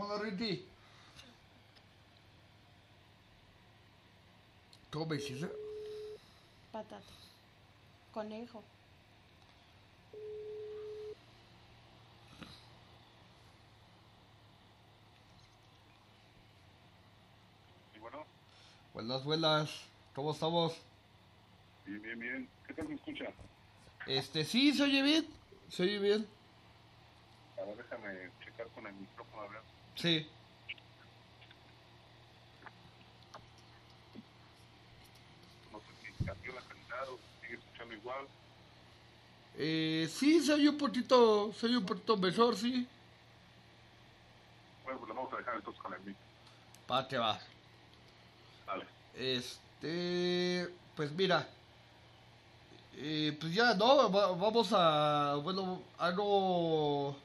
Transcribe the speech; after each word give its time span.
Vámonos, 0.00 0.22
Riti. 0.22 0.64
¿Cómo 4.90 5.04
me 5.04 5.16
hiciste? 5.16 5.46
Patata. 6.72 7.02
Conejo. 8.10 8.64
Y 17.94 17.98
bueno, 17.98 18.24
Buenas, 18.94 19.22
buenas. 19.24 19.70
¿Cómo 20.14 20.32
estamos? 20.32 20.78
bien, 21.84 22.00
bien, 22.00 22.18
bien. 22.18 22.48
¿Qué 22.66 22.72
tal 22.72 22.86
se 22.86 22.94
escucha? 22.94 23.26
Este, 24.06 24.46
sí, 24.46 24.72
se 24.72 24.82
oye 24.84 25.02
bien. 25.02 25.26
Se 25.68 25.82
oye 25.82 25.98
bien. 25.98 26.26
A 27.60 27.64
ver, 27.66 27.76
déjame 27.76 28.30
checar 28.42 28.66
con 28.68 28.86
el 28.86 28.94
micrófono, 28.94 29.42
a 29.42 29.48
ver. 29.48 29.79
Sí. 30.00 30.26
No 35.72 35.78
sé 35.80 35.86
si 36.18 36.24
cambió 36.24 36.52
la 36.54 36.60
calidad 36.62 37.08
o 37.12 37.18
sigue 37.42 37.54
escuchando 37.54 37.94
igual. 37.94 38.26
Eh, 39.58 40.08
sí, 40.10 40.40
se 40.40 40.54
oye 40.54 40.68
un 40.68 40.78
poquito, 40.78 41.52
se 41.52 41.66
oye 41.66 41.76
un 41.76 41.84
poquito 41.86 42.16
mejor, 42.16 42.56
sí. 42.56 42.86
Bueno, 44.84 44.98
pues 45.00 45.08
lo 45.08 45.14
vamos 45.14 45.32
a 45.34 45.36
dejar 45.36 45.56
entonces 45.56 45.82
con 45.82 45.92
el 45.94 46.00
micro. 46.00 46.22
Pa, 46.86 47.06
te 47.06 47.18
va. 47.18 47.38
Dale. 48.66 48.86
Este, 49.14 50.68
pues 50.96 51.12
mira, 51.12 51.46
eh, 52.96 53.36
pues 53.38 53.52
ya, 53.54 53.74
¿no? 53.74 54.10
Va- 54.10 54.32
vamos 54.32 54.68
a, 54.72 55.36
bueno, 55.42 55.82
algo 55.98 57.16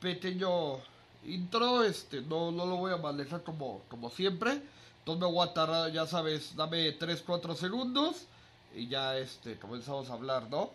pequeño 0.00 0.78
intro, 1.24 1.82
este, 1.82 2.20
no, 2.22 2.50
no 2.50 2.66
lo 2.66 2.76
voy 2.76 2.92
a 2.92 2.96
manejar 2.96 3.42
como, 3.42 3.82
como 3.88 4.10
siempre, 4.10 4.62
entonces 5.00 5.20
me 5.20 5.32
voy 5.32 5.46
a 5.46 5.52
tardar, 5.52 5.92
ya 5.92 6.06
sabes, 6.06 6.54
dame 6.56 6.92
3, 6.92 7.22
4 7.26 7.54
segundos 7.54 8.26
y 8.74 8.88
ya, 8.88 9.16
este, 9.16 9.58
comenzamos 9.58 10.10
a 10.10 10.14
hablar, 10.14 10.48
¿no? 10.50 10.70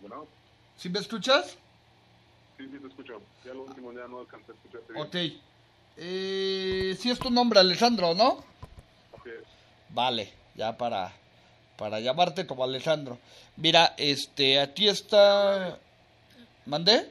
Bueno, 0.00 0.26
¿Sí 0.76 0.88
me 0.88 0.98
escuchas? 0.98 1.56
sí, 2.58 2.68
sí 2.70 2.78
te 2.78 2.86
escucho. 2.86 3.20
Ya 3.44 3.54
lo 3.54 3.62
último 3.64 3.92
ya 3.92 4.06
no 4.08 4.20
alcancé 4.20 4.52
a 4.52 4.54
escucharte 4.54 4.92
bien. 4.92 5.06
Ok. 5.06 5.42
Eh, 5.96 6.96
sí 6.98 7.10
es 7.10 7.18
tu 7.18 7.30
nombre, 7.30 7.58
Alejandro, 7.60 8.14
¿no? 8.14 8.44
Así 9.18 9.30
es. 9.30 9.44
Vale, 9.90 10.32
ya 10.54 10.76
para, 10.76 11.12
para 11.78 12.00
llamarte 12.00 12.46
como 12.46 12.64
Alejandro. 12.64 13.18
Mira, 13.56 13.94
este, 13.96 14.60
aquí 14.60 14.88
está... 14.88 15.78
¿Mandé? 16.66 17.10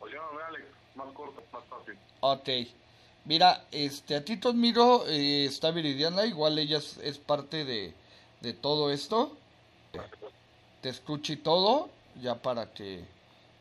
O 0.00 0.06
llámame 0.06 0.42
Alex, 0.42 0.64
más 0.94 1.12
corto, 1.14 1.42
más 1.52 1.64
fácil. 1.64 1.98
Ok. 2.20 2.48
Mira, 3.24 3.64
este, 3.72 4.14
a 4.14 4.24
ti 4.24 4.38
conmigo 4.38 5.04
eh, 5.08 5.46
está 5.46 5.70
Viridiana, 5.72 6.26
igual 6.26 6.58
ella 6.58 6.78
es, 6.78 6.98
es 6.98 7.18
parte 7.18 7.64
de, 7.64 7.92
de 8.40 8.52
todo 8.52 8.92
esto. 8.92 9.36
Te 10.82 10.90
escucho 10.90 11.32
y 11.32 11.36
todo, 11.36 11.88
ya 12.20 12.36
para 12.36 12.72
que, 12.72 13.04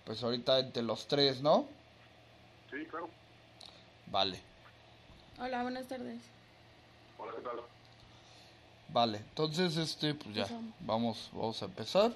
pues 0.03 0.21
ahorita 0.21 0.59
entre 0.59 0.83
los 0.83 1.07
tres, 1.07 1.41
¿no? 1.41 1.65
Sí, 2.69 2.85
claro. 2.85 3.09
Vale, 4.07 4.39
Hola, 5.39 5.63
buenas 5.63 5.87
tardes. 5.87 6.21
Hola, 7.17 7.33
¿qué 7.35 7.41
tal? 7.41 7.59
vale. 8.89 9.17
Entonces, 9.17 9.75
este, 9.75 10.13
pues 10.13 10.33
ya, 10.35 10.47
vamos, 10.79 11.29
vamos 11.33 11.61
a 11.61 11.65
empezar. 11.65 12.13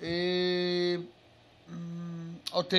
Eh, 0.00 1.04
mm, 1.68 2.36
ok, 2.52 2.74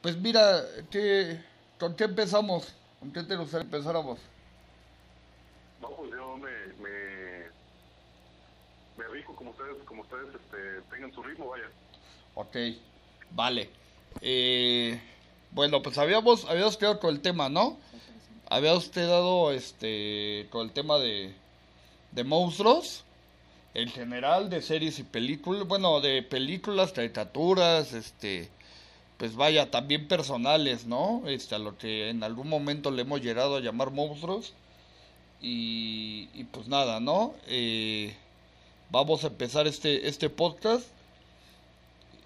pues 0.00 0.16
mira, 0.16 0.62
¿qué, 0.90 1.40
¿con 1.78 1.94
qué 1.94 2.04
empezamos? 2.04 2.74
¿Con 3.00 3.12
qué 3.12 3.22
te 3.22 3.36
gustaría 3.36 3.68
que 3.68 3.76
empezáramos? 3.76 4.18
No, 5.80 5.88
pues 5.90 6.10
yo 6.10 6.36
me, 6.36 6.50
me, 6.82 7.46
me 8.96 9.08
rico 9.12 9.34
como 9.34 9.50
ustedes, 9.50 9.76
como 9.84 10.02
ustedes 10.02 10.28
este, 10.34 10.80
tengan 10.90 11.12
su 11.12 11.22
ritmo, 11.22 11.48
vaya. 11.48 11.68
Ok, 12.34 12.56
vale. 13.30 13.70
Eh, 14.20 15.00
bueno, 15.50 15.82
pues 15.82 15.98
habíamos, 15.98 16.44
habíamos 16.46 16.76
quedado 16.76 17.00
con 17.00 17.14
el 17.14 17.20
tema, 17.20 17.48
¿no? 17.48 17.76
Había 18.48 18.74
usted 18.74 19.08
dado 19.08 19.52
este 19.52 20.46
con 20.50 20.66
el 20.66 20.72
tema 20.72 20.98
de, 20.98 21.34
de 22.12 22.24
monstruos, 22.24 23.04
en 23.74 23.88
general, 23.88 24.50
de 24.50 24.62
series 24.62 24.98
y 24.98 25.02
películas, 25.02 25.66
bueno, 25.66 26.00
de 26.00 26.22
películas, 26.22 26.92
caricaturas, 26.92 27.92
este, 27.92 28.48
pues 29.18 29.34
vaya, 29.34 29.70
también 29.70 30.08
personales, 30.08 30.86
¿no? 30.86 31.22
Este, 31.26 31.54
a 31.54 31.58
lo 31.58 31.78
que 31.78 32.10
en 32.10 32.22
algún 32.22 32.48
momento 32.48 32.90
le 32.90 33.02
hemos 33.02 33.22
llegado 33.22 33.56
a 33.56 33.60
llamar 33.60 33.90
monstruos. 33.90 34.52
Y, 35.40 36.28
y 36.34 36.44
pues 36.44 36.68
nada, 36.68 37.00
¿no? 37.00 37.34
Eh, 37.48 38.14
vamos 38.90 39.24
a 39.24 39.28
empezar 39.28 39.66
este, 39.66 40.08
este 40.08 40.30
podcast 40.30 40.86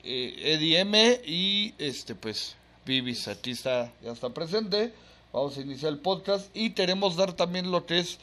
eh, 0.09 0.55
Eddie 0.55 0.78
M 0.78 1.21
y 1.27 1.75
este 1.78 2.15
pues 2.15 2.55
Vivis 2.84 3.27
aquí 3.27 3.55
ya 3.55 3.91
está 4.05 4.31
presente. 4.31 4.93
Vamos 5.33 5.59
a 5.59 5.63
iniciar 5.63 5.93
el 5.93 5.99
podcast 5.99 6.49
y 6.55 6.71
queremos 6.71 7.17
dar 7.17 7.33
también 7.33 7.73
lo 7.73 7.87
que 7.87 7.99
es 7.99 8.21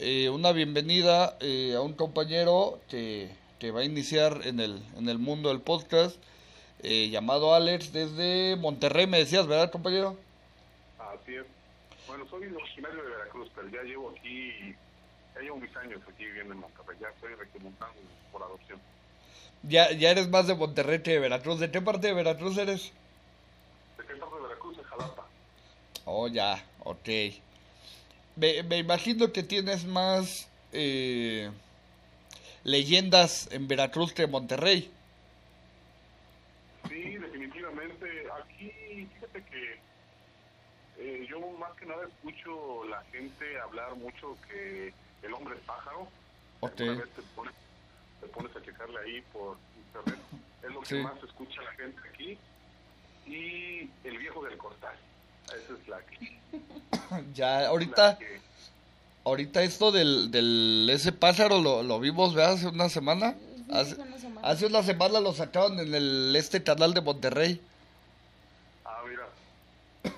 eh, 0.00 0.30
una 0.30 0.52
bienvenida 0.52 1.36
eh, 1.40 1.74
a 1.76 1.82
un 1.82 1.92
compañero 1.92 2.80
que, 2.88 3.30
que 3.58 3.70
va 3.70 3.80
a 3.80 3.84
iniciar 3.84 4.40
en 4.44 4.58
el, 4.58 4.82
en 4.96 5.10
el 5.10 5.18
mundo 5.18 5.50
del 5.50 5.60
podcast 5.60 6.16
eh, 6.82 7.10
llamado 7.10 7.54
Alex 7.54 7.92
desde 7.92 8.56
Monterrey, 8.56 9.06
me 9.06 9.18
decías, 9.18 9.46
¿verdad 9.46 9.70
compañero? 9.70 10.16
Así 10.98 11.34
es. 11.34 11.44
Bueno, 12.06 12.26
soy 12.30 12.46
originario 12.46 13.02
de 13.02 13.10
Veracruz, 13.10 13.50
pero 13.54 13.68
ya 13.68 13.82
llevo 13.82 14.10
aquí, 14.16 14.74
ya 15.34 15.40
llevo 15.42 15.58
mis 15.58 15.76
años 15.76 16.00
aquí 16.10 16.24
viviendo 16.24 16.54
en 16.54 16.60
Monterrey. 16.60 16.96
Ya 16.98 17.08
estoy 17.08 17.30
remontando 17.52 18.00
por 18.32 18.42
adopción. 18.42 18.80
Ya, 19.64 19.92
ya 19.92 20.10
eres 20.10 20.28
más 20.30 20.46
de 20.46 20.54
Monterrey 20.54 21.02
que 21.02 21.12
de 21.12 21.18
Veracruz. 21.18 21.60
¿De 21.60 21.70
qué 21.70 21.82
parte 21.82 22.06
de 22.06 22.14
Veracruz 22.14 22.56
eres? 22.56 22.90
¿De 23.98 24.06
qué 24.06 24.14
parte 24.16 24.36
de 24.36 24.42
Veracruz? 24.42 24.78
De 24.78 24.84
Jalapa. 24.84 25.26
Oh, 26.06 26.26
ya, 26.26 26.64
ok. 26.84 27.08
Me, 28.40 28.62
me 28.62 28.78
imagino 28.78 29.32
que 29.34 29.42
tienes 29.42 29.84
más 29.84 30.48
eh, 30.72 31.50
leyendas 32.64 33.48
en 33.52 33.68
Veracruz 33.68 34.14
que 34.14 34.22
en 34.22 34.30
Monterrey. 34.30 34.90
Sí, 36.88 37.18
definitivamente. 37.18 38.06
Aquí, 38.42 39.06
fíjate 39.14 39.44
que 39.44 39.78
eh, 41.00 41.26
yo 41.28 41.38
más 41.58 41.72
que 41.76 41.84
nada 41.84 42.06
escucho 42.08 42.84
la 42.86 43.02
gente 43.12 43.60
hablar 43.60 43.94
mucho 43.96 44.38
que 44.48 44.94
el 45.22 45.34
hombre 45.34 45.56
es 45.56 45.60
pájaro. 45.66 46.08
Ok. 46.60 46.80
Alguna 46.80 47.02
vez 47.04 47.10
te 47.10 47.22
pones, 47.36 47.54
te 48.22 48.26
pones 48.28 48.56
a 48.56 48.62
checarle 48.62 48.98
ahí 49.00 49.20
por 49.34 49.58
internet. 49.76 50.18
Es 50.62 50.70
lo 50.72 50.80
que 50.80 50.86
Sí. 50.86 50.94
más 50.96 51.22
escucha 51.22 51.60
la 51.60 51.72
gente 51.72 52.00
aquí. 52.08 52.38
Y 53.26 53.90
el 54.08 54.16
viejo 54.16 54.42
del 54.46 54.56
costal. 54.56 54.96
Esa 55.50 55.74
es 55.80 55.88
la 55.88 55.98
que... 56.06 56.38
Ya, 57.34 57.60
la 57.62 57.68
ahorita, 57.68 58.18
que- 58.18 58.40
ahorita 59.24 59.62
esto 59.62 59.90
del, 59.92 60.30
del 60.30 60.88
ese 60.92 61.12
pájaro 61.12 61.60
lo, 61.60 61.82
lo 61.82 62.00
vimos, 62.00 62.34
¿verdad? 62.34 62.54
Hace 62.54 62.66
una 62.68 62.88
semana. 62.88 63.32
Sí, 63.32 63.64
Hace, 63.72 63.92
hace 63.92 64.02
una 64.02 64.18
semana. 64.18 64.48
hace 64.48 64.66
una 64.66 64.82
semana 64.82 65.20
lo 65.20 65.32
sacaron 65.32 65.78
en 65.80 65.94
el 65.94 66.34
este 66.36 66.62
canal 66.62 66.92
de 66.94 67.00
Monterrey. 67.00 67.60
ah, 68.84 69.02
mira. 69.08 69.26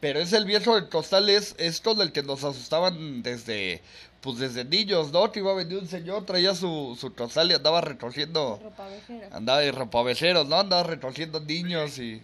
Pero 0.00 0.20
es 0.20 0.32
el 0.32 0.44
viejo 0.44 0.74
del 0.74 0.88
costal, 0.88 1.28
es, 1.28 1.54
es 1.58 1.80
con 1.80 2.00
el 2.00 2.12
que 2.12 2.22
nos 2.22 2.44
asustaban 2.44 3.22
desde, 3.22 3.82
pues 4.20 4.38
desde 4.38 4.64
niños, 4.64 5.10
¿no? 5.12 5.32
Que 5.32 5.40
iba 5.40 5.52
a 5.52 5.54
venir 5.54 5.78
un 5.78 5.88
señor, 5.88 6.24
traía 6.26 6.54
su, 6.54 6.96
su 7.00 7.14
costal 7.14 7.50
y 7.50 7.54
andaba 7.54 7.80
recogiendo, 7.80 8.60
Ropa 8.62 8.86
andaba 9.32 9.60
de 9.60 9.72
ropaveceros, 9.72 10.46
¿no? 10.46 10.56
Andaba 10.60 10.82
recogiendo 10.82 11.40
niños 11.40 11.98
y... 11.98 12.22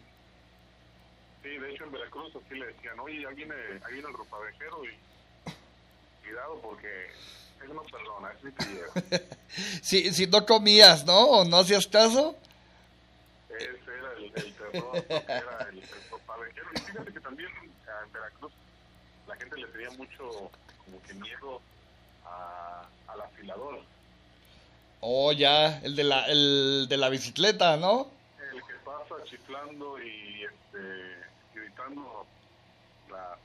En 1.92 1.98
Veracruz 1.98 2.32
así 2.34 2.54
le 2.54 2.66
decían, 2.68 2.98
oye, 3.00 3.26
ahí 3.26 3.34
viene, 3.34 3.54
ahí 3.84 3.92
viene 3.92 4.08
el 4.08 4.14
ropavejero 4.14 4.82
y 4.82 4.98
cuidado 6.22 6.58
porque 6.62 7.10
él 7.62 7.74
no 7.74 7.82
perdona, 7.82 8.32
sí 8.42 8.50
te 8.52 8.64
lleva. 8.64 8.92
Si, 9.82 10.14
si 10.14 10.26
no 10.26 10.46
comías, 10.46 11.04
¿no? 11.04 11.18
O 11.26 11.44
no 11.44 11.58
hacías 11.58 11.86
caso. 11.86 12.34
Ese 13.50 13.68
era 13.68 14.12
el, 14.16 14.24
el 14.24 14.54
terror, 14.54 15.04
era 15.28 15.68
el, 15.70 15.78
el 15.80 16.10
ropavejero. 16.10 16.66
Y 16.74 16.80
fíjate 16.80 17.12
que 17.12 17.20
también 17.20 17.50
ah, 17.86 18.00
en 18.06 18.12
Veracruz 18.12 18.52
la 19.28 19.36
gente 19.36 19.56
le 19.58 19.66
tenía 19.66 19.90
mucho 19.90 20.50
como 20.86 21.02
que 21.06 21.12
miedo 21.12 21.60
a, 22.24 22.86
al 23.08 23.20
afilador. 23.20 23.80
Oh, 25.00 25.32
ya, 25.32 25.78
el 25.80 25.94
de 25.94 26.04
la, 26.04 26.24
el 26.24 26.86
de 26.88 26.96
la 26.96 27.10
bicicleta, 27.10 27.76
¿no? 27.76 28.08
El 28.50 28.62
que 28.62 28.74
pasa 28.82 29.22
chiflando 29.24 30.02
y 30.02 30.44
este, 30.44 31.21
la, 33.10 33.36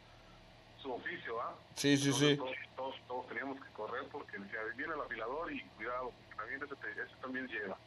su 0.81 0.92
oficio, 0.94 1.42
¿ah? 1.42 1.56
Sí, 1.75 1.98
sí, 1.98 2.06
Entonces, 2.10 2.30
sí. 2.30 2.38
Todos, 2.38 2.56
todos, 2.75 2.95
todos 3.07 3.28
teníamos 3.28 3.57
que 3.60 3.72
correr 3.74 4.04
porque 4.12 4.38
decía, 4.39 4.60
viene 4.75 4.94
el 4.94 5.01
afilador 5.01 5.51
y 5.51 5.62
cuidado, 5.78 6.12
también 6.36 6.62
ese, 6.63 6.75
te- 6.75 6.92
ese 6.92 7.16
también 7.22 7.48
lleva. 7.48 7.78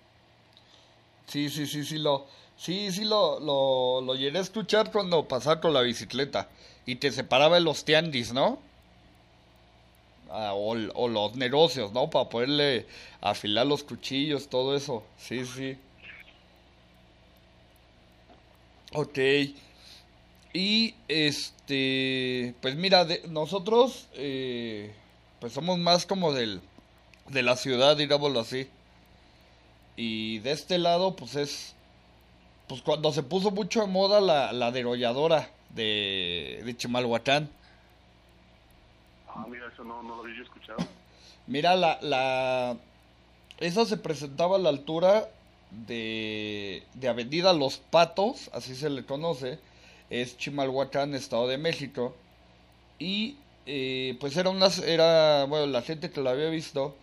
Sí, 1.27 1.49
sí, 1.49 1.67
sí, 1.67 1.85
sí 1.85 1.99
lo, 1.99 2.27
sí, 2.57 2.91
sí 2.91 3.05
lo, 3.05 3.39
lo, 3.41 4.01
lo 4.05 4.15
llegué 4.15 4.39
a 4.39 4.43
escuchar 4.43 4.91
cuando 4.91 5.29
pasaba 5.29 5.61
con 5.61 5.73
la 5.73 5.83
bicicleta 5.83 6.49
y 6.87 6.97
te 6.97 7.13
separaba 7.13 7.57
de 7.57 7.63
los 7.63 7.85
tianguis, 7.85 8.33
¿no? 8.33 8.59
Ah, 10.33 10.53
o, 10.55 10.71
o 10.95 11.09
los 11.09 11.35
negocios, 11.37 11.93
¿no? 11.93 12.09
Para 12.11 12.29
poderle 12.29 12.87
afilar 13.21 13.67
los 13.67 13.83
cuchillos, 13.83 14.49
todo 14.49 14.77
eso. 14.77 15.05
Sí, 15.19 15.45
sí. 15.45 15.77
Ok. 18.93 19.19
Y 20.53 20.95
este, 21.09 22.55
pues 22.61 22.75
mira, 22.75 23.05
de, 23.05 23.23
nosotros, 23.29 24.09
eh, 24.15 24.93
pues 25.41 25.53
somos 25.53 25.79
más 25.79 26.07
como 26.07 26.33
del, 26.33 26.61
de 27.29 27.43
la 27.43 27.57
ciudad, 27.57 27.97
digámoslo 27.97 28.41
así. 28.41 28.69
Y 29.97 30.39
de 30.41 30.53
este 30.53 30.79
lado, 30.79 31.15
pues 31.15 31.37
es, 31.37 31.75
pues 32.69 32.83
cuando 32.83 33.13
se 33.13 33.23
puso 33.23 33.51
mucho 33.51 33.81
de 33.81 33.87
moda 33.87 34.21
la, 34.21 34.53
la 34.53 34.73
derolladora 34.73 35.51
de, 35.71 36.63
de 36.65 36.77
Chimalhuacán. 36.77 37.49
Ah, 39.29 39.47
mira, 39.49 39.69
eso 39.73 39.85
no, 39.85 40.03
no 40.03 40.17
lo 40.17 40.23
había 40.25 40.43
escuchado. 40.43 40.79
Mira, 41.47 41.77
la, 41.77 41.99
la, 42.03 42.77
esa 43.59 43.85
se 43.87 43.97
presentaba 43.97 44.57
a 44.57 44.59
la 44.59 44.69
altura 44.71 45.29
de, 45.71 46.83
de 46.95 47.09
Avenida 47.09 47.53
Los 47.53 47.79
Patos, 47.79 48.51
así 48.53 48.75
se 48.75 48.91
le 48.91 49.05
conoce, 49.05 49.59
es 50.11 50.37
Chimalhuacán, 50.37 51.15
Estado 51.15 51.49
de 51.49 51.59
México. 51.59 52.15
Y 52.99 53.37
eh, 53.67 54.17
pues 54.21 54.37
era 54.37 54.51
una, 54.51 54.67
era, 54.85 55.45
bueno, 55.45 55.67
la 55.67 55.83
gente 55.83 56.11
que 56.11 56.21
la 56.21 56.31
había 56.31 56.51
visto 56.51 56.97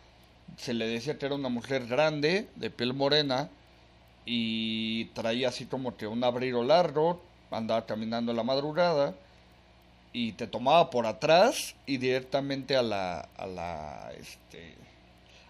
se 0.56 0.74
le 0.74 0.88
decía 0.88 1.18
que 1.18 1.25
era 1.25 1.36
una 1.36 1.50
mujer 1.50 1.88
grande, 1.88 2.48
de 2.56 2.69
piel 2.69 2.94
morena, 2.94 3.50
y 4.25 5.06
traía 5.06 5.50
así 5.50 5.65
como 5.65 5.98
que 5.98 6.07
un 6.07 6.24
abrigo 6.24 6.63
largo, 6.63 7.21
andaba 7.51 7.86
caminando 7.86 8.31
en 8.31 8.38
la 8.38 8.44
madrugada, 8.44 9.13
y 10.13 10.31
te 10.33 10.48
tomaba 10.48 10.89
por 10.89 11.06
atrás 11.06 11.75
y 11.86 11.98
directamente 11.98 12.75
a 12.75 12.81
la, 12.81 13.19
a 13.38 13.45
la, 13.45 14.12
este, 14.18 14.75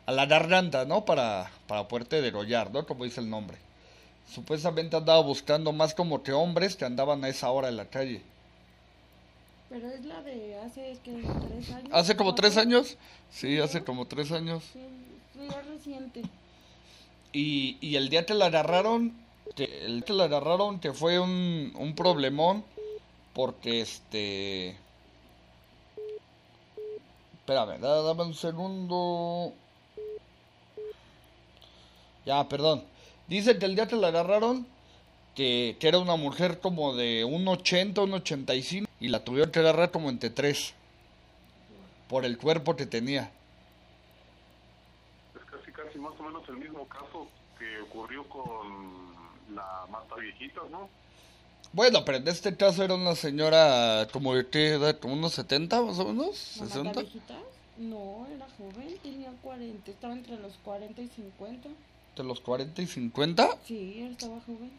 a 0.05 0.11
la 0.11 0.25
garganta, 0.25 0.85
¿no? 0.85 1.05
Para, 1.05 1.51
para 1.67 1.87
poderte 1.87 2.21
degollar, 2.21 2.71
¿no? 2.71 2.85
Como 2.85 3.05
dice 3.05 3.21
el 3.21 3.29
nombre. 3.29 3.57
Supuestamente 4.33 4.95
andaba 4.97 5.21
buscando 5.21 5.71
más 5.71 5.93
como 5.93 6.21
que 6.21 6.31
hombres 6.33 6.75
que 6.75 6.85
andaban 6.85 7.23
a 7.23 7.29
esa 7.29 7.49
hora 7.49 7.69
en 7.69 7.77
la 7.77 7.85
calle. 7.85 8.21
Pero 9.69 9.89
es 9.89 10.05
la 10.05 10.21
de 10.21 10.57
hace 10.59 10.97
que 11.03 11.11
tres 11.11 11.71
años. 11.71 11.89
¿Hace 11.91 12.15
como 12.15 12.35
tres 12.35 12.57
años? 12.57 12.97
Sí, 13.31 13.59
hace 13.59 13.83
como 13.83 14.05
tres 14.05 14.31
años. 14.31 14.63
Sí, 14.73 14.79
es 15.41 15.65
reciente. 15.65 16.21
Y, 17.33 17.77
y 17.81 17.95
el 17.95 18.09
día 18.09 18.25
que 18.25 18.33
la 18.33 18.45
agarraron, 18.45 19.13
que, 19.55 19.85
el 19.85 19.97
día 19.97 20.05
que 20.05 20.13
la 20.13 20.23
agarraron 20.25 20.79
que 20.79 20.93
fue 20.93 21.19
un, 21.19 21.73
un 21.77 21.95
problemón, 21.95 22.63
porque 23.33 23.81
este... 23.81 24.77
Espérame, 27.39 27.79
da- 27.79 28.01
dame 28.03 28.23
un 28.23 28.33
segundo. 28.33 29.53
Ya, 32.25 32.47
perdón. 32.47 32.83
Dice 33.27 33.57
que 33.59 33.65
el 33.65 33.75
día 33.75 33.87
que 33.87 33.95
la 33.95 34.07
agarraron, 34.07 34.65
que, 35.35 35.75
que 35.79 35.87
era 35.87 35.99
una 35.99 36.15
mujer 36.15 36.59
como 36.59 36.95
de 36.95 37.25
un 37.25 37.47
80, 37.47 38.01
un 38.01 38.13
85, 38.13 38.89
y 38.99 39.09
la 39.09 39.23
tuvieron 39.23 39.51
que 39.51 39.59
agarrar 39.59 39.91
como 39.91 40.09
entre 40.09 40.29
tres, 40.29 40.73
por 42.07 42.25
el 42.25 42.37
cuerpo 42.37 42.75
que 42.75 42.85
tenía. 42.85 43.31
Es 45.35 45.43
casi, 45.51 45.71
casi 45.71 45.99
más 45.99 46.13
o 46.19 46.23
menos 46.23 46.47
el 46.47 46.57
mismo 46.57 46.87
caso 46.87 47.27
que 47.59 47.79
ocurrió 47.81 48.23
con 48.29 49.13
la 49.53 49.85
mata 49.91 50.15
viejitas, 50.15 50.63
¿no? 50.71 50.89
Bueno, 51.73 52.05
pero 52.05 52.19
en 52.19 52.27
este 52.29 52.55
caso 52.55 52.83
era 52.83 52.95
una 52.95 53.13
señora 53.13 54.07
como 54.13 54.33
de 54.35 54.47
qué 54.47 54.69
edad, 54.75 54.97
como 54.99 55.13
unos 55.15 55.33
70 55.33 55.81
más 55.81 55.99
o 55.99 56.05
menos, 56.05 56.55
¿Mamá 56.59 56.69
60. 56.69 57.01
viejita? 57.01 57.33
No, 57.77 58.25
era 58.33 58.47
joven, 58.57 58.97
tenía 59.03 59.31
40, 59.43 59.91
estaba 59.91 60.13
entre 60.13 60.37
los 60.39 60.53
40 60.63 61.01
y 61.01 61.07
50. 61.09 61.69
¿De 62.17 62.23
los 62.23 62.39
40 62.41 62.81
y 62.81 62.87
50? 62.87 63.57
Sí, 63.65 63.99
él 63.99 64.11
estaba 64.11 64.41
joven. 64.41 64.71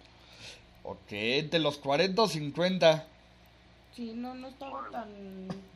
Ok, 0.83 1.11
de 1.51 1.59
los 1.61 1.79
40 1.79 2.21
o 2.21 2.29
50. 2.29 3.07
Sí, 3.95 4.13
no, 4.15 4.35
no 4.35 4.49
estaba 4.49 4.89
tan, 4.91 5.09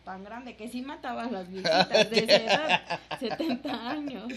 tan 0.04 0.24
grande, 0.24 0.56
que 0.56 0.68
sí 0.68 0.82
mataba 0.82 1.24
a 1.24 1.30
las 1.30 1.48
viejitas 1.48 2.10
de 2.10 2.18
esa 2.18 2.36
edad, 2.36 3.00
70 3.20 3.90
años. 3.90 4.32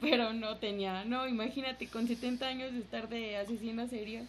Pero 0.00 0.32
no 0.32 0.56
tenía, 0.56 1.04
no, 1.04 1.26
imagínate, 1.26 1.88
con 1.88 2.06
70 2.06 2.46
años 2.46 2.72
de 2.72 2.78
estar 2.80 3.08
de 3.08 3.36
asesino 3.36 3.86
serio. 3.88 4.22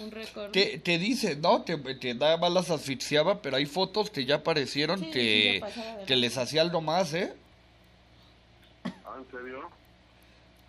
Un 0.00 0.10
récord. 0.10 0.50
Que, 0.50 0.82
que 0.82 0.98
dice, 0.98 1.36
¿no? 1.36 1.64
Que, 1.64 1.98
que 1.98 2.14
nada 2.14 2.36
más 2.36 2.52
las 2.52 2.70
asfixiaba, 2.70 3.40
pero 3.40 3.56
hay 3.56 3.66
fotos 3.66 4.10
que 4.10 4.24
ya 4.24 4.36
aparecieron 4.36 4.98
Sí, 4.98 5.04
sí, 5.06 5.10
que, 5.12 5.54
ya 5.54 5.66
pasaba 5.66 5.96
de 5.96 6.04
que 6.04 6.16
les 6.16 6.36
hacía 6.38 6.62
algo 6.62 6.80
más, 6.80 7.14
¿eh? 7.14 7.34
Ah, 8.84 9.16
¿en 9.18 9.30
serio? 9.30 9.77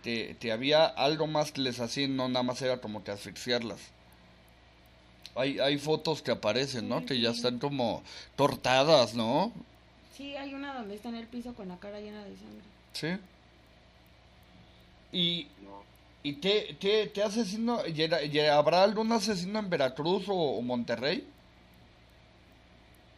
Que, 0.02 0.36
que 0.40 0.50
había 0.52 0.86
algo 0.86 1.26
más 1.26 1.52
que 1.52 1.60
les 1.60 1.78
hacía, 1.80 2.04
y 2.04 2.08
no 2.08 2.28
nada 2.28 2.42
más 2.42 2.62
era 2.62 2.80
como 2.80 3.04
que 3.04 3.10
asfixiarlas. 3.10 3.80
Hay, 5.34 5.58
hay 5.60 5.78
fotos 5.78 6.22
que 6.22 6.30
aparecen, 6.30 6.88
¿no? 6.88 7.00
Sí, 7.00 7.06
Que 7.06 7.20
ya 7.20 7.30
están 7.30 7.58
como 7.58 8.02
tortadas, 8.36 9.14
¿no? 9.14 9.52
Sí, 10.16 10.34
hay 10.36 10.54
una 10.54 10.74
donde 10.74 10.94
está 10.96 11.08
en 11.10 11.16
el 11.16 11.26
piso 11.26 11.54
con 11.54 11.68
la 11.68 11.76
cara 11.78 12.00
llena 12.00 12.24
de 12.24 12.36
sangre. 12.36 12.62
Sí. 12.92 13.08
Y, 15.12 15.48
No. 15.62 15.82
¿Y 16.22 16.34
qué, 16.36 16.76
qué, 16.78 17.10
qué 17.14 17.22
asesino? 17.22 17.86
y 17.86 18.02
era- 18.02 18.22
y 18.22 18.38
¿Habrá 18.40 18.82
algún 18.84 19.10
asesino 19.12 19.58
en 19.58 19.70
Veracruz 19.70 20.28
o, 20.28 20.34
o 20.34 20.62
Monterrey? 20.62 21.26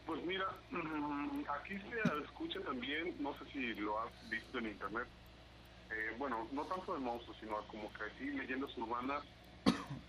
Pues 0.05 0.23
mira, 0.25 0.45
mm, 0.71 1.41
aquí 1.61 1.73
se 1.75 2.23
escucha 2.23 2.59
también, 2.61 3.15
no 3.19 3.33
sé 3.33 3.39
si 3.51 3.59
lo 3.81 3.99
has 3.99 4.29
visto 4.29 4.57
en 4.59 4.67
internet, 4.67 5.07
eh, 5.95 6.15
bueno, 6.17 6.47
no 6.51 6.63
tanto 6.65 6.93
de 6.93 6.99
monstruos, 6.99 7.37
sino 7.39 7.57
como 7.67 7.91
que 7.93 8.03
así 8.03 8.25
leyendas 8.31 8.75
urbanas, 8.77 9.23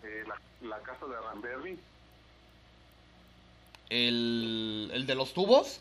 eh, 0.03 0.25
la, 0.27 0.69
la 0.69 0.83
casa 0.83 1.07
de 1.07 1.17
Aranberry, 1.17 1.79
¿El, 3.91 4.91
el 4.93 5.07
de 5.07 5.15
los 5.15 5.33
tubos? 5.35 5.81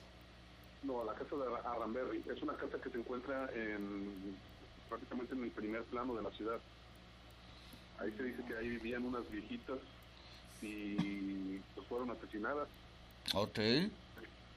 no, 0.83 1.03
la 1.05 1.13
casa 1.15 1.35
de 1.37 1.45
Aranberry, 1.65 2.23
es 2.29 2.41
una 2.43 2.55
casa 2.57 2.77
que 2.81 2.89
se 2.89 2.97
encuentra 2.97 3.49
en 3.53 4.37
prácticamente 4.89 5.33
en 5.33 5.43
el 5.45 5.51
primer 5.51 5.83
plano 5.85 6.13
de 6.15 6.23
la 6.23 6.31
ciudad. 6.31 6.61
Ahí 7.99 8.11
se 8.17 8.23
dice 8.23 8.43
que 8.45 8.57
ahí 8.57 8.67
vivían 8.69 9.05
unas 9.05 9.29
viejitas 9.31 9.79
y 10.61 11.57
pues 11.59 11.87
fueron 11.87 12.11
asesinadas. 12.11 12.67
Ok. 13.33 13.59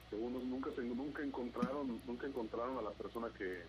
según 0.09 0.33
nos- 0.33 0.43
nunca 0.43 0.69
se- 0.75 0.81
nunca 0.83 1.23
encontraron 1.23 2.01
nunca 2.05 2.27
encontraron 2.27 2.77
a 2.77 2.81
la 2.81 2.91
persona 2.91 3.29
que, 3.37 3.63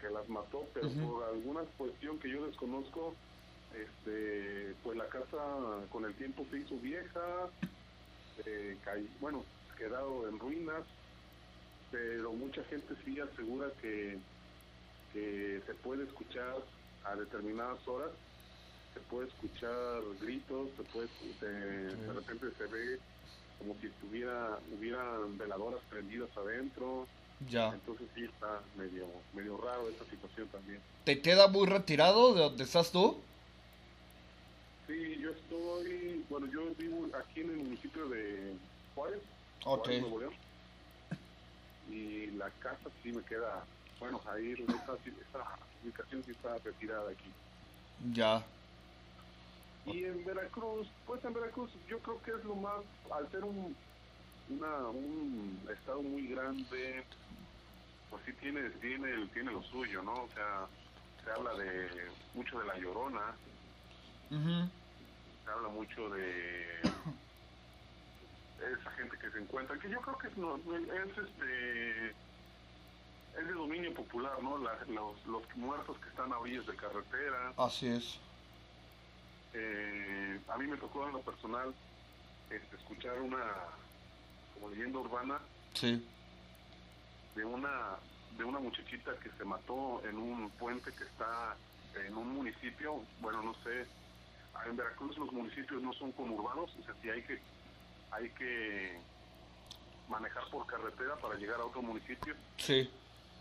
que 0.00 0.10
las 0.10 0.28
mató 0.28 0.70
pero 0.74 0.96
por 0.96 1.24
alguna 1.24 1.66
cuestión 1.76 2.18
que 2.20 2.30
yo 2.32 2.46
desconozco 2.46 3.20
este 3.70 4.76
pues 4.82 4.98
la 4.98 5.08
casa 5.08 5.88
con 5.90 6.04
el 6.06 6.16
tiempo 6.16 6.46
se 6.50 6.58
hizo 6.60 6.80
vieja 6.80 7.54
eh, 8.46 8.80
bueno 9.20 9.52
quedado 9.76 10.28
en 10.28 10.38
ruinas 10.38 10.86
pero 11.90 12.32
mucha 12.34 12.64
gente 12.64 12.94
sí 13.04 13.18
asegura 13.20 13.74
que 13.80 14.24
que 15.10 15.62
se 15.66 15.74
puede 15.76 16.04
escuchar 16.04 16.70
a 17.02 17.16
determinadas 17.16 17.86
horas 17.88 18.18
se 18.94 19.00
puede 19.02 19.28
escuchar 19.28 20.02
gritos 20.18 20.76
se 20.76 20.84
puede 20.84 21.08
se- 21.38 21.46
de 21.46 22.12
repente 22.14 22.46
se 22.56 22.66
ve 22.68 23.02
como 23.58 23.78
si 23.80 23.86
estuviera 23.88 24.60
hubieran 24.66 25.36
veladoras 25.38 25.84
prendidas 25.88 26.30
adentro 26.36 27.10
Ya. 27.48 27.68
entonces 27.72 28.06
sí 28.14 28.24
está 28.24 28.60
medio 28.76 29.06
medio 29.32 29.56
raro 29.56 29.88
esa 29.88 30.04
situación 30.10 30.46
también 30.48 30.80
¿Te 31.04 31.22
queda 31.22 31.48
muy 31.48 31.66
retirado 31.66 32.34
de 32.34 32.40
donde 32.42 32.64
estás 32.64 32.90
tú? 32.92 33.18
sí 34.86 35.18
yo 35.20 35.30
estoy 35.30 36.24
bueno 36.28 36.46
yo 36.52 36.74
vivo 36.76 37.06
aquí 37.16 37.40
en 37.40 37.50
el 37.50 37.56
municipio 37.56 38.08
de 38.08 38.54
Juárez 38.94 39.20
Ok. 39.64 39.84
Juárez, 39.84 40.00
Nuevo 40.02 40.20
León 40.20 40.34
y 41.90 42.26
la 42.32 42.50
casa 42.60 42.90
sí 43.02 43.12
me 43.12 43.22
queda 43.22 43.64
bueno 43.98 44.20
ahí 44.30 44.52
esa, 44.52 44.94
esa 44.94 45.56
ubicación 45.82 46.22
sí 46.24 46.32
está 46.32 46.56
retirada 46.58 47.10
aquí 47.10 47.30
Ya. 48.12 48.42
Y 49.86 50.04
en 50.04 50.24
Veracruz, 50.24 50.86
pues 51.06 51.24
en 51.24 51.32
Veracruz 51.32 51.70
yo 51.88 51.98
creo 52.00 52.22
que 52.22 52.30
es 52.32 52.44
lo 52.44 52.54
más, 52.54 52.80
al 53.10 53.30
ser 53.30 53.42
un, 53.44 53.74
una, 54.50 54.88
un 54.88 55.68
estado 55.70 56.02
muy 56.02 56.26
grande, 56.28 57.06
pues 58.08 58.24
sí 58.24 58.32
tiene, 58.34 58.70
tiene, 58.70 59.26
tiene 59.28 59.52
lo 59.52 59.62
suyo, 59.62 60.02
¿no? 60.02 60.24
O 60.24 60.28
sea, 60.30 60.68
se 61.22 61.30
habla 61.30 61.54
de 61.54 62.12
mucho 62.34 62.58
de 62.58 62.66
la 62.66 62.76
llorona, 62.78 63.36
se 65.44 65.50
habla 65.50 65.68
mucho 65.68 66.08
de 66.10 66.90
esa 68.58 68.90
gente 68.92 69.16
que 69.18 69.30
se 69.30 69.38
encuentra, 69.38 69.78
que 69.78 69.88
yo 69.90 70.00
creo 70.00 70.18
que 70.18 70.28
es, 70.28 70.36
no, 70.36 70.56
es 70.56 71.18
este 71.18 72.10
es 73.32 73.46
de 73.46 73.52
dominio 73.52 73.94
popular, 73.94 74.42
¿no? 74.42 74.58
La- 74.58 74.84
los, 74.88 75.24
los 75.26 75.42
muertos 75.56 75.98
que 76.00 76.08
están 76.08 76.32
a 76.32 76.38
orillas 76.38 76.66
de 76.66 76.76
carretera, 76.76 77.54
Así 77.56 77.86
es. 77.88 78.20
eh, 79.52 80.40
a 80.48 80.58
mí 80.58 80.66
me 80.66 80.76
tocó 80.78 81.06
en 81.06 81.12
lo 81.12 81.22
personal 81.22 81.74
este, 82.50 82.76
escuchar 82.76 83.20
una 83.20 83.44
como 84.60 84.72
leyenda 84.72 84.98
urbana 84.98 85.38
Sí. 85.74 86.04
de 87.34 87.44
una 87.44 87.96
de 88.36 88.44
una 88.44 88.58
muchachita 88.58 89.12
que 89.22 89.30
se 89.36 89.44
mató 89.44 90.00
en 90.08 90.16
un 90.16 90.48
puente 90.50 90.90
que 90.92 91.04
está 91.04 91.56
en 92.06 92.16
un 92.16 92.32
municipio, 92.34 93.02
bueno, 93.20 93.42
no 93.42 93.54
sé, 93.62 93.86
en 94.66 94.76
Veracruz 94.76 95.18
los 95.18 95.30
municipios 95.32 95.82
no 95.82 95.92
son 95.92 96.12
conurbanos, 96.12 96.70
o 96.80 96.84
sea, 96.84 96.94
sí 97.02 97.10
hay 97.10 97.22
que 97.22 97.38
hay 98.12 98.30
que 98.30 98.98
manejar 100.08 100.44
por 100.50 100.66
carretera 100.66 101.16
para 101.16 101.34
llegar 101.36 101.60
a 101.60 101.64
otro 101.64 101.82
municipio, 101.82 102.34
Sí. 102.56 102.88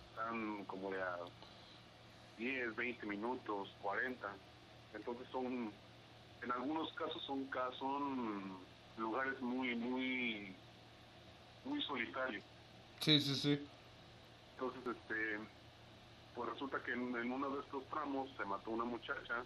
están 0.09 0.65
como 0.65 0.91
de 0.91 1.01
a 1.01 1.17
10, 2.38 2.75
20 2.75 3.05
minutos, 3.05 3.69
40. 3.81 4.27
Entonces 4.93 5.27
son, 5.31 5.71
en 6.41 6.51
algunos 6.51 6.91
casos 6.93 7.21
son, 7.23 7.49
son 7.77 8.57
lugares 8.97 9.39
muy, 9.41 9.75
muy, 9.75 10.55
muy 11.69 11.81
solitarios. 11.83 12.43
Sí, 12.99 13.21
sí, 13.21 13.35
sí. 13.35 13.67
Entonces, 14.53 14.81
este, 14.97 15.39
pues 16.35 16.49
resulta 16.49 16.81
que 16.83 16.93
en, 16.93 17.15
en 17.15 17.31
uno 17.31 17.49
de 17.49 17.61
estos 17.61 17.85
tramos 17.89 18.29
se 18.38 18.43
mató 18.45 18.71
una 18.71 18.83
muchacha 18.83 19.43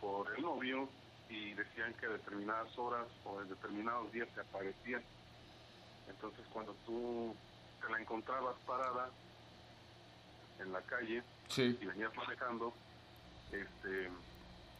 por 0.00 0.32
el 0.36 0.42
novio 0.42 0.88
y 1.28 1.54
decían 1.54 1.94
que 1.94 2.06
a 2.06 2.10
determinadas 2.10 2.76
horas 2.78 3.06
o 3.24 3.40
en 3.40 3.48
determinados 3.48 4.12
días 4.12 4.28
se 4.34 4.40
aparecía. 4.40 5.00
Entonces, 6.08 6.44
cuando 6.52 6.74
tú 6.86 7.34
te 7.80 7.90
la 7.90 8.00
encontrabas 8.00 8.56
parada 8.66 9.10
en 10.60 10.72
la 10.72 10.82
calle 10.82 11.22
Sí. 11.48 11.76
y 11.80 11.86
venías 11.86 12.14
manejando, 12.16 12.72
este, 13.52 14.10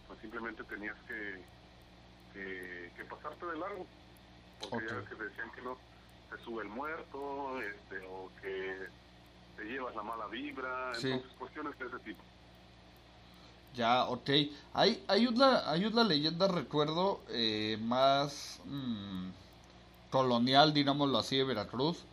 pues 0.07 0.21
simplemente 0.21 0.63
tenías 0.65 0.97
que, 1.09 1.43
que, 2.33 2.93
que 2.97 3.05
pasarte 3.05 3.47
de 3.47 3.59
largo. 3.59 3.87
Porque 4.71 4.87
ya 4.87 5.05
que 5.09 5.15
decían 5.17 5.51
que 5.55 5.63
no, 5.63 5.77
sube 6.39 6.63
el 6.63 6.69
muerto, 6.69 7.61
este, 7.61 8.01
o 8.07 8.33
que 8.41 8.89
te 9.57 9.65
llevas 9.65 9.95
la 9.95 10.03
mala 10.03 10.27
vibra, 10.29 10.99
Sí. 11.01 11.09
entonces 11.13 11.33
cuestiones 11.39 11.79
de 11.79 11.87
ese 11.87 11.99
tipo. 12.01 12.25
Ya, 13.75 14.07
ok. 14.09 14.31
Hay, 14.73 15.05
hay, 15.09 15.27
una, 15.27 15.69
hay 15.71 15.85
una 15.87 16.05
leyenda, 16.05 16.47
recuerdo, 16.49 17.25
eh, 17.29 17.77
más 17.81 18.61
mm, 18.65 19.31
colonial, 20.11 20.75
digámoslo 20.75 21.19
así, 21.19 21.37
de 21.39 21.45
Veracruz, 21.45 22.07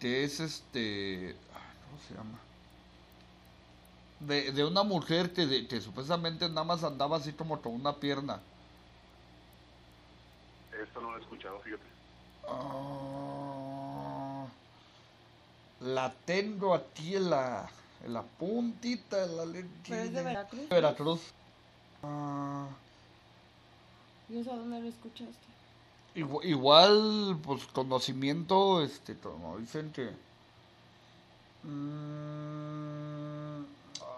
que 0.00 0.24
es 0.24 0.40
este... 0.40 1.36
¿Cómo 1.84 1.98
se 2.08 2.14
llama? 2.14 2.38
De, 4.20 4.52
de 4.52 4.64
una 4.64 4.82
mujer 4.84 5.32
que, 5.32 5.46
de- 5.46 5.66
que 5.68 5.80
supuestamente 5.80 6.48
nada 6.48 6.64
más 6.64 6.84
andaba 6.84 7.16
así 7.16 7.32
como 7.32 7.60
con 7.62 7.72
una 7.74 8.00
pierna. 8.00 8.40
Esto 10.70 11.00
no 11.00 11.10
lo 11.10 11.18
he 11.18 11.20
escuchado, 11.20 11.60
fíjate. 11.60 11.97
Ah, 12.50 14.46
la 15.80 16.12
tengo 16.24 16.74
aquí 16.74 17.16
en 17.16 17.30
la, 17.30 17.68
en 18.04 18.12
la 18.14 18.22
puntita 18.22 19.26
de 19.26 19.36
la 19.36 19.44
lengua. 19.44 19.70
Pero 19.88 20.02
es 20.02 20.12
de 20.12 20.22
Veracruz. 20.22 20.68
Veracruz. 20.68 21.20
Ah, 22.02 22.66
¿Y 24.28 24.38
eso 24.38 24.52
a 24.52 24.56
dónde 24.56 24.80
lo 24.80 24.88
escuchaste? 24.88 25.46
Igu- 26.14 26.44
Igual, 26.44 27.38
pues 27.42 27.64
conocimiento, 27.66 28.82
este, 28.82 29.16
como 29.16 29.58
dicen 29.58 29.92
que... 29.92 30.10
Mm, 31.64 33.62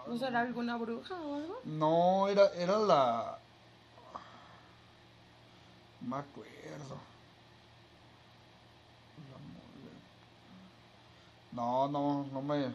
¿No 0.07 0.17
será 0.17 0.41
alguna 0.41 0.77
bruja 0.77 1.15
o 1.15 1.35
algo? 1.35 1.59
no, 1.65 2.27
era, 2.27 2.47
era 2.55 2.77
la... 2.79 3.37
No 6.01 6.07
me 6.09 6.15
acuerdo. 6.17 6.97
La 9.29 9.37
mole- 9.37 10.01
No, 11.51 11.87
no, 11.87 12.25
no 12.31 12.41
me... 12.41 12.73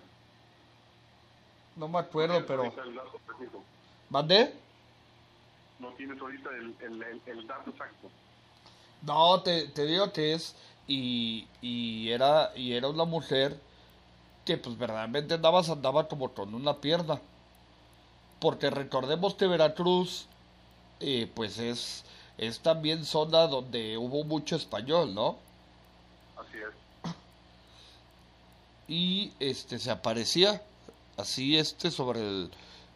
No 1.76 1.88
me 1.88 1.98
acuerdo, 1.98 2.40
No 2.40 2.46
pero... 2.46 2.64
el 2.64 2.94
dato 2.94 3.20
técnico. 3.26 3.62
¿Mandé? 4.08 4.52
No 5.78 5.92
tienes 5.94 6.20
ahorita 6.20 6.50
el, 6.50 6.74
el, 6.80 7.02
el, 7.02 7.22
el 7.26 7.46
dato 7.46 7.70
exacto. 7.70 8.08
No, 9.02 9.42
te, 9.42 9.68
te 9.68 9.86
digo 9.86 10.12
que 10.12 10.34
es 10.34 10.56
y, 10.86 11.46
y 11.60 12.10
era 12.10 12.52
y 12.56 12.72
era 12.74 12.88
una 12.88 13.04
mujer 13.04 13.60
que 14.44 14.56
pues 14.58 14.78
verdaderamente 14.78 15.34
andaba, 15.34 15.60
andaba 15.60 16.08
como 16.08 16.32
con 16.34 16.54
una 16.54 16.80
pierna. 16.80 17.20
Porque 18.38 18.70
recordemos 18.70 19.34
que 19.34 19.46
Veracruz 19.46 20.26
eh, 21.00 21.30
pues 21.34 21.58
es, 21.58 22.04
es 22.38 22.60
también 22.62 23.04
zona 23.04 23.46
donde 23.48 23.98
hubo 23.98 24.24
mucho 24.24 24.56
español, 24.56 25.14
¿no? 25.14 25.38
Así 26.36 26.58
es. 26.58 26.74
Y 28.88 29.32
este 29.40 29.78
se 29.78 29.90
aparecía 29.90 30.62
así 31.16 31.56
este 31.58 31.90
sobre 31.90 32.20
el, 32.20 32.50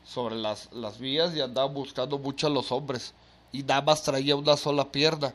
sobre 0.05 0.37
las, 0.37 0.73
las 0.73 0.99
vías 0.99 1.35
y 1.35 1.41
andaba 1.41 1.67
buscando 1.69 2.19
mucho 2.19 2.47
a 2.47 2.51
los 2.51 2.71
hombres. 2.73 3.13
Y 3.53 3.63
nada 3.65 3.83
más 3.83 4.03
traía 4.03 4.37
una 4.37 4.57
sola 4.57 4.91
pierna. 4.93 5.35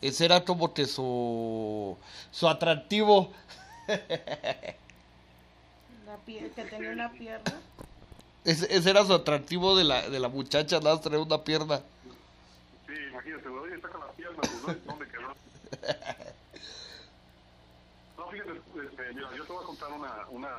Ese 0.00 0.24
era 0.24 0.44
como 0.44 0.72
que 0.74 0.86
su, 0.86 1.96
su 2.32 2.48
atractivo. 2.48 3.30
La 6.06 6.16
pie- 6.26 6.50
que 6.54 6.64
tenía 6.64 6.90
una 6.90 7.10
pierna. 7.12 7.52
Ese, 8.44 8.74
ese 8.74 8.90
era 8.90 9.04
su 9.04 9.12
atractivo 9.14 9.76
de 9.76 9.84
la, 9.84 10.08
de 10.08 10.18
la 10.20 10.28
muchacha, 10.28 10.78
nada 10.80 10.94
más 10.94 11.02
traía 11.02 11.20
una 11.20 11.42
pierna. 11.44 11.80
Sí, 12.86 12.94
imagínate, 13.10 13.48
la 13.48 14.12
pierna, 14.16 14.36
pues 14.40 14.62
¿dónde- 14.62 14.80
¿dónde 14.86 15.06
quedó? 15.08 15.34
No, 18.28 18.32
fíjate, 18.32 18.58
este, 18.58 19.12
mira, 19.14 19.34
yo 19.34 19.44
te 19.44 19.52
voy 19.52 19.62
a 19.62 19.66
contar 19.66 19.90
una, 19.92 20.26
una, 20.28 20.50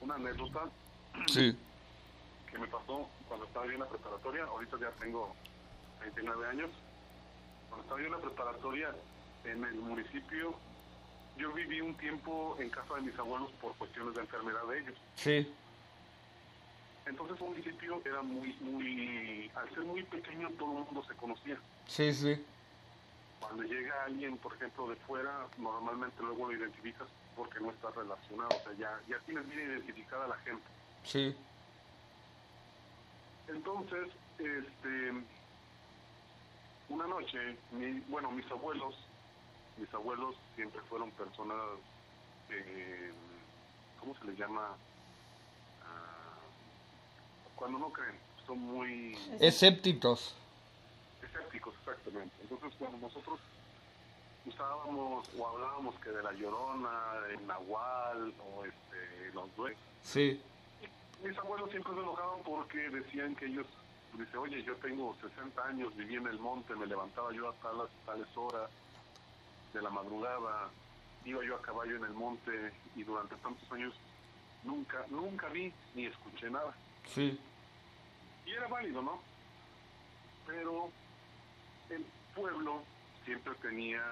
una 0.00 0.14
anécdota 0.14 0.70
Sí, 1.26 1.56
que 2.50 2.58
me 2.58 2.66
pasó 2.68 3.08
cuando 3.26 3.46
estaba 3.46 3.66
yo 3.66 3.72
en 3.72 3.80
la 3.80 3.88
preparatoria. 3.88 4.44
Ahorita 4.44 4.76
ya 4.80 4.90
tengo 5.00 5.34
29 6.00 6.46
años. 6.46 6.70
Cuando 7.68 7.82
estaba 7.82 8.00
yo 8.00 8.06
en 8.06 8.12
la 8.12 8.18
preparatoria 8.20 8.94
en 9.44 9.64
el 9.64 9.74
municipio, 9.76 10.54
yo 11.38 11.52
viví 11.52 11.80
un 11.80 11.94
tiempo 11.96 12.56
en 12.60 12.70
casa 12.70 12.94
de 12.94 13.00
mis 13.02 13.18
abuelos 13.18 13.50
por 13.60 13.74
cuestiones 13.76 14.14
de 14.14 14.20
enfermedad 14.20 14.64
de 14.68 14.78
ellos. 14.80 14.94
sí, 15.16 15.52
Entonces 17.06 17.40
el 17.40 17.48
municipio 17.48 18.00
era 18.04 18.22
muy, 18.22 18.52
muy, 18.60 19.50
al 19.56 19.68
ser 19.70 19.84
muy 19.84 20.02
pequeño 20.04 20.50
todo 20.58 20.78
el 20.78 20.84
mundo 20.84 21.04
se 21.08 21.14
conocía. 21.16 21.58
sí, 21.86 22.12
sí, 22.12 22.44
Cuando 23.40 23.62
llega 23.62 24.04
alguien, 24.04 24.36
por 24.38 24.54
ejemplo, 24.54 24.88
de 24.88 24.96
fuera, 24.96 25.46
normalmente 25.58 26.22
luego 26.22 26.48
lo 26.50 26.56
identificas 26.56 27.08
porque 27.36 27.60
no 27.60 27.70
está 27.70 27.90
relacionado, 27.90 28.54
o 28.54 28.62
sea, 28.62 28.72
ya, 28.74 29.00
ya 29.08 29.18
tienes 29.20 29.46
bien 29.48 29.60
identificada 29.70 30.24
a 30.24 30.28
la 30.28 30.36
gente. 30.38 30.64
sí, 31.04 31.36
Entonces, 33.48 34.08
este, 34.38 35.12
una 36.88 37.06
noche, 37.06 37.56
mi- 37.72 38.00
bueno, 38.08 38.30
mis 38.32 38.50
abuelos, 38.50 38.96
mis 39.76 39.92
abuelos 39.94 40.34
siempre 40.54 40.80
fueron 40.88 41.10
personas, 41.12 41.60
eh, 42.50 43.12
¿cómo 44.00 44.16
se 44.18 44.24
les 44.24 44.38
llama? 44.38 44.74
Ah, 45.82 46.38
cuando 47.54 47.78
no 47.78 47.92
creen, 47.92 48.18
son 48.46 48.58
muy 48.58 49.16
escépticos. 49.40 50.34
Escépticos, 51.36 51.74
exactamente. 51.80 52.34
Entonces, 52.42 52.72
cuando 52.78 52.98
nosotros 52.98 53.40
usábamos 54.46 55.28
o 55.38 55.48
hablábamos 55.48 55.94
que 56.00 56.10
de 56.10 56.22
la 56.22 56.32
llorona, 56.32 56.90
el 57.30 57.46
nahual 57.46 58.32
o 58.40 58.64
este, 58.64 59.32
los 59.34 59.54
duendes, 59.56 59.82
Sí, 60.02 60.40
mis 61.24 61.36
abuelos 61.38 61.70
siempre 61.70 61.92
se 61.94 62.00
enojaban 62.00 62.40
porque 62.44 62.78
decían 62.90 63.34
que 63.34 63.46
ellos, 63.46 63.66
dice, 64.16 64.36
oye, 64.36 64.62
yo 64.62 64.76
tengo 64.76 65.16
60 65.20 65.64
años, 65.66 65.96
viví 65.96 66.14
en 66.14 66.28
el 66.28 66.38
monte, 66.38 66.76
me 66.76 66.86
levantaba 66.86 67.32
yo 67.32 67.48
a 67.48 67.54
tales, 67.54 67.90
tales 68.04 68.28
horas 68.36 68.70
de 69.72 69.82
la 69.82 69.90
madrugada, 69.90 70.70
iba 71.24 71.44
yo 71.44 71.56
a 71.56 71.62
caballo 71.62 71.96
en 71.96 72.04
el 72.04 72.12
monte 72.12 72.72
y 72.94 73.02
durante 73.02 73.34
tantos 73.36 73.70
años 73.72 73.94
nunca, 74.62 75.04
nunca 75.08 75.48
vi 75.48 75.72
ni 75.94 76.06
escuché 76.06 76.48
nada. 76.48 76.72
sí, 77.12 77.38
Y 78.46 78.52
era 78.52 78.68
válido, 78.68 79.02
¿no? 79.02 79.20
Pero 80.46 80.90
el 81.88 82.06
pueblo 82.34 82.86
siempre 83.24 83.54
tenía 83.56 84.02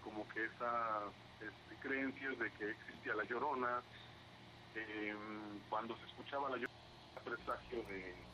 como 0.00 0.26
que 0.28 0.44
esas 0.44 1.12
este, 1.40 1.78
creencias 1.78 2.38
de 2.38 2.52
que 2.52 2.70
existía 2.70 3.14
la 3.14 3.24
llorona. 3.24 3.82
eh, 4.76 5.14
cuando 5.68 5.96
se 5.98 6.06
escuchaba 6.06 6.50
la 6.50 6.56
llorona, 6.56 7.24
presagio 7.24 7.82
de, 7.84 8.26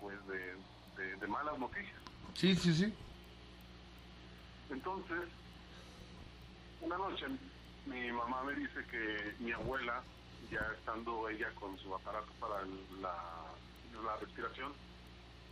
pues 0.00 0.26
de, 0.26 0.56
de- 0.96 1.16
de 1.16 1.26
malas 1.28 1.56
noticias. 1.58 2.02
sí, 2.34 2.54
sí, 2.56 2.74
sí. 2.74 2.94
Entonces, 4.68 5.28
una 6.80 6.96
noche 6.98 7.26
mi 7.84 8.10
mamá 8.12 8.42
me 8.44 8.54
dice 8.54 8.84
que 8.90 9.34
mi 9.38 9.52
abuela, 9.52 10.04
ya 10.50 10.60
estando 10.76 11.28
ella 11.28 11.52
con 11.54 11.78
su 11.78 11.94
aparato 11.94 12.32
para 12.40 12.64
la, 12.66 13.14
la 14.02 14.16
respiración, 14.16 14.74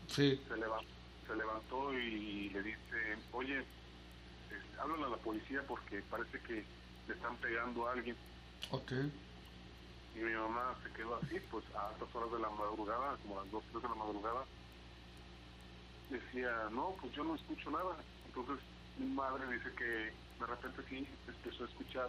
Sí. 0.09 0.43
Se, 0.49 0.57
leva- 0.57 0.81
se 1.29 1.37
levantó 1.37 1.93
y 1.93 2.49
le 2.51 2.63
dice, 2.63 3.17
oye, 3.33 3.59
este, 3.61 4.81
háblale 4.81 5.05
a 5.05 5.09
la 5.11 5.17
policía 5.19 5.63
porque 5.69 6.03
parece 6.11 6.41
que 6.41 6.65
le 7.07 7.15
están 7.15 7.37
pegando 7.37 7.87
a 7.87 7.93
alguien. 7.93 8.17
Ok. 8.71 8.93
Y 10.17 10.19
mi 10.21 10.33
mamá 10.33 10.75
se 10.83 10.91
quedó 10.93 11.17
así, 11.17 11.39
pues 11.51 11.65
a 11.77 11.89
altas 11.91 12.13
horas 12.15 12.33
de 12.33 12.39
la 12.41 12.51
madrugada, 12.51 13.17
como 13.23 13.39
a 13.39 13.43
las 13.45 13.53
2, 13.53 13.63
3 13.71 13.83
de 13.83 13.89
la 13.89 13.95
madrugada, 13.95 14.45
decía, 16.11 16.69
no, 16.73 16.95
pues 17.01 17.13
yo 17.15 17.25
no 17.25 17.35
escucho 17.35 17.71
nada. 17.71 17.97
Entonces 18.27 18.65
mi 18.99 19.07
madre 19.15 19.47
dice 19.53 19.71
que 19.77 19.85
de 19.85 20.47
repente 20.47 20.83
sí 20.89 21.07
empezó 21.29 21.65
a 21.65 21.69
escuchar 21.69 22.09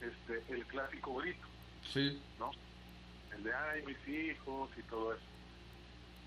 este 0.00 0.52
el 0.52 0.64
clásico 0.66 1.14
grito, 1.16 1.46
Sí. 1.92 2.20
¿no? 2.38 2.50
El 3.34 3.42
de, 3.44 3.54
ay, 3.54 3.84
mis 3.84 4.08
hijos 4.08 4.70
y 4.76 4.82
todo 4.82 5.12
eso. 5.14 5.22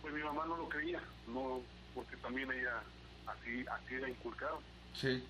Pues 0.01 0.13
mi 0.13 0.21
mamá 0.23 0.45
no 0.45 0.57
lo 0.57 0.69
creía, 0.69 1.01
no, 1.27 1.61
porque 1.93 2.15
también 2.17 2.51
ella 2.51 2.81
así, 3.27 3.65
así 3.67 3.95
era 3.95 4.09
inculcada. 4.09 4.57
Sí. 4.93 5.23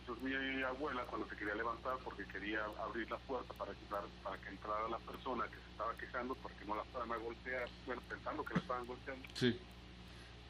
Entonces 0.00 0.24
mi 0.24 0.62
abuela 0.62 1.02
cuando 1.06 1.28
se 1.28 1.36
quería 1.36 1.54
levantar 1.56 1.96
porque 2.04 2.24
quería 2.26 2.64
abrir 2.80 3.10
la 3.10 3.18
puerta 3.18 3.52
para 3.54 3.72
que, 3.72 3.84
para 4.22 4.38
que 4.38 4.48
entrara 4.50 4.88
la 4.88 4.98
persona 5.00 5.44
que 5.48 5.56
se 5.56 5.70
estaba 5.72 5.94
quejando 5.96 6.34
porque 6.36 6.64
no 6.64 6.76
la 6.76 6.82
estaban 6.82 7.10
a 7.12 7.16
golpear, 7.16 7.68
bueno, 7.86 8.02
pensando 8.08 8.44
que 8.44 8.54
la 8.54 8.60
estaban 8.60 8.86
golpeando, 8.86 9.28
Sí. 9.34 9.58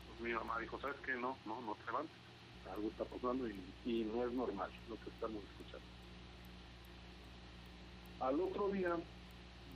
pues 0.08 0.20
mi 0.20 0.34
mamá 0.34 0.58
dijo, 0.58 0.78
¿sabes 0.80 0.96
qué? 1.04 1.12
No, 1.14 1.38
no, 1.46 1.60
no 1.62 1.74
te 1.76 1.86
levantes. 1.86 2.16
Algo 2.70 2.88
está 2.88 3.04
pasando 3.04 3.48
y, 3.48 3.64
y 3.84 4.04
no 4.04 4.26
es 4.26 4.32
normal 4.32 4.70
lo 4.88 4.96
que 4.96 5.08
estamos 5.08 5.42
escuchando. 5.44 5.86
Al 8.20 8.40
otro 8.40 8.68
día, 8.70 8.96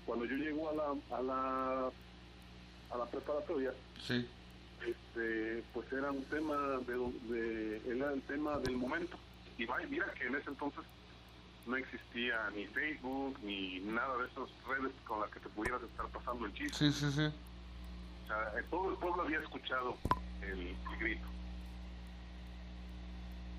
cuando 0.05 0.25
yo 0.25 0.35
llego 0.37 0.71
a 0.71 0.75
la, 0.75 1.17
a 1.17 1.23
la, 1.23 1.93
a 2.91 2.99
la 2.99 3.07
preparatoria, 3.07 3.73
Sí. 4.07 4.29
Este, 4.87 5.63
pues 5.73 5.91
era 5.93 6.11
un 6.11 6.25
tema 6.27 6.57
de, 6.87 7.13
de- 7.23 7.83
era 7.97 8.13
el 8.13 8.23
tema 8.23 8.59
del 8.59 8.77
momento. 8.77 9.19
Y 9.57 9.67
vaya, 9.67 9.87
mira 9.89 10.13
que 10.15 10.27
en 10.27 10.35
ese 10.37 10.51
entonces 10.51 10.85
no 11.67 11.77
existía 11.77 12.51
ni 12.51 12.67
Facebook 12.69 13.39
ni 13.43 13.81
nada 13.81 14.17
de 14.19 14.29
esas 14.29 14.49
redes 14.67 14.93
con 15.05 15.21
las 15.21 15.31
que 15.31 15.41
te 15.41 15.49
pudieras 15.51 15.83
estar 15.83 16.09
pasando 16.11 16.47
el 16.47 16.53
chiste. 16.55 16.79
Sí, 16.79 16.91
sí, 16.93 17.11
sí. 17.11 17.27
O 17.27 18.27
sea, 18.27 18.43
eh, 18.59 18.65
todo 18.71 18.91
el 18.91 18.97
pueblo 18.99 19.23
había 19.23 19.41
escuchado 19.41 19.99
el, 20.41 20.59
el 20.69 20.99
grito. 20.99 21.27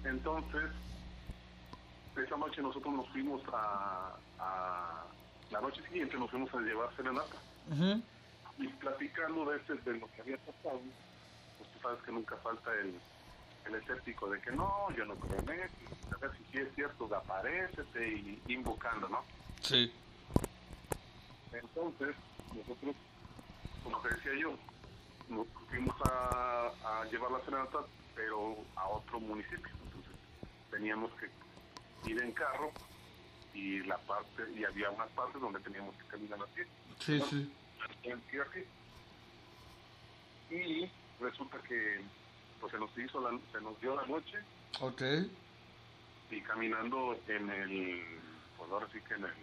Entonces, 0.04 0.72
esa 2.16 2.38
noche 2.38 2.62
nosotros 2.62 2.94
nos 2.94 3.10
fuimos 3.10 3.42
a, 3.54 4.20
a 4.40 5.08
la 5.52 5.62
noche 5.62 5.82
siguiente 5.88 6.18
nos 6.18 6.30
fuimos 6.32 6.54
a 6.54 6.60
llevar 6.62 6.94
serenata 6.96 7.38
Ujú. 7.68 8.02
y 8.58 8.68
platicando 8.68 9.46
de, 9.52 9.58
ese, 9.58 9.76
de 9.76 9.98
lo 10.00 10.10
que 10.12 10.22
había 10.22 10.38
pasado, 10.38 10.82
pues 11.62 11.74
tú 11.74 11.80
sabes 11.80 12.02
que 12.04 12.12
nunca 12.12 12.36
falta 12.38 12.72
el, 12.74 13.00
el 13.66 13.76
escéptico 13.76 14.30
de 14.30 14.42
que 14.42 14.52
no, 14.52 14.90
yo 14.96 15.06
no 15.06 15.16
creo 15.16 15.40
en 15.40 15.60
eso, 15.62 15.76
a 16.12 16.18
ver 16.18 16.32
si 16.38 16.44
sí 16.52 16.58
es 16.58 16.74
cierto, 16.74 17.14
aparécete 17.16 18.08
y 18.08 18.42
invocando, 18.48 19.08
¿no? 19.10 19.24
Sí. 19.62 19.94
Entonces, 21.52 22.16
nosotros, 22.56 22.96
como 23.84 24.02
te 24.02 24.10
decía 24.16 24.32
yo, 24.40 24.58
nos 25.30 25.48
fuimos 25.70 25.96
a, 26.10 26.72
a 26.84 27.06
llevar 27.06 27.32
la 27.32 27.40
serenata, 27.42 27.80
pero 28.16 28.58
a 28.76 28.88
otro 28.88 29.20
municipio. 29.20 29.72
Entonces, 29.86 30.14
teníamos 30.72 31.12
que 31.14 32.10
ir 32.10 32.22
en 32.22 32.32
carro 32.32 32.72
y 33.54 33.80
la 33.84 33.98
parte 34.00 34.44
y 34.56 34.64
había 34.64 34.90
unas 34.90 35.10
partes 35.10 35.40
donde 35.40 35.60
teníamos 35.60 35.96
que 35.98 36.06
caminar 36.06 36.40
a 36.42 36.46
pie. 36.48 36.66
Sí, 37.00 37.22
sí. 37.30 37.54
Y 40.50 40.92
resulta 41.22 41.58
que 41.68 42.02
pues 42.60 42.72
se 42.72 42.80
nos 42.80 42.96
hizo 42.98 43.22
la, 43.22 43.38
se 43.52 43.62
nos 43.62 43.80
dio 43.82 43.96
la 43.96 44.06
noche 44.06 44.40
Ok. 44.80 45.02
y 46.30 46.42
caminando 46.42 47.18
en 47.28 47.50
el 47.50 48.20
pues 48.58 48.72
ahora 48.72 48.88
sí 48.92 49.00
que 49.08 49.14
en 49.16 49.26
el 49.26 49.34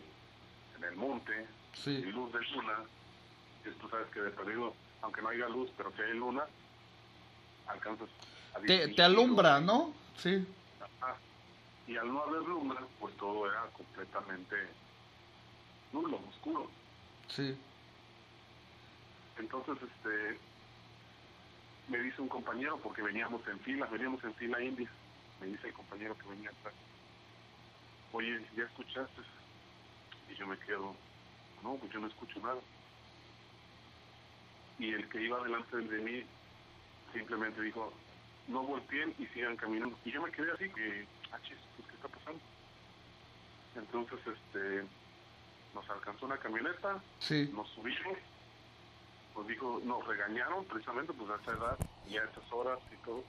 en 0.79 0.85
el 0.85 0.97
monte 0.97 1.47
Sí. 1.75 1.91
y 1.91 2.03
luz 2.13 2.33
de 2.33 2.41
luna 2.53 2.75
tú 3.81 3.89
sabes 3.89 4.07
que 4.09 4.21
de 4.21 4.31
perdido 4.31 4.75
aunque 5.03 5.21
no 5.23 5.29
haya 5.29 5.49
luz 5.49 5.71
pero 5.77 5.93
si 5.97 6.03
hay 6.03 6.15
luna 6.15 6.45
alcanzas 7.67 8.09
a 8.55 8.61
Te, 8.61 9.03
alumbra, 9.03 9.61
¿no? 9.61 9.93
Sí. 10.17 10.45
Ajá. 10.81 11.17
y 11.87 11.97
al 11.97 12.13
no 12.13 12.23
haber 12.23 12.43
luna 12.43 12.77
pues 12.99 13.15
todo 13.17 13.51
era 13.51 13.63
completamente 13.77 14.57
nulo 15.93 16.19
oscuro 16.31 16.71
Sí. 17.29 17.55
Entonces, 19.39 19.77
este, 19.83 20.39
me 21.89 21.99
dice 21.99 22.21
un 22.21 22.29
compañero, 22.29 22.79
porque 22.79 23.03
veníamos 23.03 23.47
en 23.49 23.59
fila, 23.61 23.87
veníamos 23.87 24.23
en 24.25 24.35
fila 24.35 24.63
india, 24.63 24.89
me 25.41 25.47
dice 25.47 25.69
el 25.69 25.73
compañero 25.73 26.17
que 26.19 26.29
venía 26.29 26.51
atrás, 26.51 26.75
oye, 28.13 28.45
¿ya 28.57 28.65
escuchaste? 28.65 29.23
Y 30.31 30.35
yo 30.35 30.47
me 30.47 30.59
quedo, 30.59 30.95
no, 31.63 31.75
pues 31.77 31.91
yo 31.93 32.01
no 32.01 32.07
escucho 32.09 32.41
nada. 32.41 32.61
Y 34.79 34.93
el 34.93 35.09
que 35.09 35.23
iba 35.23 35.43
delante 35.43 35.77
de 35.79 35.99
mí 36.03 36.25
simplemente 37.13 37.63
dijo, 37.63 37.93
no 38.49 38.63
volteen 38.63 39.15
y 39.19 39.27
sigan 39.27 39.57
caminando. 39.57 39.99
Y 40.05 40.11
yo 40.13 40.23
me 40.23 40.31
quedé 40.31 40.53
así, 40.53 40.69
que, 40.71 41.07
ah, 41.33 41.39
chis, 41.43 41.57
pues, 41.77 41.89
¿qué 41.89 41.95
está 41.97 42.09
pasando? 42.09 42.41
Entonces, 43.77 44.19
este, 44.27 44.85
nos 45.75 45.89
alcanzó 45.91 46.27
una 46.27 46.37
camioneta, 46.39 47.03
Sí. 47.19 47.51
nos 47.55 47.69
subimos, 47.71 48.19
pues 49.39 49.47
dijo, 49.47 49.81
nos 49.85 50.05
regañaron 50.05 50.65
precisamente 50.65 51.13
pues 51.13 51.31
a 51.31 51.41
esa 51.41 51.53
edad 51.53 51.79
y 52.09 52.17
a 52.17 52.25
esas 52.25 52.53
horas 52.53 52.81
y 52.93 52.97
todo. 53.07 53.23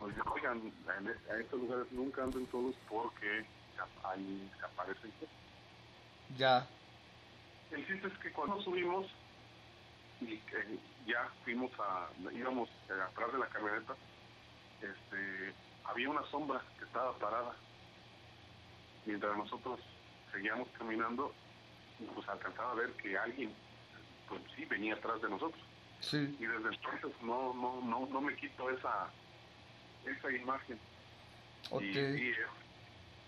Nos 0.00 0.14
dijo, 0.14 0.32
oigan, 0.32 0.72
a 0.88 1.36
estos 1.36 1.60
lugares 1.60 1.92
nunca 1.92 2.22
anden 2.22 2.46
todos 2.46 2.74
porque 2.88 3.44
ahí 4.02 4.50
aparecen. 4.64 5.10
cosas". 5.10 5.34
Ya. 6.38 6.66
El 7.70 7.86
chiste 7.86 8.08
es 8.08 8.18
que 8.20 8.32
cuando 8.32 8.62
subimos 8.62 9.08
y 10.22 10.38
que 10.38 10.78
ya 11.06 11.28
fuimos 11.44 11.70
a, 11.80 12.08
íbamos 12.32 12.70
eh, 12.88 12.94
atrás 13.06 13.30
de 13.30 13.38
la 13.38 13.48
camioneta, 13.48 13.94
este, 14.80 15.52
había 15.84 16.08
una 16.08 16.22
sombra 16.30 16.62
que 16.78 16.86
estaba 16.86 17.12
parada. 17.18 17.54
Mientras 19.04 19.36
nosotros 19.36 19.80
seguíamos 20.32 20.66
caminando, 20.78 21.30
pues 22.14 22.26
alcanzaba 22.26 22.72
a 22.72 22.76
ver 22.76 22.92
que 22.92 23.18
alguien, 23.18 23.54
pues 24.28 24.42
sí, 24.54 24.64
venía 24.66 24.94
atrás 24.94 25.20
de 25.22 25.28
nosotros. 25.28 25.62
Sí. 26.00 26.36
Y 26.38 26.46
desde 26.46 26.68
entonces 26.68 27.12
no, 27.22 27.54
no, 27.54 27.80
no, 27.82 28.06
no 28.06 28.20
me 28.20 28.36
quito 28.36 28.70
esa, 28.70 29.10
esa 30.04 30.30
imagen. 30.32 30.80
Ok. 31.70 31.82
Y, 31.82 31.98
y 31.98 32.30
es, 32.30 32.38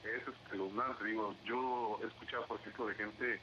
es 0.03 0.29
espeluznante, 0.29 1.05
digo, 1.05 1.35
yo 1.45 1.99
he 2.03 2.07
escuchado, 2.07 2.47
por 2.47 2.61
ejemplo, 2.61 2.87
de 2.87 2.95
gente 2.95 3.43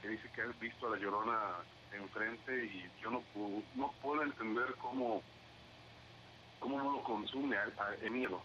que 0.00 0.08
dice 0.08 0.28
que 0.34 0.42
has 0.42 0.58
visto 0.58 0.86
a 0.86 0.90
la 0.90 0.96
llorona 0.98 1.58
enfrente 1.92 2.64
y 2.64 2.90
yo 3.00 3.10
no, 3.10 3.22
pu- 3.34 3.64
no 3.74 3.94
puedo 4.00 4.22
entender 4.22 4.74
cómo, 4.76 5.22
cómo 6.58 6.78
no 6.82 6.92
lo 6.92 7.04
consume 7.04 7.56
a- 7.56 7.72
a- 7.78 7.94
el 8.00 8.10
miedo. 8.10 8.42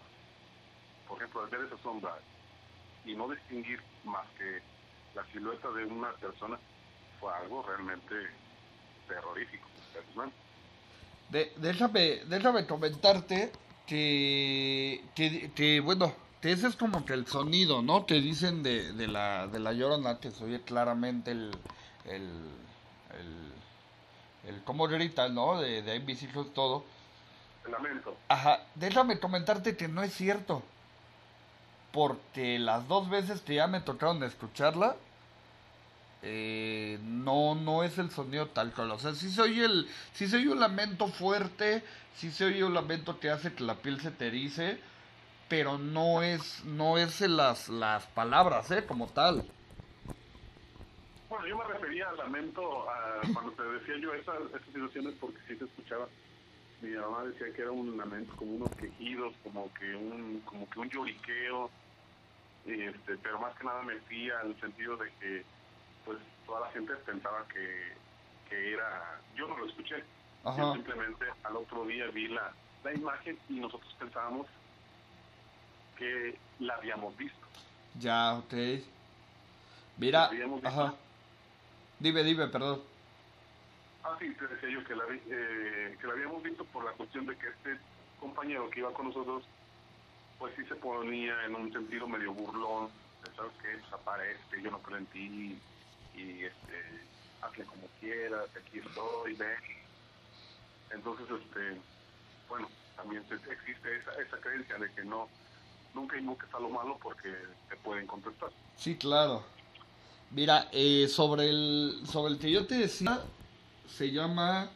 Por 1.07 1.17
ejemplo, 1.17 1.41
al 1.41 1.49
ver 1.49 1.61
esa 1.61 1.77
sombra 1.77 2.13
y 3.05 3.15
no 3.15 3.29
distinguir 3.29 3.81
más 4.03 4.27
que 4.37 4.61
la 5.13 5.25
silueta 5.27 5.71
de 5.71 5.85
una 5.85 6.13
persona 6.17 6.59
fue 7.19 7.33
algo 7.33 7.63
realmente 7.63 8.15
terrorífico. 9.07 9.67
De, 11.29 11.51
déjame, 11.57 12.21
déjame 12.25 12.65
comentarte 12.65 13.51
que, 13.85 15.03
que, 15.13 15.51
que, 15.53 15.79
bueno, 15.81 16.13
que 16.41 16.51
ese 16.51 16.67
es 16.67 16.75
como 16.75 17.05
que 17.05 17.13
el 17.13 17.27
sonido, 17.27 17.81
¿no? 17.81 18.05
Que 18.05 18.15
dicen 18.15 18.63
de, 18.63 18.93
de, 18.93 19.07
la, 19.07 19.47
de 19.47 19.59
la 19.59 19.73
llorona, 19.73 20.19
que 20.19 20.31
se 20.31 20.43
oye 20.45 20.61
claramente 20.61 21.31
el, 21.31 21.51
el, 22.05 22.29
el, 23.19 24.49
el 24.49 24.63
cómo 24.63 24.87
grita, 24.87 25.27
¿no? 25.29 25.59
De, 25.59 25.81
de 25.81 25.91
ahí 25.91 25.99
mis 25.99 26.23
hijos 26.23 26.53
todo. 26.53 26.85
Lamento. 27.69 28.15
Ajá, 28.29 28.61
déjame 28.75 29.19
comentarte 29.19 29.75
que 29.75 29.89
no 29.89 30.03
es 30.03 30.13
cierto. 30.13 30.63
Porque 31.91 32.59
las 32.59 32.87
dos 32.87 33.09
veces 33.09 33.41
que 33.41 33.55
ya 33.55 33.67
me 33.67 33.81
tocaron 33.81 34.23
escucharla, 34.23 34.95
eh, 36.29 36.99
no, 37.03 37.55
no 37.55 37.83
es 37.83 37.97
el 37.97 38.11
sonido 38.11 38.47
tal 38.47 38.73
cual. 38.73 38.91
O 38.91 38.99
sea, 38.99 39.13
sí 39.13 39.29
se 39.31 39.41
oye 39.41 39.63
el, 39.63 39.87
sí 40.11 40.27
se 40.27 40.35
oye 40.35 40.49
un 40.49 40.59
lamento 40.59 41.07
fuerte, 41.07 41.83
sí 42.15 42.31
se 42.31 42.45
oye 42.45 42.65
un 42.65 42.73
lamento 42.73 43.17
que 43.17 43.29
hace 43.29 43.53
que 43.53 43.63
la 43.63 43.75
piel 43.75 44.01
se 44.01 44.11
te 44.11 44.27
erice, 44.27 44.77
pero 45.47 45.77
no 45.77 46.21
es, 46.21 46.65
no 46.65 46.97
es 46.97 47.21
las, 47.21 47.69
las 47.69 48.05
palabras, 48.07 48.69
eh, 48.71 48.85
como 48.85 49.07
tal. 49.07 49.45
Bueno, 51.29 51.47
yo 51.47 51.57
me 51.57 51.63
refería 51.63 52.09
al 52.09 52.17
lamento 52.17 52.89
a, 52.89 53.21
cuando 53.33 53.53
te 53.53 53.63
decía 53.63 53.95
yo 53.97 54.13
esas, 54.13 54.35
esas 54.49 54.61
situaciones 54.65 55.13
porque 55.21 55.39
sí 55.47 55.55
se 55.55 55.63
escuchaba. 55.63 56.09
Mi 56.81 56.89
mamá 56.89 57.23
decía 57.23 57.53
que 57.53 57.61
era 57.61 57.71
un 57.71 57.97
lamento, 57.97 58.35
como 58.35 58.51
unos 58.51 58.71
quejidos, 58.71 59.33
como 59.43 59.73
que 59.73 59.95
un, 59.95 60.41
como 60.41 60.69
que 60.69 60.79
un 60.79 60.89
lloriqueo, 60.89 61.71
este, 62.65 63.17
pero 63.17 63.39
más 63.39 63.55
que 63.55 63.63
nada 63.63 63.81
me 63.81 63.95
decía 63.95 64.41
en 64.43 64.51
el 64.51 64.59
sentido 64.59 64.97
de 64.97 65.09
que 65.21 65.56
pues 66.07 66.19
toda 66.45 66.61
la 66.61 66.71
gente 66.71 66.93
pensaba 67.05 67.45
que, 67.49 67.93
que 68.49 68.73
era, 68.73 69.19
yo 69.35 69.47
no 69.47 69.57
lo 69.57 69.65
escuché, 69.65 70.03
Yo 70.57 70.73
simplemente 70.73 71.25
al 71.43 71.57
otro 71.57 71.85
día 71.85 72.07
vi 72.07 72.29
la, 72.29 72.51
la 72.83 72.93
imagen 72.93 73.37
y 73.49 73.59
nosotros 73.59 73.93
pensábamos 73.99 74.47
que 75.97 76.39
la 76.59 76.75
habíamos 76.75 77.15
visto. 77.17 77.45
Ya, 77.99 78.37
ok. 78.37 78.53
Mira, 79.97 80.29
ajá. 80.63 80.93
Dime, 81.99 82.23
dime, 82.23 82.47
perdón. 82.47 82.81
Ah, 84.03 84.15
sí, 84.19 84.33
te 84.35 84.47
decía 84.47 84.69
yo 84.69 84.83
que 84.85 84.95
la, 84.95 85.03
eh, 85.09 85.97
que 85.99 86.07
la 86.07 86.13
habíamos 86.13 86.41
visto 86.41 86.63
por 86.65 86.85
la 86.85 86.91
cuestión 86.91 87.25
de 87.25 87.35
que 87.35 87.49
este 87.49 87.77
compañero 88.21 88.69
que 88.69 88.79
iba 88.79 88.93
con 88.93 89.07
nosotros, 89.07 89.43
pues 90.39 90.53
sí 90.55 90.63
se 90.65 90.75
ponía 90.75 91.43
en 91.43 91.55
un 91.55 91.73
sentido 91.73 92.07
medio 92.07 92.31
burlón, 92.31 92.89
¿sabes 93.35 93.51
qué? 93.61 93.77
Pues 93.79 93.91
aparece, 93.91 94.61
yo 94.61 94.71
no 94.71 94.79
creo 94.79 94.97
en 94.99 95.05
ti, 95.07 95.59
y 96.17 96.45
este, 96.45 97.01
hazle 97.41 97.65
como 97.65 97.87
quieras, 97.99 98.49
aquí 98.55 98.79
estoy, 98.79 99.33
ven. 99.35 99.57
Entonces, 100.91 101.27
este, 101.29 101.79
bueno, 102.49 102.67
también 102.95 103.23
existe 103.29 103.97
esa, 103.97 104.11
esa 104.21 104.37
creencia 104.41 104.77
de 104.77 104.91
que 104.93 105.05
no, 105.05 105.29
nunca 105.93 106.17
invoques 106.17 106.53
a 106.53 106.59
lo 106.59 106.69
malo 106.69 106.97
porque 107.01 107.33
te 107.69 107.75
pueden 107.77 108.07
contestar. 108.07 108.49
Sí, 108.75 108.95
claro. 108.95 109.43
Mira, 110.31 110.67
eh, 110.71 111.07
sobre 111.07 111.49
el 111.49 112.01
sobre 112.05 112.33
el 112.33 112.39
que 112.39 112.51
yo 112.51 112.67
te 112.67 112.75
decía, 112.75 113.21
se 113.87 114.11
llama 114.11 114.69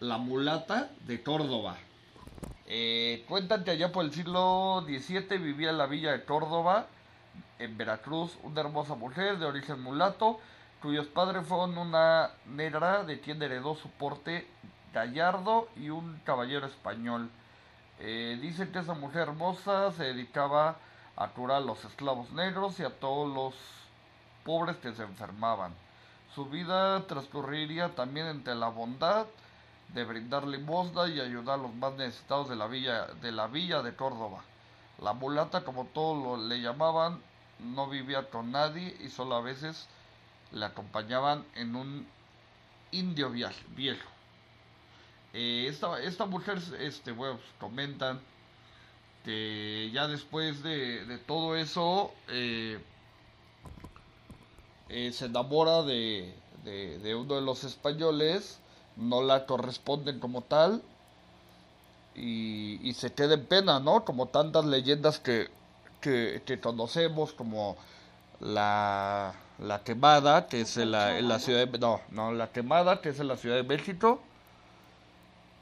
La 0.00 0.18
mulata 0.18 0.90
de 1.06 1.22
Córdoba. 1.22 1.78
Eh, 2.66 3.24
cuéntate 3.28 3.70
allá 3.70 3.92
por 3.92 4.04
el 4.04 4.12
siglo 4.12 4.84
XVII 4.84 5.38
vivía 5.38 5.70
en 5.70 5.78
la 5.78 5.86
villa 5.86 6.10
de 6.12 6.24
Córdoba, 6.24 6.88
en 7.58 7.76
Veracruz, 7.76 8.36
una 8.42 8.60
hermosa 8.60 8.94
mujer 8.94 9.38
de 9.38 9.46
origen 9.46 9.82
mulato, 9.82 10.40
cuyos 10.82 11.06
padres 11.06 11.46
fueron 11.46 11.76
una 11.78 12.30
negra 12.46 13.02
de 13.04 13.20
quien 13.20 13.42
heredó 13.42 13.74
su 13.74 13.88
porte 13.90 14.46
gallardo 14.92 15.68
y 15.76 15.90
un 15.90 16.20
caballero 16.24 16.66
español. 16.66 17.30
Eh, 17.98 18.38
dicen 18.40 18.72
que 18.72 18.80
esa 18.80 18.94
mujer 18.94 19.22
hermosa 19.22 19.90
se 19.92 20.04
dedicaba 20.04 20.76
a 21.16 21.28
curar 21.28 21.58
a 21.58 21.60
los 21.60 21.84
esclavos 21.84 22.30
negros 22.32 22.78
y 22.78 22.84
a 22.84 22.90
todos 22.90 23.32
los 23.34 23.54
pobres 24.44 24.76
que 24.76 24.92
se 24.92 25.02
enfermaban. 25.02 25.74
Su 26.34 26.46
vida 26.46 27.06
transcurriría 27.06 27.94
también 27.94 28.26
entre 28.26 28.54
la 28.54 28.68
bondad 28.68 29.26
de 29.94 30.04
brindar 30.04 30.46
limosna 30.46 31.08
y 31.08 31.20
ayudar 31.20 31.58
a 31.58 31.62
los 31.62 31.74
más 31.74 31.94
necesitados 31.94 32.48
de 32.48 32.56
la 32.56 32.66
villa 32.66 33.06
de, 33.22 33.32
la 33.32 33.46
villa 33.46 33.82
de 33.82 33.94
Córdoba. 33.94 34.42
La 35.00 35.12
mulata, 35.12 35.64
como 35.64 35.86
todos 35.86 36.22
lo, 36.22 36.46
le 36.48 36.60
llamaban, 36.60 37.20
no 37.58 37.88
vivía 37.88 38.28
con 38.30 38.52
nadie 38.52 38.96
y 39.00 39.08
solo 39.08 39.36
a 39.36 39.40
veces 39.40 39.86
le 40.52 40.64
acompañaban 40.64 41.44
en 41.54 41.76
un 41.76 42.06
indio 42.92 43.30
viejo. 43.30 44.08
Eh, 45.32 45.66
esta, 45.68 46.00
esta 46.00 46.26
mujer, 46.26 46.58
este, 46.80 47.12
bueno, 47.12 47.36
pues, 47.36 47.48
comentan 47.58 48.20
que 49.24 49.90
ya 49.92 50.06
después 50.06 50.62
de, 50.62 51.20
todo 51.26 51.56
eso 51.56 52.12
eh, 52.28 52.78
eh, 54.88 55.12
se 55.12 55.26
enamora 55.26 55.82
de, 55.82 56.32
de, 56.64 57.14
uno 57.14 57.34
de 57.34 57.40
los 57.42 57.64
españoles, 57.64 58.60
no 58.96 59.22
la 59.22 59.46
corresponden 59.46 60.20
como 60.20 60.42
tal 60.42 60.80
y, 62.14 62.80
y 62.88 62.94
se 62.94 63.12
queda 63.12 63.34
en 63.34 63.44
pena, 63.46 63.80
¿no? 63.80 64.04
Como 64.04 64.26
tantas 64.28 64.64
leyendas 64.64 65.18
que, 65.18 65.50
que, 66.00 66.42
que 66.44 66.60
conocemos, 66.60 67.32
como 67.32 67.76
la, 68.40 69.34
la 69.58 69.82
quemada, 69.82 70.46
que 70.46 70.62
es 70.62 70.76
en 70.76 70.92
la, 70.92 71.18
en 71.18 71.28
la 71.28 71.38
ciudad 71.38 71.66
de... 71.66 71.78
No, 71.78 72.00
no, 72.10 72.32
la 72.32 72.52
quemada, 72.52 73.00
que 73.00 73.10
es 73.10 73.20
en 73.20 73.28
la 73.28 73.36
Ciudad 73.36 73.56
de 73.56 73.64
México 73.64 74.20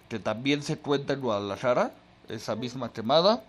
que 0.08 0.18
también 0.18 0.62
se 0.62 0.78
cuenta 0.78 1.14
en 1.14 1.20
Guadalajara, 1.20 1.92
esa 2.28 2.54
misma 2.56 2.92
quemada. 2.92 3.42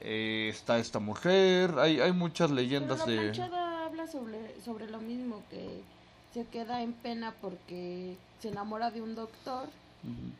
Eh, 0.00 0.48
está 0.50 0.78
esta 0.78 0.98
mujer, 0.98 1.74
hay, 1.78 2.00
hay 2.00 2.12
muchas 2.12 2.50
leyendas 2.50 3.02
Pero 3.04 3.22
la 3.34 3.48
de... 3.48 3.56
habla 3.84 4.06
sobre, 4.06 4.58
sobre 4.64 4.88
lo 4.88 4.98
mismo, 4.98 5.42
que 5.50 5.82
se 6.32 6.46
queda 6.46 6.82
en 6.82 6.94
pena 6.94 7.34
porque 7.42 8.16
se 8.40 8.48
enamora 8.48 8.90
de 8.90 9.02
un 9.02 9.14
doctor 9.14 9.68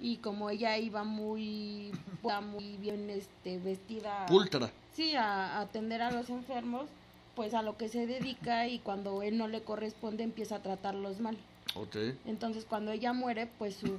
y 0.00 0.16
como 0.16 0.48
ella 0.48 0.78
iba 0.78 1.04
muy, 1.04 1.92
muy 2.22 2.76
bien 2.78 3.10
este, 3.10 3.58
vestida... 3.58 4.24
Ultra. 4.30 4.70
Sí, 4.94 5.14
a, 5.14 5.60
atender 5.60 6.02
a 6.02 6.10
los 6.10 6.30
enfermos, 6.30 6.86
pues 7.34 7.54
a 7.54 7.62
lo 7.62 7.76
que 7.76 7.88
se 7.88 8.06
dedica 8.06 8.68
y 8.68 8.78
cuando 8.78 9.22
él 9.22 9.38
no 9.38 9.48
le 9.48 9.62
corresponde 9.62 10.24
empieza 10.24 10.56
a 10.56 10.62
tratarlos 10.62 11.20
mal. 11.20 11.36
Okay. 11.74 12.18
Entonces 12.26 12.64
cuando 12.64 12.90
ella 12.90 13.12
muere, 13.12 13.48
pues 13.58 13.76
su, 13.76 13.98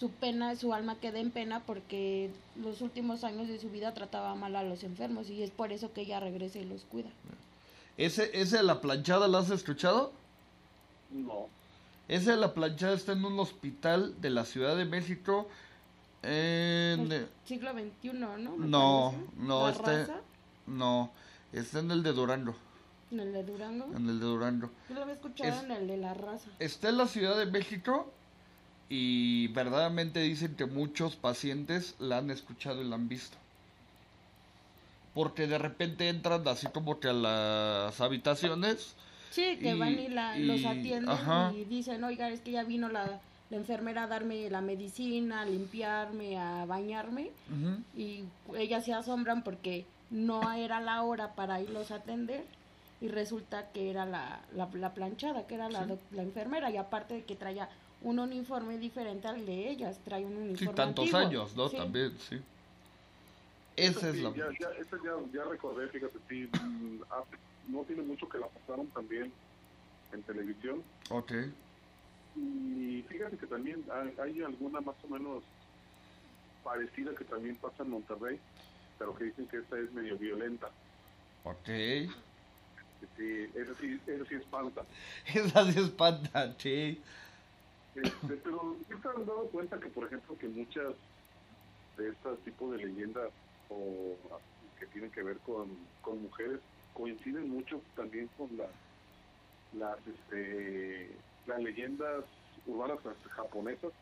su 0.00 0.10
pena, 0.10 0.56
su 0.56 0.72
alma 0.72 0.96
queda 0.96 1.18
en 1.18 1.30
pena 1.30 1.60
porque 1.60 2.30
los 2.56 2.80
últimos 2.80 3.24
años 3.24 3.48
de 3.48 3.58
su 3.58 3.70
vida 3.70 3.92
trataba 3.92 4.34
mal 4.34 4.56
a 4.56 4.62
los 4.62 4.82
enfermos 4.82 5.28
y 5.30 5.42
es 5.42 5.50
por 5.50 5.72
eso 5.72 5.92
que 5.92 6.02
ella 6.02 6.20
regresa 6.20 6.58
y 6.58 6.64
los 6.64 6.84
cuida. 6.84 7.10
¿Ese, 7.96 8.30
ese 8.40 8.56
de 8.56 8.62
la 8.62 8.80
planchada 8.80 9.28
lo 9.28 9.38
has 9.38 9.50
escuchado? 9.50 10.12
No. 11.10 11.48
Ese 12.08 12.32
de 12.32 12.36
la 12.36 12.54
planchada 12.54 12.94
está 12.94 13.12
en 13.12 13.24
un 13.24 13.38
hospital 13.38 14.20
de 14.20 14.30
la 14.30 14.44
Ciudad 14.44 14.76
de 14.76 14.84
México. 14.84 15.48
En... 16.26 17.28
siglo 17.44 17.72
XXI, 17.72 18.12
¿no? 18.14 18.36
no, 18.36 19.14
no, 19.36 19.68
está... 19.68 20.20
No, 20.66 21.10
está 21.52 21.80
en 21.80 21.90
el 21.90 22.02
de 22.02 22.12
Durango. 22.12 22.54
¿En 23.10 23.20
el 23.20 23.32
de 23.32 23.42
Durango? 23.44 23.86
En 23.94 24.08
el 24.08 24.18
de 24.18 24.24
Durango. 24.24 24.70
Yo 24.88 24.94
lo 24.94 25.02
había 25.02 25.14
escuchado 25.14 25.64
en 25.64 25.70
el 25.70 25.86
de 25.86 25.96
la 25.98 26.14
raza. 26.14 26.50
Está 26.58 26.88
en 26.88 26.98
la 26.98 27.06
Ciudad 27.06 27.36
de 27.36 27.46
México 27.46 28.10
y 28.88 29.48
verdaderamente 29.48 30.20
dicen 30.20 30.56
que 30.56 30.66
muchos 30.66 31.16
pacientes 31.16 31.94
la 31.98 32.18
han 32.18 32.30
escuchado 32.30 32.80
y 32.80 32.88
la 32.88 32.96
han 32.96 33.08
visto. 33.08 33.36
Porque 35.12 35.46
de 35.46 35.58
repente 35.58 36.08
entran 36.08 36.46
así 36.48 36.66
como 36.68 36.98
que 36.98 37.08
a 37.08 37.12
las 37.12 38.00
habitaciones. 38.00 38.94
Sí, 39.30 39.58
que 39.60 39.74
van 39.74 39.98
y, 39.98 40.08
la, 40.08 40.38
los 40.38 40.64
atienden 40.64 41.18
y 41.54 41.64
dicen, 41.64 42.02
oiga, 42.02 42.30
es 42.30 42.40
que 42.40 42.52
ya 42.52 42.64
vino 42.64 42.88
la, 42.88 43.20
la, 43.54 43.60
enfermera 43.60 44.04
a 44.04 44.06
darme 44.06 44.50
la 44.50 44.60
medicina, 44.60 45.42
a 45.42 45.44
limpiarme, 45.44 46.38
a 46.38 46.64
bañarme. 46.66 47.30
Y 47.96 48.24
ellas 48.56 48.84
se 48.84 48.92
asombran 48.92 49.42
porque 49.42 49.86
no 50.10 50.52
era 50.52 50.80
la 50.80 51.02
hora 51.02 51.34
para 51.34 51.60
irlos 51.60 51.90
a 51.90 51.96
atender. 51.96 52.44
Y 53.00 53.08
resulta 53.08 53.70
que 53.72 53.90
era 53.90 54.06
la, 54.06 54.40
la, 54.54 54.94
planchada, 54.94 55.46
que 55.46 55.56
era 55.56 55.68
la, 55.68 55.86
la 56.12 56.22
enfermera. 56.22 56.70
Y 56.70 56.76
aparte 56.76 57.14
de 57.14 57.24
que 57.24 57.36
traía 57.36 57.68
un 58.02 58.18
uniforme 58.18 58.78
diferente 58.78 59.28
al 59.28 59.44
de 59.44 59.70
ellas, 59.70 59.98
trae 60.04 60.24
un 60.24 60.36
uniforme. 60.36 60.72
Sí, 60.72 60.76
tantos 60.76 61.14
años, 61.14 61.56
¿no? 61.56 61.68
También, 61.68 62.12
sí. 62.18 62.40
Esa 63.76 64.10
es 64.10 64.16
la. 64.16 64.30
Ya, 64.30 64.46
ya, 64.60 64.68
ya, 64.78 65.14
ya, 65.32 65.44
recordé, 65.44 65.88
fíjate, 65.88 66.18
sí, 66.28 66.48
mm, 66.62 67.72
no 67.72 67.82
tiene 67.82 68.02
mucho 68.02 68.28
que 68.28 68.38
la 68.38 68.46
pasaron 68.46 68.86
también 68.88 69.32
en 70.12 70.22
televisión. 70.22 70.82
Ok. 71.10 71.32
Y 72.36 73.02
fíjate 73.02 73.36
que 73.36 73.46
también 73.46 73.84
hay, 74.18 74.42
alguna 74.42 74.80
más 74.80 74.96
o 75.04 75.08
menos 75.08 75.44
parecida 76.62 77.14
que 77.14 77.24
también 77.24 77.56
pasa 77.56 77.82
en 77.82 77.90
Monterrey, 77.90 78.40
pero 78.98 79.14
que 79.14 79.24
dicen 79.24 79.46
que 79.46 79.58
esta 79.58 79.78
es 79.78 79.92
medio 79.92 80.16
violenta. 80.18 80.68
Ok. 81.44 81.68
Sí, 83.16 83.46
esa 83.54 83.74
sí, 83.74 84.00
esa 84.06 84.24
sí 84.24 84.34
espanta. 84.34 84.84
esa 85.34 85.72
sí 85.72 85.78
espanta, 85.78 86.54
sí. 86.58 87.02
Este, 87.94 88.36
pero 88.42 88.76
¿sí 88.88 88.94
te 89.00 89.08
has 89.08 89.26
dado 89.26 89.48
cuenta 89.50 89.78
que, 89.78 89.88
por 89.88 90.06
ejemplo, 90.06 90.36
que 90.36 90.48
muchas 90.48 90.94
de 91.96 92.08
estos 92.08 92.42
tipos 92.42 92.72
de 92.72 92.78
leyendas 92.78 93.30
o 93.68 94.16
que 94.78 94.86
tienen 94.86 95.10
que 95.12 95.22
ver 95.22 95.38
con, 95.40 95.68
con 96.00 96.22
mujeres 96.22 96.60
coinciden 96.92 97.50
mucho 97.50 97.80
también 97.94 98.28
con 98.36 98.56
las 98.56 98.70
las 99.74 99.98
este 100.06 101.10
las 101.46 101.60
leyendas 101.62 102.24
urbanas 102.66 102.98
japonesas 103.30 103.92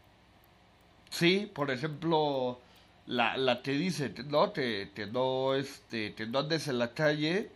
sí 1.11 1.51
por 1.55 1.71
ejemplo 1.71 2.61
la, 3.07 3.37
la 3.37 3.63
que 3.63 3.73
dice 3.73 4.13
no 4.27 4.53
que, 4.53 4.93
que 4.95 5.07
no 5.07 5.55
este 5.55 6.15
que 6.15 6.27
no 6.27 6.41
andes 6.41 6.69
en 6.69 6.79
la 6.79 6.95
calle 6.95 7.51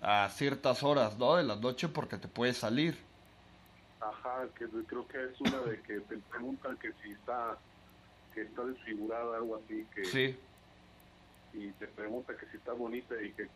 a 0.00 0.28
ciertas 0.30 0.82
horas 0.82 1.18
no 1.18 1.36
de 1.36 1.44
la 1.44 1.56
noche 1.56 1.88
porque 1.88 2.18
te 2.18 2.28
puedes 2.28 2.58
salir 2.58 2.98
Ajá, 4.00 4.48
que 4.54 4.66
creo 4.86 5.06
que 5.08 5.24
es 5.24 5.40
una 5.40 5.60
de 5.62 5.80
que 5.82 6.00
te 6.00 6.18
preguntan 6.18 6.76
que 6.78 6.92
si 7.02 7.12
está 7.12 7.58
que 8.34 8.42
está 8.42 8.64
desfigurada, 8.64 9.36
algo 9.38 9.56
así, 9.56 9.86
que 9.94 10.02
sí. 10.02 10.36
y 11.52 11.72
te 11.72 11.88
pregunta 11.88 12.36
que 12.36 12.46
si 12.46 12.56
está 12.58 12.72
bonita 12.72 13.14
y 13.22 13.32
que 13.32 13.50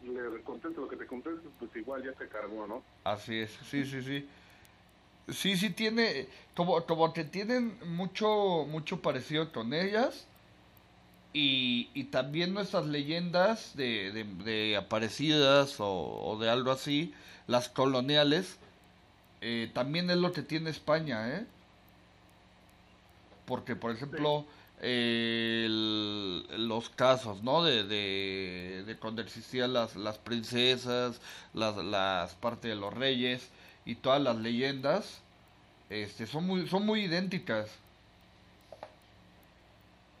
le 0.00 0.42
conteste 0.42 0.80
lo 0.80 0.88
que 0.88 0.96
te 0.96 1.06
conteste, 1.06 1.48
pues 1.58 1.74
igual 1.76 2.02
ya 2.04 2.12
te 2.14 2.28
cargó, 2.28 2.66
¿no? 2.66 2.84
Así 3.04 3.38
es, 3.40 3.52
sí, 3.64 3.84
sí, 3.84 4.02
sí. 4.02 4.28
Sí, 5.32 5.56
sí 5.56 5.70
tiene, 5.70 6.28
como, 6.54 6.84
como 6.86 7.12
que 7.12 7.24
tienen 7.24 7.78
mucho, 7.86 8.66
mucho 8.68 9.00
parecido 9.02 9.52
con 9.52 9.74
ellas. 9.74 10.26
Y, 11.32 11.90
y 11.94 12.04
también 12.04 12.54
nuestras 12.54 12.86
leyendas 12.86 13.76
de, 13.76 14.12
de, 14.12 14.24
de 14.24 14.76
aparecidas 14.76 15.78
o, 15.80 15.86
o, 15.90 16.38
de 16.38 16.48
algo 16.50 16.70
así, 16.72 17.14
las 17.46 17.68
coloniales, 17.68 18.58
eh, 19.42 19.70
también 19.74 20.10
es 20.10 20.18
lo 20.18 20.32
que 20.32 20.42
tiene 20.42 20.70
España, 20.70 21.28
¿eh? 21.30 21.46
porque 23.44 23.76
por 23.76 23.92
ejemplo 23.92 24.46
eh, 24.80 25.64
el- 25.66 26.68
los 26.68 26.88
casos, 26.90 27.42
¿no? 27.42 27.64
De, 27.64 27.84
de, 27.84 28.84
de 28.86 28.96
cuando 28.98 29.22
existían 29.22 29.72
las, 29.72 29.96
las 29.96 30.18
princesas, 30.18 31.20
las, 31.54 31.76
las 31.78 32.34
partes 32.34 32.70
de 32.70 32.76
los 32.76 32.94
reyes 32.94 33.50
y 33.88 33.94
todas 33.94 34.20
las 34.20 34.36
leyendas, 34.36 35.22
este, 35.88 36.26
son 36.26 36.46
muy, 36.46 36.68
son 36.68 36.84
muy 36.84 37.04
idénticas. 37.04 37.70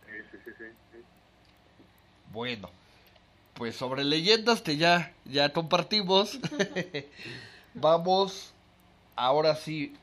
Sí, 0.06 0.38
sí, 0.42 0.50
sí. 0.56 0.64
Bueno, 2.32 2.70
pues 3.52 3.76
sobre 3.76 4.04
leyendas 4.04 4.62
que 4.62 4.78
ya, 4.78 5.12
ya 5.26 5.52
compartimos, 5.52 6.38
vamos 7.74 8.54
ahora 9.16 9.54
sí. 9.54 9.94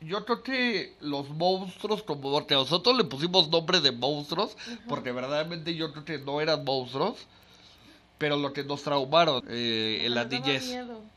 Yo 0.00 0.24
creo 0.24 0.44
que 0.44 0.94
los 1.00 1.30
monstruos, 1.30 2.04
como 2.04 2.30
porque 2.30 2.54
nosotros 2.54 2.96
le 2.96 3.02
pusimos 3.02 3.48
nombre 3.48 3.80
de 3.80 3.90
monstruos, 3.90 4.56
porque 4.88 5.10
verdaderamente 5.10 5.74
yo 5.74 5.90
creo 5.90 6.04
que 6.04 6.18
no 6.18 6.40
eran 6.40 6.64
monstruos, 6.64 7.26
pero 8.18 8.36
lo 8.36 8.52
que 8.52 8.62
nos 8.62 8.84
traumaron 8.84 9.42
eh, 9.48 10.02
en 10.04 10.14
la 10.14 10.26
niñez. 10.26 10.68
miedo. 10.68 11.13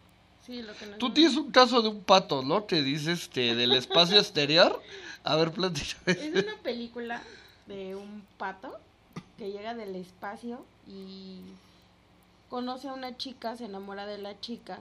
Sí, 0.48 0.62
lo 0.62 0.74
que 0.78 0.86
nos 0.86 0.98
Tú 0.98 1.12
tienes 1.12 1.36
un 1.36 1.52
caso 1.52 1.82
de 1.82 1.90
un 1.90 2.02
pato, 2.02 2.42
¿no? 2.42 2.68
Que 2.68 2.82
dices 2.82 3.24
este, 3.24 3.54
del 3.54 3.74
espacio 3.74 4.18
exterior. 4.18 4.82
A 5.26 5.36
ver, 5.36 5.52
platícame. 5.52 6.14
Es 6.14 6.46
una 6.46 6.56
película 6.64 7.22
de 7.68 7.98
un 7.98 8.26
pato 8.38 8.80
que 9.38 9.52
llega 9.52 9.76
del 9.76 9.98
espacio 9.98 10.64
y 10.88 11.42
conoce 12.50 12.88
a 12.88 12.94
una 12.94 13.18
chica, 13.18 13.58
se 13.58 13.66
enamora 13.66 14.06
de 14.06 14.20
la 14.20 14.40
chica 14.40 14.80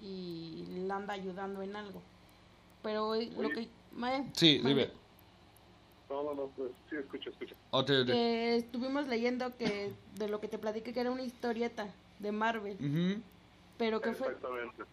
y 0.00 0.64
la 0.86 0.94
anda 0.94 1.14
ayudando 1.14 1.62
en 1.62 1.74
algo. 1.74 2.00
Pero 2.84 3.16
eh, 3.16 3.32
lo 3.36 3.50
que... 3.50 3.68
Maya, 3.90 4.24
Sí, 4.32 4.60
dime. 4.64 4.90
No, 6.08 6.22
no, 6.22 6.34
no, 6.34 6.46
pues, 6.56 6.70
sí, 6.88 6.96
escucha, 6.96 7.30
escucha. 7.30 7.56
Que 7.86 8.56
estuvimos 8.56 9.08
leyendo 9.08 9.56
que 9.56 9.92
de 10.14 10.28
lo 10.28 10.40
que 10.40 10.46
te 10.46 10.58
platiqué 10.58 10.92
que 10.92 11.00
era 11.00 11.10
una 11.10 11.22
historieta 11.22 11.88
de 12.20 12.30
Marvel, 12.30 12.74
Ujú. 12.74 13.22
Pero 13.82 14.00
que 14.00 14.12
fue... 14.12 14.36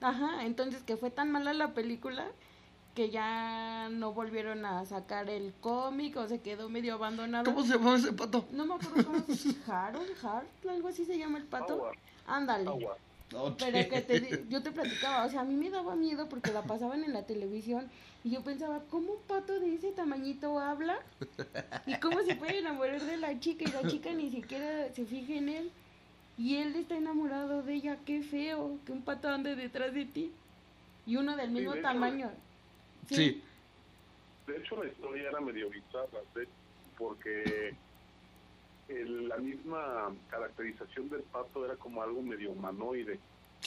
Ajá, 0.02 0.46
entonces 0.46 0.82
que 0.82 0.98
fue 0.98 1.12
tan 1.12 1.32
mala 1.32 1.54
la 1.54 1.76
película 1.76 2.26
que 2.96 3.12
ya 3.12 3.88
no 3.92 4.14
volvieron 4.14 4.66
a 4.66 4.84
sacar 4.84 5.30
el 5.30 5.54
cómic 5.62 6.18
o 6.18 6.28
se 6.28 6.42
quedó 6.42 6.70
medio 6.70 6.96
abandonado. 6.96 7.44
¿Cómo 7.46 7.64
se 7.64 7.74
llama 7.78 7.96
ese 7.98 8.14
pato? 8.14 8.46
No 8.52 8.66
me 8.66 8.74
acuerdo 8.74 9.06
cómo 9.06 9.24
se 9.28 9.56
Harold, 9.72 10.10
Hart, 10.26 10.48
algo 10.68 10.88
así 10.88 11.06
se 11.06 11.20
llama 11.20 11.38
el 11.38 11.44
pato. 11.44 11.74
Agua, 11.74 11.92
Ándale. 12.26 12.68
agua. 12.68 12.98
Pero 13.60 13.90
que 13.90 14.02
te, 14.02 14.20
di- 14.22 14.50
yo 14.50 14.64
te 14.64 14.72
platicaba, 14.72 15.24
o 15.24 15.30
sea, 15.30 15.42
a 15.42 15.46
mí 15.46 15.54
me 15.54 15.70
daba 15.70 15.96
miedo 15.96 16.28
porque 16.28 16.52
la 16.52 16.64
pasaban 16.64 17.04
en 17.04 17.14
la 17.14 17.28
televisión 17.28 17.92
y 18.24 18.32
yo 18.32 18.42
pensaba, 18.44 18.82
¿cómo 18.90 19.12
un 19.14 19.22
pato 19.28 19.60
de 19.60 19.76
ese 19.76 19.92
tamañito 19.92 20.58
habla? 20.58 20.98
¿Y 21.86 21.94
cómo 22.00 22.24
se 22.24 22.34
puede 22.34 22.58
enamorar 22.58 23.00
de 23.00 23.18
la 23.18 23.40
chica 23.40 23.66
y 23.66 23.72
la 23.72 23.88
chica 23.88 24.12
ni 24.14 24.32
siquiera 24.32 24.92
se 24.96 25.06
fija 25.06 25.34
en 25.34 25.50
él? 25.50 25.72
Y 26.40 26.56
él 26.56 26.74
está 26.78 26.96
enamorado 26.96 27.62
de 27.64 27.74
ella, 27.74 27.98
qué 28.06 28.24
feo, 28.24 28.80
que 28.86 28.94
un 28.94 29.02
pato 29.04 29.28
ande 29.28 29.58
detrás 29.58 29.94
de 29.94 30.06
ti. 30.06 30.32
Y 31.06 31.18
uno 31.18 31.36
del 31.36 31.52
mismo 31.52 31.74
de 31.74 31.80
hecho, 31.80 31.88
tamaño. 31.90 32.32
Sí. 33.10 33.44
De 34.48 34.58
hecho, 34.58 34.82
la 34.82 34.90
historia 34.90 35.28
era 35.30 35.42
medio 35.42 35.70
bizarra, 35.70 36.20
¿sí? 36.34 36.42
porque 36.98 37.76
el- 38.88 39.28
la 39.30 39.38
misma 39.38 40.12
caracterización 40.30 41.10
del 41.10 41.22
pato 41.24 41.64
era 41.66 41.76
como 41.76 42.02
algo 42.02 42.22
medio 42.22 42.52
humanoide. 42.52 43.20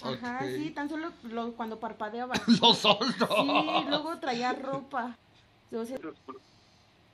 Ajá, 0.02 0.46
sí, 0.46 0.70
tan 0.70 0.88
solo 0.88 1.12
lo- 1.24 1.52
cuando 1.52 1.78
parpadeaba. 1.78 2.34
Los 2.62 2.78
son. 2.78 2.96
Sí, 3.02 3.88
luego 3.88 4.18
traía 4.18 4.52
ropa. 4.54 5.16
Entonces, 5.70 6.00
pues, 6.26 6.38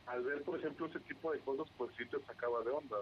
al 0.06 0.22
ver, 0.22 0.42
por 0.42 0.58
ejemplo, 0.58 0.86
ese 0.86 1.00
tipo 1.00 1.32
de 1.32 1.40
cosas, 1.40 1.66
pues 1.76 1.90
sí 1.98 2.04
te 2.06 2.18
sacaba 2.26 2.62
de 2.62 2.70
onda. 2.70 2.96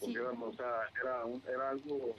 Porque 0.00 0.14
Sí. 0.14 0.18
era, 0.18 0.30
o 0.30 0.52
sea, 0.54 0.90
era, 1.00 1.24
un, 1.24 1.42
era 1.46 1.70
algo, 1.70 2.16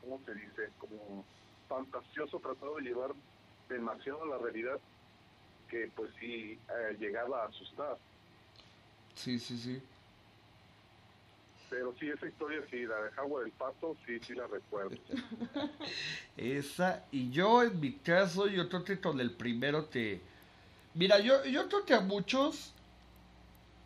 ¿cómo 0.00 0.20
se 0.24 0.34
dice? 0.34 0.70
Como 0.78 1.24
fantasioso, 1.68 2.38
tratado 2.38 2.76
de 2.76 2.82
llevar 2.82 3.10
demasiado 3.68 4.22
a 4.22 4.26
la 4.26 4.38
realidad, 4.38 4.78
que 5.68 5.90
pues 5.96 6.10
sí 6.20 6.58
eh, 6.68 6.96
llegaba 6.98 7.42
a 7.42 7.48
asustar. 7.48 7.96
Sí, 9.16 9.38
sí, 9.38 9.58
sí. 9.58 9.82
Pero 11.70 11.92
sí, 11.98 12.08
esa 12.08 12.26
historia, 12.26 12.60
sí, 12.70 12.84
la 12.84 12.96
de 12.96 13.10
del 13.42 13.52
Pato, 13.52 13.96
sí, 14.06 14.20
sí 14.20 14.34
la 14.34 14.46
recuerdo. 14.46 14.96
Esa, 16.36 17.04
y 17.10 17.30
yo 17.30 17.62
en 17.62 17.80
mi 17.80 17.92
caso, 17.92 18.46
yo 18.46 18.68
creo 18.68 18.84
que 18.84 19.00
con 19.00 19.20
el 19.20 19.30
primero 19.32 19.90
que... 19.90 20.20
Mira, 20.94 21.18
yo, 21.18 21.44
yo 21.46 21.66
creo 21.68 21.84
que 21.84 21.94
a 21.94 22.00
muchos... 22.00 22.72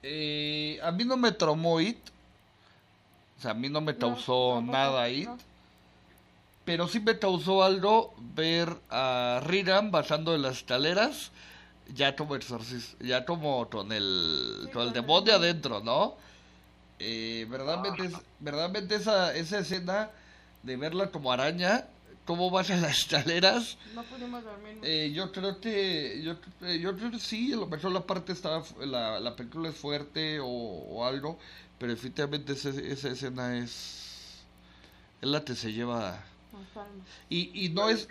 eh, 0.03 0.79
a 0.83 0.93
mí 0.93 1.05
no 1.05 1.17
me 1.17 1.33
traumó 1.33 1.81
It. 1.81 1.99
O 3.39 3.41
sea, 3.43 3.53
a 3.53 3.55
mí 3.55 3.69
no 3.69 3.81
me 3.81 3.97
causó 3.97 4.61
nada 4.63 5.07
no. 5.09 5.39
Pero 6.65 6.87
sí 6.89 7.01
me 7.01 7.19
causó 7.19 7.63
algo 7.63 8.15
ver 8.35 8.69
a 8.91 9.41
Riran 9.45 9.91
bajando 9.91 10.33
de 10.33 10.39
las 10.39 10.59
escaleras. 10.59 11.31
Ya 11.95 12.15
como 12.17 12.37
exorcista, 12.37 13.03
ya 13.03 13.25
como 13.25 13.71
con 13.71 13.93
el, 13.93 14.65
Sí, 14.67 14.71
con 14.73 14.83
el 14.89 14.93
demonio 14.93 15.37
adentro, 15.37 15.81
¿no? 15.81 16.17
Eh, 16.99 17.47
verdaderamente, 17.49 18.05
es- 18.07 18.23
verdaderamente 18.41 18.95
esa, 18.97 19.35
esa 19.35 19.61
escena 19.61 20.11
de 20.63 20.77
verla 20.77 21.11
como 21.11 21.33
araña, 21.33 21.87
cómo 22.27 22.51
baja 22.51 22.77
las 22.77 22.99
escaleras, 23.05 23.79
No 23.95 24.03
pudimos 24.03 24.45
dormir. 24.45 24.79
eh, 24.83 25.13
yo 25.15 25.33
creo 25.33 25.59
que, 25.61 26.21
yo, 26.23 26.35
eh, 26.67 26.79
yo 26.79 26.95
creo 26.95 27.11
que 27.11 27.21
sí, 27.21 27.55
a 27.55 27.57
lo 27.57 27.67
mejor 27.69 27.93
la 27.93 28.05
parte 28.05 28.33
está, 28.35 28.61
la, 28.85 29.19
la 29.19 29.35
película 29.35 29.71
es 29.71 29.77
fuerte 29.77 30.41
o, 30.41 30.47
o 30.47 31.07
algo, 31.07 31.39
pero 31.79 31.93
definitivamente 31.93 32.53
esa, 32.55 32.71
esa 32.71 33.11
escena 33.11 33.59
es, 33.59 34.47
es 35.23 35.29
la 35.29 35.45
que 35.45 35.55
se 35.57 35.73
lleva, 35.73 36.25
y, 37.29 37.67
y 37.67 37.69
no 37.71 37.89
es, 37.91 38.09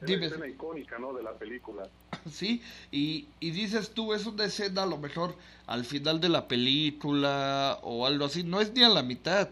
Es 0.00 0.08
Dime. 0.08 0.26
escena 0.26 0.48
icónica, 0.48 0.98
¿no? 0.98 1.12
De 1.12 1.22
la 1.22 1.38
película. 1.38 1.88
Sí, 2.30 2.62
y, 2.90 3.28
y 3.40 3.50
dices 3.50 3.94
tú, 3.94 4.12
es 4.14 4.26
una 4.26 4.44
escena 4.44 4.82
a 4.84 4.86
lo 4.86 4.98
mejor 4.98 5.36
al 5.66 5.84
final 5.84 6.20
de 6.20 6.28
la 6.28 6.48
película 6.48 7.78
o 7.82 8.06
algo 8.06 8.24
así, 8.26 8.44
no 8.44 8.60
es 8.60 8.72
ni 8.72 8.82
a 8.82 8.88
la 8.88 9.02
mitad, 9.02 9.50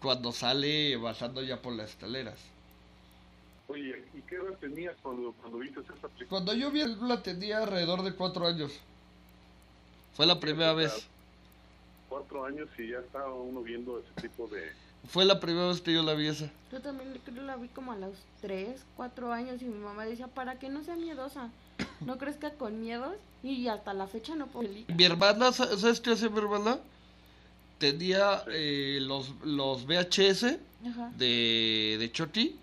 cuando 0.00 0.32
sale 0.32 0.96
bajando 0.96 1.42
ya 1.42 1.62
por 1.62 1.74
las 1.74 1.90
escaleras. 1.90 2.38
Oye, 3.68 4.10
¿y 4.12 4.22
qué 4.22 4.34
edad 4.36 4.58
tenías 4.58 4.96
cuando, 5.00 5.32
cuando 5.34 5.58
viste 5.58 5.80
esa 5.80 6.08
película? 6.08 6.28
Cuando 6.28 6.54
yo 6.54 6.70
vi 6.70 6.78
la 6.80 6.86
película 6.86 7.22
tenía 7.22 7.58
alrededor 7.58 8.02
de 8.02 8.14
cuatro 8.14 8.46
años. 8.46 8.72
Fue 10.12 10.24
la 10.26 10.38
primera 10.38 10.72
vez, 10.72 11.08
Cuatro 12.10 12.44
años 12.44 12.68
y 12.76 12.88
ya 12.90 12.98
estaba 12.98 13.32
uno 13.32 13.62
viendo 13.62 13.98
ese 14.00 14.28
tipo 14.28 14.46
de... 14.48 14.70
fue 15.08 15.24
la 15.24 15.40
primera 15.40 15.68
vez 15.68 15.80
que 15.80 15.94
yo 15.94 16.02
la 16.02 16.12
vi 16.14 16.26
esa. 16.26 16.50
Yo 16.70 16.82
también 16.82 17.18
creo 17.24 17.42
la 17.44 17.56
vi 17.56 17.68
como 17.68 17.92
a 17.92 17.96
los 17.96 18.12
3, 18.42 18.78
4 18.96 19.32
años 19.32 19.62
y 19.62 19.64
mi 19.66 19.78
mamá 19.78 20.04
decía, 20.04 20.26
para 20.26 20.58
que 20.58 20.68
no 20.68 20.82
sea 20.84 20.96
miedosa, 20.96 21.50
no 22.00 22.18
crezca 22.18 22.50
con 22.50 22.80
miedos 22.80 23.14
y 23.42 23.68
hasta 23.68 23.94
la 23.94 24.06
fecha 24.08 24.34
no 24.34 24.48
puedo. 24.48 24.68
Mi 24.88 25.04
hermana, 25.04 25.52
sa- 25.52 25.78
¿sabes 25.78 26.00
qué 26.00 26.10
hace 26.10 26.28
mi 26.28 26.38
hermana? 26.38 26.78
Tenía 27.78 28.42
eh, 28.48 28.98
los, 29.00 29.30
los 29.42 29.86
VHS 29.86 30.58
Ajá. 30.90 31.12
de, 31.16 31.96
de 31.98 32.12
Chucky 32.12 32.58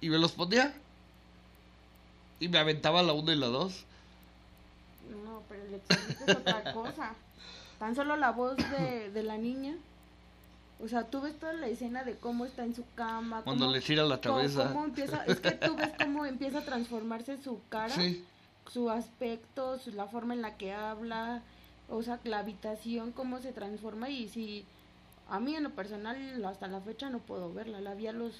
y 0.00 0.08
me 0.08 0.18
los 0.18 0.32
ponía. 0.32 0.72
Y 2.38 2.48
me 2.48 2.58
aventaba 2.58 3.02
la 3.02 3.12
1 3.12 3.32
y 3.32 3.36
la 3.36 3.48
2. 3.48 3.84
No, 5.24 5.42
pero 5.48 5.62
el 5.64 5.74
exorcista 5.74 6.24
es 6.24 6.36
otra 6.38 6.72
cosa. 6.72 7.14
Tan 7.80 7.96
solo 7.96 8.14
la 8.14 8.30
voz 8.30 8.56
de, 8.56 9.10
de 9.10 9.22
la 9.24 9.36
niña. 9.38 9.74
O 10.82 10.86
sea, 10.88 11.04
tú 11.04 11.20
ves 11.20 11.36
toda 11.38 11.52
la 11.54 11.66
escena 11.66 12.04
de 12.04 12.14
cómo 12.16 12.44
está 12.46 12.62
en 12.64 12.74
su 12.74 12.84
cama. 12.94 13.42
Cuando 13.42 13.64
cómo- 13.64 13.74
le 13.74 13.80
gira 13.82 14.04
la 14.04 14.20
cabeza. 14.20 14.68
cómo 14.68 14.84
empieza, 14.84 15.24
es 15.26 15.40
que 15.40 15.50
tú 15.50 15.74
ves 15.76 15.90
cómo 16.00 16.24
empieza 16.24 16.58
a 16.58 16.64
transformarse 16.64 17.42
su 17.42 17.58
cara, 17.68 17.92
Sí, 17.94 18.24
su 18.70 18.88
aspecto, 18.90 19.78
su- 19.78 19.90
la 19.92 20.06
forma 20.06 20.32
en 20.34 20.42
la 20.42 20.56
que 20.56 20.72
habla, 20.72 21.42
o 21.88 22.02
sea, 22.02 22.20
la 22.24 22.38
habitación, 22.38 23.10
cómo 23.12 23.40
se 23.40 23.52
transforma. 23.52 24.08
Y 24.08 24.28
si 24.28 24.64
a 25.28 25.40
mí 25.40 25.54
en 25.56 25.64
lo 25.64 25.70
personal, 25.70 26.42
hasta 26.44 26.66
la 26.68 26.80
fecha 26.80 27.10
no 27.10 27.18
puedo 27.18 27.52
verla. 27.52 27.80
La 27.80 27.94
vi 27.94 28.06
a 28.06 28.12
los 28.12 28.32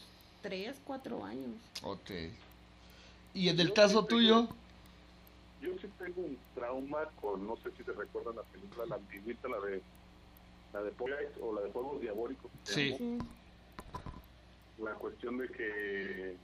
3, 0.42 0.76
4 0.86 1.24
años. 1.24 1.56
ok. 1.82 2.10
¿Y 3.34 3.48
en 3.48 3.60
el 3.60 3.72
caso 3.72 4.04
tuyo? 4.06 4.48
Yo 5.60 5.72
sí 5.80 5.88
tengo 5.98 6.22
un 6.22 6.38
trauma 6.54 7.04
con, 7.20 7.46
no 7.46 7.56
sé 7.56 7.70
si 7.76 7.84
te 7.84 7.92
recuerdan 7.92 8.36
la 8.36 8.42
película, 8.44 8.86
la 8.86 8.96
antigüita, 8.96 9.48
la 9.48 9.60
de 9.60 9.82
la 10.72 10.82
de 10.82 10.92
o 11.40 11.54
la 11.54 11.62
de 11.62 11.70
Juegos 11.70 12.00
Diabólicos. 12.00 12.50
Sí. 12.64 13.18
La 14.78 14.94
cuestión 14.94 15.38
de 15.38 15.48
que, 15.48 16.36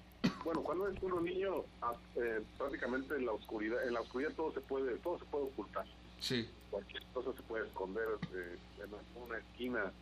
bueno, 0.45 0.63
cuando 0.63 0.89
es 0.89 1.01
uno 1.03 1.21
niño, 1.21 1.65
ah, 1.81 1.95
eh, 2.17 2.43
prácticamente 2.59 3.15
en 3.15 3.27
la 3.27 3.33
oscuridad, 3.33 3.87
en 3.87 3.95
la 3.95 4.01
oscuridad 4.01 4.33
todo 4.33 4.53
se 4.53 4.61
puede, 4.61 4.97
todo 4.99 5.19
se 5.19 5.25
puede 5.27 5.45
ocultar. 5.45 5.87
Sí. 6.19 6.49
Cualquier 6.71 7.03
cosa 7.15 7.33
se 7.35 7.43
puede 7.43 7.67
esconder 7.67 8.07
eh, 8.35 8.59
en 8.83 9.23
una 9.23 9.39
esquina 9.39 9.93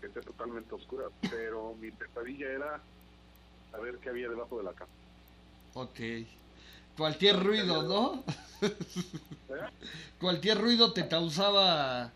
que 0.00 0.06
esté 0.06 0.20
totalmente 0.20 0.74
oscura. 0.74 1.06
Pero 1.30 1.74
mi 1.80 1.90
pesadilla 1.90 2.50
era 2.50 2.82
saber 3.70 3.98
qué 3.98 4.10
había 4.10 4.28
debajo 4.28 4.58
de 4.58 4.64
la 4.64 4.72
cama. 4.74 4.92
Ok. 5.74 6.00
Cualquier 6.96 7.42
ruido, 7.42 7.82
¿no? 7.82 8.24
¿Eh? 8.62 8.70
Cualquier 10.20 10.58
ruido 10.60 10.92
te 10.92 11.08
causaba... 11.08 12.12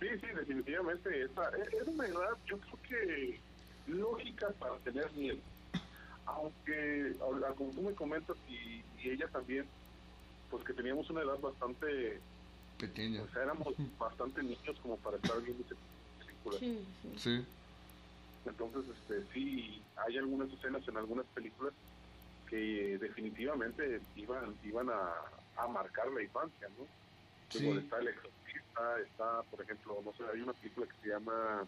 Sí, 0.00 0.06
sí, 0.20 0.26
definitivamente. 0.34 1.22
Esa, 1.22 1.48
e- 1.50 1.76
era 1.76 1.90
una 1.90 2.06
edad, 2.06 2.36
yo 2.46 2.58
creo 2.58 2.78
que 2.88 3.40
lógica 3.88 4.48
para 4.58 4.76
tener 4.78 5.10
miedo. 5.12 5.38
Aunque, 6.26 7.14
ahora, 7.20 7.48
como 7.54 7.70
tú 7.72 7.82
me 7.82 7.92
comentas, 7.94 8.36
y, 8.48 8.82
y 9.02 9.10
ella 9.10 9.26
también, 9.28 9.66
pues 10.50 10.64
que 10.64 10.72
teníamos 10.72 11.10
una 11.10 11.22
edad 11.22 11.38
bastante, 11.40 12.20
Pequeña. 12.78 13.22
o 13.22 13.28
sea, 13.32 13.42
éramos 13.42 13.74
bastante 13.98 14.42
niños 14.42 14.76
como 14.82 14.96
para 14.98 15.16
estar 15.16 15.40
viendo 15.42 15.64
ese 15.64 15.74
películas. 16.24 16.60
Sí, 16.60 16.84
sí. 17.02 17.18
Sí. 17.18 17.44
Entonces, 18.46 18.84
este, 18.96 19.32
sí, 19.32 19.82
hay 19.96 20.18
algunas 20.18 20.50
escenas 20.52 20.86
en 20.88 20.96
algunas 20.96 21.26
películas 21.26 21.72
que 22.52 22.98
definitivamente 22.98 23.98
iban 24.14 24.54
iban 24.62 24.90
a, 24.90 25.14
a 25.56 25.66
marcar 25.68 26.06
la 26.12 26.22
infancia, 26.22 26.68
¿no? 26.78 26.84
Sí. 27.48 27.66
Está 27.70 27.98
El 27.98 28.08
Exorcista, 28.08 29.00
está, 29.06 29.42
por 29.50 29.62
ejemplo, 29.62 29.98
no 30.04 30.12
sé, 30.12 30.22
hay 30.30 30.42
una 30.42 30.52
película 30.52 30.86
que 30.86 31.00
se 31.02 31.08
llama 31.08 31.64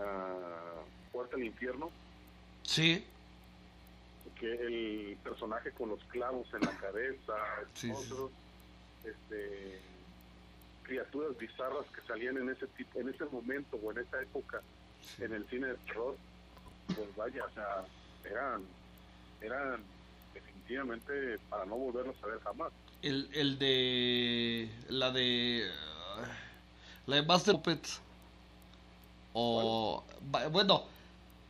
ah, 0.00 0.82
Puerta 1.12 1.36
al 1.36 1.44
Infierno, 1.44 1.88
Sí. 2.64 3.04
que 4.40 4.52
el 4.54 5.16
personaje 5.22 5.70
con 5.70 5.90
los 5.90 6.02
clavos 6.06 6.52
en 6.52 6.62
la 6.62 6.72
cabeza, 6.78 7.32
Sí, 7.74 7.86
sí. 7.86 7.92
otros, 7.92 8.32
este, 9.04 9.78
criaturas 10.82 11.38
bizarras 11.38 11.86
que 11.94 12.00
salían 12.08 12.38
en 12.38 12.50
ese 12.50 12.66
tipo, 12.68 12.98
en 12.98 13.10
ese 13.10 13.24
momento 13.26 13.76
o 13.76 13.92
en 13.92 13.98
esa 13.98 14.20
época 14.20 14.62
en 15.20 15.32
el 15.32 15.46
cine 15.48 15.68
de 15.68 15.74
terror, 15.86 16.16
pues 16.88 17.14
vaya, 17.16 17.44
o 17.44 17.50
sea, 17.50 17.84
eran, 18.24 18.64
eran 19.40 19.80
definitivamente 20.34 21.38
para 21.48 21.64
no 21.66 21.76
volverlos 21.76 22.16
a 22.22 22.26
ver 22.26 22.40
jamás. 22.40 22.72
El, 23.02 23.28
el 23.32 23.58
de... 23.58 24.70
La 24.88 25.10
de... 25.10 25.70
ah, 26.16 26.28
La 27.06 27.16
de 27.16 27.22
Master 27.22 27.54
of 27.54 27.62
Puppets. 27.62 28.00
O... 29.32 30.04
Bueno, 30.52 30.84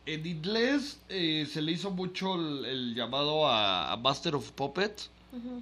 en 0.05 0.25
inglés 0.25 0.99
eh, 1.09 1.47
se 1.51 1.61
le 1.61 1.73
hizo 1.73 1.91
mucho 1.91 2.35
el, 2.35 2.65
el 2.65 2.95
llamado 2.95 3.47
a, 3.47 3.91
a 3.91 3.97
Master 3.97 4.35
of 4.35 4.51
Puppets 4.51 5.09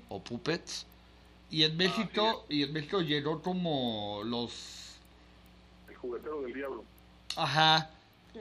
o 0.10 0.20
Puppets. 0.20 0.86
Y 1.52 1.64
en 1.64 1.76
México, 1.78 2.46
y 2.48 2.64
en 2.64 2.74
México 2.74 3.02
llegó 3.02 3.42
como 3.42 4.22
los... 4.24 4.98
El 5.88 5.96
juguetero 5.96 6.42
del 6.42 6.54
diablo. 6.54 6.84
Ajá. 7.36 7.90
Sí. 8.34 8.40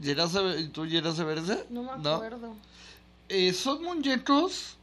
¿Llegas 0.00 0.34
a 0.34 0.40
ver, 0.40 0.72
¿Tú 0.72 0.86
llegas 0.86 1.20
a 1.20 1.24
ver 1.24 1.38
ese? 1.38 1.66
No 1.68 1.82
me 1.82 1.90
acuerdo. 1.90 2.54
Eh, 3.30 3.52
son 3.52 3.82
muñecos. 3.82 4.76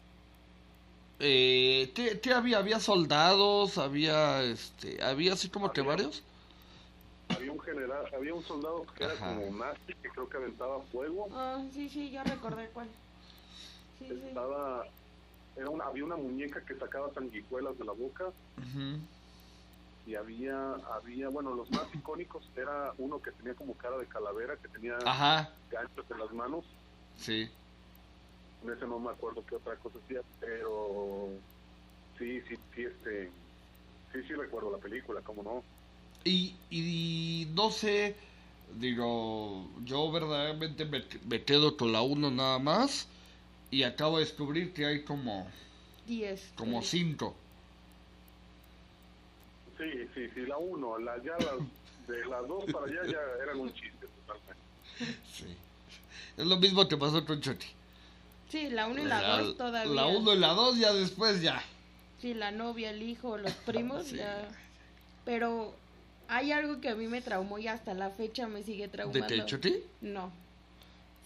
Eh, 1.19 1.91
¿qué, 1.95 2.19
qué 2.21 2.33
había? 2.33 2.59
Había 2.59 2.79
soldados, 2.79 3.77
había 3.77 4.43
este, 4.43 5.03
había 5.03 5.33
así 5.33 5.49
como 5.49 5.71
que 5.73 5.81
Había. 5.81 5.93
varios. 5.93 6.23
Había 7.29 7.51
un 7.51 7.59
general, 7.59 8.05
había 8.15 8.33
un 8.33 8.43
soldado 8.45 8.85
que 8.95 9.03
era 9.03 9.15
como 9.15 9.57
nazi, 9.57 9.93
que 10.01 10.09
creo 10.09 10.29
que 10.29 10.37
aventaba 10.37 10.81
fuego. 10.91 11.27
Ah, 11.31 11.61
sí, 11.73 11.89
sí, 11.89 12.09
ya 12.09 12.23
recordé 12.23 12.67
cuál. 12.69 12.87
Sí, 13.99 14.07
sí. 14.07 14.13
Estaba, 14.27 14.85
era 15.55 15.69
una, 15.69 15.85
había 15.85 16.05
una 16.05 16.15
muñeca 16.15 16.63
que 16.65 16.75
sacaba 16.75 17.13
sanguijuelas 17.13 17.77
de 17.77 17.85
la 17.85 17.91
boca 17.91 18.31
y 20.05 20.15
había, 20.15 20.55
había, 20.95 21.29
bueno, 21.29 21.53
los 21.53 21.69
más 21.71 21.93
icónicos 21.93 22.43
era 22.55 22.93
uno 22.97 23.21
que 23.21 23.31
tenía 23.31 23.53
como 23.55 23.73
cara 23.75 23.97
de 23.97 24.07
calavera, 24.07 24.55
que 24.55 24.69
tenía 24.69 24.95
Ajá, 25.05 25.49
ganchos 25.69 26.05
en 26.09 26.19
las 26.19 26.31
manos. 26.31 26.65
sí. 27.17 27.49
En 28.63 28.71
ese 28.71 28.85
no 28.87 28.99
me 28.99 29.11
acuerdo 29.11 29.43
qué 29.45 29.55
otra 29.55 29.75
cosa 29.75 29.97
hacía, 30.03 30.21
pero 30.39 31.29
sí, 32.17 32.41
sí, 32.47 32.55
sí, 32.75 32.83
este, 32.83 33.29
sí, 34.11 34.19
sí 34.27 34.33
recuerdo 34.33 34.71
la 34.71 34.79
película, 34.79 35.21
cómo 35.21 35.43
no. 35.43 35.63
Y, 36.23 36.55
y 36.69 37.47
no 37.53 37.71
sé, 37.71 38.15
digo, 38.79 39.67
yo 39.85 40.11
verdaderamente 40.11 40.85
me, 40.85 41.03
me 41.27 41.43
quedo 41.43 41.77
con 41.77 41.91
la 41.91 42.01
1 42.01 42.31
nada 42.31 42.59
más. 42.59 43.07
Y 43.69 43.83
acabo 43.83 44.17
de 44.17 44.23
descubrir 44.23 44.73
que 44.73 44.85
hay 44.85 45.03
como, 45.03 45.45
10. 46.07 46.53
como 46.55 46.81
sí. 46.81 46.99
5. 46.99 47.35
Sí, 49.77 49.91
sí, 50.15 50.29
sí, 50.33 50.45
la 50.45 50.57
uno, 50.57 50.97
la, 50.97 51.21
ya 51.21 51.33
las, 51.37 51.57
de 52.07 52.25
las 52.25 52.47
dos 52.47 52.63
para 52.71 52.85
allá 52.85 53.05
ya 53.05 53.19
eran 53.43 53.59
un 53.59 53.73
chiste 53.73 54.07
totalmente. 54.25 54.63
Sí. 55.31 55.55
Es 56.37 56.45
lo 56.45 56.57
mismo 56.57 56.87
que 56.87 56.97
pasó 56.97 57.25
con 57.25 57.41
Chucky. 57.41 57.67
Sí, 58.49 58.69
la 58.69 58.87
1 58.87 59.01
y 59.01 59.05
la 59.05 59.37
2 59.39 59.57
todavía. 59.57 59.93
La 59.93 60.07
1 60.07 60.33
y 60.33 60.37
la 60.39 60.47
2 60.53 60.77
ya 60.79 60.93
después 60.93 61.41
ya. 61.41 61.61
Sí, 62.21 62.33
la 62.33 62.51
novia, 62.51 62.89
el 62.91 63.03
hijo, 63.03 63.37
los 63.37 63.51
primos, 63.65 64.05
Sí. 64.07 64.17
ya. 64.17 64.47
Pero 65.25 65.73
hay 66.29 66.51
algo 66.51 66.79
que 66.79 66.89
a 66.89 66.95
mí 66.95 67.07
me 67.07 67.21
traumó 67.21 67.59
y 67.59 67.67
hasta 67.67 67.93
la 67.93 68.09
fecha 68.09 68.47
me 68.47 68.63
sigue 68.63 68.83
¿De 68.83 68.89
traumando. 68.89 69.27
qué, 69.27 69.45
Chucky? 69.45 69.75
No. 70.01 70.31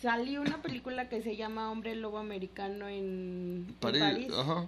Salió 0.01 0.41
una 0.41 0.61
película 0.63 1.09
que 1.09 1.21
se 1.21 1.35
llama 1.35 1.71
Hombre 1.71 1.95
Lobo 1.95 2.17
Americano 2.17 2.87
en, 2.87 3.65
en 3.67 3.75
París, 3.79 4.01
París. 4.01 4.31
Ajá. 4.35 4.67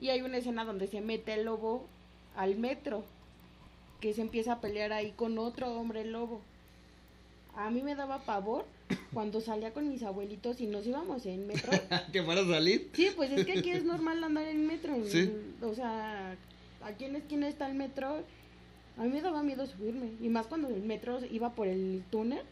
Y 0.00 0.08
hay 0.08 0.22
una 0.22 0.38
escena 0.38 0.64
donde 0.64 0.86
se 0.86 1.02
mete 1.02 1.34
el 1.34 1.44
lobo 1.44 1.86
al 2.34 2.56
metro. 2.56 3.04
Que 4.00 4.14
se 4.14 4.22
empieza 4.22 4.54
a 4.54 4.60
pelear 4.62 4.94
ahí 4.94 5.12
con 5.12 5.38
otro 5.38 5.70
hombre 5.74 6.06
lobo. 6.06 6.40
A 7.60 7.70
mí 7.70 7.82
me 7.82 7.94
daba 7.94 8.20
pavor 8.20 8.64
cuando 9.12 9.40
salía 9.40 9.72
con 9.72 9.88
mis 9.88 10.02
abuelitos 10.02 10.60
y 10.60 10.66
nos 10.66 10.86
íbamos 10.86 11.26
en 11.26 11.46
metro. 11.46 11.72
que 12.12 12.22
fuera 12.22 12.40
a 12.40 12.46
salir. 12.46 12.90
Sí, 12.94 13.10
pues 13.14 13.30
es 13.30 13.44
que 13.44 13.58
aquí 13.58 13.70
es 13.70 13.84
normal 13.84 14.24
andar 14.24 14.46
en 14.46 14.66
metro. 14.66 14.96
Sí. 15.06 15.30
O 15.62 15.74
sea, 15.74 16.36
aquí 16.82 17.04
en 17.04 17.12
la 17.12 17.18
esquina 17.18 17.48
está 17.48 17.68
el 17.68 17.74
metro. 17.74 18.22
A 18.96 19.02
mí 19.02 19.10
me 19.10 19.20
daba 19.20 19.42
miedo 19.42 19.66
subirme. 19.66 20.12
Y 20.20 20.28
más 20.28 20.46
cuando 20.46 20.68
el 20.68 20.82
metro 20.82 21.20
iba 21.30 21.50
por 21.50 21.68
el 21.68 22.02
túnel. 22.10 22.42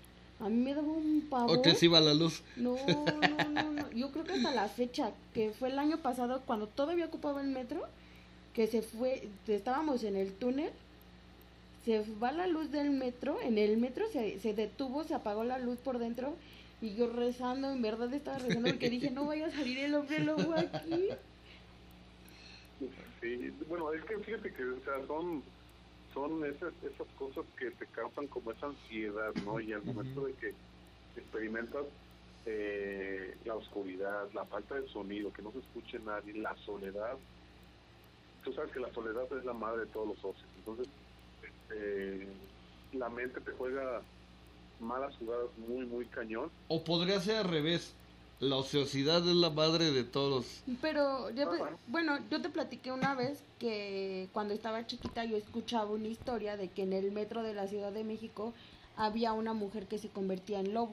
A 0.41 0.49
mí 0.49 0.57
me 0.57 0.75
daba 0.75 0.89
un 0.89 1.27
pavor. 1.29 1.59
O 1.59 1.63
que 1.63 1.75
se 1.75 1.87
iba 1.87 2.01
la 2.01 2.15
luz. 2.15 2.43
No, 2.57 2.77
no, 2.87 3.05
no, 3.49 3.73
no. 3.73 3.91
Yo 3.95 4.13
creo 4.13 4.25
que 4.25 4.33
hasta 4.33 4.55
la 4.55 4.69
fecha, 4.69 5.13
que 5.33 5.51
fue 5.51 5.71
el 5.71 5.79
año 5.79 5.99
pasado, 5.99 6.43
cuando 6.47 6.69
todavía 6.69 7.07
ocupaba 7.07 7.41
el 7.41 7.49
metro, 7.49 7.83
que 8.53 8.67
se 8.67 8.83
fue, 8.83 9.29
estábamos 9.47 10.05
en 10.05 10.17
el 10.17 10.33
túnel, 10.33 10.71
se 11.85 12.05
va 12.23 12.33
la 12.33 12.47
luz 12.47 12.71
del 12.71 12.91
metro, 12.91 13.41
en 13.41 13.59
el 13.59 13.77
metro 13.77 14.07
se, 14.09 14.39
se 14.41 14.55
detuvo, 14.55 15.05
se 15.05 15.15
apagó 15.15 15.45
la 15.45 15.59
luz 15.59 15.79
por 15.79 15.99
dentro, 15.99 16.35
y 16.81 16.95
yo 16.95 17.13
rezando, 17.13 17.71
en 17.71 17.83
verdad 17.83 18.13
estaba 18.13 18.39
rezando 18.39 18.71
porque 18.71 18.91
dije, 18.91 19.11
no 19.11 19.27
vaya 19.27 19.47
a 19.47 19.51
salir 19.51 19.79
el 19.79 19.95
hombre 19.95 20.21
lobo 20.21 20.55
aquí. 20.55 21.09
Sí, 23.21 23.53
bueno, 23.69 23.93
es 23.93 24.05
que 24.05 24.19
fíjate 24.19 24.53
que, 24.53 24.65
o 24.65 24.81
sea, 24.85 25.07
son, 25.07 25.43
son 26.15 26.45
esas, 26.45 26.73
esas 26.85 27.07
cosas 27.19 27.45
que 27.59 27.71
te 27.73 27.87
causan 27.87 28.29
como 28.29 28.53
esa 28.53 28.67
ansiedad, 28.67 29.35
¿no? 29.45 29.59
Y 29.61 29.73
al 29.73 29.85
momento 29.85 30.27
de 30.27 30.35
que 30.35 30.55
experimentas 31.17 31.85
eh, 32.47 33.37
la 33.45 33.57
oscuridad, 33.57 34.29
la 34.33 34.45
falta 34.45 34.77
de 34.77 34.89
sonido, 34.89 35.33
que 35.33 35.43
no 35.43 35.51
se 35.51 35.59
escuche 35.59 35.99
nadie, 35.99 36.35
la 36.35 36.57
soledad, 36.59 37.17
tú 38.45 38.53
sabes 38.53 38.71
que 38.71 38.81
la 38.81 38.93
soledad 38.95 39.27
es 39.37 39.45
la 39.45 39.53
madre 39.53 39.81
de 39.81 39.87
todos 39.89 40.09
los 40.09 40.19
ocios, 40.19 40.49
entonces 40.59 40.87
este, 41.71 42.27
la 42.93 43.09
mente 43.09 43.41
te 43.41 43.53
juega 43.53 44.03
malas 44.81 45.15
jugadas 45.17 45.49
muy, 45.69 45.87
muy 45.87 46.05
cañón. 46.07 46.51
O 46.69 46.83
podría 46.85 47.21
ser 47.21 47.37
al 47.37 47.49
revés. 47.49 47.95
La 48.41 48.55
ociosidad 48.55 49.19
es 49.29 49.35
la 49.35 49.51
madre 49.51 49.91
de 49.91 50.05
todos. 50.05 50.63
Pero, 50.81 51.29
yo 51.31 51.51
Ah, 51.53 51.71
bueno. 51.89 52.19
yo 52.31 52.41
te 52.41 52.49
platiqué 52.49 52.93
una 52.93 53.17
vez 53.17 53.43
que 53.59 54.29
cuando 54.33 54.55
estaba 54.55 54.87
chiquita 54.87 55.25
yo 55.25 55.37
escuchaba 55.37 55.91
una 55.91 56.07
historia 56.07 56.57
de 56.57 56.69
que 56.69 56.83
en 56.83 56.93
el 56.93 57.11
metro 57.11 57.43
de 57.43 57.53
la 57.55 57.67
Ciudad 57.67 57.91
de 57.91 58.05
México 58.05 58.55
había 58.97 59.33
una 59.33 59.55
mujer 59.55 59.87
que 59.89 59.99
se 59.99 60.09
convertía 60.09 60.61
en 60.61 60.73
lobo 60.73 60.93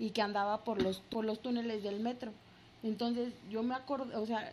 y 0.00 0.10
que 0.10 0.22
andaba 0.22 0.64
por 0.64 0.82
los, 0.82 0.98
por 0.98 1.24
los 1.24 1.40
túneles 1.40 1.84
del 1.84 2.00
metro. 2.00 2.32
Entonces 2.82 3.32
yo 3.48 3.62
me 3.62 3.76
acuerdo, 3.76 4.20
o 4.20 4.26
sea, 4.26 4.52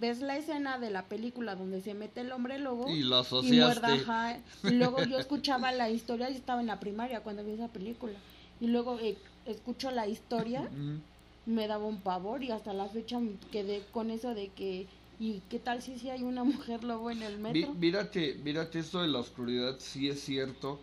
ves 0.00 0.20
la 0.20 0.36
escena 0.36 0.78
de 0.78 0.90
la 0.90 1.04
película 1.04 1.54
donde 1.54 1.80
se 1.80 1.94
mete 1.94 2.20
el 2.20 2.32
hombre 2.32 2.58
lobo 2.58 2.88
Y 2.88 3.02
lo 3.02 3.18
y 3.18 3.20
asociaste. 3.20 3.86
ajá. 3.86 4.38
Y 4.64 4.70
luego 4.70 5.02
yo 5.04 5.18
escuchaba 5.18 5.72
la 5.72 5.90
historia, 5.90 6.28
yo 6.28 6.36
estaba 6.36 6.60
en 6.60 6.66
la 6.66 6.80
primaria 6.80 7.20
cuando 7.20 7.44
vi 7.44 7.52
esa 7.52 7.68
película. 7.68 8.14
Y 8.60 8.68
luego 8.68 8.98
eh, 9.00 9.16
escucho 9.46 9.90
la 9.90 10.06
historia 10.06 10.68
me 11.46 11.68
daba 11.68 11.84
un 11.84 12.00
pavor 12.00 12.42
y 12.42 12.50
hasta 12.50 12.72
la 12.72 12.88
fecha 12.88 13.20
me 13.20 13.36
quedé 13.52 13.84
con 13.92 14.10
eso 14.10 14.34
de 14.34 14.48
que 14.48 14.86
y 15.20 15.40
qué 15.48 15.60
tal 15.60 15.80
si 15.80 15.98
sí 15.98 16.10
hay 16.10 16.22
una 16.22 16.42
mujer 16.44 16.82
lobo 16.82 17.10
en 17.10 17.22
el 17.22 17.38
metro 17.38 17.72
mira 17.74 18.10
que, 18.10 18.34
mira 18.42 18.68
que 18.68 18.80
esto 18.80 19.00
de 19.00 19.08
la 19.08 19.20
oscuridad 19.20 19.76
sí 19.78 20.08
es 20.08 20.20
cierto. 20.20 20.78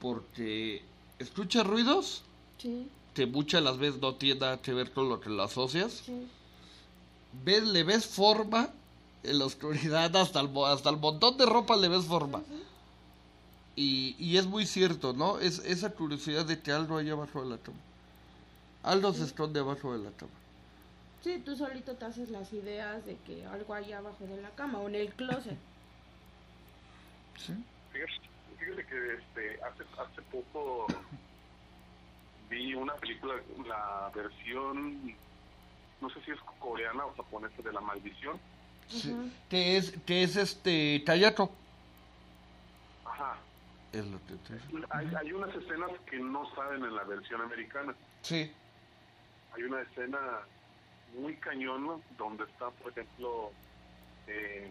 Porque 0.00 0.82
escuchas 1.18 1.66
ruidos 1.66 2.22
sí 2.58 2.88
que 3.14 3.26
muchas 3.26 3.62
las 3.62 3.78
veces 3.78 4.00
no 4.00 4.16
tiene 4.16 4.40
nada 4.40 4.60
que 4.60 4.74
ver 4.74 4.90
con 4.90 5.08
lo 5.08 5.20
que 5.20 5.30
lo 5.30 5.44
asocias. 5.44 6.02
sí 6.04 6.26
Ves, 7.42 7.62
le 7.64 7.82
ves 7.82 8.06
forma 8.06 8.68
en 9.22 9.38
la 9.38 9.46
oscuridad, 9.46 10.14
hasta 10.16 10.40
el, 10.40 10.50
hasta 10.66 10.90
el 10.90 10.98
montón 10.98 11.36
de 11.36 11.46
ropa 11.46 11.76
le 11.76 11.88
ves 11.88 12.04
forma. 12.04 12.42
Y, 13.76 14.14
y 14.18 14.36
es 14.36 14.46
muy 14.46 14.66
cierto, 14.66 15.12
¿no? 15.12 15.38
Es 15.38 15.58
esa 15.60 15.90
curiosidad 15.90 16.44
de 16.44 16.60
que 16.60 16.70
algo 16.70 16.96
hay 16.98 17.10
abajo 17.10 17.42
de 17.42 17.50
la 17.50 17.58
cama. 17.58 17.78
Algo 18.82 19.12
se 19.12 19.24
esconde 19.24 19.60
abajo 19.60 19.96
de 19.96 20.04
la 20.04 20.10
cama. 20.12 20.30
Sí, 21.22 21.42
tú 21.44 21.56
solito 21.56 21.96
te 21.96 22.04
haces 22.04 22.28
las 22.28 22.52
ideas 22.52 23.04
de 23.06 23.16
que 23.26 23.46
algo 23.46 23.72
hay 23.72 23.92
abajo 23.92 24.26
de 24.26 24.40
la 24.42 24.50
cama 24.50 24.78
o 24.78 24.88
en 24.88 24.94
el 24.94 25.12
closet. 25.14 25.58
Sí. 27.36 27.52
Fíjate, 27.92 28.12
fíjate 28.60 28.86
que 28.86 29.14
este, 29.14 29.60
hace, 29.64 29.82
hace 29.98 30.22
poco 30.30 30.86
vi 32.48 32.74
una 32.74 32.94
película, 32.94 33.34
la 33.66 34.12
versión, 34.14 35.16
no 36.04 36.10
sé 36.10 36.20
si 36.24 36.30
es 36.30 36.38
coreana 36.58 37.04
o 37.06 37.14
japonesa, 37.14 37.62
de 37.62 37.72
La 37.72 37.80
Maldición. 37.80 38.38
sí. 38.88 39.32
Que 39.48 39.76
es, 39.78 39.92
que 40.06 40.22
es 40.22 40.36
este 40.36 41.02
Tayato. 41.04 41.50
Ajá. 43.04 43.36
Es 43.92 44.04
lo 44.06 44.18
que 44.26 44.34
te- 44.34 44.86
Hay, 44.90 45.10
hay 45.14 45.32
unas 45.32 45.54
escenas 45.54 45.90
que 46.10 46.18
no 46.18 46.52
salen 46.54 46.84
en 46.84 46.94
la 46.94 47.04
versión 47.04 47.40
americana. 47.40 47.94
Sí. 48.22 48.50
Hay 49.54 49.62
una 49.62 49.80
escena 49.82 50.18
muy 51.16 51.36
cañona 51.36 51.94
donde 52.18 52.44
está, 52.44 52.70
por 52.70 52.90
ejemplo, 52.90 53.52
eh, 54.26 54.70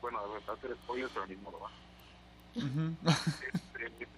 bueno, 0.00 0.18
va 0.46 0.52
a 0.52 0.56
hacer 0.56 0.74
spoilers, 0.84 1.10
pero 1.12 1.26
ni 1.26 1.36
modo, 1.36 1.58
¿va? 1.60 1.70
Ujú. 2.54 2.96
este, 3.10 4.08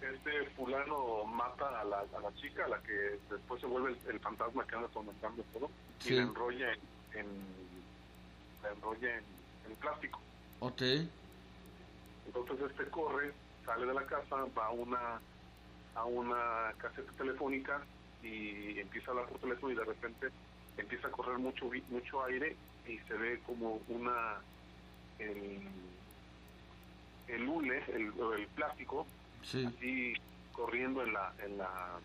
este 0.00 0.50
fulano 0.50 1.24
mata 1.24 1.80
a 1.80 1.84
la, 1.84 2.00
a 2.00 2.20
la 2.20 2.32
chica, 2.34 2.64
a 2.64 2.68
la 2.68 2.82
que 2.82 2.92
después 3.28 3.60
se 3.60 3.66
vuelve 3.66 3.90
el, 3.92 3.98
el 4.10 4.20
fantasma 4.20 4.66
que 4.66 4.76
anda 4.76 4.88
atormentando 4.88 5.42
todo, 5.52 5.70
Sí. 5.98 6.14
y 6.14 6.16
la 6.16 6.22
enrolla 6.22 6.72
en, 6.72 6.80
en- 7.20 7.84
la 8.62 8.70
enrolla 8.70 9.18
en, 9.18 9.24
en 9.64 9.76
plástico. 9.76 10.20
ok. 10.60 10.82
Entonces 12.26 12.70
este 12.70 12.90
corre, 12.90 13.32
sale 13.64 13.86
de 13.86 13.94
la 13.94 14.06
casa, 14.06 14.36
va 14.56 14.66
a 14.66 14.70
una 14.70 15.22
a 15.94 16.04
una 16.04 16.72
caseta 16.78 17.10
telefónica 17.12 17.84
y 18.22 18.78
empieza 18.78 19.10
a 19.10 19.14
hablar 19.14 19.28
por 19.28 19.40
teléfono 19.40 19.72
y 19.72 19.76
de 19.76 19.84
repente 19.84 20.28
empieza 20.76 21.08
a 21.08 21.10
correr 21.10 21.38
mucho 21.38 21.68
mucho 21.88 22.22
aire 22.24 22.56
y 22.84 22.98
se 23.00 23.14
ve 23.14 23.40
como 23.42 23.76
una 23.88 24.44
el, 25.18 25.98
el 27.26 27.48
hule, 27.48 27.82
el, 27.88 28.12
el 28.38 28.48
plástico 28.48 29.06
Sí. 29.42 29.64
así 29.66 30.14
corriendo 30.52 31.02
en 31.02 31.12
la 31.12 31.32
en 31.44 31.58
la 31.58 31.98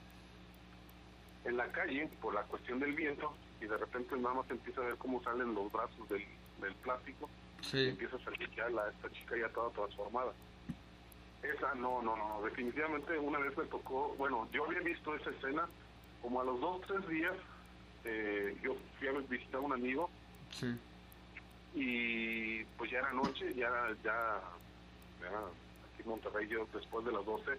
en 1.45 1.57
la 1.57 1.67
calle 1.71 2.07
por 2.21 2.33
la 2.33 2.43
cuestión 2.43 2.79
del 2.79 2.93
viento 2.93 3.33
y 3.59 3.65
de 3.65 3.77
repente 3.77 4.15
nada 4.17 4.35
más 4.35 4.49
empieza 4.49 4.81
a 4.81 4.85
ver 4.85 4.97
cómo 4.97 5.21
salen 5.23 5.53
los 5.53 5.71
brazos 5.71 6.07
del, 6.09 6.23
del 6.61 6.73
plástico 6.75 7.29
y 7.61 7.65
Sí. 7.65 7.87
empieza 7.89 8.15
a 8.17 8.23
salir 8.23 8.49
ya 8.55 8.69
la, 8.69 8.89
esta 8.89 9.09
chica 9.11 9.35
ya 9.37 9.49
toda 9.49 9.69
transformada. 9.71 10.33
Esa 11.41 11.73
no, 11.75 12.01
no, 12.01 12.15
no, 12.15 12.41
definitivamente 12.43 13.17
una 13.19 13.39
vez 13.39 13.57
me 13.57 13.65
tocó, 13.65 14.15
bueno, 14.17 14.47
yo 14.53 14.65
había 14.65 14.79
visto 14.79 15.13
esa 15.15 15.29
escena 15.31 15.67
como 16.21 16.39
a 16.39 16.45
los 16.45 16.59
dos, 16.61 16.81
tres 16.87 17.05
días, 17.09 17.35
eh, 18.05 18.57
yo 18.63 18.75
fui 18.97 19.07
a 19.09 19.11
visitar 19.11 19.55
a 19.55 19.59
un 19.59 19.73
amigo 19.73 20.09
Sí. 20.51 20.73
y 21.75 22.63
pues 22.77 22.91
ya 22.91 22.99
era 22.99 23.11
noche, 23.11 23.53
ya, 23.55 23.69
ya, 24.03 24.41
ya 25.21 25.29
aquí 26.03 26.09
en 26.09 26.09
Monterrey 26.09 26.47
yo 26.47 26.67
después 26.73 27.05
de 27.05 27.11
las 27.11 27.25
12 27.25 27.57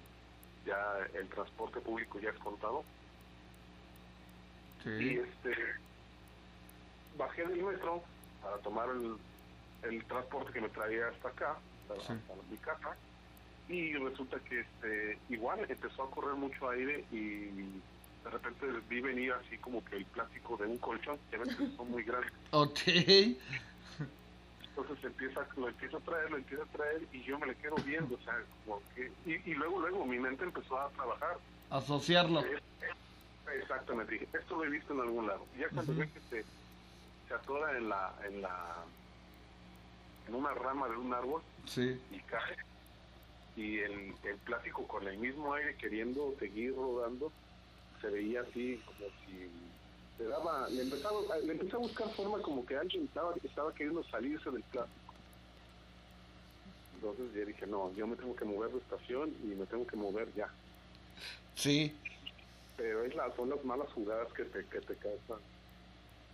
ya 0.67 0.79
el 1.15 1.29
transporte 1.29 1.81
público 1.81 2.19
ya 2.21 2.31
es 2.31 2.39
contado 2.39 2.85
y 4.85 5.19
este 5.19 5.55
bajé 7.17 7.47
del 7.47 7.63
metro 7.63 8.03
para 8.43 8.59
tomar 8.59 8.89
el, 8.91 9.17
el 9.91 10.05
transporte 10.05 10.53
que 10.53 10.61
me 10.61 10.69
traía 10.69 11.09
hasta 11.09 11.29
acá, 11.29 11.57
para, 11.89 12.01
Sí. 12.01 12.13
mi 12.51 12.57
casa, 12.59 12.95
y 13.69 13.95
resulta 13.95 14.39
que 14.41 14.61
este 14.61 15.19
igual 15.31 15.61
empezó 15.67 16.03
a 16.03 16.11
correr 16.11 16.35
mucho 16.35 16.69
aire 16.69 17.05
y 17.11 17.47
de 18.25 18.31
repente 18.31 18.67
vi 18.91 19.01
venir 19.01 19.33
así 19.33 19.57
como 19.59 19.83
que 19.87 19.97
el 19.97 20.05
plástico 20.07 20.57
de 20.59 20.67
un 20.67 20.77
colchón, 20.79 21.19
que 21.31 21.39
que 21.39 21.77
son 21.77 21.91
muy 21.91 22.03
grandes. 22.03 22.33
Ok. 22.51 22.81
Entonces 24.77 25.05
empieza, 25.05 25.47
lo 25.57 25.69
empieza 25.69 25.97
a 25.99 26.01
traer, 26.01 26.31
lo 26.31 26.37
empieza 26.37 26.65
a 26.65 26.67
traer 26.67 27.09
y 27.13 27.23
yo 27.23 27.39
me 27.39 27.47
le 27.47 27.57
quedo 27.57 27.77
viendo, 27.77 28.17
o 28.17 28.21
sea, 28.21 28.35
como 28.65 28.83
que, 28.95 29.13
y, 29.25 29.51
y 29.51 29.55
luego, 29.55 29.79
luego 29.81 30.05
mi 30.05 30.19
mente 30.19 30.43
empezó 30.45 30.79
a 30.81 30.91
trabajar. 30.91 31.39
Asociarlo. 31.71 32.41
Es- 32.41 32.55
es- 32.81 32.95
Exactamente, 33.61 34.15
dije, 34.15 34.29
esto 34.33 34.57
lo 34.57 34.65
he 34.65 34.71
visto 34.71 34.95
en 34.95 35.01
algún 35.01 35.27
lado. 35.27 35.47
Y 35.55 35.59
ya 35.59 35.69
cuando 35.69 35.93
Ujú. 35.93 36.01
ve 36.01 36.11
que 36.11 36.21
se, 36.23 36.45
se 37.29 37.35
atora 37.35 37.77
en 37.77 37.89
la, 37.91 38.17
en 38.25 38.41
la, 38.43 38.87
en 40.27 40.35
una 40.35 40.55
rama 40.55 40.89
de 40.89 40.97
un 40.97 41.13
árbol 41.13 41.45
Sí. 41.67 42.03
y 42.11 42.21
cae, 42.23 42.57
y 43.55 43.79
el, 43.81 44.15
el 44.23 44.39
plástico 44.41 44.89
con 44.89 45.07
el 45.07 45.19
mismo 45.19 45.53
aire 45.55 45.77
queriendo 45.77 46.35
seguir 46.39 46.75
rodando, 46.75 47.33
se 48.01 48.09
veía 48.09 48.41
así 48.41 48.81
como 48.87 49.11
si 49.25 49.74
le 50.19 50.25
daba, 50.27 50.69
le 50.69 50.83
empezaba, 50.83 51.19
le 51.45 51.53
empecé 51.53 51.75
a 51.75 51.79
buscar 51.79 52.09
forma 52.11 52.39
como 52.39 52.65
que 52.65 52.77
alguien 52.77 53.05
estaba, 53.05 53.35
estaba 53.43 53.73
queriendo 53.75 54.03
salirse 54.05 54.51
del 54.51 54.63
plástico. 54.65 55.01
Entonces 56.95 57.27
yo 57.35 57.45
dije, 57.47 57.67
no, 57.67 57.93
yo 57.95 58.07
me 58.07 58.17
tengo 58.17 58.35
que 58.35 58.45
mover 58.45 58.71
de 58.71 58.79
estación 58.79 59.35
y 59.43 59.49
me 59.49 59.67
tengo 59.67 59.87
que 59.87 59.97
mover 59.97 60.33
ya. 60.35 60.49
Sí. 61.55 61.95
Pero 62.77 63.05
es 63.05 63.15
la, 63.15 63.35
son 63.37 63.51
las 63.51 63.63
malas 63.65 63.89
jugadas 63.93 64.33
que 64.33 64.45
te, 64.45 64.65
que 64.67 64.81
te 64.81 64.97
causan. 64.97 65.39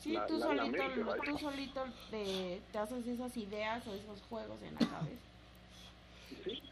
Sí, 0.01 0.13
La- 0.13 0.27
tú 0.27 0.39
la- 0.39 0.55
la 0.55 0.63
solito, 0.65 0.79
mente, 0.85 1.03
vaya. 1.03 1.23
tú 1.25 1.39
solito 1.39 1.85
te, 2.11 2.61
te 2.73 2.79
haces 2.79 3.07
esas 3.07 3.37
ideas 3.37 3.87
o 3.87 3.95
esos 3.95 4.21
juegos 4.29 4.57
en 4.63 4.75
la 4.75 4.81
cabeza. 4.81 5.21
Sí, 6.45 6.63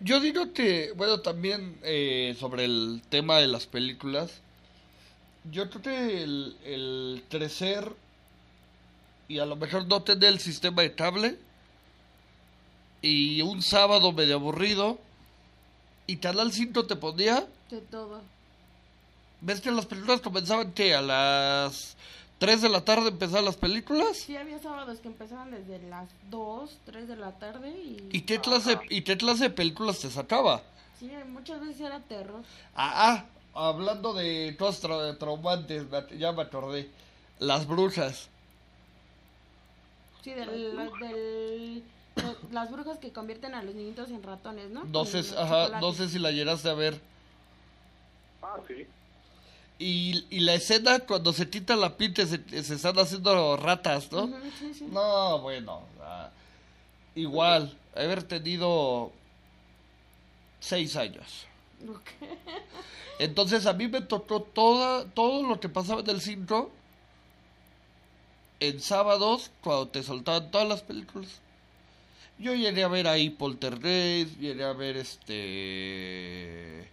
Yo 0.00 0.20
digo 0.20 0.52
que, 0.52 0.92
bueno, 0.96 1.20
también 1.20 1.78
eh, 1.82 2.34
sobre 2.38 2.64
el 2.64 3.02
tema 3.10 3.38
de 3.38 3.46
las 3.46 3.66
películas, 3.66 4.40
yo 5.50 5.68
creo 5.70 5.82
que 5.82 6.22
el, 6.22 6.56
el 6.64 7.24
crecer 7.28 7.92
y 9.28 9.38
a 9.38 9.46
lo 9.46 9.56
mejor 9.56 9.86
no 9.86 10.02
tener 10.02 10.30
el 10.30 10.40
sistema 10.40 10.82
de 10.82 10.94
cable 10.94 11.38
y 13.02 13.42
un 13.42 13.62
sábado 13.62 14.12
medio 14.12 14.36
aburrido 14.36 14.98
y 16.06 16.16
Canal 16.16 16.52
5 16.52 16.86
te 16.86 16.96
ponía, 16.96 17.46
De 17.70 17.80
todo. 17.82 18.22
ves 19.40 19.60
que 19.60 19.70
las 19.70 19.86
películas 19.86 20.20
comenzaban 20.20 20.72
que 20.72 20.94
a 20.94 21.02
las 21.02 21.96
3 22.38 22.62
de 22.62 22.68
la 22.70 22.80
tarde 22.84 23.08
empezaban 23.08 23.44
las 23.44 23.56
películas 23.56 24.16
Sí, 24.16 24.36
había 24.36 24.58
sábados 24.60 24.98
que 25.00 25.08
empezaban 25.08 25.50
desde 25.50 25.78
las 25.88 26.08
2, 26.30 26.78
3 26.86 27.08
de 27.08 27.16
la 27.16 27.32
tarde 27.38 27.68
y... 27.70 28.08
y 28.16 28.22
qué 28.22 28.40
clase, 28.40 28.78
y 28.88 29.02
qué 29.02 29.16
clase 29.18 29.44
de 29.44 29.50
películas 29.50 29.98
te 29.98 30.10
sacaba. 30.10 30.62
Sí, 30.98 31.10
muchas 31.28 31.60
veces 31.60 31.80
era 31.82 32.00
terror. 32.00 32.42
Ah, 32.74 32.92
ah, 33.12 33.24
hablando 33.66 34.14
de 34.14 34.54
cosas 34.58 34.82
tra- 34.84 35.18
traumantes, 35.18 35.84
ya 36.18 36.32
me 36.32 36.42
acordé. 36.42 36.88
Las 37.38 37.66
brujas. 37.66 38.28
Sí, 40.22 40.32
del, 40.32 40.46
del, 41.00 41.82
de 42.16 42.34
las 42.50 42.70
brujas 42.70 42.98
que 42.98 43.12
convierten 43.12 43.54
a 43.54 43.62
los 43.62 43.74
niñitos 43.74 44.10
en 44.10 44.22
ratones, 44.22 44.70
¿no? 44.70 44.84
No 44.84 45.04
sé, 45.04 45.22
ajá, 45.36 45.80
no 45.80 45.92
sé 45.92 46.08
si 46.08 46.18
la 46.18 46.30
llegaste 46.32 46.68
a 46.68 46.74
ver. 46.74 47.00
Ah, 48.42 48.56
sí. 48.66 48.86
Y, 49.80 50.26
y 50.30 50.40
la 50.40 50.54
escena 50.54 50.98
cuando 51.00 51.32
se 51.32 51.48
quita 51.48 51.76
la 51.76 51.96
pinta 51.96 52.26
se, 52.26 52.42
se 52.64 52.74
están 52.74 52.98
haciendo 52.98 53.56
ratas, 53.56 54.10
¿no? 54.10 54.24
Ujú, 54.24 54.36
sí, 54.58 54.74
sí. 54.74 54.88
No, 54.90 55.38
bueno. 55.40 55.82
ah, 56.02 56.30
igual, 57.14 57.76
haber 57.94 58.24
tenido 58.24 59.12
seis 60.60 60.96
años. 60.96 61.46
Ok. 61.88 62.10
Entonces 63.18 63.66
a 63.66 63.72
mí 63.72 63.88
me 63.88 64.00
tocó 64.00 64.42
toda, 64.42 65.04
todo 65.06 65.42
lo 65.46 65.58
que 65.60 65.68
pasaba 65.68 66.00
en 66.02 66.10
el 66.10 66.20
5 66.20 66.70
en 68.60 68.80
sábados 68.80 69.50
cuando 69.62 69.88
te 69.88 70.02
soltaban 70.02 70.50
todas 70.50 70.68
las 70.68 70.82
películas. 70.82 71.40
Yo 72.38 72.54
llegué 72.54 72.84
a 72.84 72.88
ver 72.88 73.08
ahí 73.08 73.30
Poltergeist, 73.30 74.38
llegué 74.38 74.64
a 74.64 74.72
ver 74.72 74.96
este... 74.96 76.88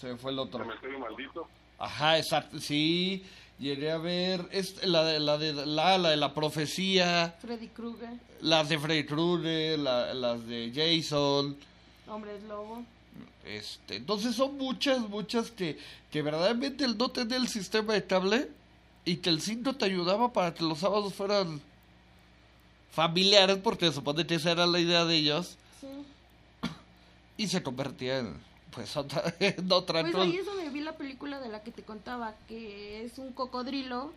Se 0.00 0.06
me 0.08 0.16
fue 0.16 0.30
el 0.30 0.38
otro. 0.38 0.60
Cementerio 0.62 0.98
maldito. 1.00 1.48
Ajá, 1.78 2.18
exacto, 2.18 2.60
sí. 2.60 3.24
Llegué 3.58 3.90
a 3.90 3.98
ver 3.98 4.46
este, 4.52 4.86
la, 4.86 5.02
de, 5.02 5.18
la, 5.18 5.36
de, 5.38 5.52
la, 5.52 5.98
la 5.98 6.10
de 6.10 6.16
la 6.16 6.32
profecía, 6.32 7.34
Freddy 7.40 7.66
Krueger, 7.68 8.10
las 8.40 8.68
de 8.68 8.78
Freddy 8.78 9.04
Krueger, 9.04 9.76
la- 9.80 10.14
las 10.14 10.46
de 10.46 10.70
Jason. 10.72 11.56
Hombres 12.06 12.40
Lobo. 12.44 12.84
Este, 13.44 13.96
entonces 13.96 14.34
son 14.34 14.56
muchas, 14.58 15.00
muchas 15.08 15.50
que, 15.50 15.78
que 16.10 16.22
verdaderamente 16.22 16.84
el 16.84 16.98
no 16.98 17.08
tener 17.10 17.40
el 17.40 17.48
sistema 17.48 17.94
de 17.94 18.04
cable 18.04 18.48
y 19.04 19.16
que 19.16 19.30
el 19.30 19.40
5 19.40 19.76
te 19.76 19.86
ayudaba 19.86 20.32
para 20.32 20.52
que 20.54 20.64
los 20.64 20.78
sábados 20.80 21.14
fueran 21.14 21.60
familiares, 22.90 23.58
porque 23.62 23.92
supone 23.92 24.26
que 24.26 24.34
esa 24.36 24.50
era 24.52 24.66
la 24.66 24.80
idea 24.80 25.04
de 25.04 25.16
ellos, 25.16 25.56
Sí. 25.80 25.86
y 27.36 27.46
se 27.48 27.62
convertía 27.62 28.18
en, 28.18 28.34
pues, 28.72 28.96
otra, 28.96 29.22
en 29.40 29.70
otra 29.70 30.00
Pues 30.02 30.12
cosa. 30.12 30.24
ahí 30.24 30.36
es 30.36 30.46
donde 30.46 30.68
vi 30.70 30.80
la 30.80 30.96
película 30.96 31.40
de 31.40 31.48
la 31.48 31.62
que 31.62 31.70
te 31.70 31.82
contaba, 31.82 32.34
que 32.48 33.04
es 33.04 33.18
un 33.18 33.32
cocodrilo, 33.32 34.12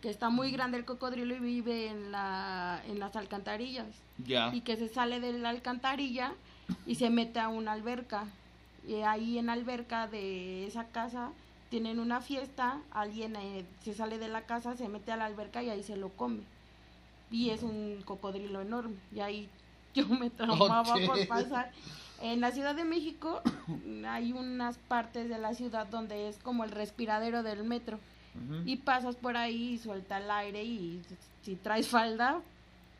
que 0.00 0.08
está 0.08 0.30
muy 0.30 0.50
grande 0.52 0.78
el 0.78 0.84
cocodrilo 0.84 1.34
y 1.34 1.40
vive 1.40 1.88
en, 1.88 2.12
la, 2.12 2.82
en 2.88 2.98
las 2.98 3.16
alcantarillas. 3.16 3.86
Ya, 4.24 4.54
Y 4.54 4.60
que 4.60 4.76
se 4.76 4.88
sale 4.88 5.18
de 5.20 5.32
la 5.32 5.48
alcantarilla 5.50 6.32
y 6.86 6.94
se 6.94 7.10
mete 7.10 7.40
a 7.40 7.48
una 7.48 7.72
alberca. 7.72 8.26
Y 8.90 9.02
ahí 9.02 9.38
en 9.38 9.46
la 9.46 9.52
alberca 9.52 10.08
de 10.08 10.66
esa 10.66 10.84
casa 10.88 11.30
tienen 11.68 12.00
una 12.00 12.20
fiesta, 12.20 12.80
alguien 12.90 13.36
eh, 13.36 13.64
se 13.84 13.94
sale 13.94 14.18
de 14.18 14.26
la 14.26 14.42
casa, 14.42 14.76
se 14.76 14.88
mete 14.88 15.12
a 15.12 15.16
la 15.16 15.26
alberca 15.26 15.62
y 15.62 15.70
ahí 15.70 15.84
se 15.84 15.96
lo 15.96 16.08
come. 16.08 16.40
Y 17.30 17.50
es 17.50 17.62
un 17.62 18.02
cocodrilo 18.04 18.60
enorme. 18.60 18.96
Y 19.14 19.20
ahí 19.20 19.48
yo 19.94 20.08
me 20.08 20.28
traumaba 20.28 20.96
Ok. 20.96 21.06
por 21.06 21.28
pasar. 21.28 21.70
En 22.20 22.40
la 22.40 22.50
Ciudad 22.50 22.74
de 22.74 22.82
México 22.82 23.40
hay 24.08 24.32
unas 24.32 24.76
partes 24.76 25.28
de 25.28 25.38
la 25.38 25.54
ciudad 25.54 25.86
donde 25.86 26.28
es 26.28 26.38
como 26.38 26.64
el 26.64 26.72
respiradero 26.72 27.44
del 27.44 27.62
metro. 27.62 28.00
Y 28.64 28.76
pasas 28.76 29.14
por 29.14 29.36
ahí 29.36 29.74
y 29.74 29.78
suelta 29.78 30.18
el 30.18 30.30
aire 30.30 30.64
y 30.64 31.00
si 31.42 31.54
traes 31.54 31.88
falda, 31.88 32.40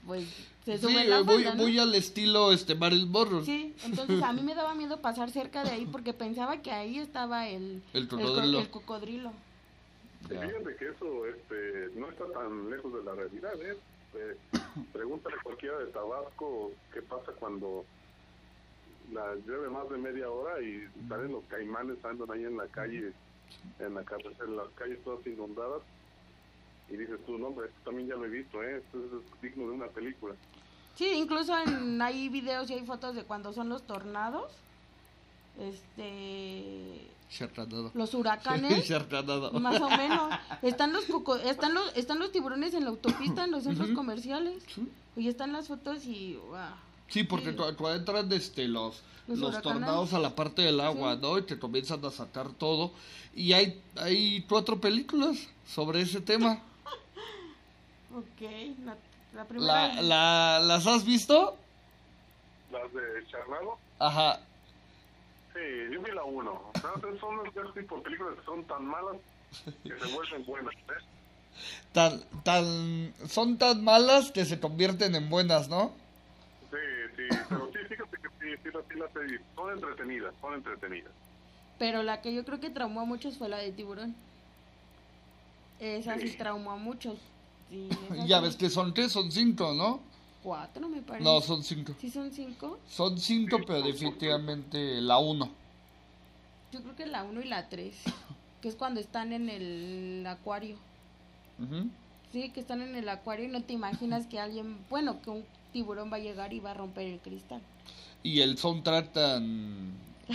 pues 0.07 0.25
se 0.65 0.77
Sí, 0.79 0.83
sube 0.83 1.05
la 1.05 1.23
muy, 1.23 1.35
falda, 1.45 1.55
¿no? 1.55 1.63
muy 1.63 1.79
al 1.79 1.95
estilo 1.95 2.53
este 2.53 2.75
Marilyn 2.75 3.11
Monroe. 3.11 3.45
Sí, 3.45 3.75
entonces 3.85 4.23
a 4.23 4.33
mí 4.33 4.43
me 4.43 4.55
daba 4.55 4.75
miedo 4.75 5.01
pasar 5.01 5.31
cerca 5.31 5.63
de 5.65 5.71
ahí 5.71 5.87
porque 5.87 6.13
pensaba 6.13 6.59
que 6.63 6.71
ahí 6.73 6.99
estaba 6.99 7.49
el, 7.49 7.83
El 7.93 8.09
cocodrilo. 8.09 8.61
el 8.61 8.71
cocodrilo. 8.71 9.33
Fíjate 10.29 10.77
que 10.79 10.89
eso 10.89 11.27
este, 11.27 11.91
no 11.99 12.09
está 12.11 12.27
tan 12.33 12.71
lejos 12.71 12.93
de 12.93 13.03
la 13.05 13.15
realidad, 13.15 13.55
¿eh? 13.63 13.77
Eh, 14.15 14.37
pregúntale 14.93 15.37
a 15.37 15.43
cualquiera 15.43 15.79
de 15.79 15.87
Tabasco 15.87 16.73
qué 16.93 17.01
pasa 17.03 17.33
cuando 17.39 17.85
la 19.13 19.35
llueve 19.47 19.69
más 19.71 19.89
de 19.91 19.99
media 19.99 20.31
hora 20.31 20.61
y 20.63 20.85
salen 21.09 21.33
los 21.33 21.45
caimanes 21.45 21.97
andan 22.05 22.31
ahí 22.31 22.45
en 22.45 22.57
la 22.57 22.67
calle, 22.69 23.13
en 23.81 23.95
la 23.95 24.05
calle, 24.05 24.31
en 24.47 24.57
las 24.57 24.69
calles 24.77 25.03
todas 25.05 25.27
inundadas 25.27 25.83
y 26.91 26.97
dices 26.97 27.19
tú, 27.27 27.39
no, 27.39 27.49
hombre, 27.49 27.67
esto 27.69 27.81
también 27.85 28.09
ya 28.09 28.17
lo 28.17 28.25
he 28.25 28.29
visto, 28.29 28.63
¿eh? 28.63 28.79
Esto 28.85 28.99
es 28.99 29.41
digno 29.43 29.65
de 29.65 29.71
una 29.73 29.87
película. 29.89 30.35
Sí, 30.97 31.07
incluso 31.15 31.57
en, 31.59 32.01
hay 32.03 32.29
videos 32.29 32.69
y 32.71 32.75
hay 32.75 32.85
fotos 32.85 33.15
de 33.15 33.23
cuando 33.25 33.53
son 33.53 33.69
los 33.69 33.83
tornados, 33.87 34.51
este, 35.59 37.07
los 37.95 38.15
huracanes. 38.15 38.91
Más 39.61 39.81
o 39.81 39.91
menos. 39.97 40.33
Están 40.63 40.93
los 40.93 41.05
coco- 41.07 41.37
están 41.37 41.75
los 41.75 41.97
están 41.97 42.19
los 42.19 42.33
tiburones 42.33 42.75
en 42.75 42.85
la 42.85 42.91
autopista, 42.91 43.45
en 43.45 43.51
los 43.53 43.65
centros 43.65 43.91
comerciales. 43.91 44.63
Sí. 44.75 44.89
Y 45.17 45.29
están 45.29 45.53
las 45.53 45.69
fotos 45.69 46.05
y 46.07 46.37
wow. 46.49 46.59
Sí, 47.09 47.25
porque 47.25 47.51
Sí. 47.51 47.57
tú, 47.57 47.73
tú 47.75 47.89
entran 47.89 48.31
este, 48.33 48.69
los, 48.69 49.03
Los 49.27 49.61
tornados 49.63 50.13
a 50.13 50.19
la 50.19 50.35
parte 50.35 50.63
del 50.63 50.81
agua, 50.81 51.15
Sí. 51.15 51.21
¿no? 51.23 51.39
Y 51.39 51.43
te 51.43 51.59
comienzan 51.59 52.05
a 52.05 52.11
sacar 52.11 52.53
todo. 52.53 52.93
Y 53.35 53.53
hay, 53.53 53.81
hay 53.97 54.45
cuatro 54.49 54.81
películas 54.81 55.49
sobre 55.67 56.03
ese 56.03 56.21
tema. 56.21 56.63
Ok, 58.15 58.41
la, 58.85 58.97
la 59.35 59.45
primera. 59.47 59.95
La, 59.95 60.03
la, 60.03 60.61
¿Las 60.61 60.87
has 60.87 61.05
visto? 61.05 61.57
Las 62.71 62.93
de 62.93 63.27
Charnado, 63.29 63.79
Ajá. 63.99 64.39
sí, 65.53 65.61
yo 65.93 66.01
vi 66.03 66.11
la 66.13 66.25
uno. 66.25 66.73
¿Sabes? 66.81 67.19
Son 67.21 67.37
los 67.37 67.75
tipo 67.75 67.97
de 67.97 68.03
películas 68.03 68.37
que 68.39 68.45
son 68.45 68.65
tan 68.65 68.85
malas 68.87 69.17
que 69.83 69.99
se 69.99 70.07
vuelven 70.07 70.45
buenas, 70.47 70.75
¿eh? 70.75 71.03
Tan, 71.93 72.21
tan, 72.45 73.13
son 73.29 73.59
tan 73.59 73.83
malas 73.83 74.31
que 74.31 74.45
se 74.45 74.61
convierten 74.61 75.15
en 75.17 75.29
buenas, 75.29 75.69
¿no? 75.69 75.91
Sí, 76.71 76.77
sí, 77.17 77.23
pero 77.49 77.67
sí, 77.73 77.79
fíjate 77.89 78.17
que 78.17 78.29
sí, 78.39 78.63
sí, 78.63 78.69
las- 78.73 78.85
sí 78.89 78.99
las 78.99 79.17
he 79.17 79.21
visto. 79.33 79.47
Son 79.57 79.73
entretenidas, 79.73 80.35
son 80.41 80.55
entretenidas. 80.55 81.13
Pero 81.79 82.03
la 82.05 82.21
que 82.23 82.33
yo 82.33 82.45
creo 82.45 82.61
que 82.61 82.71
traumó 82.71 83.01
a 83.01 83.05
muchos 83.05 83.37
fue 83.39 83.49
la 83.49 83.59
de 83.59 83.73
tiburón. 83.73 84.15
Esa 85.81 86.19
sí 86.19 86.31
traumó 86.37 86.73
a 86.73 86.77
muchos. 86.77 87.19
Sí, 87.71 87.89
Ya 88.27 88.41
ves 88.41 88.57
que 88.57 88.69
son 88.69 88.93
tres, 88.93 89.13
son 89.13 89.31
cinco, 89.31 89.73
¿no? 89.73 90.01
Cuatro, 90.43 90.89
me 90.89 91.03
parece. 91.03 91.25
No, 91.25 91.41
son 91.41 91.63
cinco. 91.63 91.95
¿Sí 92.01 92.11
son 92.11 92.31
cinco? 92.33 92.79
Son 92.89 93.19
cinco, 93.19 93.59
pero 93.67 93.83
definitivamente 93.83 95.01
la 95.01 95.19
uno. 95.19 95.51
Yo 96.73 96.83
creo 96.83 96.97
que 96.97 97.07
la 97.07 97.25
uno 97.25 97.41
y 97.41 97.45
la 97.45 97.69
tres. 97.69 97.97
Que 98.63 98.69
es 98.69 98.75
cuando 98.75 99.01
están 99.01 99.33
en 99.33 99.49
el 99.49 100.27
acuario. 100.27 100.77
Sí, 102.33 102.51
que 102.51 102.61
están 102.61 102.81
en 102.81 102.95
el 102.97 103.09
acuario 103.09 103.47
y 103.47 103.49
no 103.49 103.63
te 103.63 103.75
imaginas 103.75 104.27
que 104.27 104.41
alguien, 104.41 104.79
bueno, 104.89 105.21
que 105.21 105.31
un 105.31 105.45
tiburón 105.73 106.11
va 106.11 106.17
a 106.17 106.21
llegar 106.21 106.55
y 106.55 106.61
va 106.61 106.71
a 106.71 106.75
romper 106.75 107.07
el 107.07 107.19
cristal. 107.19 107.61
Y 108.23 108.41
el 108.41 108.57
soundtrack 108.57 109.13
tan, 109.13 109.93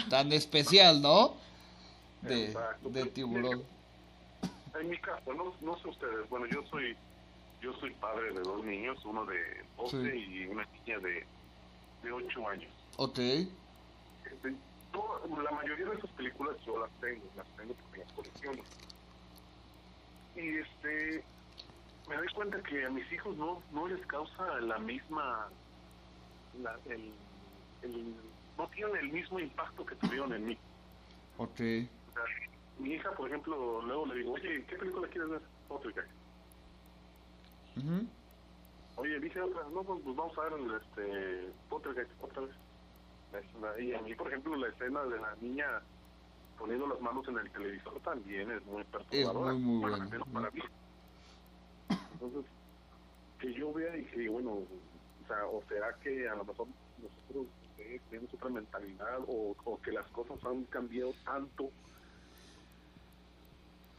tan 0.09 0.31
especial, 0.31 1.01
¿no? 1.01 1.33
De, 2.21 2.45
Exacto. 2.45 2.89
de 2.89 3.05
tiburón. 3.05 3.63
En 4.79 4.89
mi 4.89 4.97
caso, 4.99 5.33
no, 5.33 5.53
no 5.61 5.79
sé 5.79 5.87
ustedes, 5.87 6.29
bueno, 6.29 6.45
yo 6.47 6.63
soy 6.69 6.95
yo 7.65 7.73
soy 7.79 7.95
padre 7.95 8.31
de 8.31 8.39
dos 8.41 8.63
niños, 8.63 9.03
uno 9.05 9.25
de 9.25 9.39
12 9.75 10.11
Sí. 10.11 10.17
y 10.17 10.45
una 10.47 10.65
niña 10.71 10.99
de, 10.99 11.27
de 12.03 12.11
8 12.11 12.47
años. 12.47 12.71
Ok. 12.97 13.17
Este, 13.19 14.51
la 14.93 15.51
mayoría 15.51 15.85
de 15.87 15.95
esas 15.95 16.11
películas 16.13 16.57
yo 16.65 16.77
las 16.79 16.91
tengo, 16.99 17.25
las 17.35 17.47
tengo 17.55 17.73
porque 17.75 17.99
las 18.01 18.11
colecciono. 18.13 18.63
Y 20.35 20.57
este, 20.59 21.25
me 22.07 22.15
doy 22.17 22.27
cuenta 22.35 22.61
que 22.61 22.85
a 22.85 22.89
mis 22.91 23.11
hijos 23.11 23.35
no, 23.35 23.63
no 23.71 23.87
les 23.87 24.05
causa 24.07 24.59
la 24.61 24.77
misma, 24.77 25.49
la, 26.53 26.79
el, 26.85 27.17
el- 27.81 28.31
no 28.57 28.69
tienen 28.69 28.95
el 28.97 29.11
mismo 29.11 29.39
impacto 29.39 29.85
que 29.85 29.95
tuvieron 29.95 30.33
en 30.33 30.45
mí. 30.45 30.59
Ok. 31.37 31.59
O 32.07 32.11
sea, 32.11 32.23
mi 32.77 32.93
hija, 32.93 33.11
por 33.15 33.27
ejemplo, 33.27 33.81
luego 33.81 34.05
le 34.05 34.15
digo, 34.15 34.33
oye, 34.33 34.65
¿qué 34.67 34.75
película 34.77 35.07
quieres 35.09 35.29
ver? 35.31 35.41
Poltergeist. 37.75 37.77
Ujú. 37.77 39.01
Oye, 39.01 39.19
dije 39.19 39.41
otra, 39.41 39.63
no, 39.69 39.83
pues, 39.83 40.01
pues 40.03 40.15
vamos 40.15 40.37
a 40.37 40.41
ver 40.43 40.53
el, 40.53 40.75
este, 40.75 41.53
Poltergeist 41.69 42.11
otra 42.21 42.41
vez. 42.43 42.55
Es 43.33 43.81
y 43.83 43.93
a 43.93 44.01
mí, 44.01 44.15
por 44.15 44.27
ejemplo, 44.27 44.55
la 44.55 44.69
escena 44.69 45.03
de 45.03 45.19
la 45.19 45.35
niña 45.35 45.81
poniendo 46.57 46.87
las 46.87 47.01
manos 47.01 47.27
en 47.27 47.37
el 47.37 47.51
televisor 47.51 47.99
también 48.01 48.49
es 48.51 48.65
muy 48.65 48.83
perturbadora. 48.85 49.53
muy, 49.53 49.61
muy 49.61 49.89
Bueno, 49.89 50.09
menos 50.09 50.27
para 50.29 50.51
mí. 50.51 50.61
Entonces, 52.13 52.45
que 53.39 53.53
yo 53.53 53.73
vea 53.73 53.97
y 53.97 54.05
que 54.05 54.29
bueno, 54.29 54.51
o 54.51 55.27
sea, 55.27 55.45
o 55.47 55.61
será 55.67 55.93
que 56.01 56.29
a 56.29 56.35
lo 56.35 56.45
mejor 56.45 56.67
nosotros 56.97 57.47
eh, 57.77 57.99
tenemos 58.09 58.33
otra 58.33 58.49
mentalidad 58.49 59.19
o, 59.27 59.53
o 59.65 59.81
que 59.81 59.91
las 59.91 60.07
cosas 60.11 60.37
han 60.45 60.63
cambiado 60.65 61.13
tanto 61.25 61.69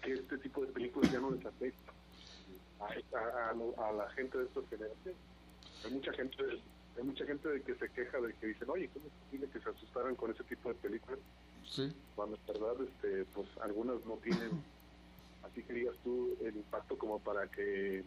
que 0.03 0.15
este 0.15 0.39
tipo 0.39 0.65
de 0.65 0.73
películas 0.73 1.13
ya 1.13 1.21
no 1.21 1.33
les 1.33 1.45
afecta 1.45 1.93
a, 2.81 2.85
a- 3.17 3.51
a 3.51 3.55
lo- 3.55 3.75
a 3.85 3.93
la 3.93 4.11
gente 4.11 4.39
de 4.39 4.45
estas 4.45 4.69
generaciones. 4.69 5.17
Hay 5.85 5.91
mucha 5.93 6.13
gente, 6.13 6.37
hay 6.97 7.03
mucha 7.05 7.25
gente 7.27 7.49
de 7.49 7.63
que 7.63 7.75
se 7.75 7.89
queja 7.91 8.21
de 8.21 8.35
que 8.35 8.47
dicen, 8.49 8.69
oye, 8.71 8.89
¿cómo 8.93 9.07
es 9.07 9.13
posible 9.25 9.49
que 9.53 9.61
se 9.61 9.69
asustaran 9.71 10.15
con 10.17 10.31
ese 10.31 10.45
tipo 10.45 10.69
de 10.71 10.75
películas? 10.77 11.19
Sí. 11.69 11.93
Cuando 12.15 12.37
en 12.37 12.47
verdad, 12.47 12.75
este, 12.83 13.25
pues 13.35 13.49
algunas 13.63 14.05
no 14.07 14.15
tienen, 14.23 14.51
así 15.45 15.63
que 15.63 15.73
digas 15.73 15.95
tú, 16.05 16.37
el 16.43 16.57
impacto 16.57 16.97
como 16.99 17.19
para 17.19 17.47
que, 17.49 18.05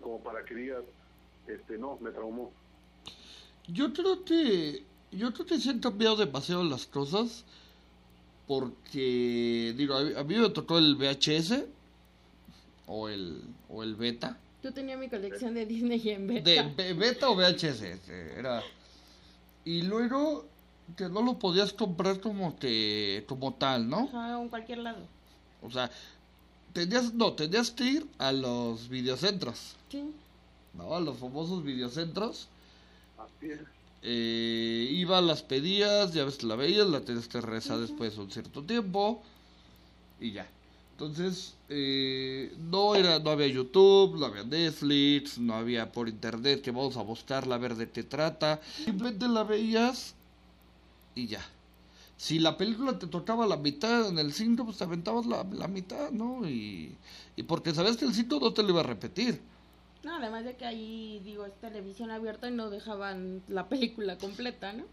como 0.00 0.20
para 0.22 0.44
que 0.44 0.54
digas, 0.54 0.82
este, 1.46 1.78
no, 1.78 1.98
me 2.00 2.10
traumó. 2.10 2.52
Yo 3.68 3.92
creo 3.92 4.24
que. 4.24 4.84
Yo 5.12 5.32
creo 5.32 5.46
que 5.46 5.58
se 5.58 5.70
han 5.70 5.80
cambiado 5.80 6.16
demasiado 6.16 6.64
las 6.64 6.86
cosas. 6.86 7.44
Porque. 8.46 9.74
Digo, 9.76 9.94
a 9.94 10.20
a 10.20 10.24
mí 10.24 10.36
me 10.36 10.50
tocó 10.50 10.78
el 10.78 10.96
VHS. 10.96 11.64
O 12.92 13.08
el, 13.08 13.40
o 13.68 13.84
el 13.84 13.94
beta. 13.94 14.36
Yo 14.64 14.74
tenía 14.74 14.96
mi 14.96 15.08
colección 15.08 15.54
de 15.54 15.64
Disney 15.64 16.02
en 16.10 16.26
beta. 16.26 16.50
De 16.50 16.62
be- 16.74 16.92
beta 16.94 17.28
o 17.30 17.36
VHS. 17.36 17.82
este, 17.82 18.38
Era. 18.38 18.62
Y 19.64 19.82
luego. 19.82 20.46
Que 20.96 21.08
no 21.08 21.22
lo 21.22 21.38
podías 21.38 21.72
comprar 21.72 22.20
como 22.20 22.58
que. 22.58 23.24
Como 23.28 23.54
tal, 23.54 23.88
¿no? 23.88 24.08
Ajá, 24.12 24.42
en 24.42 24.48
cualquier 24.48 24.78
lado. 24.78 25.06
O 25.62 25.70
sea. 25.70 25.88
Tenías, 26.72 27.14
no, 27.14 27.32
tenías 27.34 27.70
que 27.70 27.84
ir 27.84 28.06
a 28.18 28.32
los 28.32 28.88
videocentros. 28.88 29.74
Sí. 29.90 30.04
¿No? 30.74 30.94
A 30.96 31.00
los 31.00 31.16
famosos 31.18 31.62
videocentros. 31.64 32.48
Así 33.18 33.52
es. 33.52 33.60
eh, 34.02 34.88
iba, 34.90 35.20
las 35.20 35.42
pedías, 35.42 36.12
ya 36.12 36.24
ves 36.24 36.42
la 36.42 36.56
veías, 36.56 36.86
la 36.88 37.00
tenías 37.02 37.28
que 37.28 37.40
regresar 37.40 37.78
después 37.78 38.16
de 38.16 38.22
un 38.22 38.30
cierto 38.30 38.62
tiempo 38.62 39.22
y 40.20 40.32
ya. 40.32 40.46
Entonces, 41.00 41.54
eh, 41.70 42.52
no 42.58 42.94
era, 42.94 43.18
no 43.20 43.30
había 43.30 43.46
YouTube, 43.46 44.18
no 44.18 44.26
había 44.26 44.44
Netflix, 44.44 45.38
no 45.38 45.54
había 45.54 45.90
por 45.92 46.10
internet 46.10 46.60
que 46.60 46.72
vamos 46.72 46.98
a 46.98 47.02
buscarla 47.02 47.54
a 47.54 47.58
ver 47.58 47.74
de 47.76 47.88
qué 47.88 48.02
trata. 48.02 48.60
Simplemente 48.84 49.26
la 49.26 49.42
veías 49.44 50.14
y 51.14 51.26
ya. 51.26 51.40
Si 52.18 52.38
la 52.38 52.58
película 52.58 52.98
te 52.98 53.06
tocaba 53.06 53.46
la 53.46 53.56
mitad 53.56 54.08
en 54.10 54.18
el 54.18 54.34
cinto, 54.34 54.66
pues 54.66 54.76
te 54.76 54.84
aventabas 54.84 55.24
la, 55.24 55.42
la 55.44 55.68
mitad, 55.68 56.10
¿no? 56.10 56.46
Y, 56.46 56.94
y 57.34 57.42
porque 57.44 57.72
sabes 57.74 57.96
que 57.96 58.04
el 58.04 58.12
cinto 58.12 58.38
no 58.38 58.52
te 58.52 58.62
lo 58.62 58.68
iba 58.68 58.80
a 58.80 58.84
repetir. 58.84 59.40
No, 60.04 60.16
además 60.16 60.44
de 60.44 60.54
que 60.56 60.66
ahí, 60.66 61.22
digo, 61.24 61.46
es 61.46 61.54
televisión 61.62 62.10
abierta 62.10 62.48
y 62.50 62.52
no 62.52 62.68
dejaban 62.68 63.40
la 63.48 63.70
película 63.70 64.18
completa, 64.18 64.74
¿no? 64.74 64.84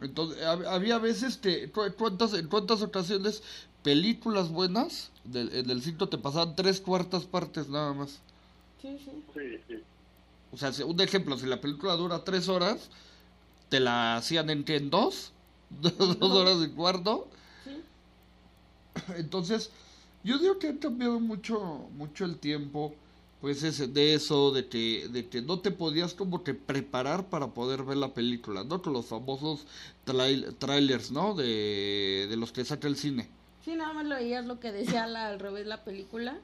Entonces, 0.00 0.42
hab- 0.42 0.66
había 0.66 0.96
veces 0.96 1.36
que, 1.36 1.70
cu- 1.70 1.92
¿cuántas, 1.98 2.32
en 2.32 2.48
cuántas 2.48 2.80
ocasiones 2.80 3.42
películas 3.82 4.50
buenas 4.50 5.10
del, 5.24 5.54
en 5.54 5.70
el 5.70 5.82
cinto 5.82 6.08
te 6.08 6.18
pasaban 6.18 6.56
tres 6.56 6.80
cuartas 6.80 7.24
partes 7.26 7.68
nada 7.68 7.92
más? 7.94 8.22
Sí, 8.80 8.98
sí. 8.98 9.24
Sí, 9.34 9.40
sí. 9.68 9.74
O 10.50 10.56
sea, 10.56 10.72
si- 10.72 10.82
un 10.82 11.00
ejemplo, 11.00 11.38
si 11.38 11.46
la 11.46 11.60
película 11.60 11.94
dura 11.96 12.24
tres 12.24 12.48
horas, 12.48 12.90
te 13.68 13.80
la 13.80 14.16
hacían 14.16 14.50
en, 14.50 14.64
qué, 14.64 14.76
en 14.76 14.90
dos, 14.90 15.32
dos 15.70 16.22
horas 16.22 16.58
y 16.64 16.70
cuarto, 16.70 17.30
Sí. 17.64 17.84
Entonces, 19.16 19.70
yo 20.22 20.38
digo 20.38 20.58
que 20.58 20.68
ha 20.68 20.78
cambiado 20.78 21.20
mucho, 21.20 21.88
mucho 21.94 22.24
el 22.24 22.38
tiempo, 22.38 22.94
pues 23.40 23.62
ese, 23.62 23.86
de 23.88 24.14
eso, 24.14 24.52
de 24.52 24.68
que, 24.68 25.08
de 25.08 25.28
que 25.28 25.42
no 25.42 25.60
te 25.60 25.70
podías 25.70 26.14
como 26.14 26.44
que 26.44 26.54
preparar 26.54 27.30
para 27.30 27.54
poder 27.54 27.84
ver 27.84 27.96
la 27.96 28.12
película, 28.14 28.64
¿no? 28.64 28.82
Con 28.82 28.92
los 28.92 29.06
famosos 29.06 29.66
trail, 30.04 30.54
trailers, 30.58 31.10
¿no? 31.10 31.34
De, 31.34 32.26
de 32.28 32.36
los 32.36 32.52
que 32.52 32.64
saca 32.64 32.88
el 32.88 32.96
cine. 32.96 33.30
Sí, 33.64 33.74
nada 33.74 33.92
más 33.92 34.06
lo 34.06 34.14
veías 34.16 34.44
lo 34.46 34.58
que 34.60 34.72
decía 34.72 35.06
la, 35.06 35.28
al 35.28 35.38
revés 35.38 35.66
la 35.66 35.84
película 35.84 36.38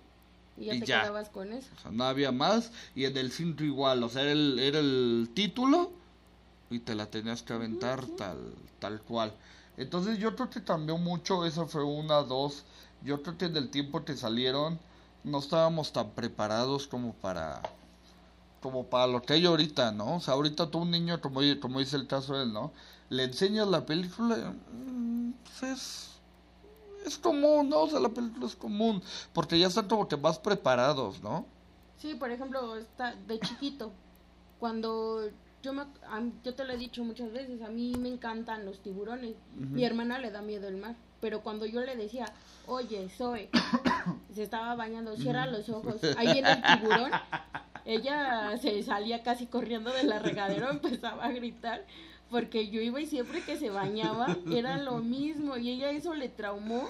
y 0.56 0.66
ya 0.66 0.74
Y 0.74 0.80
te 0.80 0.86
ya. 0.86 1.00
quedabas 1.02 1.28
con 1.30 1.52
eso. 1.52 1.68
O 1.76 1.80
sea, 1.80 1.90
no 1.90 2.04
había 2.04 2.32
más. 2.32 2.72
Y 2.94 3.04
en 3.04 3.16
el 3.16 3.32
cinto 3.32 3.64
igual. 3.64 4.02
O 4.02 4.08
sea, 4.08 4.22
era 4.22 4.32
el, 4.32 4.58
era 4.58 4.78
el 4.78 5.30
título 5.34 5.90
y 6.70 6.80
te 6.80 6.94
la 6.94 7.06
tenías 7.10 7.42
que 7.42 7.52
aventar 7.52 8.04
tal, 8.06 8.38
tal 8.78 9.00
cual. 9.02 9.32
Entonces 9.76 10.18
yo 10.18 10.34
creo 10.36 10.50
que 10.50 10.62
cambió 10.64 10.98
mucho. 10.98 11.44
Eso 11.46 11.66
fue 11.66 11.84
una, 11.84 12.16
dos. 12.22 12.64
Yo 13.02 13.22
creo 13.22 13.38
que 13.38 13.44
en 13.46 13.56
el 13.56 13.70
tiempo 13.70 14.04
que 14.04 14.16
salieron 14.16 14.78
no 15.24 15.38
estábamos 15.38 15.92
tan 15.92 16.10
preparados 16.10 16.86
como 16.86 17.14
para 17.14 17.62
como 18.60 18.86
para 18.86 19.06
lo 19.06 19.22
que 19.22 19.34
hay 19.34 19.46
ahorita, 19.46 19.92
¿no? 19.92 20.16
O 20.16 20.20
sea, 20.20 20.34
ahorita 20.34 20.70
tú 20.70 20.78
un 20.80 20.90
niño, 20.90 21.20
como, 21.20 21.40
como 21.60 21.78
dice 21.78 21.96
el 21.96 22.06
caso 22.06 22.36
de 22.36 22.44
él, 22.44 22.52
¿no? 22.52 22.72
Le 23.10 23.24
enseñas 23.24 23.68
la 23.68 23.86
película, 23.86 24.54
mm, 24.72 25.30
pues 25.44 25.62
es, 25.62 26.15
es 27.08 27.18
común, 27.18 27.68
¿no? 27.68 27.82
O 27.82 27.88
sea, 27.88 28.00
la 28.00 28.08
película 28.08 28.46
es 28.46 28.56
común, 28.56 29.02
porque 29.32 29.58
ya 29.58 29.68
están 29.68 29.88
como 29.88 30.08
que 30.08 30.16
más 30.16 30.38
preparados, 30.38 31.22
¿no? 31.22 31.46
Sí, 31.98 32.14
por 32.14 32.30
ejemplo, 32.30 32.76
está 32.76 33.14
de 33.26 33.38
chiquito, 33.40 33.92
cuando 34.58 35.28
yo 35.62 35.72
me, 35.72 35.84
yo 36.44 36.54
te 36.54 36.64
lo 36.64 36.72
he 36.72 36.76
dicho 36.76 37.02
muchas 37.04 37.32
veces, 37.32 37.62
a 37.62 37.68
mí 37.68 37.94
me 37.98 38.08
encantan 38.08 38.64
los 38.64 38.80
tiburones. 38.80 39.34
Mi 39.54 39.84
hermana 39.84 40.18
le 40.18 40.30
da 40.30 40.42
miedo 40.42 40.68
el 40.68 40.76
mar, 40.76 40.94
pero 41.20 41.40
cuando 41.40 41.66
yo 41.66 41.80
le 41.80 41.96
decía, 41.96 42.26
oye, 42.66 43.08
Zoe, 43.08 43.50
se 44.34 44.42
estaba 44.42 44.74
bañando, 44.76 45.16
cierra 45.16 45.46
los 45.46 45.68
ojos, 45.68 45.96
ahí 46.16 46.32
viene 46.34 46.52
el 46.52 46.62
tiburón, 46.62 47.10
ella 47.84 48.56
se 48.58 48.82
salía 48.82 49.22
casi 49.22 49.46
corriendo 49.46 49.92
de 49.92 50.04
la 50.04 50.18
regadera, 50.18 50.70
empezaba 50.70 51.24
a 51.24 51.32
gritar, 51.32 51.84
porque 52.30 52.68
yo 52.68 52.80
iba 52.80 53.00
y 53.00 53.06
siempre 53.06 53.42
que 53.42 53.56
se 53.56 53.70
bañaba 53.70 54.36
era 54.50 54.78
lo 54.78 54.98
mismo, 54.98 55.56
y 55.56 55.70
ella 55.70 55.90
eso 55.90 56.14
le 56.14 56.28
traumó 56.28 56.88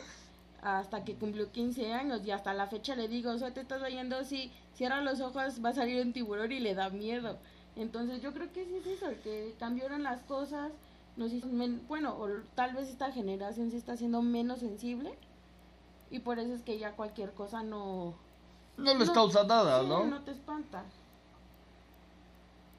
hasta 0.62 1.04
que 1.04 1.14
cumplió 1.14 1.52
15 1.52 1.92
años 1.92 2.22
y 2.26 2.30
hasta 2.30 2.54
la 2.54 2.66
fecha 2.66 2.96
le 2.96 3.08
digo, 3.08 3.30
o 3.30 3.38
sea, 3.38 3.52
te 3.52 3.60
estás 3.60 3.80
bañando, 3.80 4.24
si 4.24 4.50
cierra 4.74 5.00
los 5.02 5.20
ojos 5.20 5.64
va 5.64 5.68
a 5.70 5.74
salir 5.74 6.04
un 6.04 6.12
tiburón 6.12 6.50
y 6.52 6.60
le 6.60 6.74
da 6.74 6.88
miedo. 6.90 7.38
Entonces 7.76 8.22
yo 8.22 8.32
creo 8.32 8.52
que 8.52 8.64
sí 8.64 8.76
es 8.76 8.86
eso, 8.86 9.06
que 9.22 9.54
cambiaron 9.58 10.02
las 10.02 10.22
cosas, 10.22 10.72
nos 11.16 11.32
hizo 11.32 11.46
men- 11.48 11.82
bueno, 11.88 12.16
o 12.18 12.28
tal 12.54 12.74
vez 12.74 12.88
esta 12.88 13.12
generación 13.12 13.70
se 13.70 13.76
está 13.76 13.92
haciendo 13.92 14.22
menos 14.22 14.60
sensible 14.60 15.14
y 16.10 16.20
por 16.20 16.38
eso 16.38 16.54
es 16.54 16.62
que 16.62 16.78
ya 16.78 16.92
cualquier 16.92 17.32
cosa 17.32 17.62
no... 17.62 18.14
No 18.78 18.94
les 18.94 19.08
No, 19.08 19.14
causa 19.14 19.44
nada, 19.44 19.82
sí, 19.82 19.86
¿no? 19.88 20.04
no 20.06 20.20
te 20.22 20.30
espanta. 20.32 20.82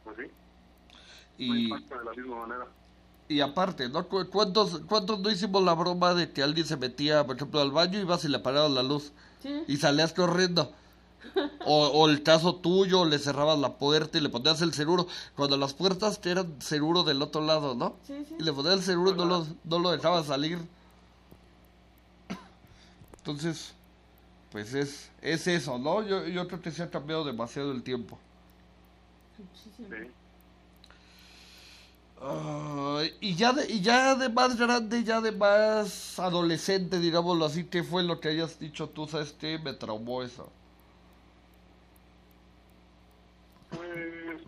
Pues 0.04 0.18
sí, 0.18 0.24
no 0.24 0.47
Y, 1.38 1.66
impacta 1.66 1.98
de 2.00 2.06
la 2.06 2.14
misma 2.14 2.48
manera. 2.48 2.66
y 3.30 3.42
aparte, 3.42 3.90
¿no? 3.90 4.08
¿Cu- 4.08 4.30
¿Cuántos, 4.30 4.80
¿Cuántos 4.88 5.20
no 5.20 5.30
hicimos 5.32 5.64
la 5.64 5.74
broma 5.74 6.14
de 6.14 6.32
que 6.32 6.44
alguien 6.44 6.66
se 6.66 6.78
metía, 6.78 7.26
por 7.26 7.36
ejemplo, 7.36 7.60
al 7.62 7.72
baño 7.72 8.00
y 8.00 8.02
ibas 8.04 8.24
y 8.26 8.30
le 8.30 8.38
apagabas 8.38 8.72
la 8.72 8.84
luz 8.84 9.12
Sí, 9.40 9.64
y 9.68 9.78
salías 9.78 10.14
corriendo? 10.14 10.74
O, 11.66 11.88
o 11.88 12.10
el 12.10 12.24
caso 12.24 12.56
tuyo, 12.56 13.06
le 13.06 13.20
cerrabas 13.20 13.60
la 13.60 13.78
puerta 13.78 14.18
y 14.18 14.22
le 14.22 14.30
ponías 14.30 14.62
el 14.62 14.74
seguro. 14.74 15.08
Cuando 15.36 15.58
las 15.58 15.74
puertas 15.74 16.20
eran 16.26 16.62
seguro 16.62 17.04
del 17.04 17.22
otro 17.22 17.42
lado, 17.42 17.76
¿no? 17.76 17.96
sí, 18.02 18.26
sí. 18.28 18.36
Y 18.40 18.44
le 18.44 18.54
ponías 18.54 18.76
el 18.76 18.84
seguro 18.84 19.12
y 19.12 19.16
no 19.16 19.26
lo, 19.26 19.48
no 19.66 19.80
lo 19.80 19.92
dejabas 19.92 20.28
salir. 20.28 20.60
Entonces, 23.20 23.74
pues 24.52 24.74
es, 24.74 25.12
es 25.22 25.48
eso, 25.48 25.78
¿no? 25.78 26.02
Yo, 26.04 26.26
yo 26.28 26.48
creo 26.48 26.62
que 26.62 26.72
se 26.72 26.84
ha 26.84 26.90
cambiado 26.90 27.24
demasiado 27.26 27.72
el 27.72 27.84
tiempo. 27.84 28.18
Muchísimo. 29.38 29.88
Sí. 29.90 30.12
Ay, 32.20 33.16
y 33.22 33.36
ya 33.36 33.54
de, 33.54 33.72
y 33.72 33.82
ya 33.82 34.16
de 34.16 34.30
más 34.30 34.58
grande, 34.58 35.04
ya 35.04 35.22
de 35.22 35.32
más 35.32 36.18
adolescente, 36.20 37.00
digámoslo 37.00 37.46
así, 37.46 37.70
¿qué 37.70 37.84
fue 37.84 38.04
lo 38.04 38.20
que 38.20 38.30
hayas 38.30 38.58
dicho 38.60 38.90
tú? 38.90 39.08
¿Sabes 39.08 39.34
qué? 39.34 39.60
Me 39.60 39.74
traumó 39.74 40.24
eso. 40.24 40.52
Pues, 43.70 44.42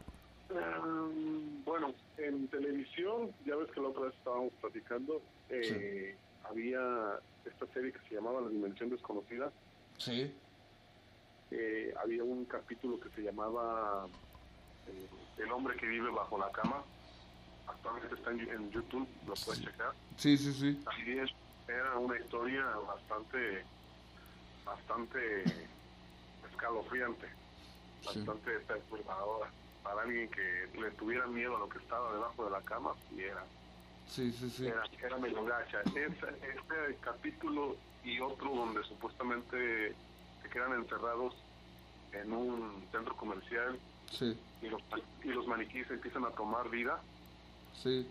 em, 0.50 1.64
bueno, 1.64 1.94
en 2.18 2.48
televisión, 2.50 3.36
ya 3.46 3.56
ves 3.56 3.70
que 3.72 3.82
la 3.82 3.90
otra 3.90 4.04
vez 4.06 4.16
estábamos 4.16 4.54
platicando, 4.62 5.22
eh, 5.50 6.18
había 6.44 6.80
esta 7.46 7.68
serie 7.74 7.92
que 7.92 8.00
se 8.08 8.16
llamaba 8.16 8.42
La 8.42 8.50
Dimensión 8.50 8.90
Desconocida. 8.90 9.52
Sí. 9.98 10.34
eh, 11.52 11.94
había 12.02 12.24
un 12.24 12.46
capítulo 12.46 13.00
que 13.00 13.10
se 13.10 13.22
llamaba 13.24 14.10
eh, 14.88 15.10
El 15.38 15.52
hombre 15.52 15.76
que 15.78 15.88
vive 15.88 16.10
bajo 16.12 16.38
la 16.38 16.52
cama. 16.52 16.86
Actualmente 17.70 18.16
está 18.16 18.32
en, 18.32 18.40
en 18.50 18.72
YouTube, 18.72 19.08
lo 19.28 19.34
puedes 19.36 19.62
checar. 19.64 19.94
Sí, 20.18 20.38
sí, 20.38 20.54
sí. 20.54 20.84
Así 20.86 21.18
es, 21.20 21.30
era 21.68 21.98
una 21.98 22.18
historia 22.20 22.66
bastante, 22.66 23.64
bastante 24.66 25.44
escalofriante, 26.52 27.28
Sí. 28.02 28.06
bastante 28.06 28.60
perturbadora. 28.62 29.52
Para 29.84 30.02
alguien 30.04 30.30
que 30.30 30.70
le 30.80 30.92
tuviera 30.92 31.26
miedo 31.28 31.56
a 31.56 31.60
lo 31.60 31.70
que 31.70 31.80
estaba 31.80 32.14
debajo 32.14 32.46
de 32.46 32.52
la 32.52 32.62
cama, 32.62 32.92
sí 33.10 33.22
era, 33.24 33.44
Sí, 34.08 34.32
sí, 34.32 34.50
sí. 34.50 34.68
era, 34.68 34.84
era 35.02 35.18
medio 35.18 35.44
gacha. 35.46 35.82
Ese, 35.82 36.06
este 36.08 36.98
capítulo 37.02 37.76
y 38.04 38.20
otro 38.20 38.54
donde 38.56 38.84
supuestamente 38.84 39.94
se 40.42 40.50
quedan 40.50 40.74
encerrados 40.74 41.36
en 42.14 42.34
un 42.34 42.84
centro 42.92 43.16
comercial 43.16 43.78
Sí, 44.12 44.36
y 44.62 44.70
los, 44.70 44.82
y 45.24 45.28
los 45.28 45.46
maniquíes 45.46 45.90
empiezan 45.92 46.26
a 46.26 46.32
tomar 46.32 46.68
vida. 46.70 47.00
Sí. 47.84 48.06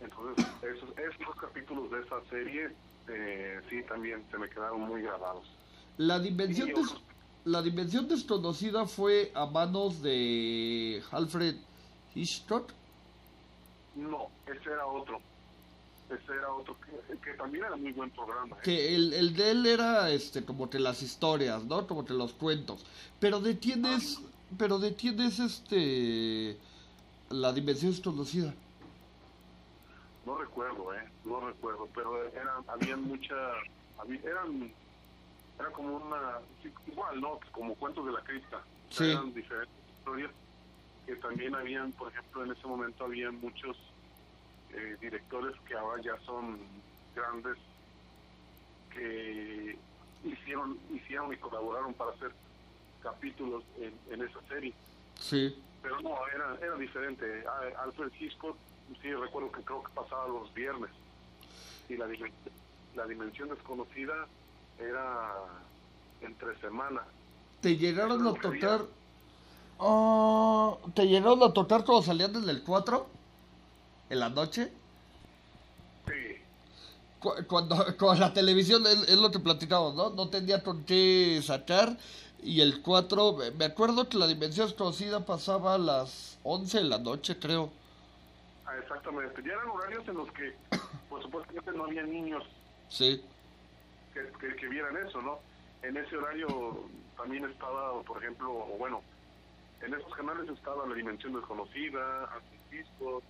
Entonces, 0.00 0.46
esos, 0.62 0.90
esos 0.96 1.34
capítulos 1.36 1.90
de 1.90 2.00
esa 2.00 2.20
serie, 2.30 2.70
eh, 3.08 3.60
sí, 3.68 3.82
también 3.88 4.24
se 4.30 4.38
me 4.38 4.48
quedaron 4.48 4.82
muy 4.82 5.02
grabados. 5.02 5.46
La 5.96 6.20
dimensión, 6.20 6.68
des- 6.68 6.94
la 7.44 7.62
dimensión 7.62 8.06
desconocida 8.06 8.86
fue 8.86 9.32
a 9.34 9.46
manos 9.46 10.00
de 10.02 11.02
Alfred 11.10 11.56
Hitchcock. 12.14 12.70
No, 13.96 14.28
ese 14.46 14.70
era 14.70 14.86
otro. 14.86 15.20
Ese 16.08 16.32
era 16.32 16.52
otro, 16.52 16.76
que, 16.80 17.18
que 17.18 17.34
también 17.36 17.64
era 17.64 17.76
muy 17.76 17.92
buen 17.92 18.10
programa. 18.10 18.56
¿eh? 18.56 18.60
Que 18.62 18.94
el, 18.94 19.12
el 19.12 19.34
de 19.34 19.50
él 19.50 19.66
era 19.66 20.10
este 20.10 20.44
como 20.44 20.70
que 20.70 20.78
las 20.78 21.02
historias, 21.02 21.64
¿no? 21.64 21.86
Como 21.86 22.04
que 22.04 22.14
los 22.14 22.32
cuentos. 22.32 22.84
Pero 23.20 23.40
de 23.40 23.58
quién 23.58 23.84
es, 23.84 24.20
pero 24.56 24.78
de 24.78 24.94
quién 24.94 25.20
es 25.20 25.38
este 25.40 26.56
la 27.30 27.52
dimensión 27.52 27.90
desconocida. 27.90 28.54
No 30.28 30.36
recuerdo, 30.36 30.92
¿eh? 30.94 31.08
No 31.24 31.40
recuerdo, 31.40 31.88
pero 31.94 32.22
eran, 32.28 32.62
habían 32.68 33.02
muchas, 33.04 33.38
había- 33.98 34.20
eran, 34.20 34.70
era 35.58 35.70
como 35.72 35.96
una, 35.96 36.38
igual, 36.86 37.18
¿no? 37.18 37.40
Como 37.50 37.74
cuentos 37.76 38.04
de 38.04 38.12
la 38.12 38.20
cripta. 38.20 38.60
Sí. 38.90 39.10
Eran 39.10 39.32
diferentes 39.32 39.74
historias 39.96 40.30
que 41.06 41.16
también 41.16 41.54
habían, 41.54 41.92
por 41.92 42.12
ejemplo, 42.12 42.44
en 42.44 42.50
ese 42.52 42.66
momento 42.66 43.04
habían 43.06 43.40
muchos 43.40 43.78
eh, 44.74 44.98
directores 45.00 45.56
que 45.66 45.74
ahora 45.74 46.02
ya 46.02 46.18
son 46.26 46.58
grandes 47.16 47.56
que 48.92 49.78
hicieron, 50.24 50.78
hicieron 50.90 51.32
y 51.32 51.38
colaboraron 51.38 51.94
para 51.94 52.10
hacer 52.10 52.32
capítulos 53.02 53.64
en, 53.78 53.94
en 54.12 54.28
esa 54.28 54.40
serie 54.48 54.74
Sí, 55.18 55.56
pero 55.82 55.98
no, 56.02 56.16
era, 56.28 56.54
era 56.60 56.76
diferente. 56.76 57.44
Alfred 57.82 58.12
Hitchcock, 58.20 58.56
sí 59.02 59.12
recuerdo 59.14 59.50
que 59.52 59.62
creo 59.62 59.82
que 59.82 59.92
pasaba 59.92 60.26
los 60.28 60.52
viernes. 60.54 60.90
Y 61.88 61.96
la, 61.96 62.06
dimen- 62.06 62.32
la 62.96 63.06
dimensión 63.06 63.48
desconocida 63.48 64.26
era 64.78 65.34
entre 66.20 66.58
semana. 66.60 67.02
te 67.60 67.76
llegaron 67.76 68.26
a 68.26 68.34
tocar. 68.34 68.82
Ah, 69.80 70.76
te 70.94 71.06
llegaron 71.06 71.42
a 71.42 71.52
tocar 71.52 71.84
cuando 71.84 72.02
salían 72.02 72.32
desde 72.32 72.50
el 72.50 72.62
4 72.64 73.06
en 74.10 74.20
la 74.20 74.28
noche. 74.28 74.72
Sí, 76.06 76.36
Cu- 77.20 77.34
Cuando, 77.46 77.96
con 77.98 78.18
la 78.18 78.32
televisión 78.32 78.86
es, 78.86 79.08
es 79.08 79.18
lo 79.18 79.30
que 79.30 79.38
platicamos, 79.38 79.94
¿no? 79.94 80.10
No 80.10 80.28
tenía 80.28 80.62
con 80.62 80.84
qué 80.84 81.40
sacar. 81.44 81.96
Y 82.42 82.60
el 82.60 82.82
4, 82.82 83.32
me- 83.34 83.50
me 83.52 83.64
acuerdo 83.66 84.08
que 84.08 84.16
la 84.18 84.26
dimensión 84.26 84.66
desconocida 84.68 85.24
pasaba 85.26 85.74
a 85.74 85.78
las 85.78 86.38
11 86.44 86.78
de 86.78 86.84
la 86.84 86.98
noche, 86.98 87.38
creo. 87.38 87.70
Ah, 88.68 88.76
exactamente. 88.82 89.42
Ya 89.42 89.52
eran 89.54 89.68
horarios 89.70 90.06
en 90.08 90.14
los 90.16 90.30
que, 90.32 90.54
por 91.08 91.22
supuesto, 91.22 91.72
no 91.72 91.84
había 91.84 92.02
niños 92.02 92.44
Sí, 92.88 93.22
que, 94.14 94.30
que, 94.40 94.56
que 94.56 94.68
vieran 94.68 94.96
eso, 94.96 95.20
¿no? 95.20 95.38
En 95.82 95.96
ese 95.96 96.16
horario 96.16 96.84
también 97.16 97.44
estaba, 97.44 98.00
por 98.02 98.18
ejemplo, 98.22 98.50
o 98.50 98.76
bueno, 98.78 99.02
en 99.82 99.94
esos 99.94 100.12
canales 100.14 100.48
estaba 100.48 100.86
La 100.86 100.94
Dimensión 100.94 101.34
Desconocida, 101.34 102.28
Hitchcock, 102.72 103.22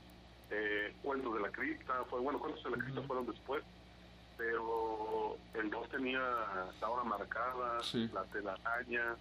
eh, 0.51 0.95
Cuentos 1.03 1.35
de 1.35 1.41
la 1.41 1.51
Cripta, 1.51 2.05
fue, 2.09 2.21
bueno, 2.21 2.39
Cuentos 2.39 2.63
de 2.65 2.71
la 2.71 2.77
Cripta 2.79 3.03
fueron 3.03 3.27
después, 3.27 3.63
pero 4.37 5.37
el 5.55 5.69
2 5.71 5.89
tenía 5.91 6.21
la 6.81 6.89
hora 6.89 7.05
marcada, 7.05 7.83
Sí. 7.83 8.09
la 8.15 8.25
telaraña. 8.25 9.17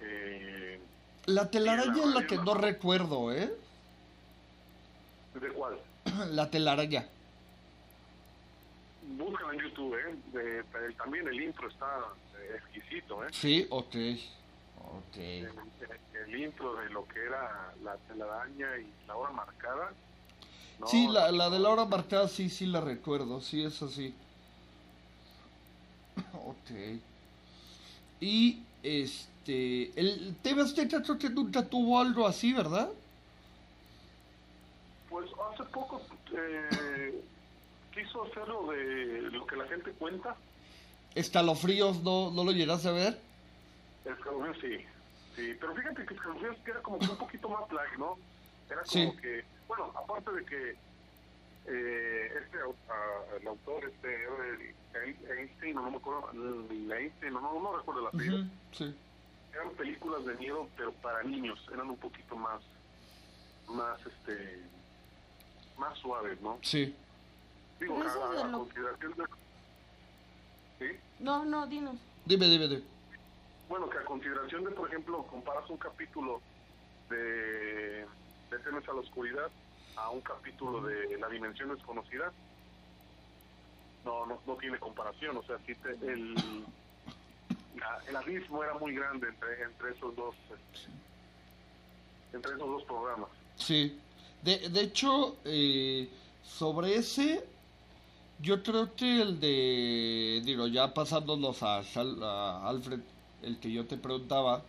Eh, 0.00 0.80
La 1.26 1.50
telaraña 1.50 2.02
es 2.04 2.14
la 2.14 2.26
que 2.26 2.36
no 2.38 2.54
recuerdo, 2.54 3.32
¿eh? 3.32 3.52
¿De 5.34 5.48
cuál? 5.50 5.78
La 6.34 6.50
telaraña. 6.50 7.06
Búscala 9.16 9.54
en 9.54 9.60
YouTube, 9.60 9.94
¿eh? 9.94 10.14
De- 10.32 10.62
de- 10.62 10.92
también 10.94 11.26
el 11.28 11.40
intro 11.42 11.68
está 11.68 11.86
eh, 12.38 12.56
exquisito, 12.58 13.24
¿eh? 13.24 13.28
Sí, 13.32 13.66
ok. 13.70 13.94
Ok. 14.90 15.16
El, 15.16 15.50
el 16.26 16.42
intro 16.44 16.74
de 16.76 16.90
lo 16.90 17.06
que 17.08 17.20
era 17.24 17.72
la 17.82 17.96
telaraña 18.08 18.76
y 18.78 18.86
la 19.06 19.16
hora 19.16 19.32
marcada. 19.32 19.92
no, 20.80 20.86
Sí, 20.86 21.06
la, 21.08 21.30
la 21.32 21.48
de 21.50 21.58
la 21.58 21.70
hora 21.70 21.84
marcada 21.84 22.28
sí, 22.28 22.48
sí 22.50 22.66
la 22.66 22.80
recuerdo, 22.80 23.40
sí 23.40 23.62
es 23.64 23.80
así. 23.82 24.14
Ok. 26.44 27.00
Y 28.20 28.60
este, 28.82 29.92
el 29.98 30.34
TV 30.42 30.62
Azteca 30.62 31.02
creo 31.02 31.18
que 31.18 31.30
nunca 31.30 31.64
tuvo 31.64 32.00
algo 32.00 32.26
así, 32.26 32.52
¿verdad? 32.52 32.88
Pues 35.08 35.30
hace 35.52 35.64
poco 35.72 36.00
eh, 36.36 37.24
quiso 37.92 38.24
hacer 38.24 38.46
lo 38.48 38.70
de 38.70 39.22
lo 39.32 39.46
que 39.46 39.56
la 39.56 39.66
gente 39.68 39.92
cuenta. 39.92 40.36
Escalofríos, 41.14 42.02
¿no, 42.02 42.30
no 42.30 42.44
lo 42.44 42.52
llegaste 42.52 42.88
a 42.88 42.92
ver? 42.92 43.18
Escalofríos 44.04 44.58
sí, 44.60 44.86
sí, 45.36 45.54
pero 45.60 45.74
fíjate 45.74 46.04
que 46.06 46.14
Escalofríos 46.14 46.56
era 46.66 46.82
como 46.82 46.98
que 46.98 47.10
un 47.10 47.18
poquito 47.18 47.48
más 47.48 47.70
light, 47.72 47.98
¿no? 47.98 48.16
Era 48.68 48.82
como 48.82 49.14
Sí. 49.14 49.20
que, 49.20 49.44
bueno, 49.66 49.84
aparte 49.96 50.32
de 50.32 50.44
que 50.44 50.70
eh, 51.64 52.28
este 52.42 52.58
ah, 52.88 53.36
el 53.40 53.48
autor, 53.48 53.84
este 53.84 54.76
Einstein, 55.38 55.74
no, 55.74 55.82
no 55.82 55.90
me 55.90 55.96
acuerdo, 55.96 56.30
Einstein, 56.94 57.32
no, 57.32 57.40
no, 57.40 57.60
no 57.60 57.76
recuerdo 57.78 58.02
la 58.02 58.08
apellido, 58.10 58.36
Ujú, 58.36 58.44
Sí. 58.72 58.94
eran 59.52 59.70
películas 59.76 60.24
de 60.24 60.34
miedo, 60.34 60.68
pero 60.76 60.92
para 60.94 61.22
niños, 61.22 61.58
eran 61.72 61.90
un 61.90 61.98
poquito 61.98 62.36
más, 62.36 62.62
más, 63.66 63.98
este, 64.06 64.70
más 65.78 65.96
suaves, 65.98 66.40
¿no? 66.40 66.58
Sí. 66.62 66.94
Digo, 67.80 67.96
a, 68.00 68.30
de 68.34 68.42
a 68.42 68.46
lo- 68.46 68.58
consideración 68.60 69.14
de... 69.16 69.24
¿Sí? 70.78 70.96
No, 71.20 71.44
no, 71.44 71.66
dinos. 71.66 71.96
Dime, 72.24 72.46
dime, 72.46 72.68
dime. 72.68 72.82
Bueno, 73.68 73.88
que 73.90 73.98
a 73.98 74.04
consideración 74.04 74.64
de, 74.64 74.70
por 74.70 74.88
ejemplo, 74.88 75.22
comparas 75.26 75.68
un 75.70 75.76
capítulo 75.76 76.40
de 77.10 78.06
de 78.50 78.58
Temes 78.60 78.88
a 78.88 78.92
la 78.94 79.00
Oscuridad 79.00 79.50
a 79.96 80.08
un 80.10 80.22
capítulo 80.22 80.80
de 80.86 81.18
La 81.18 81.28
Dimensión 81.28 81.68
Desconocida, 81.74 82.32
no, 84.04 84.24
no, 84.26 84.40
no 84.46 84.54
tiene 84.56 84.78
comparación. 84.78 85.36
O 85.36 85.42
sea, 85.42 85.58
sí 85.66 85.74
te- 85.74 85.90
el, 86.10 86.34
la- 87.76 88.00
el 88.08 88.16
abismo 88.16 88.62
era 88.64 88.74
muy 88.74 88.94
grande 88.94 89.28
entre, 89.28 89.62
entre 89.64 89.90
esos 89.90 90.16
dos 90.16 90.34
este, 90.44 90.90
entre 92.32 92.52
esos 92.54 92.66
dos 92.68 92.84
programas. 92.84 93.28
Sí. 93.56 94.00
De, 94.42 94.68
de 94.68 94.80
hecho, 94.82 95.40
eh, 95.44 96.08
sobre 96.42 96.96
ese, 96.96 97.44
yo 98.38 98.62
creo 98.62 98.94
que 98.96 99.22
el 99.22 99.40
de, 99.40 100.42
digo, 100.44 100.68
ya 100.68 100.94
pasándonos 100.94 101.62
a, 101.62 101.78
a 102.22 102.68
Alfred, 102.68 103.00
el 103.42 103.60
que 103.60 103.72
yo 103.72 103.86
te 103.86 103.98
preguntaba, 103.98 104.64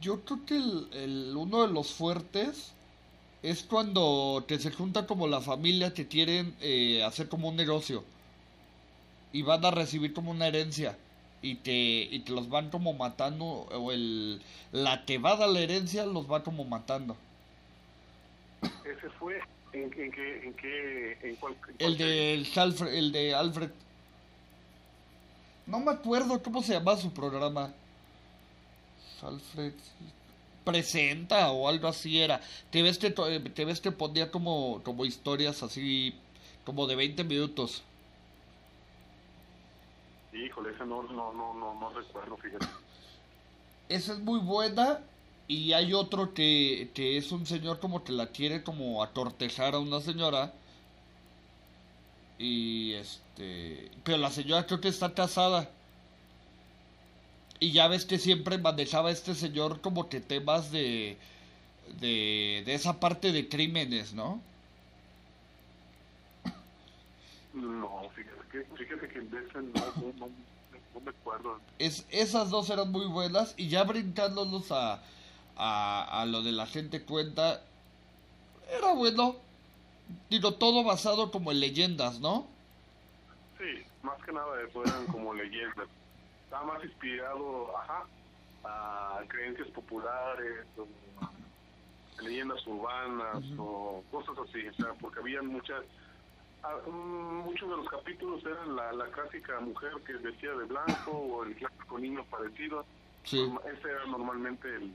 yo 0.00 0.24
creo 0.24 0.44
que 0.46 0.56
el, 0.56 1.34
uno 1.36 1.62
de 1.66 1.72
los 1.72 1.92
fuertes 1.92 2.74
es 3.42 3.64
cuando 3.64 4.44
te 4.48 4.58
se 4.60 4.72
junta 4.72 5.06
como 5.06 5.28
la 5.28 5.40
familia 5.42 5.94
que 5.94 6.08
quieren 6.08 6.56
eh, 6.60 7.02
hacer 7.04 7.28
como 7.28 7.48
un 7.48 7.56
negocio 7.56 8.04
y 9.32 9.42
van 9.42 9.64
a 9.64 9.70
recibir 9.70 10.12
como 10.14 10.30
una 10.30 10.46
herencia 10.48 10.98
y 11.42 11.56
te, 11.56 11.72
y 12.10 12.20
te 12.20 12.32
los 12.32 12.48
van 12.48 12.70
como 12.70 12.92
matando 12.94 13.44
o 13.46 13.92
el 13.92 14.42
la 14.72 15.04
que 15.04 15.18
va 15.18 15.32
a 15.32 15.36
dar 15.36 15.48
la 15.50 15.60
herencia 15.60 16.04
los 16.06 16.30
va 16.30 16.42
como 16.42 16.64
matando. 16.64 17.16
Ese 18.62 19.10
fue 19.18 19.40
en, 19.72 19.82
en 19.82 20.10
qué 20.10 20.46
en 20.46 20.54
qué 20.54 21.18
en 21.22 21.36
cuál, 21.36 21.56
en 21.68 21.86
El 21.86 21.98
de 21.98 22.46
Alfred, 22.56 22.94
el 22.94 23.12
de 23.12 23.34
Alfred. 23.34 23.70
No 25.66 25.80
me 25.80 25.92
acuerdo 25.92 26.42
cómo 26.42 26.62
se 26.62 26.72
llamaba 26.72 26.96
su 26.96 27.12
programa. 27.12 27.72
Alfred 29.22 29.72
presenta 30.64 31.50
o 31.50 31.68
algo 31.68 31.88
así 31.88 32.20
era. 32.20 32.40
Te 32.70 32.82
ves 32.82 32.98
que 32.98 33.08
eh, 33.08 33.40
te 33.54 33.64
ves 33.64 33.80
que 33.80 33.92
ponía 33.92 34.30
como 34.30 34.82
como 34.82 35.04
historias 35.04 35.62
así 35.62 36.14
como 36.64 36.86
de 36.86 36.96
20 36.96 37.24
minutos. 37.24 37.82
Híjole, 40.32 40.70
ese 40.70 40.84
no 40.84 41.02
no 41.02 41.32
no 41.32 41.54
no, 41.54 41.74
no 41.80 41.90
recuerdo, 41.90 42.36
fíjate. 42.36 42.66
Esa 43.88 44.12
es 44.12 44.18
muy 44.18 44.40
buena 44.40 45.00
y 45.48 45.72
hay 45.72 45.94
otro 45.94 46.34
que, 46.34 46.90
que 46.94 47.16
es 47.16 47.32
un 47.32 47.46
señor 47.46 47.80
como 47.80 48.04
que 48.04 48.12
la 48.12 48.28
quiere 48.28 48.62
como 48.62 49.02
atortejar 49.02 49.74
a 49.74 49.78
una 49.80 50.00
señora 50.00 50.52
y 52.38 52.92
este 52.94 53.90
pero 54.04 54.18
la 54.18 54.30
señora 54.30 54.66
creo 54.66 54.80
que 54.80 54.88
está 54.88 55.12
casada 55.14 55.68
y 57.60 57.72
ya 57.72 57.88
ves 57.88 58.04
que 58.04 58.18
siempre 58.18 58.58
manejaba 58.58 59.10
este 59.10 59.34
señor 59.34 59.80
como 59.80 60.08
que 60.08 60.20
temas 60.20 60.70
de 60.70 61.18
de, 62.00 62.62
de 62.66 62.74
esa 62.74 63.00
parte 63.00 63.32
de 63.32 63.48
crímenes, 63.48 64.12
¿no? 64.12 64.42
No, 67.54 68.10
fíjate 68.14 68.48
que, 68.52 68.64
fíjate 68.76 69.08
que 69.08 69.20
no, 69.22 70.12
no, 70.18 70.28
no 70.94 71.00
me 71.00 71.10
acuerdo. 71.10 71.58
Es, 71.78 72.04
esas 72.10 72.50
dos 72.50 72.68
eran 72.70 72.92
muy 72.92 73.06
buenas 73.06 73.54
y 73.56 73.68
ya 73.68 73.84
brincándonos 73.84 74.70
a, 74.70 75.02
a, 75.58 76.22
a 76.22 76.26
lo 76.26 76.42
de 76.42 76.52
la 76.52 76.66
gente 76.66 77.04
cuenta, 77.04 77.60
era 78.70 78.94
bueno. 78.94 79.36
Digo, 80.30 80.54
todo 80.54 80.84
basado 80.84 81.30
como 81.30 81.52
en 81.52 81.60
leyendas, 81.60 82.20
¿no? 82.20 82.46
Sí, 83.58 83.84
más 84.02 84.22
que 84.24 84.32
nada 84.32 84.48
eran 84.60 85.06
como 85.06 85.34
leyendas. 85.34 85.88
Estaba 86.44 86.74
más 86.74 86.84
inspirado, 86.84 87.76
ajá, 87.76 88.04
a 88.64 89.20
creencias 89.28 89.68
populares, 89.68 90.64
o 90.78 90.86
leyendas 92.22 92.66
urbanas 92.66 93.44
o 93.58 94.02
cosas 94.10 94.36
así, 94.48 94.66
o 94.66 94.74
sea, 94.74 94.92
porque 95.00 95.20
habían 95.20 95.46
muchas, 95.46 95.84
ah, 96.62 96.76
mm, 96.86 97.44
muchos 97.44 97.68
de 97.68 97.76
los 97.76 97.88
capítulos 97.88 98.44
eran 98.44 98.74
la, 98.74 98.92
la 98.92 99.06
clásica 99.06 99.60
mujer 99.60 99.92
que 100.06 100.14
vestía 100.14 100.50
de 100.50 100.64
blanco 100.64 101.10
o 101.10 101.44
el 101.44 101.54
clásico 101.54 101.98
niño 101.98 102.24
parecido. 102.30 102.84
Sí. 103.24 103.46
Ese 103.72 103.90
era 103.90 104.06
normalmente 104.06 104.68
el, 104.74 104.92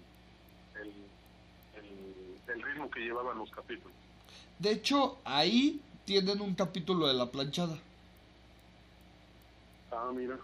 el, 0.82 0.92
el, 1.76 2.56
el 2.56 2.62
ritmo 2.64 2.90
que 2.90 3.00
llevaban 3.02 3.38
los 3.38 3.50
capítulos. 3.52 3.94
De 4.60 4.72
hecho, 4.72 5.18
ahí 5.26 5.82
tienen 6.06 6.42
un 6.42 6.54
capítulo 6.56 7.08
de 7.08 7.14
la 7.14 7.32
planchada. 7.32 7.78
Ah, 9.92 10.12
mira. 10.14 10.38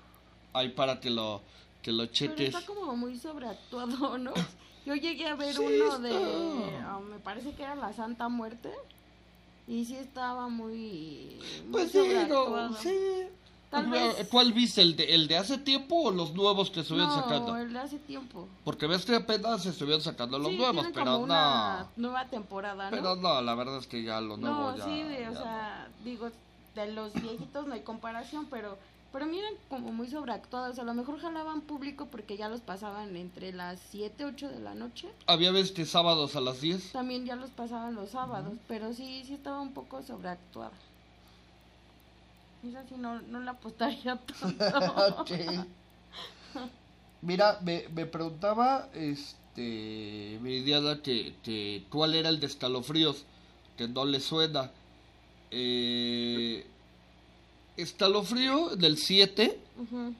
Ahí 0.53 0.69
para 0.69 0.99
que 0.99 1.09
lo, 1.09 1.41
que 1.81 1.91
lo 1.91 2.03
Pero 2.03 2.11
cheques. 2.13 2.55
está 2.55 2.65
como 2.65 2.95
muy 2.95 3.17
sobreactuado, 3.17 4.17
¿no? 4.17 4.33
Yo 4.85 4.95
llegué 4.95 5.27
a 5.27 5.35
ver 5.35 5.53
Sí, 5.53 5.61
uno 5.61 5.99
de, 5.99 6.77
ah, 6.83 6.99
me 6.99 7.19
parece 7.19 7.53
que 7.53 7.63
era 7.63 7.75
la 7.75 7.93
Santa 7.93 8.29
Muerte, 8.29 8.71
y 9.67 9.85
sí 9.85 9.95
estaba 9.95 10.47
muy, 10.47 11.39
muy 11.67 11.71
Pues 11.71 11.91
digo, 11.93 12.05
sobreactuado. 12.05 12.73
sí. 12.75 13.27
Tal 13.69 13.87
¿Cuál- 13.87 13.99
vez- 14.15 14.27
¿Cuál 14.29 14.53
viste? 14.53 14.81
¿El 14.81 14.95
de, 14.95 15.13
¿El 15.13 15.27
de 15.27 15.37
hace 15.37 15.57
tiempo 15.59 15.95
o 16.03 16.11
los 16.11 16.33
nuevos 16.33 16.71
que 16.71 16.79
estuvieron 16.79 17.09
No, 17.09 17.21
sacando? 17.21 17.55
el 17.55 17.71
de 17.71 17.79
hace 17.79 17.99
tiempo. 17.99 18.47
Porque 18.63 18.87
ves 18.87 19.05
que 19.05 19.15
apenas 19.15 19.61
se 19.61 19.69
estuvieron 19.69 20.01
sacando 20.01 20.39
los 20.39 20.49
sí, 20.49 20.57
nuevos, 20.57 20.87
pero 20.93 21.05
como 21.05 21.17
no. 21.17 21.23
una 21.23 21.87
nueva 21.95 22.25
temporada, 22.25 22.85
¿no? 22.89 22.97
Pero 22.97 23.15
no, 23.15 23.41
la 23.41 23.53
verdad 23.55 23.77
es 23.77 23.85
que 23.87 24.01
ya 24.03 24.19
lo 24.21 24.37
nuevo 24.37 24.71
no, 24.71 24.77
ya. 24.77 24.85
sí, 24.85 25.03
ya 25.19 25.29
o 25.29 25.33
no. 25.33 25.41
sea, 25.43 25.87
digo, 26.03 26.29
de 26.73 26.91
los 26.93 27.13
viejitos 27.13 27.67
no 27.67 27.73
hay 27.75 27.81
comparación, 27.81 28.47
pero 28.49 28.77
pero 29.11 29.25
miren 29.25 29.55
como 29.69 29.91
muy 29.91 30.07
sobreactuados, 30.07 30.77
a 30.77 30.83
lo 30.83 30.93
mejor 30.93 31.19
jalaban 31.19 31.61
público 31.61 32.07
porque 32.11 32.37
ya 32.37 32.47
los 32.47 32.61
pasaban 32.61 33.15
entre 33.15 33.51
las 33.51 33.79
7, 33.89 34.23
8 34.23 34.49
de 34.49 34.59
la 34.59 34.75
noche. 34.75 35.09
Había 35.25 35.51
veces 35.51 35.71
que 35.71 35.87
sábados 35.87 36.35
a 36.35 36.41
las 36.41 36.61
10. 36.61 36.91
También 36.91 37.25
ya 37.25 37.35
los 37.35 37.49
pasaban 37.49 37.95
los 37.95 38.11
sábados, 38.11 38.53
pero 38.67 38.93
sí, 38.93 39.23
sí 39.25 39.33
estaba 39.33 39.61
un 39.61 39.73
poco 39.73 40.03
sobreactuada. 40.03 40.71
Esa 42.67 42.83
sí 42.87 42.95
no, 42.97 43.21
no 43.21 43.39
la 43.39 43.51
apostaría 43.51 44.17
tanto. 44.41 45.25
Mira, 47.21 47.59
me, 47.63 47.85
me 47.93 48.05
preguntaba, 48.05 48.89
este, 48.93 50.39
Viridiana, 50.41 51.01
que, 51.01 51.35
que 51.43 51.85
cuál 51.89 52.15
era 52.15 52.29
el 52.29 52.39
de 52.39 52.47
escalofríos, 52.47 53.25
que 53.77 53.87
no 53.87 54.05
le 54.05 54.19
suena. 54.19 54.71
Eh, 55.51 56.65
escalofrío 57.77 58.75
del 58.75 58.97
7 58.97 59.59
Ujú. 59.77 60.13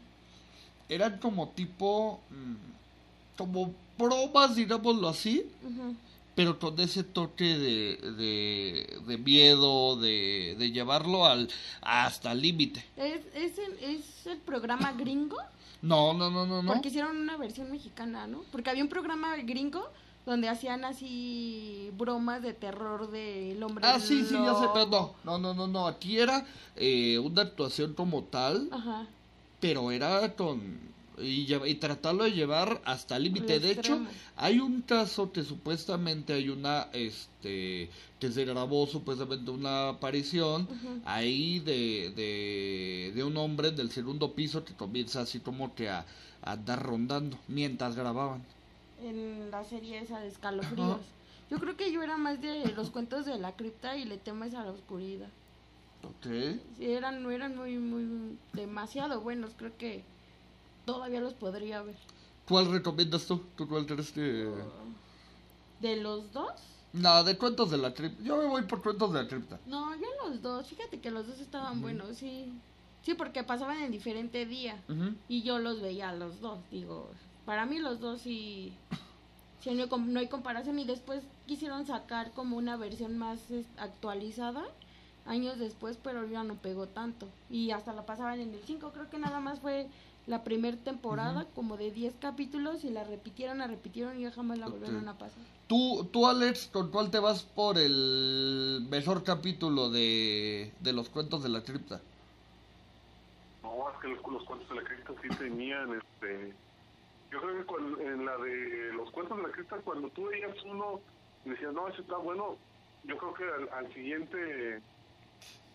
eran 0.88 1.20
como 1.20 1.50
tipo, 1.50 2.20
mm, 2.30 3.38
como 3.38 3.74
bromas, 3.98 4.56
digámoslo 4.56 5.08
así, 5.10 5.46
Ujú. 5.64 5.96
Pero 6.40 6.58
con 6.58 6.80
ese 6.80 7.04
toque 7.04 7.44
de, 7.44 7.98
de, 8.14 9.00
de 9.06 9.18
miedo, 9.18 9.98
de, 9.98 10.56
de 10.58 10.72
llevarlo 10.72 11.26
al 11.26 11.50
hasta 11.82 12.32
el 12.32 12.40
límite. 12.40 12.82
¿Es, 12.96 13.20
es, 13.36 13.58
el, 13.58 13.74
¿Es 13.82 14.26
el 14.26 14.38
programa 14.38 14.94
gringo? 14.94 15.36
No, 15.82 16.14
no, 16.14 16.30
no, 16.30 16.46
no, 16.46 16.62
no. 16.62 16.74
Porque 16.74 16.90
hicieron 16.90 17.18
una 17.18 17.36
versión 17.38 17.72
mexicana, 17.72 18.28
¿no? 18.28 18.44
Porque 18.52 18.70
había 18.70 18.84
un 18.84 18.90
programa 18.90 19.36
gringo 19.38 19.90
donde 20.26 20.48
hacían 20.50 20.84
así 20.86 21.90
bromas 21.98 22.42
de 22.42 22.54
terror 22.54 23.10
del 23.12 23.62
hombre 23.64 23.86
Ah, 23.88 23.98
sí, 24.00 24.24
sí, 24.26 24.34
ya 24.34 24.56
sé, 24.56 24.68
pero 24.74 24.88
no, 24.88 25.16
no, 25.24 25.38
no, 25.38 25.54
no, 25.54 25.68
no, 25.68 25.88
aquí 25.88 26.20
era 26.20 26.46
eh, 26.76 27.18
una 27.20 27.44
actuación 27.44 27.94
como 27.94 28.24
tal, 28.24 28.70
Ajá. 28.72 29.08
pero 29.62 29.92
era 29.92 30.36
con... 30.36 30.80
Y, 31.22 31.54
y 31.54 31.76
tratarlo 31.76 32.24
de 32.24 32.32
llevar 32.32 32.82
hasta 32.86 33.18
el 33.18 33.24
límite. 33.24 33.60
De 33.60 33.72
hecho, 33.72 34.00
hay 34.36 34.60
un 34.60 34.82
caso 34.82 35.32
que 35.32 35.44
supuestamente 35.44 36.34
hay 36.34 36.50
una, 36.50 36.88
este, 36.94 37.90
que 38.20 38.32
se 38.32 38.46
grabó 38.46 38.88
supuestamente 38.88 39.52
una 39.52 39.90
aparición 39.90 40.68
ahí 41.06 41.60
de, 41.60 42.12
de, 42.16 43.12
de 43.14 43.24
un 43.24 43.36
hombre 43.38 43.72
del 43.72 43.92
segundo 43.92 44.34
piso 44.34 44.64
que 44.64 44.74
comienza 44.74 45.22
así 45.22 45.40
como 45.40 45.76
que 45.76 45.90
a, 45.90 46.06
a 46.42 46.52
andar 46.54 46.82
rondando 46.84 47.38
mientras 47.48 47.96
grababan. 47.96 48.44
En 49.04 49.50
la 49.52 49.64
serie 49.64 50.00
esa 50.00 50.20
de 50.20 50.28
escalofríos. 50.28 51.02
Yo 51.50 51.58
creo 51.58 51.76
que 51.76 51.92
yo 51.92 52.04
era 52.04 52.16
más 52.18 52.42
de 52.42 52.72
los 52.74 52.92
cuentos 52.92 53.26
de 53.26 53.40
la 53.40 53.54
cripta 53.54 53.98
y 53.98 54.06
le 54.06 54.18
temes 54.18 54.54
a 54.54 54.64
la 54.64 54.72
oscuridad. 54.72 55.30
Ok. 56.04 56.60
Sí, 56.78 56.92
eran, 56.92 57.24
no 57.24 57.32
eran 57.32 57.58
muy, 57.58 57.78
muy, 57.78 58.38
demasiado 58.54 59.20
buenos. 59.22 59.52
Creo 59.58 59.76
que 59.78 60.04
todavía 60.94 61.22
los 61.22 61.34
podría 61.34 61.82
ver. 61.82 61.96
¿Cuál 62.48 62.72
recomiendas 62.72 63.26
tú? 63.26 63.44
¿Tú 63.56 63.68
cuál 63.68 63.86
crees 63.86 64.12
que...? 64.12 64.50
¿De 65.80 65.96
los 65.98 66.32
dos? 66.34 66.52
No, 66.94 67.24
de 67.24 67.38
cuentos 67.38 67.70
de 67.70 67.78
la 67.78 67.94
cripta. 67.94 68.24
Yo 68.24 68.38
me 68.38 68.46
voy 68.46 68.64
por 68.64 68.82
cuentos 68.82 69.14
de 69.14 69.22
la 69.22 69.30
cripta. 69.30 69.60
No, 69.68 69.96
yo 69.96 70.08
los 70.26 70.42
dos. 70.42 70.68
Fíjate 70.68 71.00
que 71.00 71.12
los 71.12 71.28
dos 71.28 71.40
estaban 71.40 71.82
buenos, 71.82 72.18
sí. 72.18 72.52
Sí, 73.04 73.14
porque 73.14 73.44
pasaban 73.44 73.82
en 73.82 73.92
diferente 73.92 74.46
día. 74.46 74.82
Y 75.28 75.44
yo 75.44 75.60
los 75.60 75.82
veía 75.82 76.12
los 76.14 76.42
dos. 76.42 76.60
Digo, 76.72 77.10
para 77.46 77.66
mí 77.66 77.80
los 77.80 78.00
dos 78.00 78.22
sí. 78.22 78.74
sí 79.62 79.72
no, 79.72 80.20
hay, 80.20 80.28
comparación. 80.28 80.80
Y 80.80 80.86
después 80.86 81.24
quisieron 81.46 81.86
sacar 81.86 82.32
como 82.32 82.58
una 82.58 82.76
versión 82.76 83.18
más 83.18 83.40
actualizada. 83.78 84.66
Años 85.26 85.60
después, 85.60 85.98
pero 86.02 86.26
ya 86.28 86.44
no 86.44 86.56
pegó 86.56 86.88
tanto. 86.88 87.28
Y 87.50 87.72
hasta 87.72 87.94
la 87.94 88.06
pasaban 88.06 88.40
en 88.40 88.54
el 88.54 88.62
5. 88.66 88.92
Creo 88.94 89.10
que 89.10 89.18
nada 89.20 89.40
más 89.40 89.60
fue 89.60 89.88
la 90.28 90.44
primera 90.44 90.78
temporada, 90.78 91.46
como 91.56 91.78
de 91.78 91.92
10 91.92 92.16
capítulos. 92.20 92.84
Y 92.84 92.90
la 92.90 93.04
repitieron, 93.04 93.60
la 93.60 93.68
repitieron 93.68 94.18
y 94.20 94.24
ya 94.24 94.32
jamás 94.32 94.58
la 94.58 94.68
volvieron 94.68 95.08
a 95.08 95.14
pasar. 95.18 95.38
Tú, 95.68 96.08
tú, 96.12 96.26
Alex, 96.28 96.70
¿con 96.74 96.90
cuál 96.90 97.12
te 97.12 97.20
vas 97.20 97.44
por 97.44 97.78
el 97.78 98.88
mejor 98.90 99.24
capítulo 99.24 99.92
de, 99.92 100.72
de 100.80 100.94
los 100.94 101.10
cuentos 101.10 101.44
de 101.44 101.50
la 101.50 101.64
cripta? 101.64 102.02
No, 103.62 103.90
es 103.92 103.98
que 104.02 104.08
los, 104.08 104.18
los 104.32 104.44
cuentos 104.46 104.68
de 104.70 104.76
la 104.76 104.84
cripta 104.84 105.14
sí 105.22 105.30
tenían, 105.38 105.94
este... 105.96 106.54
Yo 107.32 107.40
creo 107.42 107.60
que 107.60 107.66
cuando- 107.66 108.00
en 108.02 108.26
la 108.26 108.36
de 108.38 108.94
los 108.94 109.12
cuentos 109.12 109.38
de 109.38 109.44
la 109.44 109.52
cripta, 109.52 109.76
cuando 109.84 110.10
tú 110.10 110.26
veías 110.26 110.56
uno 110.66 111.00
y 111.46 111.50
decías, 111.52 111.72
no, 111.74 111.88
ese 111.88 112.02
está 112.02 112.18
bueno, 112.18 112.56
yo 113.04 113.18
creo 113.18 113.34
que 113.36 113.44
al, 113.44 113.70
al 113.86 113.94
siguiente 113.94 114.82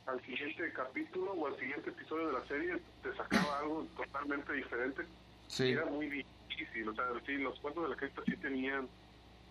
al 0.07 0.21
siguiente 0.25 0.73
capítulo 0.73 1.33
o 1.33 1.47
al 1.47 1.59
siguiente 1.59 1.91
episodio 1.91 2.29
de 2.29 2.33
la 2.35 2.45
serie 2.47 2.77
te 3.03 3.15
sacaba 3.17 3.59
algo 3.61 3.87
totalmente 3.97 4.53
diferente. 4.53 5.05
Sí. 5.49 5.73
Era 5.73 5.87
muy 5.87 6.09
difícil, 6.09 6.89
o 6.89 6.95
sea, 6.95 7.07
sí, 7.27 7.37
los 7.39 7.59
cuentos 7.61 7.85
de 7.85 7.91
la 7.91 7.97
cripta 7.97 8.23
sí 8.27 8.37
tenían 8.37 8.89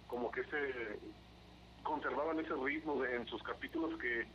como 0.07 0.31
que 0.31 0.41
ese... 0.41 0.99
conservaban 1.83 2.39
ese 2.39 2.53
ritmo 2.53 3.01
de, 3.01 3.15
en 3.15 3.27
sus 3.27 3.41
capítulos 3.43 3.99
que 3.99 4.25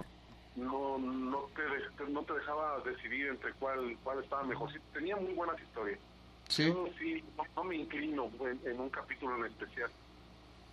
no 0.56 0.98
no 0.98 1.48
te, 1.54 2.04
no 2.10 2.22
te 2.24 2.32
dejaba 2.34 2.80
decidir 2.80 3.28
entre 3.28 3.52
cuál 3.54 3.96
cuál 4.02 4.22
estaba 4.22 4.42
mejor. 4.42 4.72
Sí, 4.72 4.78
tenía 4.92 5.16
muy 5.16 5.32
buenas 5.34 5.60
historias. 5.60 5.98
Sí. 6.48 6.66
Yo 6.66 6.88
sí, 6.98 7.22
no, 7.36 7.44
no 7.54 7.64
me 7.64 7.76
inclino 7.76 8.30
en, 8.40 8.60
en 8.64 8.80
un 8.80 8.90
capítulo 8.90 9.36
en 9.36 9.52
especial, 9.52 9.90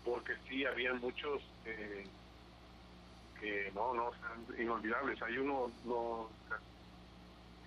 porque 0.03 0.33
sí 0.49 0.65
había 0.65 0.93
muchos 0.93 1.43
eh, 1.65 2.05
que 3.39 3.71
no, 3.73 3.93
no, 3.93 4.11
sea, 4.11 4.61
inolvidables. 4.63 5.21
Hay 5.21 5.37
uno 5.37 5.71
no, 5.85 6.29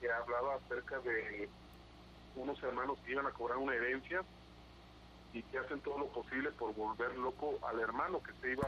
que 0.01 0.11
hablaba 0.11 0.57
acerca 0.57 0.99
de 1.01 1.49
unos 2.37 2.63
hermanos 2.63 2.99
que 3.05 3.13
iban 3.13 3.27
a 3.27 3.31
cobrar 3.33 3.59
una 3.59 3.75
herencia 3.75 4.23
y 5.33 5.43
que 5.43 5.59
hacen 5.59 5.81
todo 5.81 5.99
lo 5.99 6.07
posible 6.09 6.51
por 6.53 6.75
volver 6.75 7.17
loco 7.19 7.59
al 7.67 7.81
hermano 7.81 8.23
que 8.23 8.33
se 8.41 8.53
iba 8.53 8.67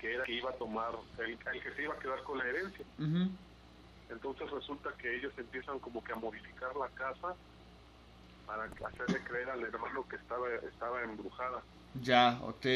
que 0.00 0.14
era 0.14 0.24
que 0.24 0.32
iba 0.32 0.50
a 0.50 0.54
tomar 0.54 0.90
el, 1.18 1.30
el 1.30 1.62
que 1.62 1.72
se 1.72 1.82
iba 1.84 1.94
a 1.94 1.98
quedar 1.98 2.22
con 2.24 2.38
la 2.38 2.46
herencia 2.46 2.84
entonces 4.10 4.50
resulta 4.50 4.90
que 4.98 5.16
ellos 5.16 5.32
empiezan 5.38 5.78
como 5.78 6.02
que 6.04 6.12
a 6.12 6.16
modificar 6.16 6.74
la 6.76 6.88
casa 6.90 7.34
para 8.46 8.64
hacerle 8.64 9.20
creer 9.24 9.50
al 9.50 9.62
hermano 9.62 10.06
que 10.08 10.16
estaba 10.16 10.46
estaba 10.68 11.02
embrujada 11.02 11.62
Ya, 12.02 12.38
ok. 12.42 12.66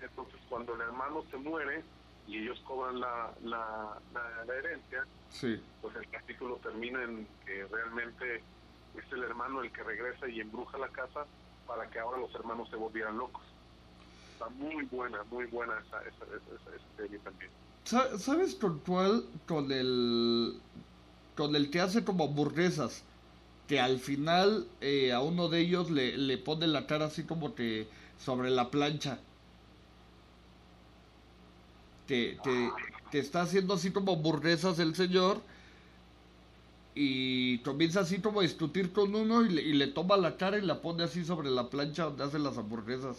entonces 0.00 0.40
cuando 0.48 0.74
el 0.74 0.80
hermano 0.80 1.22
se 1.30 1.36
muere 1.36 1.82
y 2.28 2.38
ellos 2.38 2.60
cobran 2.66 3.00
la, 3.00 3.30
la, 3.42 3.98
la, 4.12 4.44
la 4.46 4.54
herencia 4.54 5.04
Sí. 5.30 5.60
pues 5.82 5.94
el 5.96 6.08
capítulo 6.10 6.56
termina 6.62 7.02
en 7.02 7.26
que 7.44 7.66
realmente 7.66 8.36
es 8.94 9.12
el 9.12 9.22
hermano 9.24 9.62
el 9.62 9.72
que 9.72 9.82
regresa 9.82 10.28
y 10.28 10.40
embruja 10.40 10.78
la 10.78 10.88
casa 10.88 11.26
para 11.66 11.88
que 11.90 11.98
ahora 11.98 12.18
los 12.20 12.34
hermanos 12.34 12.68
se 12.70 12.76
volvieran 12.76 13.18
locos. 13.18 13.42
Está 14.32 14.48
muy 14.50 14.84
buena, 14.86 15.22
muy 15.24 15.46
buena 15.46 15.74
esa, 15.86 15.98
esa, 16.00 16.24
esa, 16.24 16.96
serie 16.96 17.18
también. 17.18 17.50
Sa- 17.84 18.18
¿Sabes 18.18 18.54
con 18.54 18.78
cuál? 18.80 19.24
Con 19.46 19.70
el. 19.72 20.60
Con 21.36 21.54
el 21.56 21.70
que 21.70 21.80
hace 21.80 22.04
como 22.04 22.24
hamburguesas. 22.24 23.04
Que 23.66 23.80
al 23.80 23.98
final 23.98 24.66
eh, 24.80 25.12
a 25.12 25.20
uno 25.20 25.48
de 25.48 25.60
ellos 25.60 25.90
le, 25.90 26.16
le 26.16 26.38
pone 26.38 26.66
la 26.66 26.86
cara 26.86 27.06
así 27.06 27.24
como 27.24 27.54
que 27.54 27.86
sobre 28.16 28.50
la 28.50 28.70
plancha. 28.70 29.18
Que, 32.08 32.38
que, 32.42 32.70
que 33.12 33.18
está 33.20 33.42
haciendo 33.42 33.74
así 33.74 33.92
como 33.92 34.14
hamburguesas 34.14 34.78
el 34.80 34.96
señor. 34.96 35.40
Y 36.94 37.58
comienza 37.58 38.00
así 38.00 38.18
como 38.18 38.40
a 38.40 38.42
discutir 38.42 38.92
con 38.92 39.14
uno 39.14 39.44
y 39.44 39.50
le, 39.50 39.62
y 39.62 39.72
le 39.74 39.86
toma 39.86 40.16
la 40.16 40.36
cara 40.36 40.58
y 40.58 40.62
la 40.62 40.80
pone 40.82 41.04
así 41.04 41.24
sobre 41.24 41.48
la 41.48 41.68
plancha 41.70 42.04
donde 42.04 42.24
hace 42.24 42.40
las 42.40 42.58
hamburguesas. 42.58 43.18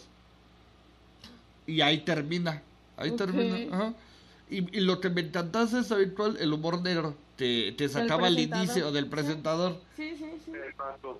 Y 1.66 1.80
ahí 1.80 2.00
termina. 2.04 2.62
Ahí 2.98 3.12
termina. 3.12 3.74
Ajá. 3.74 3.94
Y, 4.50 4.76
y 4.76 4.80
lo 4.80 5.00
que 5.00 5.08
me 5.08 5.22
encantase 5.22 5.78
es 5.78 5.90
habitual 5.92 6.36
el 6.40 6.52
humor 6.52 6.82
negro. 6.82 7.14
Te, 7.36 7.72
te 7.72 7.88
sacaba 7.88 8.22
presentador. 8.28 8.64
inicio 8.64 8.92
del 8.92 9.04
Sí. 9.04 9.10
presentador. 9.10 9.80
Sí, 9.96 10.14
sí, 10.18 10.26
sí. 10.44 10.52
Exacto. 10.68 11.18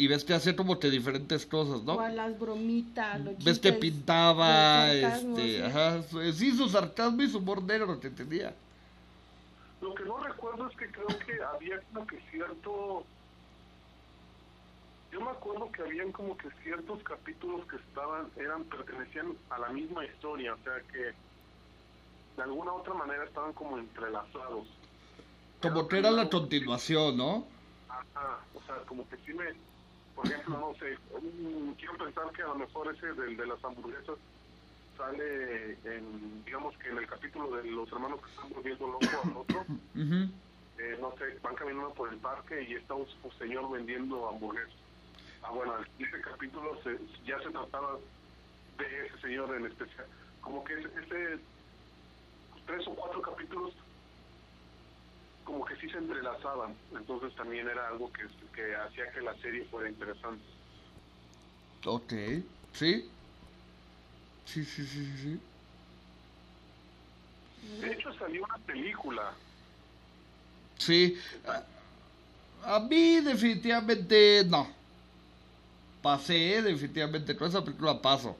Y 0.00 0.06
ves 0.06 0.24
que 0.24 0.32
hacía 0.32 0.54
como 0.54 0.78
que 0.78 0.90
diferentes 0.90 1.44
cosas, 1.44 1.82
¿no? 1.82 1.94
O 1.94 2.00
a 2.00 2.08
las 2.08 2.38
bromitas, 2.38 3.20
los 3.20 3.44
Ves 3.44 3.58
que 3.58 3.72
pintaba, 3.72 4.92
este, 4.92 5.56
sí. 5.56 5.60
ajá, 5.62 6.02
su- 6.04 6.32
sí, 6.32 6.56
su 6.56 6.68
sarcasmo 6.68 7.20
y 7.22 7.28
su 7.28 7.38
humor 7.38 7.62
negro 7.64 7.98
que 8.00 8.08
tenía. 8.08 8.54
Lo 9.80 9.92
que 9.94 10.04
no 10.04 10.18
recuerdo 10.18 10.68
es 10.68 10.76
que 10.76 10.86
creo 10.90 11.06
que 11.26 11.42
había 11.42 11.80
como 11.92 12.06
que 12.06 12.20
cierto... 12.30 13.04
Yo 15.10 15.20
me 15.20 15.30
acuerdo 15.30 15.72
que 15.72 15.82
habían 15.82 16.12
como 16.12 16.36
que 16.36 16.48
ciertos 16.62 17.02
capítulos 17.02 17.66
que 17.66 17.76
estaban, 17.76 18.28
eran, 18.36 18.62
pertenecían 18.64 19.32
a 19.50 19.58
la 19.58 19.70
misma 19.70 20.04
historia, 20.04 20.54
o 20.54 20.58
sea 20.62 20.74
que 20.92 21.12
de 22.36 22.42
alguna 22.42 22.72
otra 22.72 22.94
manera 22.94 23.24
estaban 23.24 23.52
como 23.52 23.78
entrelazados. 23.78 24.68
Como 25.60 25.88
que 25.88 25.98
era 25.98 26.10
la 26.12 26.28
continuación, 26.30 27.16
¿no? 27.16 27.46
Ajá, 27.88 28.38
o 28.54 28.62
sea, 28.64 28.76
como 28.86 29.08
que 29.08 29.16
sí 29.26 29.32
me, 29.32 29.46
por 30.18 30.26
ejemplo, 30.26 30.58
no 30.58 30.74
sé, 30.80 30.98
mm, 31.22 31.70
quiero 31.74 31.96
pensar 31.96 32.32
que 32.32 32.42
a 32.42 32.48
lo 32.48 32.56
mejor 32.56 32.92
ese 32.92 33.12
del 33.12 33.36
de 33.36 33.46
las 33.46 33.64
hamburguesas 33.64 34.16
sale 34.96 35.78
en, 35.84 36.44
digamos 36.44 36.76
que 36.78 36.88
en 36.88 36.98
el 36.98 37.06
capítulo 37.06 37.56
de 37.56 37.70
los 37.70 37.92
hermanos 37.92 38.20
que 38.20 38.30
están 38.30 38.50
volviendo 38.52 38.86
loco 38.88 39.06
al 39.22 39.36
otro, 39.36 39.64
eh, 39.94 40.98
no 41.00 41.14
sé, 41.18 41.38
van 41.40 41.54
caminando 41.54 41.94
por 41.94 42.12
el 42.12 42.18
parque 42.18 42.66
y 42.68 42.74
está 42.74 42.94
un, 42.94 43.06
un 43.22 43.38
señor 43.38 43.70
vendiendo 43.70 44.28
hamburguesas. 44.28 44.74
Ah, 45.42 45.52
bueno, 45.52 45.74
en 45.78 46.04
ese 46.04 46.20
capítulo 46.20 46.76
se, 46.82 46.98
ya 47.24 47.38
se 47.38 47.50
trataba 47.50 47.96
de 48.76 49.06
ese 49.06 49.20
señor 49.20 49.54
en 49.54 49.66
especial. 49.66 50.06
Como 50.40 50.64
que 50.64 50.80
ese, 50.80 50.88
ese 51.06 51.38
tres 52.66 52.88
o 52.88 52.94
cuatro 52.96 53.22
capítulos 53.22 53.72
como 55.48 55.64
que 55.64 55.76
sí 55.76 55.88
se 55.88 55.96
entrelazaban, 55.96 56.76
entonces 56.94 57.34
también 57.34 57.66
era 57.66 57.88
algo 57.88 58.12
que, 58.12 58.26
que 58.54 58.76
hacía 58.76 59.10
que 59.12 59.22
la 59.22 59.34
serie 59.38 59.64
fuera 59.64 59.88
interesante. 59.88 60.44
Ok, 61.86 62.12
sí. 62.74 63.08
Sí, 64.44 64.62
sí, 64.62 64.86
sí, 64.86 65.06
sí. 65.22 65.40
De 67.80 67.92
hecho 67.94 68.12
salió 68.12 68.44
una 68.44 68.58
película, 68.58 69.32
Sí. 70.76 71.18
A, 71.46 72.76
a 72.76 72.80
mí 72.80 73.20
definitivamente 73.22 74.44
no. 74.46 74.68
Pasé, 76.02 76.60
definitivamente 76.62 77.34
con 77.36 77.48
esa 77.48 77.64
película 77.64 78.00
paso. 78.02 78.36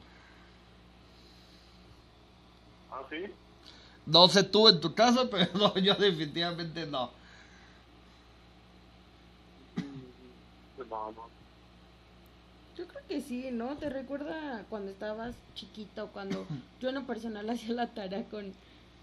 ¿Ah, 2.91 3.03
sí? 3.11 3.25
No 4.09 4.27
sé 4.29 4.43
tú 4.43 4.69
en 4.69 4.81
tu 4.81 4.95
casa, 4.95 5.29
pero 5.31 5.47
no, 5.55 5.77
yo 5.79 5.95
definitivamente 5.95 6.87
no. 6.87 7.11
No, 10.91 11.13
no. 11.13 11.29
Yo 12.77 12.87
creo 12.87 13.03
que 13.09 13.21
sí, 13.21 13.51
¿no? 13.53 13.77
¿Te 13.77 13.91
recuerda 13.91 14.65
cuando 14.71 14.91
estabas 14.91 15.35
chiquito, 15.55 16.09
cuando 16.13 16.47
yo 16.81 16.89
en 16.89 16.95
lo 16.95 17.07
personal 17.07 17.49
hacía 17.51 17.75
la 17.75 17.89
tarea 17.89 18.25
con, 18.25 18.53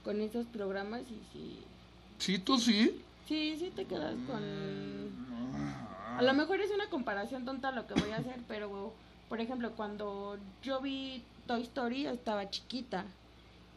con 0.04 0.22
esos 0.22 0.46
programas 0.48 1.02
y 1.02 1.22
sí, 1.32 1.60
Sí, 2.18 2.40
tú 2.40 2.58
sí. 2.58 3.02
sí, 3.28 3.58
sí 3.60 3.72
te 3.76 3.86
quedas 3.86 4.16
con... 4.28 4.44
A 6.18 6.22
lo 6.22 6.34
mejor 6.34 6.62
es 6.62 6.72
una 6.72 6.90
comparación 6.90 7.44
tonta 7.44 7.72
lo 7.72 7.86
que 7.88 7.94
voy 7.94 8.10
a 8.12 8.18
hacer, 8.18 8.40
pero 8.48 8.94
por 9.28 9.42
ejemplo, 9.42 9.72
cuando 9.76 10.38
yo 10.64 10.80
vi 10.80 11.22
Toy 11.46 11.62
Story 11.64 12.04
yo 12.04 12.12
estaba 12.12 12.50
chiquita 12.50 13.04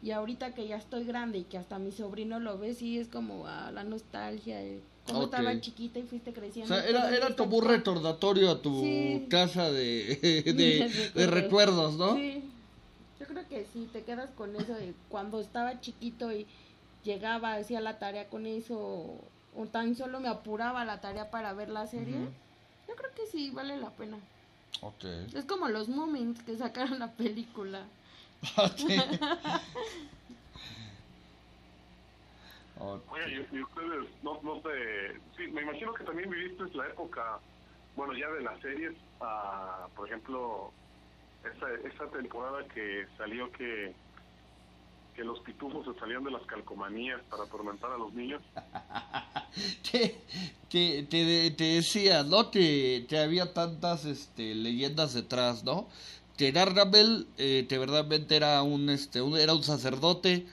y 0.01 0.11
ahorita 0.11 0.53
que 0.53 0.67
ya 0.67 0.77
estoy 0.77 1.03
grande 1.03 1.39
y 1.39 1.43
que 1.43 1.57
hasta 1.57 1.77
mi 1.79 1.91
sobrino 1.91 2.39
lo 2.39 2.57
ve, 2.57 2.73
sí 2.73 2.97
es 2.99 3.07
como 3.07 3.47
ah, 3.47 3.71
la 3.71 3.83
nostalgia, 3.83 4.57
de 4.59 4.81
cómo 5.05 5.19
Ok. 5.19 5.25
estaba 5.33 5.59
chiquita 5.59 5.99
y 5.99 6.03
fuiste 6.03 6.31
O 6.31 6.33
creciendo. 6.33 6.73
sea, 6.73 6.85
y 6.85 6.89
era, 6.89 7.15
era 7.15 7.35
como 7.35 7.57
un 7.57 7.63
está- 7.63 7.75
recordatorio 7.77 8.51
a 8.51 8.61
tu 8.61 8.81
Sí. 8.81 9.27
casa 9.29 9.71
de, 9.71 10.43
de, 10.45 10.53
De 10.53 11.11
de 11.13 11.27
recuerdos, 11.27 11.97
¿no? 11.97 12.15
Sí, 12.15 12.43
yo 13.19 13.25
creo 13.27 13.47
que 13.49 13.65
sí, 13.65 13.89
te 13.91 14.03
quedas 14.03 14.29
con 14.31 14.55
eso 14.55 14.73
de 14.73 14.93
cuando 15.09 15.39
estaba 15.41 15.81
chiquito 15.81 16.31
y 16.31 16.47
llegaba, 17.03 17.55
hacía 17.55 17.81
la 17.81 17.99
tarea 17.99 18.29
con 18.29 18.45
eso, 18.45 18.77
o 19.55 19.65
tan 19.71 19.95
solo 19.95 20.19
me 20.19 20.27
apuraba 20.29 20.85
la 20.85 21.01
tarea 21.01 21.29
para 21.31 21.53
ver 21.53 21.69
la 21.69 21.87
serie. 21.87 22.15
Ujú. 22.17 22.29
Yo 22.87 22.95
creo 22.95 23.11
que 23.15 23.25
sí, 23.31 23.49
vale 23.51 23.77
la 23.77 23.89
pena. 23.91 24.17
Ok. 24.81 25.03
Es 25.35 25.45
como 25.45 25.67
los 25.67 25.89
Moments 25.89 26.41
que 26.43 26.55
sacaron 26.57 26.99
la 26.99 27.11
película. 27.11 27.83
Oye, 32.79 33.45
y, 33.51 33.55
y 33.55 33.61
ustedes, 33.61 34.07
no, 34.23 34.39
no 34.41 34.61
sé, 34.61 35.19
sí, 35.35 35.47
me 35.51 35.61
imagino 35.63 35.93
que 35.93 36.05
también 36.05 36.29
viviste 36.29 36.63
la 36.77 36.87
época, 36.87 37.39
bueno, 37.95 38.13
ya 38.13 38.29
de 38.29 38.41
las 38.41 38.59
series, 38.61 38.93
ah, 39.19 39.87
por 39.95 40.07
ejemplo, 40.07 40.71
esa, 41.43 41.67
esa 41.87 42.09
temporada 42.11 42.65
que 42.73 43.05
salió 43.17 43.51
que, 43.51 43.93
que 45.13 45.23
los 45.25 45.39
pitufos 45.41 45.85
se 45.85 45.99
salían 45.99 46.23
de 46.23 46.31
las 46.31 46.43
calcomanías 46.43 47.21
para 47.29 47.43
atormentar 47.43 47.91
a 47.91 47.97
los 47.97 48.13
niños. 48.13 48.41
te, 49.91 50.15
te, 50.69 51.03
te, 51.03 51.51
te 51.51 51.63
decía, 51.63 52.23
¿no? 52.23 52.47
Te, 52.47 53.01
te 53.09 53.19
había 53.19 53.53
tantas 53.53 54.05
este, 54.05 54.55
leyendas 54.55 55.13
detrás, 55.13 55.65
¿no? 55.65 55.89
Que 56.39 56.51
Gargamel, 56.51 57.27
eh, 57.37 57.65
que 57.67 57.77
verdaderamente 57.77 58.37
era 58.37 58.63
un, 58.63 58.89
este, 58.89 59.21
un- 59.21 59.37
era 59.37 59.53
un 59.53 59.61
sacerdote 59.61 60.47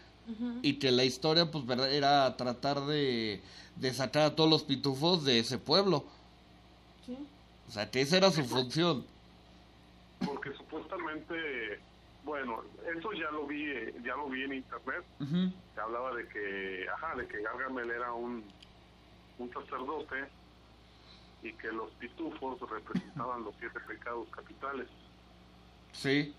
y 0.61 0.81
que 0.81 0.91
la 0.91 1.05
historia, 1.05 1.49
pues, 1.53 1.65
verdad, 1.65 1.93
era 1.95 2.37
tratar 2.37 2.81
de, 2.87 3.41
de 3.77 3.95
sacar 3.95 4.23
a 4.23 4.35
todos 4.35 4.51
los 4.51 4.65
pitufos 4.65 5.25
de 5.25 5.39
ese 5.39 5.59
pueblo. 5.59 6.05
Sí. 7.07 7.17
O 7.69 7.71
sea, 7.71 7.89
que 7.89 8.01
esa 8.01 8.17
era 8.17 8.33
su 8.33 8.43
función. 8.43 9.07
Porque 10.27 10.53
supuestamente, 10.55 11.79
bueno, 12.25 12.63
eso 12.99 13.13
ya 13.13 13.31
lo 13.31 13.47
vi, 13.47 13.63
eh, 13.71 13.95
ya 14.05 14.17
lo 14.17 14.29
vi 14.29 14.43
en 14.43 14.55
internet, 14.55 15.05
Ujú. 15.21 15.53
se 15.73 15.81
hablaba 15.81 16.13
de 16.17 16.27
que, 16.27 16.87
ajá, 16.97 17.15
de 17.15 17.29
que 17.29 17.43
Gargamel 17.43 17.93
era 17.93 18.13
un, 18.13 18.43
un 19.39 19.53
sacerdote 19.53 20.17
y 21.45 21.53
que 21.53 21.69
los 21.71 21.93
pitufos 21.93 22.59
representaban 22.69 23.45
los 23.45 23.55
siete 23.61 23.79
pecados 23.87 24.27
capitales. 24.35 24.89
Sí. 25.97 26.35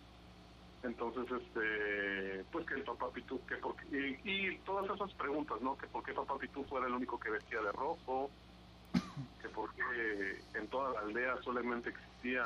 Entonces, 0.84 1.26
este, 1.32 2.46
pues 2.52 2.66
que 2.66 2.76
el 2.76 2.84
papá 2.84 3.10
pitufo, 3.12 3.46
que 3.48 3.56
porque, 3.58 4.20
y, 4.24 4.30
y 4.30 4.58
todas 4.60 4.90
esas 4.96 5.12
preguntas, 5.16 5.60
¿no? 5.62 5.78
Que 5.78 5.88
por 5.88 6.04
qué 6.04 6.14
papá 6.14 6.38
pitufo 6.38 6.78
era 6.78 6.88
el 6.88 6.94
único 6.94 7.20
que 7.20 7.32
vestía 7.32 7.62
de 7.62 7.72
rojo, 7.72 8.30
que 9.42 9.50
por 9.50 9.74
qué 9.74 10.42
en 10.54 10.68
toda 10.68 10.94
la 10.94 11.00
aldea 11.02 11.42
solamente 11.44 11.90
existía 11.90 12.46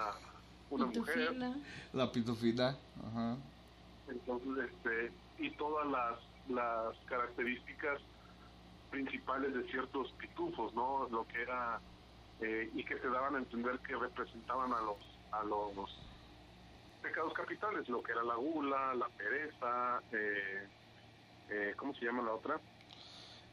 una 0.69 0.85
mujer. 0.85 1.29
Pitufina. 1.29 1.57
La 1.93 2.11
pitufina. 2.11 2.77
Ajá. 3.05 3.37
Entonces, 4.07 4.71
este, 4.71 5.11
y 5.37 5.51
todas 5.51 5.87
las, 5.87 6.19
las 6.49 6.97
características 7.05 7.99
principales 8.89 9.53
de 9.53 9.63
ciertos 9.65 10.11
pitufos, 10.13 10.73
¿no? 10.73 11.07
Lo 11.11 11.27
que 11.27 11.41
era, 11.41 11.79
eh, 12.39 12.69
y 12.73 12.83
que 12.83 12.97
se 12.97 13.07
daban 13.09 13.35
a 13.35 13.39
entender 13.39 13.77
que 13.79 13.95
representaban 13.95 14.73
a 14.73 14.81
los, 14.81 14.97
a 15.31 15.43
los 15.43 15.75
pecados 17.01 17.33
capitales, 17.33 17.87
lo 17.89 18.01
que 18.03 18.11
era 18.11 18.23
la 18.23 18.35
gula, 18.35 18.93
la 18.95 19.07
pereza, 19.09 20.01
eh, 20.11 20.67
eh, 21.49 21.73
¿cómo 21.77 21.93
se 21.95 22.05
llama 22.05 22.23
la 22.23 22.33
otra? 22.33 22.59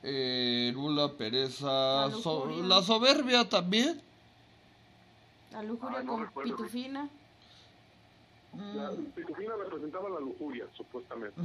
Eh, 0.03 0.71
Rula, 0.75 1.13
pereza, 1.13 2.07
La 2.07 2.11
so- 2.11 2.47
lujuria. 2.47 2.67
la 2.67 2.83
soberbia 2.83 3.49
también. 3.49 4.01
La 5.51 5.63
lujuria 5.63 5.99
Ah, 5.99 6.03
no 6.03 6.13
con 6.13 6.27
recuerdo. 6.27 6.57
pitufina. 6.57 7.09
La 8.75 8.91
pitufina 9.15 9.55
representaba 9.57 10.09
la 10.09 10.21
lujuria, 10.21 10.67
supuestamente. 10.77 11.41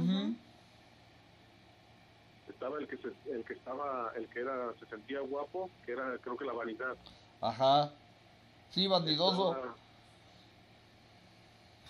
Estaba 2.48 2.78
el 2.78 2.86
que 2.86 2.96
se, 2.98 3.08
el 3.32 3.44
que 3.44 3.54
estaba, 3.54 4.12
el 4.16 4.28
que 4.28 4.40
era, 4.40 4.72
se 4.78 4.86
sentía 4.86 5.20
guapo, 5.20 5.70
que 5.84 5.92
era, 5.92 6.16
creo 6.18 6.36
que 6.36 6.44
la 6.44 6.52
vanidad. 6.52 6.96
Ajá. 7.40 7.90
Sí, 8.70 8.86
bandidoso. 8.86 9.52
Estaba- 9.54 9.74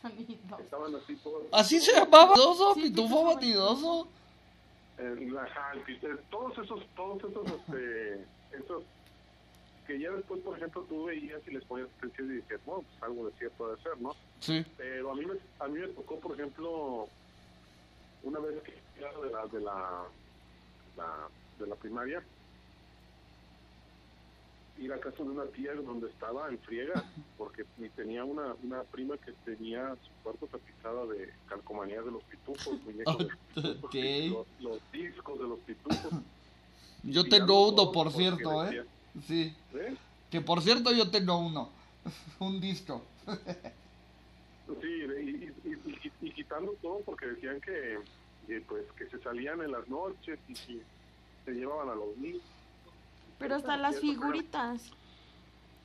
Estaban 0.08 0.94
así 0.96 1.16
todos. 1.16 1.42
¿Así 1.52 1.80
se 1.80 1.92
llamaba? 1.92 2.34
¿Bandidoso? 3.24 4.04
Sí. 4.04 5.02
Eh, 5.02 5.32
ajá, 5.40 5.72
el 5.72 5.80
eh, 5.96 6.16
todos 6.30 6.56
esos, 6.58 6.86
todos 6.94 7.18
esos, 7.24 7.46
este, 7.46 8.24
esos 8.52 8.82
que 9.86 9.98
ya 9.98 10.10
después, 10.12 10.40
por 10.40 10.56
ejemplo, 10.56 10.82
tú 10.88 11.04
veías 11.04 11.40
y 11.46 11.50
les 11.50 11.64
ponías 11.64 11.88
atención 11.98 12.30
y 12.30 12.36
decías, 12.36 12.60
bueno, 12.64 12.84
pues 12.88 13.02
algo 13.02 13.26
de 13.26 13.32
cierto 13.38 13.68
debe 13.68 13.82
ser, 13.82 14.00
¿no? 14.00 14.14
Sí. 14.40 14.64
Pero 14.76 15.10
a 15.10 15.14
mí 15.14 15.26
me, 15.26 15.34
a 15.58 15.68
mí 15.68 15.78
me 15.80 15.88
tocó, 15.88 16.18
por 16.20 16.32
ejemplo, 16.38 17.08
una 18.22 18.38
vez 18.38 18.62
que 18.62 18.78
era 18.98 19.12
de 19.20 19.30
la, 19.30 19.46
de 19.46 19.60
la, 19.60 20.04
la- 20.96 21.28
de 21.58 21.66
la 21.66 21.74
primaria, 21.76 22.22
ir 24.78 24.92
a 24.92 24.98
casa 25.00 25.18
de 25.22 25.30
una 25.30 25.44
tía 25.46 25.72
donde 25.74 26.08
estaba 26.08 26.48
en 26.48 26.58
friega, 26.58 27.04
porque 27.38 27.64
ni 27.78 27.88
tenía 27.90 28.24
una, 28.24 28.54
una 28.62 28.82
prima 28.82 29.16
que 29.18 29.32
tenía 29.44 29.94
su 30.02 30.10
cuarto 30.22 30.46
tapizada 30.48 31.06
de 31.06 31.32
calcomanías 31.48 32.04
de 32.04 32.10
los 32.10 32.22
pitufos, 32.24 32.80
muñecos 32.82 33.18
de 33.18 33.24
los 33.24 33.32
pitufos, 33.54 33.84
Ok. 33.84 33.94
los, 34.30 34.46
los 34.60 34.92
discos 34.92 35.38
de 35.38 35.44
los 35.48 35.58
pitufos. 35.60 36.12
Yo 37.04 37.24
tengo 37.28 37.68
uno, 37.68 37.92
por 37.92 38.10
cierto, 38.12 38.64
¿eh? 38.64 38.66
decía, 38.66 38.84
Sí. 39.28 39.54
¿eh? 39.78 39.96
Que 40.30 40.40
por 40.40 40.60
cierto 40.62 40.90
yo 40.92 41.10
tengo 41.10 41.38
uno. 41.38 41.68
Un 42.40 42.60
disco. 42.60 43.02
Sí, 44.66 44.88
y, 44.88 45.30
y, 45.30 45.54
y- 45.64 46.00
y- 46.04 46.12
y 46.28 46.30
quitando 46.32 46.72
todo 46.82 47.00
porque 47.04 47.26
decían 47.26 47.60
que, 47.60 47.98
que, 48.46 48.60
pues 48.62 48.84
que 48.98 49.06
se 49.08 49.18
salían 49.22 49.60
en 49.62 49.72
las 49.72 49.86
noches 49.88 50.38
y 50.48 50.54
que 50.54 50.82
se 51.44 51.52
llevaban 51.52 51.90
a 51.90 51.94
los 51.94 52.16
niños. 52.16 52.42
Pero 53.38 53.56
hasta 53.56 53.76
las 53.76 54.00
figuritas. 54.00 54.90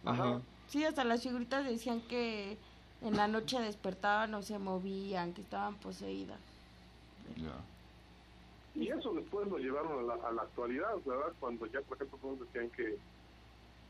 Ajá. 0.06 0.42
Sí, 0.68 0.84
hasta 0.86 1.04
las 1.04 1.24
figuritas 1.24 1.66
decían 1.66 2.02
que 2.02 2.58
en 3.02 3.18
la 3.18 3.28
noche 3.28 3.60
despertaban 3.60 4.34
o 4.36 4.42
se 4.42 4.60
movían, 4.60 5.34
que 5.34 5.42
estaban 5.42 5.76
poseídas. 5.76 6.40
Ya. 7.36 8.80
Y 8.80 8.90
eso 8.90 9.14
después 9.14 9.48
lo 9.48 9.58
llevaron 9.58 10.00
a 10.00 10.16
la, 10.16 10.28
a 10.28 10.32
la 10.32 10.42
actualidad, 10.44 10.96
¿verdad? 11.06 11.34
Cuando 11.40 11.66
ya, 11.66 11.82
por 11.82 11.98
ejemplo, 11.98 12.20
todos 12.22 12.40
decían 12.42 12.70
que 12.70 12.98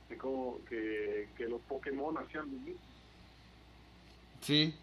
que, 0.10 0.18
como, 0.18 0.58
que, 0.68 1.30
que 1.38 1.48
los 1.48 1.62
Pokémon 1.62 2.18
hacían 2.18 2.46
lo 2.46 2.58
mismo. 2.60 2.82
Sí. 4.42 4.76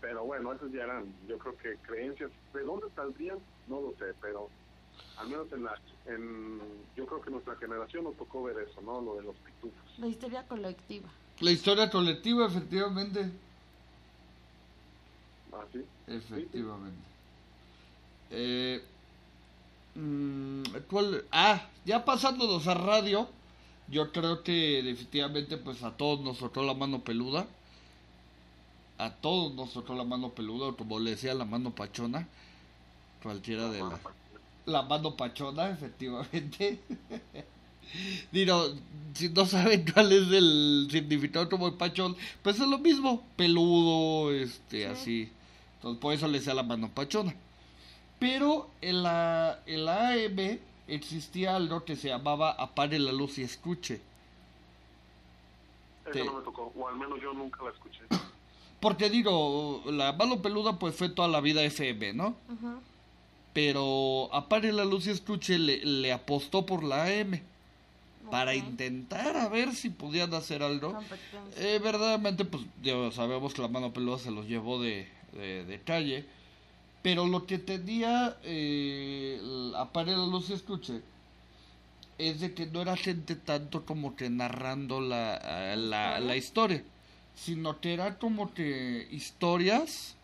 Pero 0.00 0.24
bueno, 0.24 0.52
esas 0.52 0.70
ya 0.72 0.84
eran, 0.84 1.12
yo 1.28 1.36
creo 1.38 1.56
que 1.58 1.76
creencias. 1.78 2.30
¿De 2.54 2.62
dónde 2.62 2.86
saldrían? 2.94 3.38
No 3.66 3.80
lo 3.80 3.90
sé, 3.98 4.14
pero 4.20 4.48
al 5.16 5.28
menos 5.28 5.52
en 5.52 5.64
la, 5.64 5.78
en, 6.06 6.60
yo 6.96 7.06
creo 7.06 7.20
que 7.20 7.30
nuestra 7.30 7.56
generación 7.56 8.04
nos 8.04 8.16
tocó 8.16 8.42
ver 8.42 8.56
eso, 8.58 8.80
¿no? 8.80 9.00
Lo 9.00 9.16
de 9.16 9.22
los 9.22 9.36
pitufos. 9.36 9.98
La 9.98 10.06
histeria 10.06 10.46
colectiva. 10.46 11.08
La 11.40 11.50
historia 11.50 11.90
colectiva, 11.90 12.46
efectivamente. 12.46 13.30
¿Ah, 15.52 15.64
sí? 15.72 15.84
Efectivamente. 16.06 17.00
Eh, 18.30 18.82
mm, 19.94 20.62
¿cuál? 20.88 21.24
Ah, 21.32 21.68
ya 21.84 22.04
pasándonos 22.04 22.66
a 22.66 22.74
radio, 22.74 23.28
yo 23.88 24.12
creo 24.12 24.42
que 24.42 24.82
definitivamente 24.82 25.56
pues 25.56 25.82
a 25.82 25.96
todos 25.96 26.20
nos 26.20 26.38
tocó 26.38 26.62
la 26.62 26.74
mano 26.74 27.00
peluda. 27.00 27.46
A 28.98 29.14
todos 29.14 29.54
nos 29.54 29.72
tocó 29.72 29.94
la 29.94 30.04
mano 30.04 30.30
peluda, 30.30 30.68
o 30.68 30.76
como 30.76 30.98
le 31.00 31.12
decía, 31.12 31.32
la 31.34 31.46
mano 31.46 31.74
pachona. 31.74 32.28
Cualquiera 33.22 33.70
de 33.70 33.80
la... 33.80 33.98
La 34.66 34.82
mano 34.82 35.16
pachona, 35.16 35.70
efectivamente. 35.70 36.80
Digo, 38.32 38.68
si 39.14 39.28
no 39.30 39.46
saben 39.46 39.84
cuál 39.92 40.12
es 40.12 40.30
el 40.30 40.88
significado 40.90 41.48
como 41.48 41.66
el 41.68 41.74
pachón, 41.74 42.16
pues 42.42 42.60
es 42.60 42.66
lo 42.68 42.78
mismo, 42.78 43.22
peludo, 43.36 44.32
este, 44.32 44.82
Sí. 44.82 44.84
así. 44.84 45.32
Entonces, 45.76 46.00
por 46.00 46.14
eso 46.14 46.28
le 46.28 46.38
decía 46.38 46.54
la 46.54 46.62
mano 46.62 46.88
pachona. 46.90 47.34
Pero 48.20 48.68
en 48.82 49.02
la, 49.02 49.60
en 49.66 49.84
la 49.86 50.10
AM 50.10 50.58
existía 50.86 51.56
algo 51.56 51.84
que 51.84 51.96
se 51.96 52.08
llamaba 52.08 52.50
Apague 52.52 52.98
la 52.98 53.12
luz 53.12 53.38
y 53.38 53.42
escuche. 53.42 54.00
Eso 56.04 56.12
Te- 56.12 56.24
no 56.24 56.34
me 56.38 56.44
tocó, 56.44 56.72
o 56.76 56.88
al 56.88 56.96
menos 56.96 57.18
yo 57.20 57.32
nunca 57.32 57.64
la 57.64 57.70
escuché. 57.70 58.00
Porque 58.78 59.10
digo, 59.10 59.82
la 59.86 60.12
mano 60.12 60.40
peluda 60.42 60.78
pues 60.78 60.94
fue 60.94 61.08
toda 61.08 61.28
la 61.28 61.40
vida 61.40 61.62
FM, 61.62 62.12
¿no? 62.14 62.34
Ajá. 62.48 62.78
Pero 63.52 64.28
Apague 64.32 64.72
la 64.72 64.84
luz 64.84 65.06
y 65.06 65.10
escuche 65.10 65.58
le, 65.58 65.84
le 65.84 66.12
apostó 66.12 66.66
por 66.66 66.84
la 66.84 67.04
AM. 67.04 67.40
Para 68.30 68.54
intentar 68.54 69.36
a 69.36 69.48
ver 69.48 69.74
si 69.74 69.90
podían 69.90 70.32
hacer 70.34 70.62
algo. 70.62 70.96
Eh, 71.56 71.80
verdaderamente, 71.82 72.44
pues 72.44 72.62
ya 72.80 73.10
sabemos 73.10 73.54
que 73.54 73.62
la 73.62 73.66
mano 73.66 73.92
peluda 73.92 74.18
se 74.18 74.30
los 74.30 74.46
llevó 74.46 74.80
de, 74.80 75.08
de, 75.32 75.64
de 75.64 75.80
calle. 75.80 76.24
Pero 77.02 77.26
lo 77.26 77.46
que 77.46 77.58
tenía 77.58 78.36
eh, 78.44 79.40
la 79.42 79.88
luz 80.26 80.50
y 80.50 80.52
escuche 80.52 81.00
es 82.18 82.40
de 82.40 82.52
que 82.54 82.66
no 82.66 82.82
era 82.82 82.96
gente 82.96 83.34
tanto 83.34 83.86
como 83.86 84.14
que 84.14 84.28
narrando 84.28 85.00
la, 85.00 85.74
la, 85.76 86.20
la 86.20 86.36
historia, 86.36 86.84
sino 87.34 87.80
que 87.80 87.94
era 87.94 88.18
como 88.18 88.52
que 88.52 89.08
historias 89.10 90.16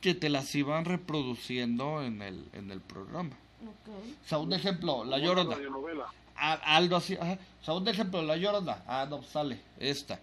que 0.00 0.14
te 0.14 0.28
las 0.28 0.54
iban 0.54 0.84
reproduciendo 0.84 2.02
en 2.02 2.22
el, 2.22 2.44
en 2.52 2.70
el 2.70 2.80
programa. 2.80 3.36
Ok. 3.62 3.88
O 4.24 4.28
sea, 4.28 4.38
un 4.38 4.52
ejemplo, 4.52 5.04
La 5.04 5.18
Llorona. 5.18 5.48
una 5.50 5.56
radionovela. 5.56 6.04
A- 6.36 6.76
algo 6.76 6.96
así, 6.96 7.14
ajá. 7.20 7.38
O 7.60 7.64
sea, 7.64 7.74
un 7.74 7.86
ejemplo, 7.88 8.22
La 8.22 8.36
Llorona. 8.36 8.82
Ah, 8.86 9.06
no, 9.08 9.22
sale, 9.22 9.60
esta. 9.78 10.18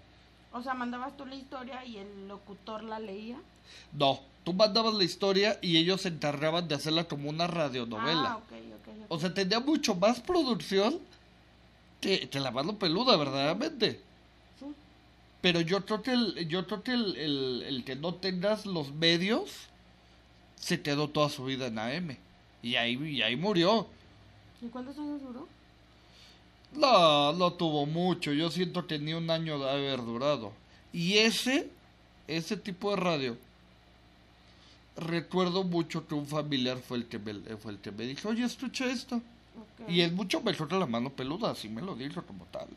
O 0.51 0.63
sea, 0.63 0.73
mandabas 0.73 1.15
tú 1.15 1.25
la 1.25 1.35
historia 1.35 1.85
y 1.85 1.97
el 1.97 2.27
locutor 2.27 2.83
la 2.83 2.99
leía. 2.99 3.37
No, 3.91 4.19
tú 4.43 4.53
mandabas 4.53 4.95
la 4.95 5.03
historia 5.03 5.59
y 5.61 5.77
ellos 5.77 6.01
se 6.01 6.07
encargaban 6.09 6.67
de 6.67 6.75
hacerla 6.75 7.03
como 7.03 7.29
una 7.29 7.43
Ah, 7.43 7.47
radionovela. 7.47 8.37
ok, 8.37 8.43
ok. 8.51 8.87
ok. 8.87 9.05
O 9.09 9.19
sea, 9.19 9.33
tenía 9.33 9.59
mucho 9.59 9.93
más 9.93 10.19
producción 10.19 10.97
que, 12.01 12.27
que 12.29 12.39
la 12.39 12.49
mano 12.51 12.77
peluda, 12.79 13.15
verdaderamente. 13.17 14.01
Pero 15.41 15.61
yo 15.61 15.85
creo 15.85 16.01
que 16.01 16.11
el, 16.11 16.47
yo 16.47 16.65
creo 16.65 16.83
que 16.83 16.91
el, 16.93 17.15
el, 17.15 17.63
el 17.63 17.83
que 17.83 17.95
no 17.95 18.15
tengas 18.15 18.65
los 18.65 18.93
medios 18.93 19.51
se 20.59 20.81
quedó 20.81 21.09
toda 21.09 21.29
su 21.29 21.45
vida 21.45 21.67
en 21.67 21.79
AM. 21.79 22.17
Y 22.61 22.75
ahí, 22.75 22.95
y 22.95 23.21
ahí 23.21 23.35
murió. 23.35 23.87
¿Y 24.61 24.67
cuántos 24.67 24.97
años 24.97 25.21
duró? 25.21 25.47
No, 26.73 27.33
no 27.33 27.53
tuvo 27.53 27.85
mucho. 27.85 28.33
Yo 28.33 28.49
siento 28.49 28.87
que 28.87 28.99
ni 28.99 29.13
un 29.13 29.29
año 29.29 29.59
de 29.59 29.69
haber 29.69 30.03
durado. 30.03 30.51
Y 30.91 31.17
ese, 31.17 31.69
ese 32.27 32.57
tipo 32.57 32.91
de 32.91 32.97
radio, 32.97 33.37
recuerdo 34.95 35.63
mucho 35.63 36.07
que 36.07 36.15
un 36.15 36.25
familiar 36.25 36.79
fue 36.79 36.97
el 36.97 37.05
que 37.05 37.19
me, 37.19 37.33
fue 37.57 37.73
el 37.73 37.79
que 37.79 37.91
me 37.91 38.05
dijo, 38.05 38.29
oye, 38.29 38.43
escucha 38.43 38.85
esto. 38.91 39.21
Y 39.87 40.01
es 40.01 40.11
mucho 40.11 40.41
mejor 40.41 40.67
que 40.67 40.75
la 40.75 40.85
mano 40.85 41.09
peluda, 41.09 41.51
así 41.51 41.69
me 41.69 41.81
lo 41.81 41.95
dijo 41.95 42.21
como 42.23 42.45
tal. 42.45 42.67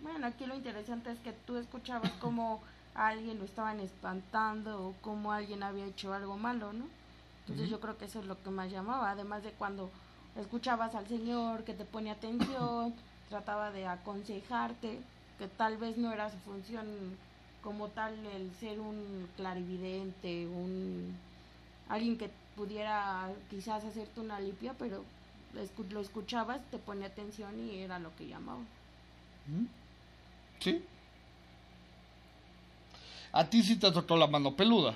Bueno, 0.00 0.26
aquí 0.26 0.46
lo 0.46 0.54
interesante 0.54 1.10
es 1.10 1.18
que 1.18 1.32
tú 1.32 1.56
escuchabas 1.56 2.12
cómo 2.20 2.60
a 2.94 3.08
alguien 3.08 3.38
lo 3.38 3.44
estaban 3.44 3.80
espantando 3.80 4.88
o 4.88 4.94
cómo 5.00 5.32
alguien 5.32 5.62
había 5.62 5.86
hecho 5.86 6.12
algo 6.12 6.36
malo, 6.36 6.72
¿no? 6.72 6.86
Entonces 7.40 7.70
yo 7.70 7.80
creo 7.80 7.96
que 7.96 8.04
eso 8.04 8.20
es 8.20 8.26
lo 8.26 8.40
que 8.42 8.50
más 8.50 8.70
llamaba, 8.70 9.10
además 9.10 9.42
de 9.42 9.52
cuando 9.52 9.90
escuchabas 10.36 10.94
al 10.94 11.08
señor 11.08 11.64
que 11.64 11.74
te 11.74 11.84
ponía 11.84 12.12
atención, 12.12 12.94
trataba 13.28 13.70
de 13.70 13.86
aconsejarte, 13.86 15.00
que 15.38 15.48
tal 15.48 15.78
vez 15.78 15.96
no 15.96 16.12
era 16.12 16.30
su 16.30 16.38
función 16.38 16.86
como 17.62 17.88
tal 17.88 18.14
el 18.26 18.52
ser 18.60 18.80
un 18.80 19.28
clarividente, 19.36 20.46
un 20.46 21.16
alguien 21.88 22.18
que 22.18 22.30
pudiera 22.54 23.30
quizás 23.50 23.84
hacerte 23.84 24.20
una 24.20 24.40
limpia, 24.40 24.74
pero 24.78 25.04
lo 25.90 26.00
escuchabas, 26.00 26.60
te 26.70 26.78
ponía 26.78 27.06
atención 27.06 27.58
y 27.58 27.78
era 27.78 27.98
lo 27.98 28.14
que 28.16 28.26
llamaba. 28.26 28.60
¿Mm? 29.46 29.66
¿Sí? 30.60 30.84
A 33.32 33.48
ti 33.48 33.62
sí 33.62 33.78
te 33.78 33.90
tocó 33.92 34.16
la 34.16 34.26
mano 34.26 34.54
peluda. 34.56 34.94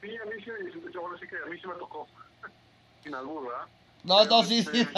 Sí, 0.00 0.16
a 0.16 0.24
mí 0.26 0.32
sí, 0.44 0.50
yo 0.92 1.00
ahora 1.00 1.18
sí 1.18 1.26
que 1.26 1.36
a 1.36 1.46
mí 1.46 1.58
sí 1.60 1.66
me 1.66 1.74
tocó. 1.74 2.06
Sin 3.02 3.14
albur, 3.14 3.48
¿verdad? 3.48 3.66
No, 4.04 4.18
Pero, 4.18 4.30
no, 4.30 4.42
sí, 4.44 4.62
sí. 4.62 4.80
este, 4.80 4.94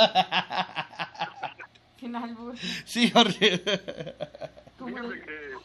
Sin 1.98 2.16
albur. 2.16 2.56
Sí, 2.84 3.10
Jorge. 3.10 3.62
Como 4.78 4.96
Fíjate 4.96 5.20
que, 5.22 5.56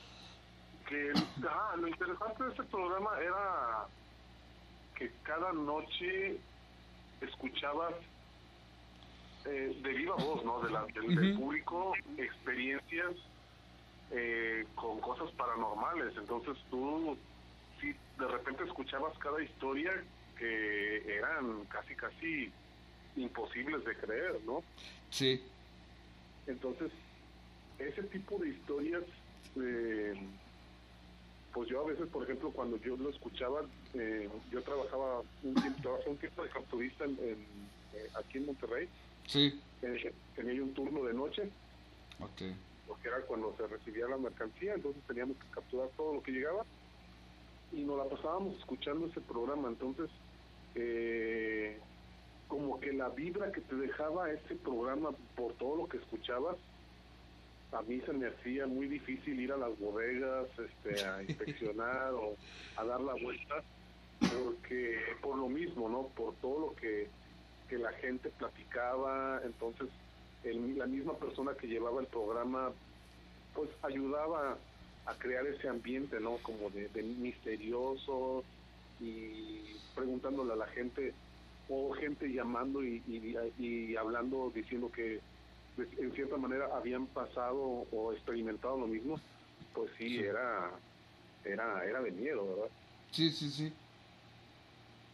que 0.88 1.14
ah, 1.50 1.76
lo 1.78 1.88
interesante 1.88 2.44
de 2.44 2.50
este 2.50 2.64
programa 2.64 3.12
era 3.20 3.88
que 4.98 5.12
cada 5.24 5.52
noche 5.52 6.40
escuchabas 7.22 7.94
eh, 9.46 9.78
de 9.82 9.94
viva 9.94 10.16
voz, 10.16 10.44
¿no? 10.44 10.62
De 10.62 10.72
la, 10.72 10.86
del, 10.86 11.36
público, 11.36 11.94
experiencias 12.18 13.14
eh, 14.12 14.66
con 14.76 15.00
cosas 15.00 15.32
paranormales. 15.32 16.16
Entonces 16.18 16.58
tú, 16.70 17.18
sí, 17.80 17.94
de 18.20 18.28
repente 18.28 18.64
escuchabas 18.64 19.18
cada 19.20 19.42
historia 19.42 19.92
que 20.38 21.18
eran 21.18 21.66
casi, 21.66 21.96
casi 21.96 22.52
imposibles 23.16 23.84
de 23.86 23.96
creer, 23.96 24.40
¿no? 24.46 24.64
Sí. 25.10 25.42
Entonces, 26.48 26.92
ese 27.80 28.04
tipo 28.04 28.38
de 28.38 28.50
historias, 28.50 29.04
eh, 29.58 30.14
pues 31.54 31.70
yo 31.70 31.82
a 31.82 31.88
veces, 31.88 32.08
por 32.10 32.24
ejemplo, 32.24 32.52
cuando 32.52 32.78
yo 32.78 32.98
lo 32.98 33.10
escuchaba, 33.10 33.62
eh, 33.94 34.30
yo 34.52 34.62
trabajaba 34.62 35.22
un 35.44 35.56
tiempo, 35.56 35.82
trabajé 35.82 36.10
un 36.10 36.18
tiempo 36.18 36.44
de 36.44 36.50
capturista 36.50 37.06
en, 37.06 37.12
en, 37.12 37.48
eh, 37.94 38.10
aquí 38.16 38.38
en 38.40 38.48
Monterrey, 38.48 38.90
Sí. 39.28 39.62
eh, 39.82 40.14
tenía 40.36 40.54
yo 40.54 40.64
un 40.64 40.74
turno 40.74 41.04
de 41.04 41.14
noche, 41.14 41.44
Ok. 42.20 42.42
porque 42.88 43.08
era 43.08 43.22
cuando 43.26 43.56
se 43.58 43.68
recibía 43.68 44.08
la 44.08 44.18
mercancía, 44.18 44.74
entonces 44.74 45.04
teníamos 45.08 45.38
que 45.38 45.48
capturar 45.50 45.90
todo 45.98 46.16
lo 46.16 46.22
que 46.24 46.32
llegaba 46.32 46.66
y 47.72 47.84
nos 47.84 47.98
la 47.98 48.10
pasábamos 48.10 48.58
escuchando 48.60 49.08
ese 49.08 49.22
programa, 49.22 49.70
entonces 49.70 50.10
eh, 50.76 51.80
como 52.48 52.80
que 52.80 52.94
la 52.94 53.10
vibra 53.10 53.52
que 53.52 53.62
te 53.62 53.76
dejaba 53.76 54.32
ese 54.32 54.56
programa 54.56 55.12
por 55.36 55.54
todo 55.54 55.76
lo 55.78 55.88
que 55.88 55.98
escuchabas, 55.98 56.58
a 57.72 57.82
mí 57.82 58.00
se 58.02 58.14
me 58.14 58.28
hacía 58.28 58.68
muy 58.68 58.88
difícil 58.88 59.40
ir 59.40 59.52
a 59.52 59.58
las 59.58 59.78
bodegas 59.80 60.48
este, 60.60 61.04
a 61.04 61.24
inspeccionar 61.28 62.14
o 62.14 62.36
a 62.78 62.86
dar 62.86 63.02
la 63.02 63.16
vuelta, 63.16 63.64
porque 64.30 65.00
por 65.22 65.38
lo 65.38 65.50
mismo, 65.50 65.90
¿no? 65.90 66.08
Por 66.10 66.36
todo 66.36 66.60
lo 66.68 66.76
que, 66.76 67.10
que 67.68 67.78
la 67.78 67.92
gente 67.94 68.30
platicaba, 68.30 69.42
entonces 69.44 69.90
el- 70.44 70.78
la 70.78 70.86
misma 70.86 71.18
persona 71.18 71.56
que 71.56 71.68
llevaba 71.68 72.02
el 72.02 72.08
programa 72.08 72.74
pues 73.54 73.70
ayudaba 73.84 74.58
a 75.06 75.16
crear 75.18 75.46
ese 75.48 75.68
ambiente, 75.70 76.20
¿no? 76.20 76.38
Como 76.38 76.70
de, 76.70 76.90
de 76.90 77.04
misterioso 77.04 78.44
y 79.00 79.74
preguntándole 79.96 80.54
a 80.54 80.58
la 80.58 80.68
gente 80.68 81.14
o 81.70 81.94
gente 81.94 82.28
llamando 82.28 82.84
y, 82.84 83.04
y, 83.08 83.36
y 83.58 83.96
hablando 83.96 84.52
diciendo 84.54 84.92
que 84.92 85.22
pues, 85.76 85.88
en 85.98 86.12
cierta 86.14 86.38
manera 86.38 86.68
habían 86.76 87.08
pasado 87.08 87.60
o 87.60 88.14
experimentado 88.14 88.78
lo 88.80 88.88
mismo, 88.88 89.20
pues 89.74 89.92
sí, 89.98 90.10
Sí. 90.10 90.20
era 90.20 90.72
era 91.44 91.86
era 91.86 92.02
de 92.02 92.12
miedo, 92.12 92.48
¿verdad? 92.56 92.72
Sí, 93.12 93.30
sí, 93.32 93.50
sí. 93.50 93.74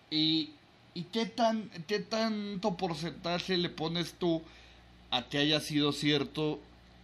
¿Y, 0.10 0.60
y 0.93 1.03
qué, 1.03 1.26
tan, 1.26 1.69
qué 1.88 1.99
tanto 1.99 2.76
porcentaje 2.77 3.57
le 3.57 3.69
pones 3.69 4.13
tú 4.13 4.41
a 5.09 5.23
que 5.30 5.38
haya 5.38 5.59
sido 5.59 5.91
cierto 5.91 6.59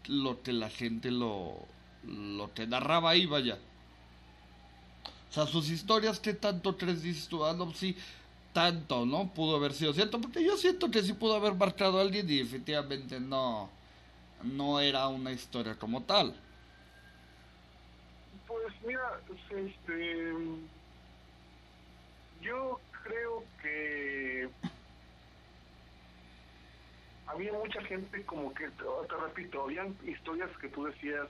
lo 0.07 0.41
que 0.43 0.53
la 0.53 0.69
gente 0.69 1.11
lo, 1.11 1.55
lo 2.03 2.53
que 2.53 2.68
narraba 2.68 3.11
ahí, 3.11 3.26
vaya? 3.26 3.57
O 5.30 5.34
sea, 5.34 5.45
sus 5.45 5.69
historias, 5.69 6.19
¿qué 6.19 6.34
tanto 6.34 6.77
crees, 6.77 7.03
dices 7.03 7.27
tú? 7.27 7.45
Ah, 7.45 7.53
no, 7.53 7.73
sí, 7.73 7.95
tanto, 8.53 9.05
¿no? 9.05 9.27
Pudo 9.34 9.57
haber 9.57 9.73
sido 9.73 9.93
cierto, 9.93 10.19
porque 10.19 10.43
yo 10.43 10.57
siento 10.57 10.89
que 10.89 11.03
sí 11.03 11.14
pudo 11.14 11.35
haber 11.35 11.53
marcado 11.53 11.99
a 11.99 12.01
alguien 12.01 12.30
y 12.30 12.39
efectivamente 12.39 13.19
no, 13.19 13.69
no 14.43 14.80
era 14.80 15.07
una 15.09 15.31
historia 15.31 15.76
como 15.76 16.01
tal. 16.03 16.35
Pues 18.47 18.73
mira, 18.85 19.19
este, 19.49 20.34
yo 22.41 22.80
creo 23.03 23.43
que 23.61 23.76
había 27.38 27.53
mucha 27.53 27.81
gente 27.84 28.23
como 28.23 28.51
que, 28.53 28.65
te, 28.72 28.84
te 29.09 29.15
repito, 29.15 29.64
habían 29.64 29.95
historias 30.05 30.49
que 30.57 30.69
tú 30.69 30.85
decías, 30.85 31.27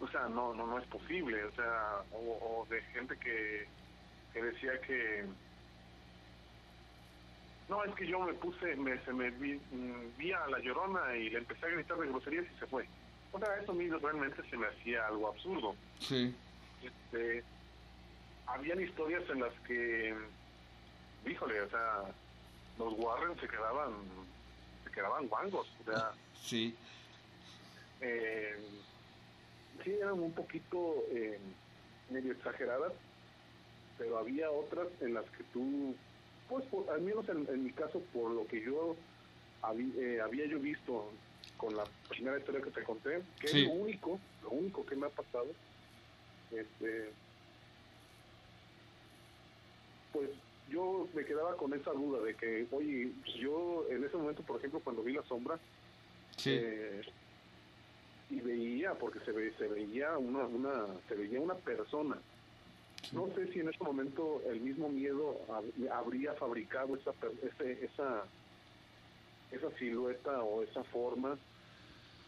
o 0.00 0.08
sea, 0.08 0.28
no, 0.28 0.52
no, 0.52 0.66
no 0.66 0.78
es 0.78 0.86
posible, 0.88 1.44
o 1.44 1.52
sea, 1.52 2.02
o, 2.12 2.18
o 2.18 2.66
de 2.68 2.82
gente 2.82 3.16
que, 3.18 3.68
que 4.32 4.42
decía 4.42 4.80
que, 4.80 5.24
no, 7.68 7.84
es 7.84 7.94
que 7.94 8.06
yo 8.06 8.18
me 8.20 8.34
puse, 8.34 8.74
me, 8.74 8.98
se 9.04 9.12
me 9.12 9.30
vi, 9.30 9.60
mm, 9.70 10.16
vi 10.18 10.32
a 10.32 10.46
la 10.48 10.58
llorona 10.58 11.16
y 11.16 11.30
le 11.30 11.38
empecé 11.38 11.66
a 11.66 11.70
gritar 11.70 11.98
de 11.98 12.08
groserías 12.08 12.44
y 12.44 12.58
se 12.58 12.66
fue. 12.66 12.84
O 13.30 13.38
sea, 13.38 13.56
eso 13.60 13.72
a 13.72 13.74
mí 13.76 13.88
realmente 13.88 14.42
se 14.50 14.56
me 14.56 14.66
hacía 14.66 15.06
algo 15.06 15.28
absurdo. 15.28 15.76
Sí. 16.00 16.34
Este, 16.82 17.44
habían 18.46 18.80
historias 18.80 19.22
en 19.30 19.40
las 19.40 19.52
que, 19.66 20.16
híjole, 21.26 21.60
o 21.60 21.70
sea, 21.70 22.02
los 22.78 22.92
Warren 22.96 23.38
se 23.40 23.48
quedaban, 23.48 23.92
quedaban 24.96 25.28
guangos, 25.28 25.68
o 25.82 25.84
sea, 25.84 26.10
Sí. 26.42 26.74
eh, 28.00 28.56
sí 29.84 29.90
eran 29.92 30.14
un 30.18 30.32
poquito 30.32 31.04
eh, 31.10 31.38
medio 32.08 32.32
exageradas, 32.32 32.92
pero 33.98 34.16
había 34.18 34.50
otras 34.50 34.88
en 35.02 35.12
las 35.12 35.26
que 35.32 35.44
tú, 35.52 35.94
pues 36.48 36.64
por- 36.66 36.88
al 36.90 37.02
menos 37.02 37.28
en, 37.28 37.46
en 37.50 37.64
mi 37.64 37.72
caso, 37.72 38.00
por 38.14 38.30
lo 38.30 38.46
que 38.46 38.62
yo 38.62 38.96
habí- 39.62 39.92
eh, 39.98 40.20
había 40.22 40.46
yo 40.46 40.58
visto 40.58 41.12
con 41.58 41.76
la 41.76 41.84
primera 42.08 42.38
historia 42.38 42.62
que 42.62 42.70
te 42.70 42.82
conté, 42.82 43.22
que 43.38 43.48
Sí. 43.48 43.62
es 43.62 43.68
lo 43.68 43.74
único, 43.74 44.18
lo 44.44 44.50
único 44.50 44.84
que 44.86 44.96
me 44.96 45.06
ha 45.08 45.10
pasado, 45.10 45.48
este, 46.52 47.10
pues 50.12 50.30
yo 50.66 51.08
me 51.14 51.24
quedaba 51.24 51.56
con 51.56 51.72
esa 51.74 51.92
duda 51.92 52.20
de 52.22 52.34
que, 52.34 52.66
oye, 52.70 53.12
yo 53.40 53.86
en 53.88 54.04
ese 54.04 54.16
momento, 54.16 54.42
por 54.42 54.58
ejemplo, 54.58 54.80
cuando 54.80 55.02
vi 55.02 55.12
la 55.14 55.22
sombra, 55.22 55.60
Sí. 56.36 56.50
eh, 56.54 57.00
y 58.28 58.40
veía 58.40 58.94
porque 58.98 59.20
se 59.20 59.30
ve, 59.32 59.52
se 59.56 59.68
veía 59.68 60.18
una 60.18 60.46
una 60.46 61.00
se 61.08 61.14
veía 61.14 61.40
una 61.40 61.54
persona 61.54 62.20
no 63.12 63.32
sé 63.36 63.46
si 63.52 63.60
en 63.60 63.68
ese 63.68 63.84
momento 63.84 64.42
el 64.50 64.60
mismo 64.60 64.88
miedo 64.88 65.46
hab- 65.46 65.90
habría 65.92 66.34
fabricado 66.34 66.96
esa 66.96 67.14
ese- 67.40 67.84
esa 67.84 68.28
esa 69.52 69.70
silueta 69.78 70.42
o 70.42 70.64
esa 70.64 70.82
forma 70.84 71.38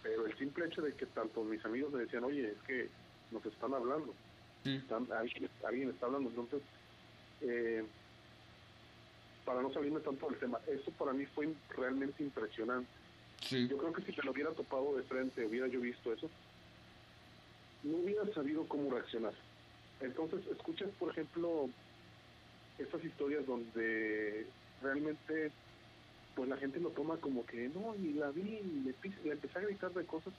pero 0.01 0.25
el 0.25 0.39
simple 0.39 0.67
hecho 0.67 0.83
de 0.83 0.95
que 0.95 1.07
tanto 1.07 1.43
mis 1.43 1.65
amigos 1.65 1.93
me 1.93 2.03
decían 2.03 2.23
oye 2.25 2.49
es 2.53 2.63
que 2.63 2.93
nos 3.31 3.45
están 3.45 3.75
hablando 3.75 4.17
Sí. 4.63 4.77
están- 4.77 5.11
alguien, 5.13 5.51
alguien 5.65 5.91
está 5.91 6.07
hablando 6.07 6.31
entonces 6.31 6.63
eh, 7.41 7.85
para 9.49 9.63
no 9.63 9.73
salirme 9.73 10.01
tanto 10.01 10.29
del 10.29 10.39
tema 10.39 10.61
eso 10.67 10.91
para 10.93 11.15
mí 11.15 11.25
fue 11.25 11.49
realmente 11.75 12.23
impresionante 12.23 12.87
Sí. 13.41 13.67
yo 13.67 13.79
creo 13.79 13.93
que 13.95 14.03
si 14.03 14.11
me 14.11 14.25
lo 14.25 14.33
hubiera 14.33 14.51
topado 14.51 14.97
de 14.97 15.05
frente, 15.05 15.47
hubiera 15.47 15.69
yo 15.69 15.81
visto 15.81 16.13
eso, 16.13 16.29
no 17.85 17.99
hubiera 17.99 18.27
sabido 18.35 18.67
cómo 18.67 18.91
reaccionar. 18.91 19.33
Entonces, 20.01 20.41
escuchas, 20.51 20.91
por 20.99 21.13
ejemplo, 21.13 21.71
estas 22.81 23.05
historias 23.05 23.47
donde 23.47 24.45
realmente 24.83 25.53
pues 26.35 26.49
la 26.49 26.57
gente 26.57 26.81
lo 26.81 26.91
toma 26.91 27.17
como 27.19 27.47
que 27.47 27.69
no, 27.69 27.95
y 27.95 28.15
la 28.15 28.31
vi, 28.33 28.41
y 28.43 28.83
le, 28.85 28.95
le 29.25 29.33
empecé 29.33 29.57
a 29.57 29.63
gritar 29.63 29.93
de 29.93 30.05
cosas, 30.05 30.35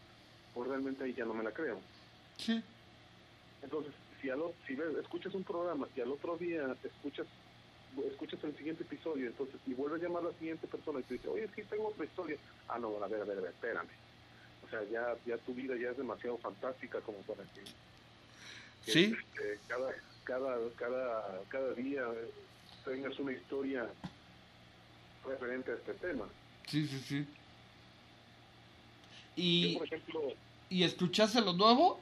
pues 0.53 0.68
realmente 0.68 1.06
ahí 1.06 1.14
ya 1.14 1.23
no 1.23 1.34
me 1.34 1.45
la 1.45 1.53
creo. 1.53 1.80
Sí. 2.36 2.61
Entonces, 3.64 3.94
si, 4.22 4.30
al, 4.30 4.41
si 4.68 4.76
ves, 4.76 4.94
escuchas 4.98 5.34
un 5.36 5.45
programa 5.45 5.88
y 5.95 6.02
al 6.02 6.11
otro 6.11 6.36
día 6.38 6.76
escuchas 6.84 7.27
escuchas 8.07 8.44
el 8.44 8.56
siguiente 8.57 8.84
episodio, 8.84 9.28
entonces, 9.28 9.60
y 9.68 9.74
vuelves 9.74 10.02
a 10.02 10.03
llamar 10.07 10.24
a 10.24 10.28
la 10.28 10.38
siguiente 10.38 10.68
persona 10.68 10.99
y 10.99 11.03
te 11.03 11.16
dice, 11.16 11.28
oye, 11.28 11.44
es 11.45 11.52
que 11.52 11.64
tengo 11.64 11.88
otra 11.88 12.06
historia. 12.06 12.38
Ah, 12.68 12.80
no, 12.80 13.02
a 13.03 13.07
ver, 13.07 13.22
a 13.22 13.26
ver, 13.26 13.38
a 13.38 13.41
ver, 13.41 13.52
espérame. 13.52 13.90
O 14.66 14.70
sea, 14.70 14.84
ya, 14.91 15.16
ya 15.26 15.38
tu 15.40 15.53
vida 15.53 15.76
ya 15.76 15.90
es 15.91 15.98
demasiado 15.98 16.38
fantástica 16.38 17.02
como 17.02 17.18
para 17.20 17.44
que, 17.53 17.61
que, 18.86 18.91
Sí. 18.91 19.16
este, 19.20 19.60
cada, 19.68 19.91
cada, 20.24 20.57
cada, 20.78 21.41
cada 21.49 21.74
día 21.74 22.03
tengas 22.86 23.18
una 23.20 23.32
historia 23.34 23.88
referente 25.26 25.72
a 25.72 25.76
este 25.76 25.94
tema. 25.95 26.26
Sí, 26.68 26.88
sí, 26.88 26.99
sí. 27.07 27.26
Yo, 29.36 29.44
Y, 29.44 29.78
por 29.78 29.88
ejemplo, 29.88 30.22
¿Y 30.70 30.84
escuchaste 30.84 31.41
lo 31.41 31.53
nuevo? 31.53 31.99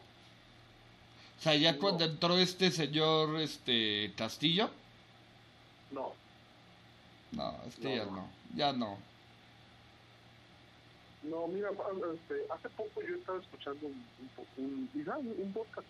O 1.38 1.42
sea, 1.42 1.56
ya 1.56 1.72
No. 1.74 1.80
cuando 1.80 2.04
entró 2.06 2.38
este 2.38 2.72
señor 2.72 3.40
este 3.40 4.12
Castillo. 4.18 4.70
No, 5.92 6.14
No, 7.32 7.62
este 7.68 7.84
No, 7.84 7.96
ya 7.96 8.06
no. 8.06 8.30
Ya 8.56 8.74
no. 8.74 8.98
No, 11.24 11.48
mira, 11.48 11.70
este, 11.72 12.36
hace 12.54 12.70
poco 12.70 13.02
yo 13.02 13.16
estaba 13.16 13.40
escuchando 13.40 13.88
un, 13.88 14.06
un, 14.58 14.90
un- 14.96 15.36
un 15.42 15.54
podcast 15.54 15.88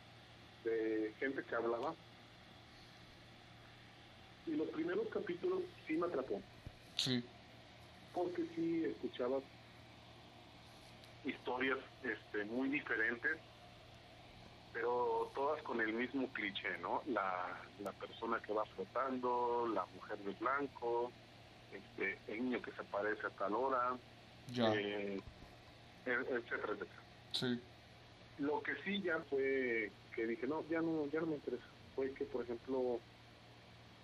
de 0.64 1.14
gente 1.20 1.44
que 1.44 1.56
hablaba 1.56 1.94
y 4.48 4.52
los 4.52 4.68
primeros 4.70 5.08
capítulos 5.10 5.62
sí 5.86 5.94
me 5.98 6.08
atrapó, 6.08 6.42
Sí. 6.96 7.24
porque 8.14 8.44
sí 8.56 8.86
escuchaba 8.86 9.40
historias 11.26 11.78
este, 12.04 12.46
muy 12.46 12.70
diferentes, 12.70 13.38
pero 14.80 15.32
todas 15.34 15.62
con 15.64 15.82
el 15.82 15.92
mismo 15.94 16.32
cliché, 16.32 16.78
¿no? 16.78 17.02
La, 17.08 17.60
la 17.80 17.94
persona 17.94 18.40
que 18.40 18.54
va 18.54 18.64
flotando, 18.68 19.68
la 19.68 19.88
mujer 19.88 20.20
de 20.20 20.34
blanco, 20.34 21.14
este, 21.72 22.22
el 22.28 22.44
niño 22.44 22.62
que 22.62 22.72
se 22.74 22.84
parece 22.84 23.26
a 23.26 23.32
tal 23.32 23.56
hora, 23.56 24.00
Ya. 24.46 24.72
eh, 24.76 25.18
e- 26.06 26.12
etcétera, 26.12 26.74
etcétera. 26.74 27.04
Sí. 27.32 27.64
Lo 28.38 28.62
que 28.62 28.76
sí 28.84 29.02
ya 29.02 29.24
fue 29.28 29.94
que 30.14 30.28
dije, 30.28 30.46
no, 30.46 30.64
ya 30.70 30.80
no, 30.80 31.08
ya 31.08 31.22
no 31.22 31.26
me 31.28 31.36
interesa. 31.38 31.66
Fue 31.96 32.14
que, 32.14 32.26
por 32.26 32.44
ejemplo, 32.44 33.02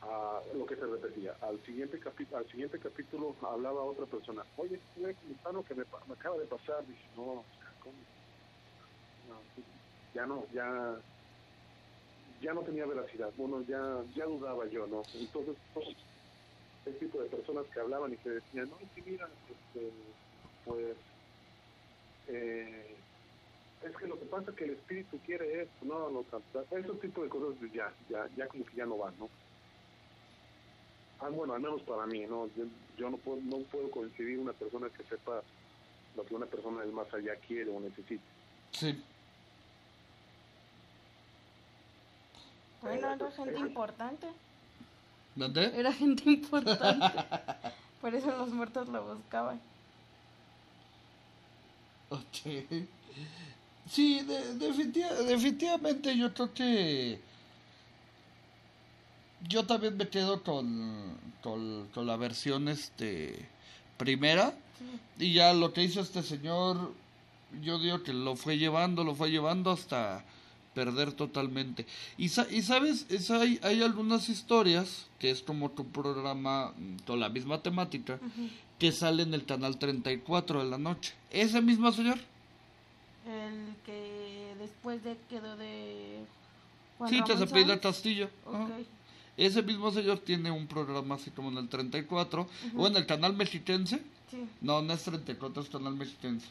a 0.02 0.42
lo 0.56 0.66
que 0.66 0.76
se 0.76 0.88
repetía, 0.88 1.38
al 1.42 1.64
siguiente 1.64 2.00
al 2.34 2.48
siguiente 2.50 2.80
capítulo 2.80 3.38
hablaba 3.44 3.84
otra 3.84 4.08
persona, 4.08 4.44
oye, 4.56 4.82
lo 4.96 5.64
que 5.64 5.76
me, 5.76 5.86
me 6.08 6.14
acaba 6.16 6.38
de 6.40 6.48
pasar. 6.48 6.84
Dije, 6.88 7.10
no, 7.14 7.22
o 7.42 7.48
sea, 7.60 7.68
¿cómo? 7.78 8.00
No, 9.28 9.44
ya 10.14 10.26
no, 10.26 10.46
ya, 10.54 10.96
ya 12.42 12.54
no 12.54 12.62
tenía 12.62 12.86
veracidad. 12.86 13.32
Bueno, 13.38 13.62
ya, 13.68 14.04
ya 14.16 14.26
dudaba 14.26 14.66
yo, 14.68 14.86
¿no? 14.88 15.02
Entonces, 15.14 15.56
pues, 15.74 15.88
el 16.86 17.00
tipo 17.00 17.22
de 17.22 17.30
personas 17.30 17.66
que 17.74 17.80
hablaban 17.80 18.14
y 18.14 18.18
que 18.18 18.30
decían, 18.30 18.70
no, 18.70 18.78
sí, 18.94 19.02
mira, 19.06 19.28
este, 19.50 19.92
pues, 20.66 20.98
eh, 22.28 22.96
es 23.84 23.96
que 23.98 24.08
lo 24.08 24.20
que 24.20 24.26
pasa 24.26 24.52
es 24.52 24.58
que 24.58 24.66
el 24.66 24.72
espíritu 24.72 25.18
quiere 25.26 25.64
esto, 25.64 25.86
no, 25.86 26.10
no, 26.10 26.26
esos 26.72 27.00
tipos 27.00 27.24
de 27.24 27.30
cosas 27.30 27.58
pues, 27.60 27.72
ya, 27.74 27.94
ya, 28.10 28.28
ya 28.36 28.48
como 28.48 28.66
que 28.66 28.76
ya 28.76 28.86
no 28.86 28.98
van, 28.98 29.18
¿no? 29.18 29.30
Ah, 31.20 31.30
bueno, 31.30 31.54
al 31.54 31.62
menos 31.62 31.82
para 31.84 32.06
mí, 32.06 32.26
¿no? 32.26 32.48
Yo, 32.56 32.66
yo 32.98 33.10
no 33.10 33.18
puedo, 33.18 33.40
no 33.44 33.60
puedo 33.72 33.90
coincidir 33.92 34.40
una 34.40 34.52
persona 34.52 34.90
que 34.90 35.04
sepa 35.04 35.42
lo 36.16 36.26
que 36.26 36.36
una 36.36 36.46
persona 36.46 36.82
del 36.82 36.92
más 36.92 37.12
allá 37.14 37.36
quiere 37.48 37.70
o 37.72 37.80
necesita. 37.80 38.24
Sí. 38.72 39.02
Bueno, 42.84 43.14
era 43.14 43.32
gente 43.32 43.60
importante. 43.60 44.28
¿Dónde? 45.36 45.72
Era 45.80 45.92
gente 45.94 46.30
importante. 46.30 47.06
Por 48.02 48.14
eso 48.14 48.28
los 48.38 48.50
muertos 48.50 48.88
lo 48.90 49.16
buscaban. 49.16 49.60
Ok. 52.10 52.86
Sí, 53.90 54.22
de- 54.22 54.54
definitiva- 54.56 55.14
definitivamente 55.24 56.16
yo 56.18 56.34
creo 56.34 56.54
que 56.54 57.20
yo 59.48 59.66
también 59.66 59.98
me 59.98 60.08
quedo 60.08 60.42
con, 60.44 61.18
con, 61.42 61.88
con 61.94 62.06
la 62.08 62.16
versión 62.18 62.68
este 62.70 63.48
primera 63.98 64.54
Sí. 65.18 65.26
y 65.26 65.34
ya 65.34 65.54
lo 65.54 65.72
que 65.74 65.84
hizo 65.84 66.02
este 66.02 66.24
señor 66.24 66.94
yo 67.62 67.78
digo 67.80 68.02
que 68.04 68.12
lo 68.14 68.36
fue 68.36 68.58
llevando, 68.58 69.04
lo 69.04 69.14
fue 69.16 69.30
llevando 69.30 69.72
hasta 69.72 70.24
perder 70.74 71.12
totalmente. 71.14 71.86
Y, 72.18 72.30
sa- 72.30 72.48
y 72.50 72.62
sabes, 72.62 73.06
es, 73.10 73.30
hay, 73.32 73.60
hay 73.64 73.82
algunas 73.84 74.30
historias 74.30 75.08
que 75.20 75.30
es 75.32 75.42
como 75.42 75.70
tu 75.72 75.86
programa 75.88 76.74
mm, 76.78 76.98
con 77.06 77.20
la 77.20 77.30
misma 77.30 77.62
temática 77.62 78.20
Ujú. 78.22 78.50
que 78.80 78.92
sale 78.92 79.24
en 79.24 79.34
el 79.34 79.46
canal 79.46 79.78
34 79.78 80.64
de 80.64 80.70
la 80.70 80.78
noche. 80.78 81.14
Ese 81.30 81.62
mismo 81.62 81.92
señor. 81.92 82.18
El 83.28 83.76
que 83.86 84.54
después 84.60 85.04
de 85.04 85.16
quedó 85.30 85.56
de 85.56 86.26
Juan 86.98 87.10
Sí, 87.10 87.18
se 87.26 87.34
Ramón 87.34 87.48
pide 87.50 87.66
Sáenz. 87.68 87.82
Castillo. 87.82 88.30
Ajá. 88.48 88.64
Ok. 88.66 88.72
Ese 89.38 89.64
mismo 89.64 89.92
señor 89.92 90.20
tiene 90.20 90.52
un 90.52 90.68
programa 90.68 91.16
así 91.16 91.32
como 91.32 91.50
en 91.50 91.58
el 91.58 91.68
34 91.70 92.42
Ujú. 92.68 92.82
o 92.84 92.88
en 92.88 92.98
el 92.98 93.06
canal 93.06 93.34
mexiquense. 93.34 93.98
Sí. 94.30 94.46
No, 94.62 94.82
no 94.82 94.94
es 94.94 95.04
34, 95.04 95.64
es 95.64 95.70
canal 95.70 95.96
mexiquense. 95.96 96.48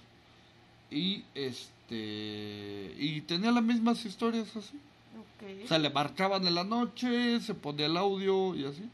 Y 0.91 1.23
este. 1.35 1.71
Y 1.97 3.21
tenía 3.23 3.51
las 3.51 3.63
mismas 3.63 4.05
historias 4.05 4.55
así. 4.57 4.79
Ok. 5.19 5.65
O 5.65 5.69
sea, 5.69 5.79
le 5.79 5.91
marcaban 5.91 6.47
en 6.47 6.55
la 6.55 6.65
noche, 6.65 7.41
se 7.41 7.55
ponía 7.55 7.87
el 7.87 7.97
audio 7.97 8.55
y 8.55 8.65
así. 8.65 8.89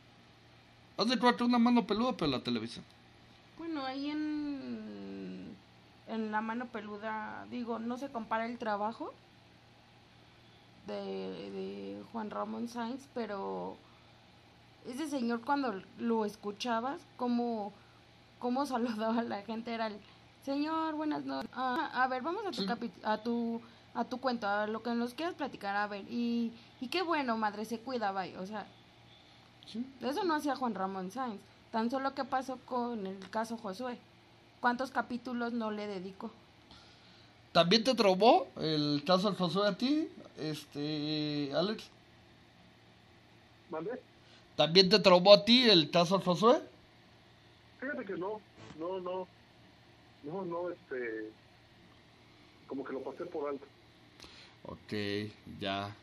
Haz 0.96 1.08
de 1.08 1.18
cuenta 1.18 1.44
una 1.44 1.58
mano 1.58 1.86
peluda, 1.86 2.16
pero 2.16 2.30
la 2.30 2.40
televisión. 2.40 2.84
Bueno, 3.58 3.84
ahí 3.84 4.10
en, 4.10 5.54
en 6.08 6.32
la 6.32 6.40
mano 6.40 6.66
peluda, 6.66 7.46
digo, 7.50 7.78
no 7.78 7.98
se 7.98 8.08
compara 8.08 8.46
el 8.46 8.58
trabajo 8.58 9.12
de, 10.86 10.94
de 10.94 12.02
Juan 12.12 12.30
Ramón 12.30 12.68
Sainz, 12.68 13.06
pero 13.14 13.76
ese 14.86 15.08
señor 15.08 15.42
cuando 15.42 15.82
lo 15.98 16.24
escuchabas, 16.24 17.00
como 17.16 17.72
cómo 18.38 18.66
saludaba 18.66 19.20
a 19.20 19.24
la 19.24 19.42
gente, 19.42 19.72
era 19.72 19.88
el 19.88 19.98
señor, 20.44 20.94
buenas 20.94 21.24
noches. 21.24 21.50
Ah, 21.54 21.90
a 21.94 22.08
ver, 22.08 22.22
vamos 22.22 22.42
a 22.46 22.50
tu, 22.50 22.62
Sí. 22.62 22.66
capi- 22.66 22.90
a 23.02 23.18
tu 23.18 23.60
a 23.94 24.04
tu 24.04 24.18
cuento, 24.20 24.46
a 24.46 24.66
lo 24.68 24.82
que 24.82 24.90
nos 24.94 25.12
quieras 25.14 25.34
platicar, 25.34 25.74
a 25.74 25.88
ver, 25.88 26.04
y, 26.08 26.52
y 26.80 26.86
qué 26.88 27.02
bueno, 27.02 27.36
madre, 27.36 27.64
se 27.64 27.80
cuida, 27.80 28.12
bye, 28.12 28.36
o 28.36 28.46
sea, 28.46 28.64
eso 30.02 30.22
no 30.24 30.36
hacía 30.36 30.54
Juan 30.54 30.74
Ramón 30.76 31.10
Sáenz, 31.10 31.40
tan 31.72 31.90
solo 31.90 32.14
qué 32.14 32.22
pasó 32.22 32.58
con 32.64 33.06
el 33.08 33.18
caso 33.30 33.56
Josué, 33.56 33.98
cuántos 34.60 34.92
capítulos 34.92 35.52
no 35.52 35.72
le 35.72 35.88
dedicó. 35.88 36.30
¿También 37.50 37.82
te 37.82 37.94
traumó 37.94 38.46
el 38.60 39.02
caso 39.04 39.34
Josué 39.34 39.66
a 39.66 39.76
ti, 39.76 40.08
este, 40.36 41.50
Alex? 41.56 41.84
¿Mande? 43.70 44.00
¿También 44.54 44.88
te 44.90 45.00
traumó 45.00 45.32
a 45.32 45.44
ti 45.44 45.68
el 45.68 45.90
caso 45.90 46.20
Josué? 46.20 46.60
Fíjate 47.80 48.04
que 48.04 48.12
no, 48.16 48.40
no, 48.78 49.00
no, 49.00 49.26
no, 50.24 50.44
no, 50.44 50.70
este, 50.70 51.30
como 52.66 52.84
que 52.84 52.92
lo 52.92 53.00
pasé 53.02 53.24
por 53.26 53.48
alto. 53.48 53.66
Ok, 54.64 55.30
ya. 55.60 55.94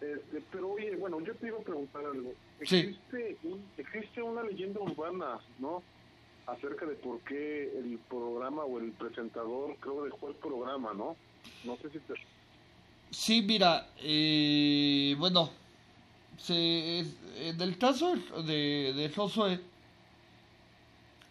Este, 0.00 0.42
pero 0.50 0.72
oye, 0.72 0.96
bueno, 0.96 1.20
yo 1.20 1.34
te 1.36 1.46
iba 1.46 1.58
a 1.58 1.62
preguntar 1.62 2.04
algo. 2.04 2.32
Sí. 2.64 2.76
Existe, 2.76 3.36
un- 3.44 3.64
existe 3.76 4.22
una 4.22 4.42
leyenda 4.42 4.80
urbana, 4.80 5.38
¿no? 5.58 5.82
Acerca 6.46 6.86
de 6.86 6.94
por 6.96 7.20
qué 7.20 7.72
el 7.78 7.98
programa 8.08 8.64
o 8.64 8.78
el 8.80 8.90
presentador, 8.92 9.76
creo, 9.78 10.04
dejó 10.04 10.28
el 10.28 10.34
programa, 10.34 10.92
¿no? 10.92 11.16
No 11.64 11.76
sé 11.76 11.90
si 11.90 11.98
te... 12.00 12.14
Sí, 13.10 13.42
mira, 13.42 13.90
eh, 13.98 15.14
bueno, 15.18 15.50
se, 16.38 17.00
en 17.00 17.60
el 17.60 17.78
caso 17.78 18.14
de, 18.44 18.92
de 18.94 19.12
Josué, 19.14 19.60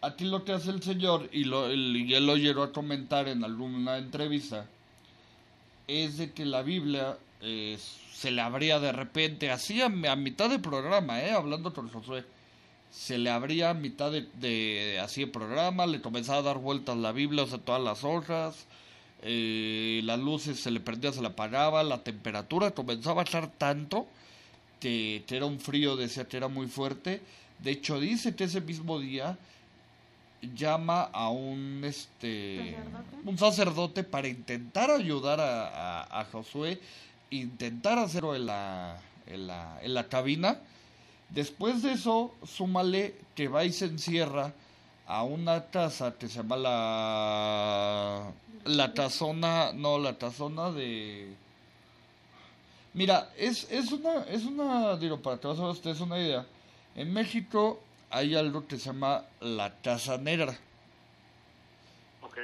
aquí 0.02 0.24
lo 0.24 0.44
que 0.44 0.52
hace 0.52 0.70
el 0.70 0.82
señor, 0.82 1.28
y, 1.32 1.42
él 1.42 2.26
lo 2.26 2.36
llegó 2.36 2.64
a 2.64 2.72
comentar 2.72 3.28
en 3.28 3.44
alguna 3.44 3.98
entrevista, 3.98 4.66
es 5.86 6.18
de 6.18 6.32
que 6.32 6.44
la 6.44 6.62
Biblia 6.62 7.16
eh, 7.40 7.78
se 8.12 8.30
le 8.30 8.42
abría 8.42 8.78
de 8.80 8.92
repente, 8.92 9.50
así 9.50 9.80
a, 9.80 9.86
a 9.86 10.16
mitad 10.16 10.50
del 10.50 10.60
programa, 10.60 11.20
eh, 11.22 11.30
hablando 11.30 11.72
con 11.72 11.88
Josué, 11.88 12.24
se 12.90 13.16
le 13.16 13.30
abría 13.30 13.70
a 13.70 13.74
mitad 13.74 14.12
de, 14.12 14.28
de 14.34 14.98
así 15.00 15.22
el 15.22 15.30
programa, 15.30 15.86
le 15.86 16.02
comenzaba 16.02 16.38
a 16.38 16.42
dar 16.42 16.58
vueltas 16.58 16.96
la 16.96 17.12
Biblia, 17.12 17.44
o 17.44 17.46
sea, 17.46 17.58
todas 17.58 17.80
las 17.80 18.04
hojas, 18.04 18.66
eh, 19.22 20.00
las 20.04 20.18
luces 20.18 20.60
se 20.60 20.70
le 20.70 20.80
prendía, 20.80 21.12
se 21.12 21.22
le 21.22 21.28
apagaba, 21.28 21.82
la 21.84 22.02
temperatura 22.02 22.72
comenzaba 22.72 23.22
a 23.22 23.24
echar 23.24 23.50
tanto 23.56 24.06
que, 24.80 25.22
que 25.26 25.36
era 25.36 25.46
un 25.46 25.60
frío, 25.60 25.96
decía 25.96 26.26
que 26.26 26.36
era 26.36 26.48
muy 26.48 26.66
fuerte. 26.66 27.22
De 27.60 27.70
hecho, 27.70 28.00
dice 28.00 28.34
que 28.34 28.44
ese 28.44 28.60
mismo 28.60 28.98
día 28.98 29.38
llama 30.42 31.02
a 31.12 31.30
un 31.30 31.82
este 31.84 32.76
¿Sacerdote? 32.76 33.16
un 33.24 33.38
sacerdote 33.38 34.04
para 34.04 34.28
intentar 34.28 34.90
ayudar 34.90 35.40
a, 35.40 36.02
a, 36.02 36.20
a 36.20 36.24
Josué, 36.26 36.80
intentar 37.30 37.98
hacerlo 37.98 38.34
en 38.34 38.46
la, 38.46 39.00
en 39.26 39.46
la, 39.46 39.78
en 39.82 39.94
la 39.94 40.08
cabina. 40.08 40.58
Después 41.30 41.82
de 41.82 41.92
eso, 41.92 42.34
súmale 42.44 43.14
que 43.34 43.48
va 43.48 43.64
y 43.64 43.72
se 43.72 43.86
encierra 43.86 44.52
a 45.06 45.22
una 45.22 45.66
casa 45.66 46.14
que 46.18 46.28
se 46.28 46.36
llama 46.38 46.56
la 46.56 48.22
la 48.64 48.94
tazona, 48.94 49.72
no, 49.72 49.98
la 49.98 50.18
tazona 50.18 50.70
de 50.70 51.34
Mira, 52.94 53.30
es, 53.38 53.70
es 53.70 53.90
una, 53.90 54.24
es 54.24 54.44
una, 54.44 54.96
digo, 54.96 55.18
para 55.20 55.38
que 55.38 55.46
vas 55.48 55.58
a 55.58 55.88
ver 55.88 56.02
una 56.02 56.18
idea. 56.18 56.46
En 56.94 57.12
México 57.12 57.80
hay 58.12 58.34
algo 58.36 58.66
que 58.66 58.78
se 58.78 58.86
llama 58.86 59.24
la 59.40 59.74
casa 59.82 60.18
negra. 60.18 60.56
Ok. 62.22 62.38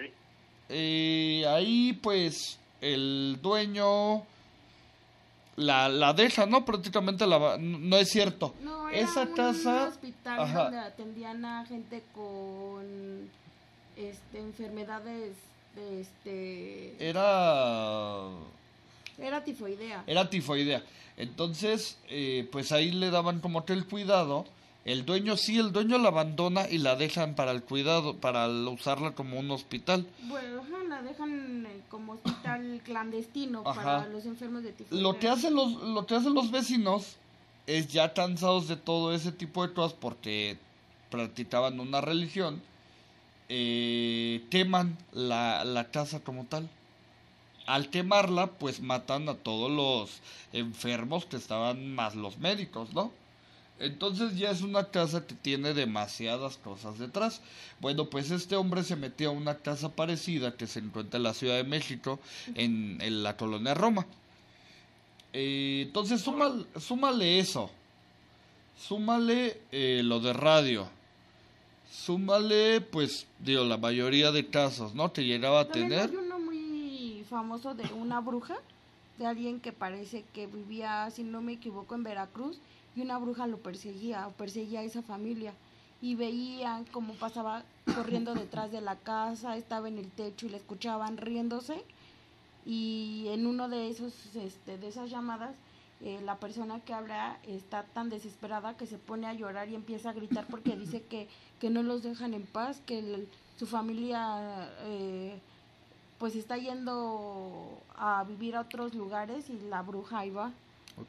Eh, 0.70 1.44
ahí 1.48 1.92
pues 2.02 2.58
el 2.80 3.38
dueño 3.40 4.22
la, 5.56 5.88
la 5.88 6.12
deja, 6.12 6.46
¿no? 6.46 6.64
Prácticamente 6.64 7.26
la 7.26 7.38
va- 7.38 7.56
no 7.58 7.96
es 7.96 8.08
cierto. 8.10 8.54
No, 8.62 8.88
era 8.88 8.98
Esa 9.00 9.22
un 9.22 9.34
casa 9.34 9.84
hospital 9.88 10.40
ajá. 10.40 10.62
donde 10.64 10.78
atendían 10.78 11.44
a 11.44 11.66
gente 11.66 12.02
con 12.14 13.28
este 13.96 14.38
enfermedades 14.38 15.32
de 15.74 16.00
este 16.00 17.08
era 17.08 18.28
era 19.18 19.42
tifoidea. 19.44 20.04
era 20.06 20.30
tifoidea. 20.30 20.82
Entonces, 21.16 21.98
eh, 22.08 22.48
pues 22.52 22.70
ahí 22.70 22.92
le 22.92 23.10
daban 23.10 23.40
como 23.40 23.64
que 23.64 23.72
el 23.72 23.86
cuidado. 23.86 24.46
El 24.88 25.04
dueño 25.04 25.36
sí, 25.36 25.58
el 25.58 25.70
dueño 25.70 25.98
la 25.98 26.08
abandona 26.08 26.66
y 26.66 26.78
la 26.78 26.96
dejan 26.96 27.34
para 27.34 27.50
el 27.50 27.62
cuidado, 27.62 28.16
para 28.16 28.48
usarla 28.48 29.10
como 29.10 29.38
un 29.38 29.50
hospital. 29.50 30.06
Bueno, 30.22 30.62
la 30.88 31.02
dejan 31.02 31.66
eh, 31.66 31.82
como 31.90 32.14
hospital 32.14 32.80
clandestino 32.86 33.62
Ajá. 33.66 33.82
para 33.82 34.08
los 34.08 34.24
enfermos 34.24 34.62
de 34.62 34.72
tifoidea. 34.72 35.02
Lo 35.02 35.18
que 35.18 35.28
hacen 35.28 35.54
los, 35.54 35.74
lo 35.74 36.06
que 36.06 36.14
hacen 36.14 36.32
los 36.32 36.50
vecinos 36.50 37.16
es 37.66 37.88
ya 37.88 38.14
cansados 38.14 38.66
de 38.66 38.76
todo 38.76 39.14
ese 39.14 39.30
tipo 39.30 39.66
de 39.66 39.74
cosas 39.74 39.92
porque 39.92 40.56
practicaban 41.10 41.80
una 41.80 42.00
religión, 42.00 42.62
eh, 43.50 44.42
queman 44.48 44.96
la, 45.12 45.66
la 45.66 45.90
casa 45.90 46.20
como 46.20 46.46
tal. 46.46 46.66
Al 47.66 47.90
quemarla, 47.90 48.46
pues 48.46 48.80
matan 48.80 49.28
a 49.28 49.34
todos 49.34 49.70
los 49.70 50.22
enfermos 50.54 51.26
que 51.26 51.36
estaban 51.36 51.94
más 51.94 52.14
los 52.14 52.38
médicos, 52.38 52.94
¿no? 52.94 53.12
Entonces 53.80 54.36
ya 54.36 54.50
es 54.50 54.62
una 54.62 54.90
casa 54.90 55.26
que 55.26 55.34
tiene 55.34 55.72
demasiadas 55.74 56.56
cosas 56.56 56.98
detrás. 56.98 57.40
Bueno, 57.80 58.10
pues 58.10 58.30
este 58.30 58.56
hombre 58.56 58.82
se 58.82 58.96
metió 58.96 59.28
a 59.28 59.32
una 59.32 59.58
casa 59.58 59.90
parecida 59.90 60.56
que 60.56 60.66
se 60.66 60.80
encuentra 60.80 61.18
en 61.18 61.22
la 61.22 61.34
Ciudad 61.34 61.56
de 61.56 61.64
México, 61.64 62.18
en, 62.54 62.98
en 63.00 63.22
la 63.22 63.36
colonia 63.36 63.74
Roma. 63.74 64.06
Eh, 65.32 65.84
entonces 65.86 66.20
súmale, 66.20 66.64
súmale 66.78 67.38
eso. 67.38 67.70
Súmale 68.76 69.60
eh, 69.72 70.02
lo 70.04 70.20
de 70.20 70.32
radio. 70.32 70.88
Súmale, 71.90 72.80
pues, 72.80 73.26
digo, 73.38 73.64
la 73.64 73.76
mayoría 73.76 74.30
de 74.30 74.46
casos, 74.46 74.94
¿no? 74.94 75.12
Que 75.12 75.24
llegaba 75.24 75.60
a 75.60 75.68
tener. 75.68 76.10
hay 76.10 76.16
uno 76.16 76.38
muy 76.38 77.24
famoso 77.28 77.74
de 77.74 77.84
una 77.94 78.20
bruja, 78.20 78.56
de 79.18 79.26
alguien 79.26 79.60
que 79.60 79.72
parece 79.72 80.24
que 80.32 80.46
vivía, 80.46 81.10
si 81.10 81.24
no 81.24 81.40
me 81.40 81.54
equivoco, 81.54 81.94
en 81.94 82.04
Veracruz, 82.04 82.58
y 82.98 83.02
una 83.02 83.18
bruja 83.18 83.46
lo 83.46 83.58
perseguía, 83.58 84.26
o 84.26 84.32
perseguía 84.32 84.80
a 84.80 84.82
esa 84.82 85.02
familia. 85.02 85.54
Y 86.02 86.16
veían 86.16 86.84
cómo 86.86 87.14
pasaba 87.14 87.62
corriendo 87.94 88.34
detrás 88.34 88.72
de 88.72 88.80
la 88.80 88.96
casa, 88.96 89.56
estaba 89.56 89.88
en 89.88 89.98
el 89.98 90.10
techo 90.10 90.46
y 90.46 90.50
le 90.50 90.56
escuchaban 90.56 91.16
riéndose. 91.16 91.84
Y 92.66 93.26
en 93.28 93.46
uno 93.46 93.68
de 93.68 93.88
esos, 93.88 94.34
este, 94.34 94.78
de 94.78 94.88
esas 94.88 95.10
llamadas, 95.10 95.54
eh, 96.00 96.20
la 96.24 96.36
persona 96.36 96.80
que 96.80 96.92
habla 96.92 97.38
está 97.46 97.84
tan 97.84 98.08
desesperada 98.08 98.76
que 98.76 98.86
se 98.86 98.98
pone 98.98 99.26
a 99.26 99.32
llorar 99.32 99.68
y 99.68 99.76
empieza 99.76 100.10
a 100.10 100.12
gritar 100.12 100.46
porque 100.48 100.76
dice 100.76 101.02
que, 101.02 101.28
que 101.60 101.70
no 101.70 101.82
los 101.82 102.02
dejan 102.02 102.34
en 102.34 102.46
paz, 102.46 102.80
que 102.84 103.26
su 103.56 103.66
familia 103.66 104.70
eh, 104.82 105.38
pues 106.18 106.34
está 106.34 106.56
yendo 106.56 107.80
a 107.96 108.24
vivir 108.24 108.56
a 108.56 108.62
otros 108.62 108.94
lugares 108.94 109.50
y 109.50 109.58
la 109.68 109.82
bruja 109.82 110.18
ahí 110.18 110.30
va. 110.30 110.52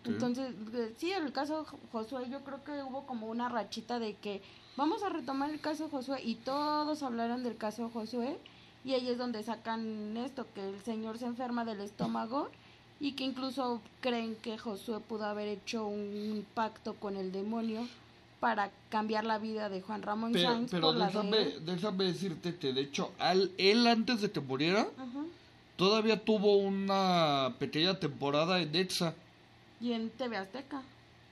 Entonces, 0.05 0.53
sí, 0.97 1.11
en 1.11 1.25
el 1.25 1.31
caso 1.31 1.65
Jo- 1.65 1.79
Josué, 1.91 2.29
yo 2.29 2.39
creo 2.43 2.63
que 2.63 2.83
hubo 2.83 3.05
como 3.05 3.27
una 3.27 3.49
rachita 3.49 3.99
de 3.99 4.15
que 4.15 4.41
vamos 4.77 5.03
a 5.03 5.09
retomar 5.09 5.49
el 5.49 5.59
caso 5.59 5.89
Josué 5.89 6.21
y 6.23 6.35
todos 6.35 7.03
hablaron 7.03 7.43
del 7.43 7.57
caso 7.57 7.89
Josué 7.89 8.37
y 8.85 8.93
ahí 8.93 9.09
es 9.09 9.17
donde 9.17 9.43
sacan 9.43 10.15
esto, 10.17 10.47
que 10.55 10.69
el 10.69 10.81
señor 10.83 11.17
se 11.17 11.25
enferma 11.25 11.65
del 11.65 11.81
estómago 11.81 12.49
y 13.01 13.13
que 13.13 13.23
incluso 13.23 13.81
creen 14.01 14.35
que 14.41 14.57
Josué 14.57 14.99
pudo 14.99 15.25
haber 15.25 15.47
hecho 15.47 15.85
un 15.85 16.45
pacto 16.53 16.93
con 16.95 17.15
el 17.17 17.31
demonio 17.31 17.87
para 18.39 18.71
cambiar 18.89 19.25
la 19.25 19.37
vida 19.37 19.67
de 19.67 19.81
Juan 19.81 20.01
Ramón 20.01 20.31
Pero, 20.31 20.49
Sáenz 20.49 20.71
pero 20.71 20.87
por 20.87 20.95
la 20.95 21.07
déjame, 21.07 21.37
de... 21.37 21.59
déjame 21.59 22.03
decirte 22.05 22.55
que, 22.55 22.71
de 22.71 22.81
hecho, 22.81 23.11
al, 23.19 23.51
él 23.57 23.85
antes 23.85 24.21
de 24.21 24.31
que 24.31 24.39
muriera, 24.39 24.87
todavía 25.75 26.23
tuvo 26.23 26.57
una 26.57 27.53
pequeña 27.59 27.99
temporada 27.99 28.61
en 28.61 28.73
EXA. 28.75 29.13
Y 29.81 29.93
en 29.93 30.09
TV 30.09 30.37
Azteca. 30.37 30.81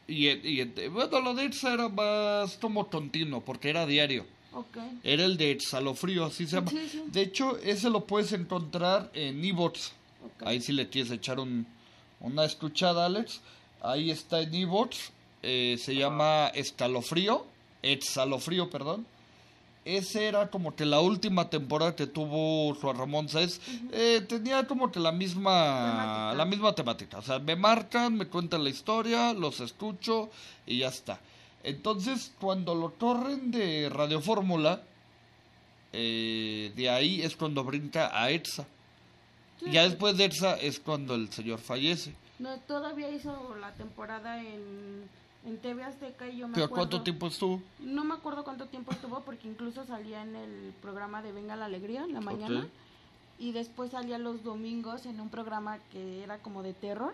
Y, 0.08 0.28
en- 0.30 0.42
y 0.44 0.62
en- 0.62 0.74
bueno, 0.94 1.20
lo 1.20 1.34
de 1.34 1.46
EXA 1.46 1.74
era 1.74 1.90
más 1.90 2.58
como 2.58 2.86
tontino, 2.86 3.42
porque 3.42 3.70
era 3.70 3.86
diario. 3.86 4.26
Ok. 4.54 4.78
Era 5.04 5.26
el 5.26 5.38
de 5.38 5.58
Salofrío, 5.60 6.26
así 6.26 6.48
se 6.48 6.56
llama. 6.56 6.72
Sí, 6.72 6.88
sí. 6.90 7.04
De 7.08 7.22
hecho, 7.22 7.58
ese 7.60 7.90
lo 7.90 8.06
puedes 8.06 8.32
encontrar 8.32 9.12
en 9.14 9.44
Evox. 9.44 9.92
ok. 10.26 10.48
Ahí 10.48 10.62
si 10.62 10.72
le 10.72 10.90
quieres 10.90 11.12
echar 11.12 11.40
un, 11.40 11.68
una 12.22 12.46
escuchada, 12.46 13.06
Alex. 13.06 13.42
Ahí 13.82 14.10
está 14.10 14.40
en 14.42 14.54
Evox. 14.56 15.12
Eh, 15.44 15.78
se 15.80 15.94
llama 15.96 16.48
Escalofrío. 16.56 17.46
Exalofrío, 17.84 18.70
perdón. 18.70 19.06
Ese 19.88 20.26
era 20.28 20.50
como 20.50 20.76
que 20.76 20.86
la 20.86 21.00
última 21.00 21.50
temporada 21.50 21.96
que 21.96 22.08
tuvo 22.08 22.76
Juan 22.76 22.98
Ramón 22.98 23.30
Sáenz. 23.30 23.62
Eh, 23.94 24.22
tenía 24.28 24.68
como 24.68 24.92
que 24.92 25.00
la 25.00 25.14
misma, 25.14 25.92
Temática. 25.92 26.36
la 26.36 26.46
misma 26.46 26.76
temática. 26.76 27.18
O 27.20 27.22
sea, 27.22 27.40
me 27.40 27.56
marcan, 27.56 28.16
me 28.18 28.28
cuentan 28.28 28.66
la 28.66 28.70
historia, 28.70 29.32
los 29.32 29.62
escucho 29.62 30.30
y 30.66 30.80
ya 30.80 30.90
está. 30.90 31.22
Entonces, 31.64 32.34
cuando 32.38 32.76
lo 32.76 32.96
corren 32.96 33.50
de 33.50 33.88
Radio 33.90 34.20
Fórmula, 34.20 34.82
eh, 35.94 36.74
de 36.76 36.90
ahí 36.90 37.22
es 37.22 37.38
cuando 37.38 37.64
brinca 37.64 38.08
a. 38.08 38.28
Sí, 38.28 38.64
ya 39.72 39.84
después 39.84 40.18
de 40.18 40.26
esa 40.26 40.56
es 40.56 40.82
cuando 40.82 41.16
el 41.16 41.32
señor 41.32 41.60
fallece. 41.60 42.14
No, 42.40 42.58
todavía 42.68 43.10
hizo 43.10 43.56
la 43.56 43.72
temporada 43.74 44.44
en, 44.44 45.10
en 45.46 45.58
TV 45.60 45.84
Azteca 45.84 46.28
y 46.28 46.38
yo 46.38 46.48
me 46.48 46.56
¿Pero 46.56 46.66
acuerdo... 46.66 46.90
cuánto 46.90 47.04
tiempo 47.04 47.28
estuvo? 47.28 47.62
No 47.80 48.04
me 48.04 48.14
acuerdo 48.16 48.44
cuánto 48.44 48.66
tiempo 48.66 48.92
estuvo 48.92 49.22
porque 49.22 49.48
incluso 49.48 49.86
salía 49.86 50.22
en 50.24 50.36
el 50.36 50.74
programa 50.82 51.22
de 51.22 51.32
Venga 51.32 51.56
la 51.56 51.66
Alegría 51.66 52.04
en 52.04 52.14
la 52.14 52.22
mañana. 52.22 52.68
Y 53.40 53.52
después 53.52 53.92
salía 53.92 54.18
los 54.18 54.44
domingos 54.44 55.06
en 55.06 55.20
un 55.22 55.30
programa 55.30 55.78
que 55.92 56.24
era 56.24 56.40
como 56.40 56.64
de 56.64 56.74
terror. 56.74 57.14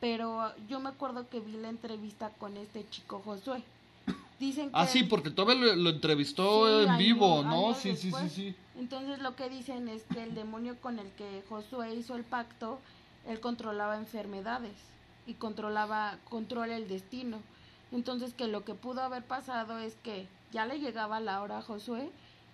Pero 0.00 0.52
yo 0.68 0.80
me 0.80 0.90
acuerdo 0.90 1.28
que 1.28 1.40
vi 1.40 1.52
la 1.52 1.70
entrevista 1.70 2.30
con 2.38 2.56
este 2.56 2.86
chico 2.90 3.22
Josué. 3.24 3.62
Dicen 4.38 4.66
que 4.66 4.72
Ah, 4.74 4.86
sí, 4.86 5.04
porque 5.04 5.30
todavía 5.30 5.54
lo, 5.68 5.76
lo 5.76 5.90
entrevistó 5.90 6.66
Sí, 6.78 6.84
en 6.84 6.90
año- 6.90 6.98
vivo, 6.98 7.42
¿no? 7.42 7.74
Sí, 7.74 7.96
sí, 7.96 8.12
sí. 8.28 8.54
Entonces 8.78 9.20
lo 9.20 9.34
que 9.34 9.48
dicen 9.48 9.88
es 9.88 10.02
que 10.12 10.22
el 10.22 10.34
demonio 10.34 10.76
con 10.80 10.98
el 10.98 11.08
que 11.12 11.42
Josué 11.48 11.94
hizo 11.94 12.16
el 12.16 12.24
pacto, 12.24 12.78
él 13.26 13.40
controlaba 13.40 13.96
enfermedades 13.96 14.72
y 15.26 15.34
controlaba, 15.34 16.18
controla 16.28 16.76
el 16.76 16.88
destino. 16.88 17.38
Entonces 17.92 18.34
que 18.34 18.48
lo 18.48 18.64
que 18.64 18.74
pudo 18.74 19.02
haber 19.02 19.24
pasado 19.24 19.78
es 19.78 19.94
que 19.96 20.26
ya 20.52 20.66
le 20.66 20.78
llegaba 20.78 21.20
la 21.20 21.42
hora 21.42 21.58
a 21.58 21.62
Josué 21.62 22.10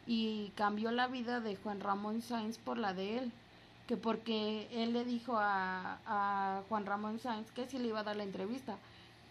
y 0.07 0.53
cambió 0.57 0.91
la 0.91 1.07
vida 1.07 1.41
de 1.41 1.57
Juan 1.57 1.81
Ramón 1.81 2.23
Sáenz 2.23 2.59
por 2.59 2.79
la 2.79 2.95
de 2.95 3.19
él. 3.19 3.33
Que 3.87 3.97
porque 3.97 4.69
él 4.73 4.93
le 4.93 5.05
dijo 5.05 5.37
a, 5.37 5.99
a 6.07 6.63
Juan 6.69 6.87
Ramón 6.87 7.19
Sáenz 7.19 7.51
que 7.53 7.67
sí 7.67 7.79
le 7.79 7.89
iba 7.89 8.01
a 8.01 8.05
dar 8.05 8.17
la 8.17 8.23
entrevista, 8.23 8.77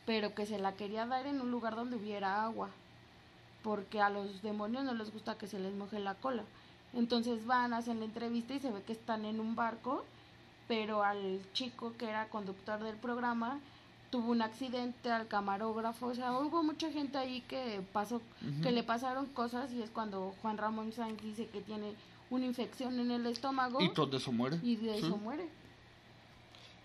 pero 0.05 0.35
que 0.35 0.45
se 0.45 0.59
la 0.59 0.73
quería 0.73 1.05
dar 1.05 1.25
en 1.27 1.39
un 1.39 1.51
lugar 1.51 1.75
donde 1.75 1.95
hubiera 1.95 2.43
agua 2.43 2.69
porque 3.63 4.01
a 4.01 4.09
los 4.09 4.41
demonios 4.41 4.83
no 4.83 4.93
les 4.93 5.11
gusta 5.11 5.37
que 5.37 5.47
se 5.47 5.59
les 5.59 5.73
moje 5.73 5.99
la 5.99 6.15
cola. 6.15 6.43
Entonces 6.93 7.45
van, 7.45 7.73
hacen 7.73 7.99
la 7.99 8.05
entrevista 8.05 8.53
y 8.53 8.59
se 8.59 8.71
ve 8.71 8.81
que 8.83 8.93
están 8.93 9.25
en 9.25 9.39
un 9.39 9.55
barco, 9.55 10.05
pero 10.69 11.03
al 11.03 11.41
chico 11.53 11.93
que 11.97 12.05
era 12.07 12.29
conductor 12.29 12.79
del 12.81 12.95
programa 12.95 13.59
tuvo 14.11 14.31
un 14.31 14.41
accidente 14.43 15.11
al 15.11 15.27
camarógrafo, 15.27 16.07
o 16.07 16.15
sea, 16.15 16.31
hubo 16.31 16.63
mucha 16.63 16.91
gente 16.91 17.17
ahí 17.17 17.41
que 17.41 17.81
pasó, 17.91 18.21
que 18.63 18.71
le 18.71 18.83
pasaron 18.83 19.25
cosas 19.25 19.71
y 19.73 19.81
es 19.81 19.89
cuando 19.89 20.33
Juan 20.41 20.57
Ramón 20.57 20.93
Sáenz 20.93 21.21
dice 21.21 21.47
que 21.47 21.61
tiene 21.61 21.93
una 22.29 22.45
infección 22.45 22.99
en 22.99 23.09
el 23.11 23.25
estómago 23.25 23.81
Y 23.81 23.89
con 23.89 24.13
eso 24.13 24.31
muere. 24.31 24.59
y 24.63 24.75
de 24.77 24.99
Sí. 24.99 25.05
eso 25.07 25.17
muere. 25.17 25.49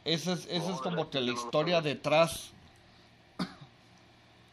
Esa 0.06 0.32
es, 0.32 0.46
esa 0.50 0.74
es 0.74 0.80
como 0.80 1.08
que 1.10 1.20
la 1.20 1.32
historia 1.32 1.80
detrás. 1.82 2.50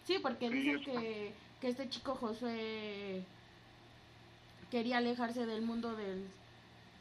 Sí, 0.06 0.18
porque 0.22 0.50
Sí, 0.50 0.54
dicen 0.56 0.80
es- 0.80 0.86
que, 0.86 1.34
que 1.62 1.68
este 1.70 1.90
chico 1.90 2.16
Josué 2.16 3.24
quería 4.70 4.98
alejarse 4.98 5.46
del 5.46 5.62
mundo 5.62 5.94
del, 5.96 6.26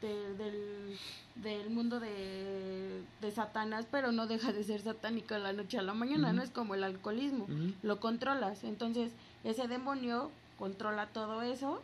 de- 0.01 0.33
del, 0.35 0.97
del 1.35 1.69
mundo 1.69 1.99
de, 1.99 3.01
de 3.21 3.31
Satanás, 3.31 3.85
pero 3.91 4.11
no 4.11 4.27
deja 4.27 4.51
de 4.51 4.63
ser 4.63 4.81
satánico 4.81 5.33
de 5.33 5.39
la 5.41 5.53
noche 5.53 5.77
a 5.77 5.81
la 5.81 5.93
mañana, 5.93 6.27
Ujú. 6.29 6.37
no 6.37 6.43
es 6.43 6.49
como 6.49 6.75
el 6.75 6.83
alcoholismo, 6.83 7.45
Ujú. 7.45 7.73
lo 7.83 7.99
controlas, 7.99 8.63
entonces 8.63 9.11
ese 9.43 9.67
demonio 9.67 10.31
controla 10.59 11.07
todo 11.07 11.41
eso 11.41 11.81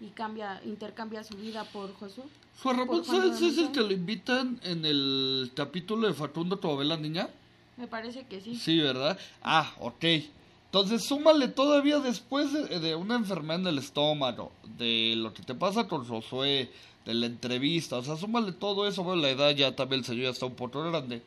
y 0.00 0.08
cambia, 0.08 0.60
intercambia 0.64 1.24
su 1.24 1.36
vida 1.36 1.64
por 1.64 1.92
Josué. 1.94 2.24
Juan 2.62 2.76
Ramón 2.78 3.04
Sáenz 3.04 3.40
es 3.40 3.58
el 3.58 3.70
que 3.72 3.80
lo 3.80 3.92
invitan 3.92 4.58
en 4.64 4.84
el 4.84 5.50
capítulo 5.54 6.08
de 6.08 6.14
Facundo 6.14 6.58
Todavía 6.58 6.84
la 6.88 6.96
niña. 6.96 7.28
Me 7.76 7.86
parece 7.86 8.24
que 8.26 8.40
sí. 8.40 8.56
Sí, 8.56 8.80
¿verdad? 8.80 9.16
Ah, 9.42 9.72
ok. 9.78 10.04
Entonces, 10.66 11.04
súmale 11.06 11.46
todavía 11.48 12.00
después 12.00 12.52
de, 12.52 12.80
de 12.80 12.94
una 12.96 13.14
enfermedad 13.14 13.60
en 13.60 13.66
el 13.68 13.78
estómago, 13.78 14.50
de 14.76 15.14
lo 15.16 15.32
que 15.32 15.42
te 15.44 15.54
pasa 15.54 15.86
con 15.86 16.04
Josué, 16.04 16.68
de 17.08 17.14
la 17.14 17.24
entrevista, 17.24 17.96
o 17.96 18.02
sea, 18.02 18.18
súmale 18.18 18.52
todo 18.52 18.86
eso. 18.86 19.02
Bueno, 19.02 19.22
la 19.22 19.30
edad 19.30 19.50
ya 19.52 19.74
también 19.74 20.00
el 20.00 20.04
señor 20.04 20.24
ya 20.24 20.30
está 20.30 20.44
un 20.44 20.54
poco 20.54 20.82
grande. 20.90 21.22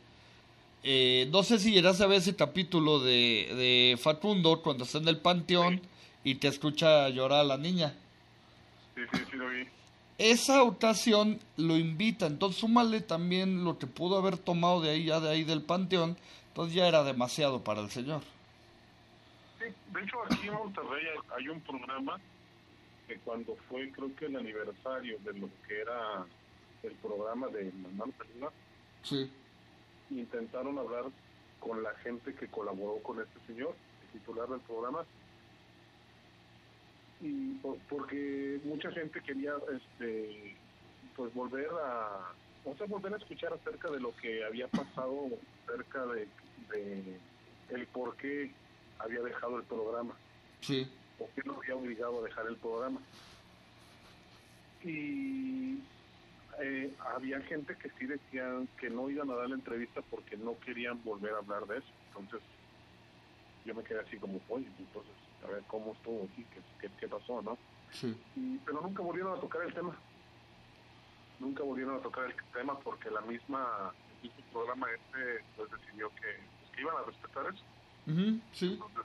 Eh, 0.84 1.28
no 1.32 1.42
sé 1.42 1.58
si 1.58 1.72
llegas 1.72 2.00
a 2.02 2.06
ver 2.06 2.20
ese 2.20 2.36
capítulo 2.36 3.00
de, 3.00 3.50
de 3.56 3.98
Facundo 3.98 4.62
cuando 4.62 4.84
está 4.84 5.00
en 5.00 5.08
el 5.08 5.18
panteón 5.18 5.82
y 6.24 6.36
te 6.36 6.50
escucha 6.50 7.10
llorar 7.10 7.40
a 7.40 7.44
la 7.44 7.58
niña. 7.58 7.96
Sí, 8.94 9.02
sí, 9.12 9.24
sí 9.32 9.38
lo 9.38 9.50
vi. 9.50 9.66
Esa 10.20 10.62
ocasión 10.62 11.40
lo 11.58 11.76
invita, 11.76 12.28
entonces 12.28 12.62
súmale 12.62 13.02
también 13.02 13.64
lo 13.64 13.80
que 13.80 13.88
pudo 13.88 14.20
haber 14.20 14.38
tomado 14.38 14.82
de 14.82 14.92
ahí, 14.92 15.06
ya 15.06 15.20
de 15.20 15.30
ahí 15.30 15.44
del 15.44 15.64
panteón, 15.64 16.16
entonces 16.50 16.76
ya 16.76 16.88
era 16.88 17.04
demasiado 17.04 17.64
para 17.64 17.82
el 17.82 17.90
señor. 17.90 18.22
Sí, 19.58 19.66
de 19.66 20.04
hecho 20.04 20.18
aquí 20.30 20.48
en 20.48 20.54
Monterrey 20.54 21.06
hay 21.36 21.50
un 21.50 21.60
programa 21.62 22.20
que 23.12 23.20
cuando 23.20 23.56
fue 23.68 23.92
creo 23.92 24.16
que 24.16 24.26
el 24.28 24.38
aniversario 24.38 25.18
de 25.20 25.34
lo 25.34 25.50
que 25.68 25.82
era 25.82 26.26
el 26.84 26.94
programa 26.96 27.48
de 27.50 27.70
Mamá 27.74 28.06
Pelina, 28.18 28.48
Sí. 29.04 29.30
intentaron 30.10 30.78
hablar 30.78 31.06
con 31.60 31.84
la 31.84 31.94
gente 31.96 32.34
que 32.34 32.48
colaboró 32.48 33.02
con 33.04 33.20
este 33.22 33.40
señor, 33.48 33.76
el 34.06 34.20
titular 34.20 34.48
del 34.48 34.62
programa, 34.62 35.04
y 37.20 37.54
por- 37.56 37.78
porque 37.90 38.60
mucha 38.64 38.90
gente 38.92 39.22
quería 39.22 39.54
este 39.76 40.56
pues 41.16 41.34
volver 41.34 41.68
a 41.84 42.32
o 42.64 42.76
sea 42.78 42.88
volver 42.88 43.14
a 43.14 43.18
escuchar 43.18 43.52
acerca 43.54 43.90
de 43.92 44.00
lo 44.00 44.16
que 44.22 44.44
había 44.46 44.68
pasado 44.70 45.28
acerca 45.68 46.06
de, 46.08 46.28
de 46.70 47.20
el 47.70 47.86
por 47.88 48.16
qué 48.16 48.50
había 49.00 49.20
dejado 49.22 49.58
el 49.58 49.64
programa 49.64 50.16
Sí. 50.62 50.88
O 51.24 51.30
qué 51.34 51.42
lo 51.46 51.58
había 51.58 51.76
obligado 51.76 52.20
a 52.20 52.24
dejar 52.24 52.48
el 52.48 52.58
programa 52.58 53.02
y 54.82 55.88
eh, 56.60 56.96
había 57.16 57.40
gente 57.42 57.78
que 57.78 57.90
sí 57.92 58.06
decían 58.06 58.68
que 58.80 58.90
no 58.90 59.10
iban 59.10 59.30
a 59.32 59.36
dar 59.36 59.50
la 59.50 59.56
entrevista 59.56 60.02
porque 60.10 60.38
no 60.38 60.58
querían 60.60 61.02
volver 61.04 61.34
a 61.34 61.38
hablar 61.40 61.66
de 61.68 61.78
eso 61.78 61.94
entonces 62.08 62.42
yo 63.64 63.76
me 63.76 63.84
quedé 63.84 64.00
así 64.00 64.18
como 64.20 64.42
oye 64.48 64.72
entonces 64.78 65.16
a 65.44 65.48
ver 65.48 65.64
cómo 65.66 65.94
estuvo 65.94 66.26
aquí 66.26 66.46
qué, 66.48 66.62
qué, 66.80 66.90
qué 67.00 67.08
pasó 67.08 67.42
no 67.42 67.60
Sí. 67.92 68.16
y- 68.36 68.58
pero 68.60 68.82
nunca 68.82 69.04
volvieron 69.04 69.38
a 69.38 69.42
tocar 69.42 69.64
el 69.64 69.74
tema. 69.74 70.02
Nunca 71.40 71.62
volvieron 71.62 71.96
a 71.98 72.02
tocar 72.02 72.26
el 72.26 72.36
tema 72.54 72.80
porque 72.80 73.10
la 73.10 73.20
misma, 73.20 73.94
el 74.10 74.18
mismo 74.22 74.44
programa 74.50 74.88
este 74.94 75.44
pues 75.56 75.70
decidió 75.72 76.10
que, 76.12 76.50
pues, 76.58 76.72
que 76.72 76.82
iban 76.84 76.96
a 76.96 77.04
respetar 77.04 77.48
eso. 77.54 77.66
Sí. 78.54 78.80
Entonces, 78.80 79.04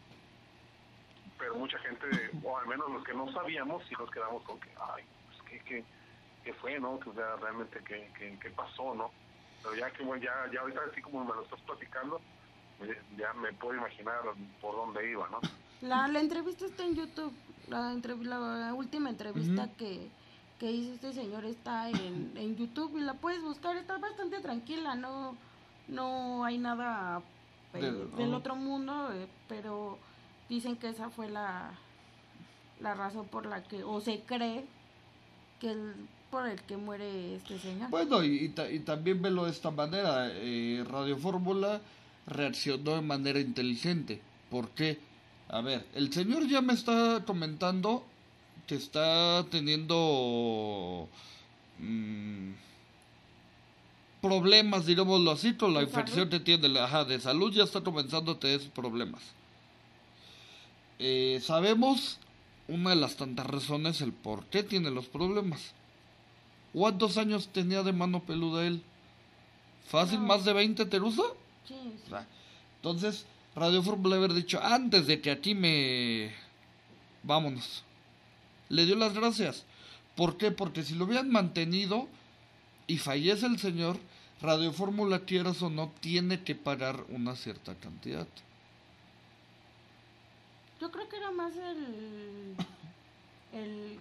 pero 1.38 1.54
mucha 1.56 1.78
gente, 1.80 2.06
o 2.42 2.56
al 2.58 2.66
menos 2.66 2.90
los 2.90 3.04
que 3.04 3.14
no 3.14 3.30
sabíamos, 3.32 3.82
sí 3.88 3.94
nos 3.98 4.10
quedamos 4.10 4.42
con 4.44 4.58
que, 4.60 4.70
ay, 4.94 5.04
pues 5.26 5.38
qué, 5.48 5.60
qué, 5.64 5.84
qué 6.44 6.52
fue, 6.54 6.78
¿no? 6.80 6.98
Que, 7.00 7.10
o 7.10 7.14
sea, 7.14 7.36
realmente 7.36 7.80
qué, 7.86 8.10
qué, 8.18 8.38
qué 8.40 8.50
pasó, 8.50 8.94
¿no? 8.94 9.10
Pero 9.62 9.74
ya 9.76 9.90
que 9.90 10.04
bueno, 10.04 10.22
ya, 10.22 10.32
ya 10.52 10.60
ahorita 10.60 10.80
así 10.90 11.00
como 11.02 11.24
me 11.24 11.34
lo 11.34 11.42
estás 11.42 11.60
platicando, 11.62 12.20
pues, 12.78 12.90
ya 13.16 13.32
me 13.34 13.52
puedo 13.54 13.74
imaginar 13.78 14.20
por 14.60 14.76
dónde 14.76 15.10
iba, 15.10 15.28
¿no? 15.28 15.40
La, 15.82 16.08
la 16.08 16.20
entrevista 16.20 16.64
está 16.66 16.84
en 16.84 16.94
YouTube. 16.94 17.32
La, 17.68 17.92
entrev- 17.92 18.22
la 18.22 18.72
última 18.74 19.10
entrevista 19.10 19.68
que, 19.76 20.08
que 20.58 20.70
hizo 20.70 20.94
este 20.94 21.12
señor 21.12 21.44
está 21.44 21.90
en, 21.90 22.32
en 22.36 22.56
YouTube 22.56 22.96
y 22.96 23.00
la 23.00 23.14
puedes 23.14 23.42
buscar. 23.42 23.76
Está 23.76 23.98
bastante 23.98 24.40
tranquila, 24.40 24.94
no, 24.94 25.36
no 25.88 26.44
hay 26.44 26.58
nada 26.58 27.20
eh, 27.74 27.80
Del- 28.16 28.34
otro 28.34 28.54
mundo, 28.54 29.12
eh, 29.12 29.26
pero 29.48 29.98
dicen 30.48 30.76
que 30.76 30.88
esa 30.88 31.10
fue 31.10 31.28
la, 31.28 31.72
la 32.80 32.94
razón 32.94 33.26
por 33.28 33.46
la 33.46 33.62
que, 33.64 33.82
o 33.84 34.00
se 34.00 34.20
cree 34.20 34.64
que 35.60 35.70
el, 35.72 35.94
por 36.30 36.46
el 36.46 36.60
que 36.62 36.76
muere 36.76 37.36
este 37.36 37.58
señor. 37.58 37.90
Bueno, 37.90 38.22
y, 38.24 38.44
y 38.44 38.48
ta- 38.50 38.70
y 38.70 38.80
también 38.80 39.22
velo 39.22 39.44
de 39.44 39.50
esta 39.52 39.70
manera. 39.70 40.28
eh, 40.32 40.84
Radio 40.88 41.16
Fórmula 41.16 41.80
reaccionó 42.26 42.94
de 42.96 43.02
manera 43.02 43.40
inteligente. 43.40 44.20
¿Por 44.50 44.68
qué? 44.70 44.98
A 45.48 45.60
ver, 45.60 45.86
el 45.94 46.12
señor 46.12 46.46
ya 46.48 46.60
me 46.60 46.72
está 46.74 47.22
comentando 47.24 48.04
que 48.66 48.74
está 48.74 49.44
teniendo 49.50 51.08
mm, 51.78 52.50
problemas, 54.20 54.86
digámoslo 54.86 55.30
así, 55.30 55.54
con 55.54 55.72
la 55.74 55.80
¿De 55.80 55.86
infección 55.86 56.28
salud? 56.28 56.30
que 56.30 56.40
tiene. 56.40 56.68
la- 56.68 56.84
Ajá, 56.84 57.04
de 57.04 57.20
salud 57.20 57.52
ya 57.52 57.64
está 57.64 57.80
comenzando 57.82 58.32
a 58.32 58.38
tener 58.40 58.60
problemas. 58.70 59.22
Eh, 60.98 61.40
sabemos 61.42 62.18
una 62.68 62.90
de 62.90 62.96
las 62.96 63.16
tantas 63.16 63.46
razones 63.46 64.00
el 64.00 64.12
por 64.12 64.46
qué 64.46 64.62
tiene 64.62 64.90
los 64.90 65.06
problemas. 65.06 65.72
¿Cuántos 66.72 67.16
años 67.16 67.48
tenía 67.48 67.82
de 67.82 67.92
mano 67.92 68.20
peluda 68.24 68.66
él? 68.66 68.82
¿Fácil 69.88 70.20
No. 70.20 70.26
más 70.26 70.44
de 70.44 70.52
20 70.52 70.84
Terusa? 70.86 71.22
Sí, 71.66 71.74
sí. 71.74 72.02
O 72.06 72.10
sea, 72.10 72.26
Entonces, 72.76 73.26
Radio 73.54 73.82
Fórmula 73.82 74.16
haber 74.16 74.34
dicho, 74.34 74.60
antes 74.62 75.06
de 75.06 75.20
que 75.20 75.30
aquí 75.30 75.54
me... 75.54 76.32
Vámonos. 77.22 77.82
Le 78.68 78.84
dio 78.84 78.96
las 78.96 79.14
gracias. 79.14 79.64
¿Por 80.14 80.36
qué? 80.36 80.50
Porque 80.50 80.82
si 80.82 80.94
lo 80.94 81.04
hubieran 81.04 81.30
mantenido 81.30 82.08
y 82.86 82.98
fallece 82.98 83.46
el 83.46 83.58
señor, 83.58 83.98
Radio 84.40 84.72
Fórmula, 84.72 85.20
quieras 85.20 85.62
o 85.62 85.70
no, 85.70 85.90
tiene 86.00 86.42
que 86.42 86.54
pagar 86.54 87.04
una 87.08 87.34
cierta 87.36 87.74
cantidad. 87.74 88.26
Yo 90.80 90.90
creo 90.90 91.08
que 91.08 91.16
era 91.16 91.30
más 91.30 91.56
el, 91.56 92.54
el 93.52 94.00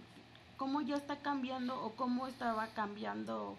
cómo 0.56 0.82
ya 0.82 0.96
está 0.96 1.16
cambiando 1.16 1.82
o 1.82 1.92
cómo 1.92 2.26
estaba 2.26 2.66
cambiando 2.68 3.56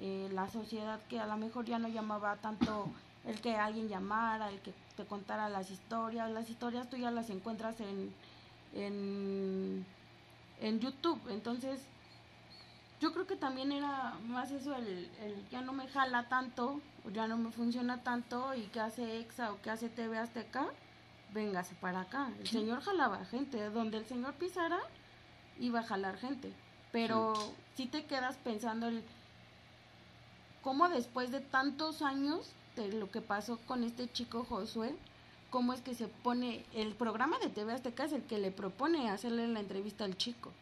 eh, 0.00 0.28
la 0.32 0.48
sociedad 0.48 1.00
que 1.08 1.18
a 1.18 1.26
lo 1.26 1.36
mejor 1.36 1.64
ya 1.64 1.78
no 1.78 1.88
llamaba 1.88 2.36
tanto 2.36 2.88
el 3.26 3.40
que 3.40 3.56
alguien 3.56 3.88
llamara, 3.88 4.50
el 4.50 4.60
que 4.60 4.72
te 4.96 5.04
contara 5.04 5.48
las 5.48 5.70
historias. 5.70 6.30
Las 6.30 6.50
historias 6.50 6.88
tú 6.88 6.96
ya 6.96 7.10
las 7.10 7.30
encuentras 7.30 7.80
en, 7.80 8.12
en, 8.74 9.84
en 10.60 10.80
YouTube. 10.80 11.20
Entonces, 11.30 11.80
yo 13.00 13.12
creo 13.12 13.26
que 13.26 13.36
también 13.36 13.72
era 13.72 14.14
más 14.28 14.52
eso, 14.52 14.74
el, 14.76 15.10
el 15.20 15.48
ya 15.50 15.60
no 15.60 15.72
me 15.72 15.88
jala 15.88 16.28
tanto, 16.28 16.80
ya 17.12 17.26
no 17.26 17.36
me 17.36 17.50
funciona 17.50 18.02
tanto, 18.02 18.54
y 18.54 18.62
que 18.68 18.78
hace 18.80 19.18
EXA 19.18 19.52
o 19.52 19.60
que 19.60 19.70
hace 19.70 19.88
TV 19.88 20.18
Azteca, 20.18 20.66
véngase 21.32 21.74
para 21.76 22.02
acá. 22.02 22.30
El 22.40 22.48
señor 22.48 22.80
jalaba 22.82 23.24
gente, 23.26 23.70
donde 23.70 23.98
el 23.98 24.06
señor 24.06 24.34
pisara, 24.34 24.78
iba 25.58 25.80
a 25.80 25.84
jalar 25.84 26.16
gente. 26.18 26.52
Pero 26.92 27.34
si 27.76 27.86
te 27.86 28.04
quedas 28.04 28.36
pensando 28.36 28.88
el 28.88 29.02
cómo 30.62 30.88
después 30.88 31.30
de 31.30 31.40
tantos 31.40 32.02
años 32.02 32.52
de 32.76 32.92
lo 32.92 33.10
que 33.10 33.20
pasó 33.20 33.58
con 33.66 33.84
este 33.84 34.10
chico 34.10 34.44
Josué, 34.48 34.94
cómo 35.50 35.72
es 35.72 35.80
que 35.80 35.94
se 35.94 36.08
pone, 36.08 36.64
el 36.74 36.94
programa 36.94 37.38
de 37.38 37.48
TV 37.48 37.72
Azteca 37.72 38.04
es 38.04 38.12
el 38.12 38.22
que 38.22 38.38
le 38.38 38.50
propone 38.50 39.10
hacerle 39.10 39.48
la 39.48 39.60
entrevista 39.60 40.04
al 40.04 40.16
chico. 40.16 40.52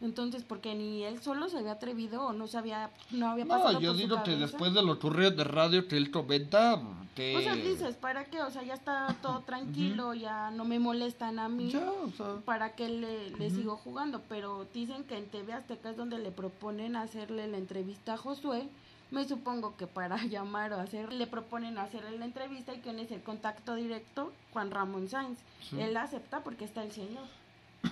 Entonces, 0.00 0.44
porque 0.44 0.74
ni 0.74 1.04
él 1.04 1.20
solo 1.20 1.48
se 1.50 1.58
había 1.58 1.72
atrevido 1.72 2.22
o 2.22 2.32
no 2.32 2.46
sabía, 2.46 2.90
no 3.10 3.28
había 3.28 3.44
pasado 3.44 3.74
No, 3.74 3.80
yo 3.80 3.90
por 3.90 3.96
su 3.96 4.02
digo 4.02 4.22
que 4.22 4.36
después 4.36 4.72
de 4.72 4.82
los 4.82 4.98
turrios 4.98 5.36
de 5.36 5.44
radio 5.44 5.86
que 5.86 5.98
él 5.98 6.10
comenta, 6.10 6.80
que... 7.14 7.36
O 7.36 7.40
sea, 7.42 7.54
dices, 7.54 7.96
¿para 7.96 8.24
qué? 8.24 8.42
O 8.42 8.50
sea, 8.50 8.62
ya 8.62 8.74
está 8.74 9.14
todo 9.20 9.40
tranquilo, 9.40 10.14
ya 10.14 10.50
no 10.52 10.64
me 10.64 10.78
molestan 10.78 11.38
a 11.38 11.50
mí. 11.50 11.70
Ya, 11.70 11.90
o 11.90 12.10
sea, 12.16 12.36
¿Para 12.46 12.74
qué 12.74 12.88
le, 12.88 13.30
le 13.30 13.50
sigo 13.50 13.76
jugando? 13.76 14.22
Pero 14.26 14.66
dicen 14.72 15.04
que 15.04 15.18
en 15.18 15.26
TV 15.26 15.52
Azteca 15.52 15.90
es 15.90 15.98
donde 15.98 16.18
le 16.18 16.30
proponen 16.30 16.96
hacerle 16.96 17.46
la 17.46 17.58
entrevista 17.58 18.14
a 18.14 18.16
Josué. 18.16 18.68
Me 19.10 19.28
supongo 19.28 19.76
que 19.76 19.86
para 19.86 20.16
llamar 20.24 20.72
o 20.72 20.80
hacer, 20.80 21.12
le 21.12 21.26
proponen 21.26 21.76
hacerle 21.76 22.18
la 22.18 22.24
entrevista 22.24 22.72
y 22.72 22.78
quién 22.78 22.98
es 22.98 23.10
el 23.10 23.22
contacto 23.22 23.74
directo, 23.74 24.32
Juan 24.54 24.70
Ramón 24.70 25.08
Sainz. 25.08 25.40
Sí. 25.68 25.78
Él 25.78 25.94
acepta 25.98 26.42
porque 26.42 26.64
está 26.64 26.82
el 26.82 26.92
señor. 26.92 27.24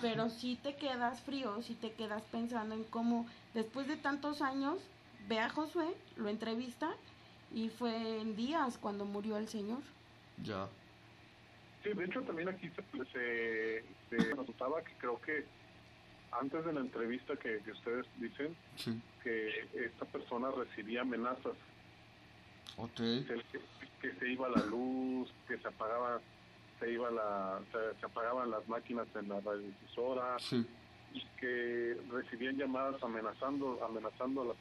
Pero 0.00 0.28
si 0.30 0.56
te 0.56 0.76
quedas 0.76 1.20
frío, 1.22 1.60
si 1.62 1.74
te 1.74 1.92
quedas 1.92 2.22
pensando 2.30 2.74
en 2.74 2.84
cómo 2.84 3.26
después 3.54 3.86
de 3.88 3.96
tantos 3.96 4.42
años 4.42 4.78
ve 5.28 5.38
a 5.40 5.48
Josué, 5.48 5.86
lo 6.16 6.28
entrevista 6.28 6.90
y 7.54 7.68
fue 7.70 8.20
en 8.20 8.36
días 8.36 8.78
cuando 8.78 9.04
murió 9.04 9.36
el 9.38 9.48
señor. 9.48 9.80
ya. 10.44 10.68
Sí, 11.82 11.90
de 11.94 12.04
hecho 12.04 12.20
también 12.22 12.48
aquí 12.48 12.68
se, 12.70 13.04
se, 13.12 13.84
se 14.10 14.34
notaba 14.34 14.82
que 14.82 14.92
creo 14.94 15.20
que 15.20 15.44
antes 16.32 16.64
de 16.64 16.72
la 16.72 16.80
entrevista 16.80 17.36
que, 17.36 17.60
que 17.64 17.70
ustedes 17.70 18.04
dicen 18.18 18.54
Sí. 18.76 19.00
que 19.22 19.68
esta 19.86 20.04
persona 20.06 20.50
recibía 20.50 21.02
amenazas, 21.02 21.54
Ok. 22.76 22.96
que, 22.96 23.42
que 24.02 24.12
se 24.18 24.28
iba 24.28 24.48
la 24.48 24.64
luz, 24.66 25.32
que 25.46 25.56
se 25.58 25.68
apagaba, 25.68 26.20
se 26.78 26.90
iba 26.92 27.10
la, 27.10 27.60
se, 27.72 27.98
se 28.00 28.06
apagaban 28.06 28.50
las 28.50 28.66
máquinas 28.68 29.06
en 29.16 29.28
la 29.28 29.40
radiodifusora 29.40 30.38
Sí. 30.38 30.64
y 31.12 31.26
que 31.40 31.96
recibían 32.10 32.56
llamadas 32.56 33.02
amenazando, 33.02 33.82
amenazando 33.84 34.42
a 34.42 34.44
la 34.46 34.54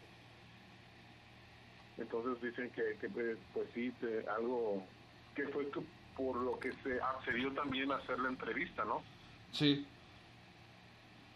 entonces 1.98 2.42
dicen 2.42 2.70
que, 2.72 2.98
que 3.00 3.10
pues, 3.10 3.38
pues 3.54 3.68
sí, 3.74 3.92
te- 4.00 4.24
algo 4.30 4.88
que 5.36 5.48
fue 5.48 5.70
que 5.72 5.82
por 6.16 6.36
lo 6.38 6.60
que 6.60 6.72
se 6.84 7.00
accedió 7.02 7.52
también 7.54 7.92
a 7.92 7.96
hacer 7.98 8.20
la 8.20 8.30
entrevista, 8.30 8.84
¿no? 8.86 9.04
Sí. 9.52 9.88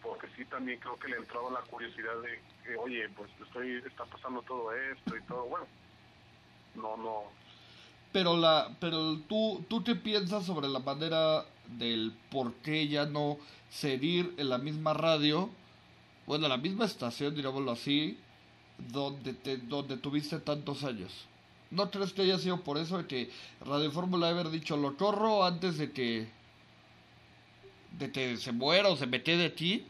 porque 0.01 0.27
sí 0.35 0.43
también 0.45 0.79
creo 0.79 0.97
que 0.97 1.07
le 1.09 1.17
entraba 1.17 1.51
la 1.51 1.61
curiosidad 1.61 2.19
de 2.23 2.41
que 2.63 2.75
oye 2.75 3.07
pues 3.15 3.29
estoy 3.39 3.77
está 3.85 4.03
pasando 4.05 4.41
todo 4.43 4.73
esto 4.73 5.15
y 5.15 5.21
todo 5.23 5.45
bueno 5.45 5.67
no 6.75 6.97
no 6.97 7.31
Pero 8.11 8.37
la, 8.37 8.75
pero 8.79 9.19
tú, 9.19 9.63
tú 9.69 9.83
qué 9.83 9.95
piensas 9.95 10.45
sobre 10.45 10.67
la 10.67 10.79
manera 10.79 11.45
del 11.77 12.13
por 12.29 12.53
qué 12.55 12.87
ya 12.87 13.05
no 13.05 13.37
seguir 13.69 14.33
en 14.37 14.49
la 14.49 14.57
misma 14.57 14.93
radio, 14.93 15.49
bueno, 16.25 16.47
la 16.47 16.57
misma 16.57 16.85
estación, 16.85 17.35
digámoslo 17.35 17.71
así, 17.71 18.17
donde 18.77 19.33
te, 19.33 19.57
donde 19.57 19.97
tuviste 19.97 20.39
tantos 20.39 20.83
años. 20.83 21.25
¿No 21.69 21.89
crees 21.89 22.11
que 22.11 22.23
haya 22.23 22.37
sido 22.37 22.61
por 22.61 22.77
eso 22.77 22.97
de 22.97 23.07
que 23.07 23.29
Radio 23.61 23.91
Fórmula 23.91 24.27
haber 24.27 24.49
dicho 24.49 24.75
lo 24.75 24.97
corro 24.97 25.45
antes 25.45 25.77
de 25.77 25.91
que 25.91 26.27
de 27.97 28.11
que 28.11 28.37
se 28.37 28.51
muera 28.51 28.89
o 28.89 28.97
se 28.97 29.07
mete 29.07 29.37
de 29.37 29.49
ti? 29.49 29.85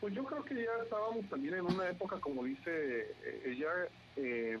pues 0.00 0.14
yo 0.14 0.24
creo 0.24 0.44
que 0.44 0.54
ya 0.54 0.82
estábamos 0.82 1.26
también 1.28 1.54
en 1.54 1.64
una 1.66 1.88
época 1.88 2.18
como 2.20 2.44
dice 2.44 3.14
eh, 3.22 3.42
ella 3.44 3.68
eh, 4.16 4.58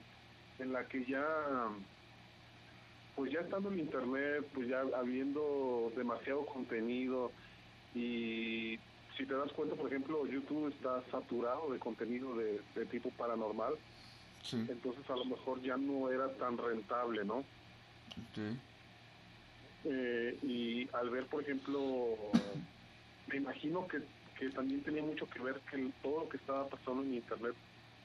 en 0.60 0.72
la 0.72 0.86
que 0.86 1.04
ya 1.06 1.24
pues 3.14 3.32
ya 3.32 3.40
estando 3.40 3.70
en 3.70 3.80
internet 3.80 4.48
pues 4.52 4.68
ya 4.68 4.80
habiendo 4.94 5.92
demasiado 5.96 6.46
contenido 6.46 7.34
y 7.92 8.76
si 9.16 9.26
te 9.26 9.34
das 9.34 9.52
cuenta 9.52 9.76
por 9.76 9.88
ejemplo 9.88 10.26
YouTube 10.26 10.68
está 10.72 11.04
saturado 11.10 11.72
de 11.72 11.78
contenido 11.78 12.34
de, 12.36 12.62
de 12.74 12.86
tipo 12.86 13.10
paranormal 13.14 13.74
Sí. 14.42 14.56
entonces 14.68 15.08
a 15.10 15.16
lo 15.16 15.24
mejor 15.26 15.60
ya 15.62 15.76
no 15.76 16.10
era 16.10 16.34
tan 16.36 16.56
rentable, 16.56 17.24
¿no? 17.24 17.50
ok. 18.16 18.38
Eh, 19.84 20.38
y 20.42 20.88
al 20.94 21.10
ver, 21.10 21.28
por 21.28 21.42
ejemplo, 21.42 22.62
me 23.26 23.36
imagino 23.36 23.86
que, 23.86 23.98
que 24.34 24.50
también 24.50 24.82
tenía 24.82 25.02
mucho 25.02 25.26
que 25.28 25.42
ver 25.42 25.62
que 25.70 25.92
todo 26.00 26.20
lo 26.24 26.28
que 26.28 26.36
estaba 26.36 26.68
pasando 26.68 27.02
en 27.02 27.14
Internet 27.14 27.56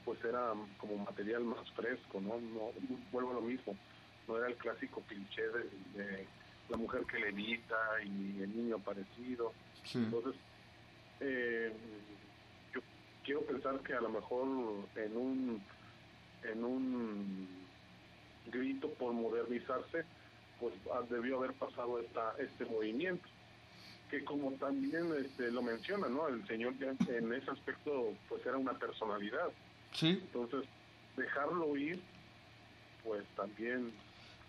pues 0.06 0.24
era 0.24 0.54
como 0.78 0.96
material 0.98 1.44
más 1.44 1.68
fresco, 1.72 2.20
¿no? 2.20 2.40
no 2.40 2.70
vuelvo 3.12 3.32
a 3.32 3.34
lo 3.34 3.40
mismo, 3.42 3.76
no 4.28 4.38
era 4.38 4.46
el 4.46 4.54
clásico 4.54 5.02
cliché 5.02 5.42
de, 5.42 6.02
de 6.02 6.26
la 6.68 6.76
mujer 6.76 7.02
que 7.10 7.18
levita 7.18 7.76
y 8.04 8.40
el 8.40 8.56
niño 8.56 8.76
aparecido. 8.76 9.52
Sí. 9.84 9.98
Entonces, 9.98 10.34
eh, 11.20 11.72
yo 12.72 12.80
quiero 13.24 13.42
pensar 13.42 13.80
que 13.80 13.94
a 13.94 14.00
lo 14.00 14.08
mejor 14.10 14.46
en 14.94 15.16
un 15.16 15.62
en 16.44 16.64
un 16.64 17.48
grito 18.46 18.88
por 18.94 19.12
modernizarse, 19.12 20.04
pues 20.60 20.72
ah, 20.92 21.02
debió 21.10 21.38
haber 21.38 21.52
pasado 21.54 21.98
esta 21.98 22.34
este 22.38 22.64
movimiento 22.64 23.26
que 24.10 24.24
como 24.24 24.52
también 24.52 25.12
este, 25.18 25.50
lo 25.50 25.62
menciona, 25.62 26.08
¿no? 26.08 26.28
El 26.28 26.46
señor 26.46 26.74
en 26.80 27.32
ese 27.32 27.50
aspecto 27.50 28.14
pues 28.28 28.44
era 28.46 28.56
una 28.56 28.78
personalidad, 28.78 29.48
Sí. 29.96 30.08
entonces 30.08 30.64
dejarlo 31.16 31.76
ir, 31.76 32.00
pues 33.02 33.24
también 33.34 33.90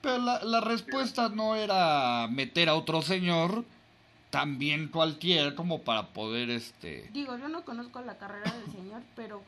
Pero 0.01 0.17
la, 0.19 0.43
la 0.43 0.61
respuesta 0.61 1.29
no 1.29 1.55
era 1.55 2.27
meter 2.29 2.69
a 2.69 2.75
otro 2.75 3.01
señor 3.01 3.63
también 4.29 4.89
cualquiera 4.89 5.55
como 5.55 5.81
para 5.81 6.07
poder 6.07 6.49
este 6.49 7.09
Digo, 7.13 7.37
yo 7.37 7.47
no 7.47 7.63
conozco 7.63 8.01
la 8.01 8.17
carrera 8.17 8.51
del 8.51 8.71
señor, 8.71 9.01
pero 9.15 9.41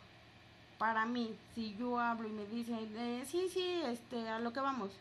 para 0.77 1.05
mí, 1.05 1.35
si 1.53 1.75
yo 1.77 1.99
hablo 1.99 2.29
y 2.29 2.31
me 2.31 2.45
dicen, 2.45 2.89
eh, 2.95 3.25
sí, 3.27 3.49
sí, 3.53 3.81
este, 3.85 4.29
a 4.29 4.39
lo 4.39 4.53
que 4.53 4.61
vamos, 4.61 4.91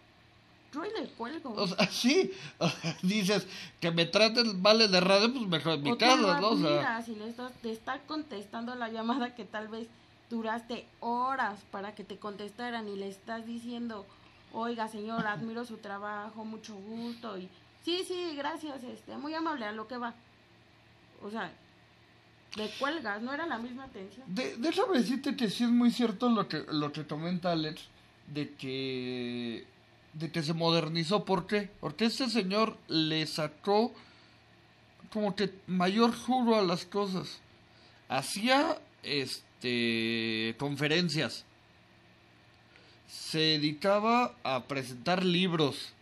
yo 0.73 0.83
le 0.83 1.09
cuelgo. 1.11 1.55
o 1.55 1.67
sea 1.67 1.87
sí 1.91 2.31
o 2.59 2.69
sea, 2.69 2.97
dices 3.03 3.47
que 3.81 3.91
me 3.91 4.05
traten 4.05 4.63
vale 4.63 4.89
de 4.89 5.01
radio 5.01 5.33
pues 5.33 5.47
mejor 5.47 5.75
en 5.75 5.83
mi 5.83 5.97
casa 5.97 6.41
no 6.41 6.51
o 6.51 6.57
sea 6.59 7.03
y 7.07 7.15
le 7.15 7.29
estás, 7.29 7.53
te 7.63 7.73
está 7.73 8.01
contestando 8.01 8.75
la 8.75 8.89
llamada 8.89 9.35
que 9.35 9.45
tal 9.45 9.69
vez 9.69 9.89
duraste 10.31 10.87
horas 11.01 11.61
para 11.71 11.95
que 11.95 12.05
te 12.05 12.19
contestaran 12.19 12.89
y 12.89 12.97
le 12.97 13.09
estás 13.09 13.47
diciendo, 13.47 14.07
oiga 14.53 14.89
señor, 14.89 15.27
admiro 15.27 15.65
su 15.65 15.79
trabajo, 15.79 16.45
mucho 16.45 16.75
gusto 16.77 17.39
y 17.39 17.49
sí, 17.85 18.05
sí, 18.07 18.35
gracias, 18.37 18.83
este, 18.85 19.17
muy 19.17 19.35
amable, 19.35 19.65
a 19.65 19.73
lo 19.73 19.89
que 19.89 19.97
va. 19.97 20.15
O 21.23 21.31
sea, 21.31 21.51
le 22.57 22.71
cuelgas, 22.79 23.23
no 23.23 23.33
era 23.33 23.47
la 23.47 23.59
misma 23.59 23.85
atención. 23.85 24.25
De, 24.35 24.57
déjame 24.57 24.99
decirte 24.99 25.37
que 25.37 25.51
sí 25.51 25.65
es 25.65 25.71
muy 25.71 25.91
cierto 25.91 26.29
lo 26.29 26.49
que 26.49 26.65
lo 26.71 26.93
que 26.93 27.07
comenta 27.07 27.53
Alex 27.53 27.83
de 28.27 28.55
que 28.55 29.67
de 30.15 30.33
que 30.33 30.43
se 30.43 30.55
modernizó 30.55 31.25
¿por 31.25 31.47
qué? 31.47 31.71
porque 31.81 32.07
este 32.07 32.29
señor 32.29 32.77
le 32.89 33.27
sacó 33.27 33.93
como 35.13 35.37
que 35.37 35.53
mayor 35.67 36.15
juro 36.15 36.57
a 36.57 36.63
las 36.63 36.85
cosas 36.87 37.41
hacía 38.09 38.79
este 39.03 39.48
conferencias. 40.59 41.45
Se 43.09 43.39
dedicaba 43.39 44.35
a 44.43 44.65
presentar 44.65 45.25
libros. 45.25 45.93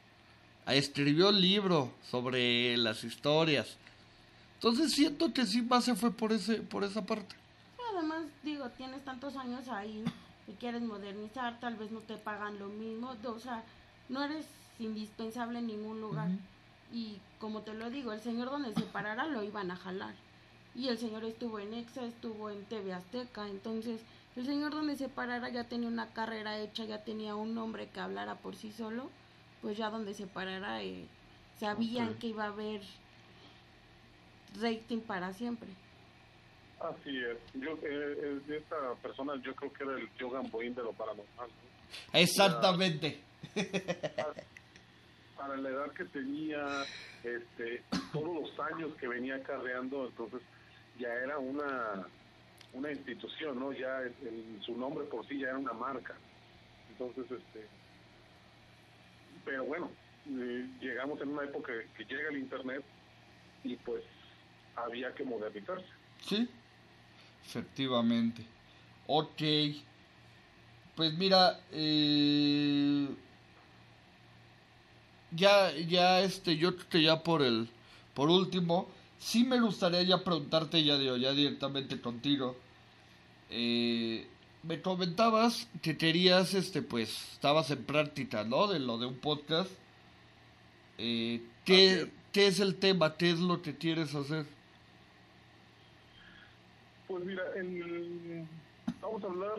A 0.64 0.74
escribió 0.74 1.30
libro 1.30 1.92
sobre 2.10 2.76
las 2.76 3.04
historias. 3.04 3.76
Entonces 4.54 4.92
siento 4.92 5.32
que 5.32 5.46
sí 5.46 5.62
más 5.62 5.84
se 5.84 5.94
fue 5.94 6.10
por 6.10 6.32
ese 6.32 6.56
por 6.56 6.82
esa 6.82 7.04
parte. 7.04 7.36
Además, 7.92 8.24
digo, 8.42 8.68
tienes 8.70 9.04
tantos 9.04 9.36
años 9.36 9.68
ahí 9.68 10.02
y 10.48 10.52
quieres 10.52 10.82
modernizar, 10.82 11.60
tal 11.60 11.76
vez 11.76 11.90
no 11.90 12.00
te 12.00 12.16
pagan 12.16 12.58
lo 12.58 12.68
mismo, 12.68 13.14
o 13.24 13.38
sea, 13.38 13.64
no 14.08 14.24
eres 14.24 14.46
indispensable 14.78 15.58
en 15.58 15.66
ningún 15.66 16.00
lugar. 16.00 16.28
Y 16.92 17.18
como 17.38 17.62
te 17.62 17.74
lo 17.74 17.90
digo, 17.90 18.12
el 18.12 18.20
señor 18.20 18.50
donde 18.50 18.74
se 18.74 18.82
parara 18.82 19.26
lo 19.26 19.42
iban 19.42 19.70
a 19.70 19.76
jalar. 19.76 20.14
Y 20.76 20.88
el 20.88 20.98
señor 20.98 21.24
estuvo 21.24 21.58
en 21.58 21.72
EXA, 21.72 22.04
estuvo 22.04 22.50
en 22.50 22.62
TV 22.66 22.92
Azteca, 22.92 23.48
entonces 23.48 24.02
el 24.36 24.44
señor 24.44 24.72
donde 24.72 24.94
se 24.96 25.08
parara 25.08 25.48
ya 25.48 25.64
tenía 25.64 25.88
una 25.88 26.12
carrera 26.12 26.58
hecha, 26.58 26.84
ya 26.84 27.02
tenía 27.02 27.34
un 27.34 27.54
nombre 27.54 27.88
que 27.88 27.98
hablara 27.98 28.34
por 28.34 28.56
sí 28.56 28.70
solo, 28.70 29.08
pues 29.62 29.78
ya 29.78 29.88
donde 29.88 30.12
se 30.12 30.26
parara 30.26 30.82
eh, 30.82 31.06
sabían 31.58 32.14
que 32.18 32.26
iba 32.26 32.44
a 32.44 32.48
haber 32.48 32.82
rating 34.60 35.00
para 35.00 35.32
siempre. 35.32 35.70
Así 36.78 37.16
es. 37.24 37.38
Yo, 37.54 37.72
eh, 37.82 38.40
eh, 38.46 38.56
esta 38.58 38.94
persona 39.02 39.40
yo 39.42 39.54
creo 39.54 39.72
que 39.72 39.82
era 39.82 39.94
el 39.94 40.10
tío 40.10 40.28
Gamboín 40.28 40.74
de 40.74 40.82
lo 40.82 40.92
paranormal. 40.92 41.48
¿no? 41.48 42.10
Exactamente. 42.18 43.22
Para 45.34 45.56
la 45.56 45.70
edad 45.70 45.90
que 45.92 46.04
tenía, 46.04 46.84
este, 47.24 47.82
todos 48.12 48.42
los 48.42 48.60
años 48.60 48.94
que 49.00 49.08
venía 49.08 49.42
carreando, 49.42 50.06
entonces 50.06 50.42
ya 50.98 51.08
era 51.12 51.38
una 51.38 52.06
una 52.72 52.92
institución, 52.92 53.58
¿no? 53.58 53.72
Ya 53.72 54.00
el- 54.00 54.58
su 54.60 54.76
nombre 54.76 55.04
por 55.06 55.26
sí 55.26 55.38
ya 55.38 55.48
era 55.48 55.58
una 55.58 55.72
marca. 55.72 56.14
Entonces, 56.90 57.24
este, 57.30 57.66
pero 59.44 59.64
bueno, 59.64 59.90
eh, 60.28 60.66
llegamos 60.80 61.18
en 61.22 61.28
una 61.30 61.44
época 61.44 61.72
que 61.96 62.04
llega 62.04 62.28
el 62.28 62.38
internet 62.38 62.84
y 63.64 63.76
pues 63.76 64.02
había 64.74 65.14
que 65.14 65.24
modernizarse. 65.24 65.86
Sí, 66.20 66.48
efectivamente. 67.46 68.44
Ok. 69.06 69.40
Pues 70.96 71.16
mira, 71.16 71.60
eh, 71.72 73.08
ya, 75.30 75.70
ya, 75.72 76.20
este, 76.20 76.56
yo 76.56 76.76
que 76.88 77.02
ya 77.02 77.22
por 77.22 77.42
el, 77.42 77.68
por 78.14 78.28
último, 78.30 78.88
sí 79.26 79.42
me 79.42 79.58
gustaría 79.60 80.02
ya 80.04 80.22
preguntarte 80.22 80.84
ya, 80.84 80.96
digo, 80.96 81.16
ya 81.16 81.32
directamente 81.32 82.00
contigo. 82.00 82.56
Eh, 83.50 84.24
me 84.62 84.80
comentabas 84.80 85.68
que 85.82 85.96
querías, 85.98 86.54
este, 86.54 86.80
pues, 86.80 87.32
estabas 87.32 87.70
en 87.72 87.84
práctica, 87.84 88.44
¿no? 88.44 88.68
De 88.68 88.78
lo 88.78 88.98
de 88.98 89.06
un 89.06 89.16
podcast. 89.16 89.70
Eh, 90.98 91.40
Así 91.42 91.50
¿qué, 91.64 91.92
es. 92.02 92.08
¿Qué 92.32 92.46
es 92.46 92.60
el 92.60 92.76
tema? 92.76 93.16
¿Qué 93.16 93.30
es 93.30 93.40
lo 93.40 93.62
que 93.62 93.76
quieres 93.76 94.14
hacer? 94.14 94.46
Pues 97.08 97.24
mira, 97.24 97.42
el- 97.56 98.44
vamos 99.00 99.24
a 99.24 99.26
hablar 99.26 99.56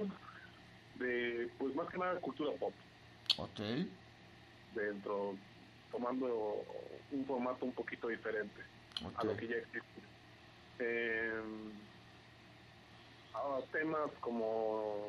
de, 1.00 1.50
pues 1.58 1.76
más 1.76 1.90
que 1.90 1.98
nada, 1.98 2.20
cultura 2.22 2.52
pop, 2.60 2.74
Ok. 3.38 3.60
dentro, 4.76 5.36
tomando 5.92 6.64
un 7.12 7.26
formato 7.26 7.66
un 7.66 7.72
poquito 7.74 8.08
diferente 8.10 8.62
a 9.16 9.24
lo 9.24 9.36
que 9.38 9.48
ya 9.48 9.56
existe. 9.56 10.02
Eh, 10.80 11.42
a 13.34 13.60
temas 13.72 14.12
como 14.20 15.06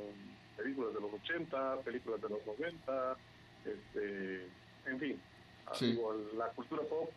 películas 0.56 0.94
de 0.94 1.00
los 1.00 1.12
80, 1.14 1.80
películas 1.82 2.20
de 2.20 2.28
los 2.28 2.46
90, 2.46 3.16
este, 3.64 4.48
en 4.86 4.98
fin, 4.98 5.20
ah, 5.66 5.72
Sí. 5.74 5.92
digo, 5.92 6.14
la 6.36 6.48
cultura 6.48 6.82
pop 6.82 7.10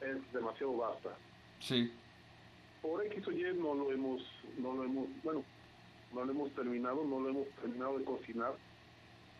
es 0.00 0.32
demasiado 0.32 0.76
vasta. 0.76 1.10
Sí. 1.60 1.92
por 2.82 3.00
X 3.06 3.28
o 3.28 3.30
Y 3.30 3.42
no 3.54 3.74
lo 3.74 3.92
hemos, 3.92 4.20
no 4.58 4.72
lo 4.74 4.82
hemos, 4.82 5.06
bueno, 5.22 5.44
no 6.12 6.24
lo 6.24 6.32
hemos 6.32 6.50
terminado, 6.52 7.04
no 7.04 7.20
lo 7.20 7.28
hemos 7.28 7.48
terminado 7.60 7.96
de 7.96 8.04
cocinar, 8.04 8.54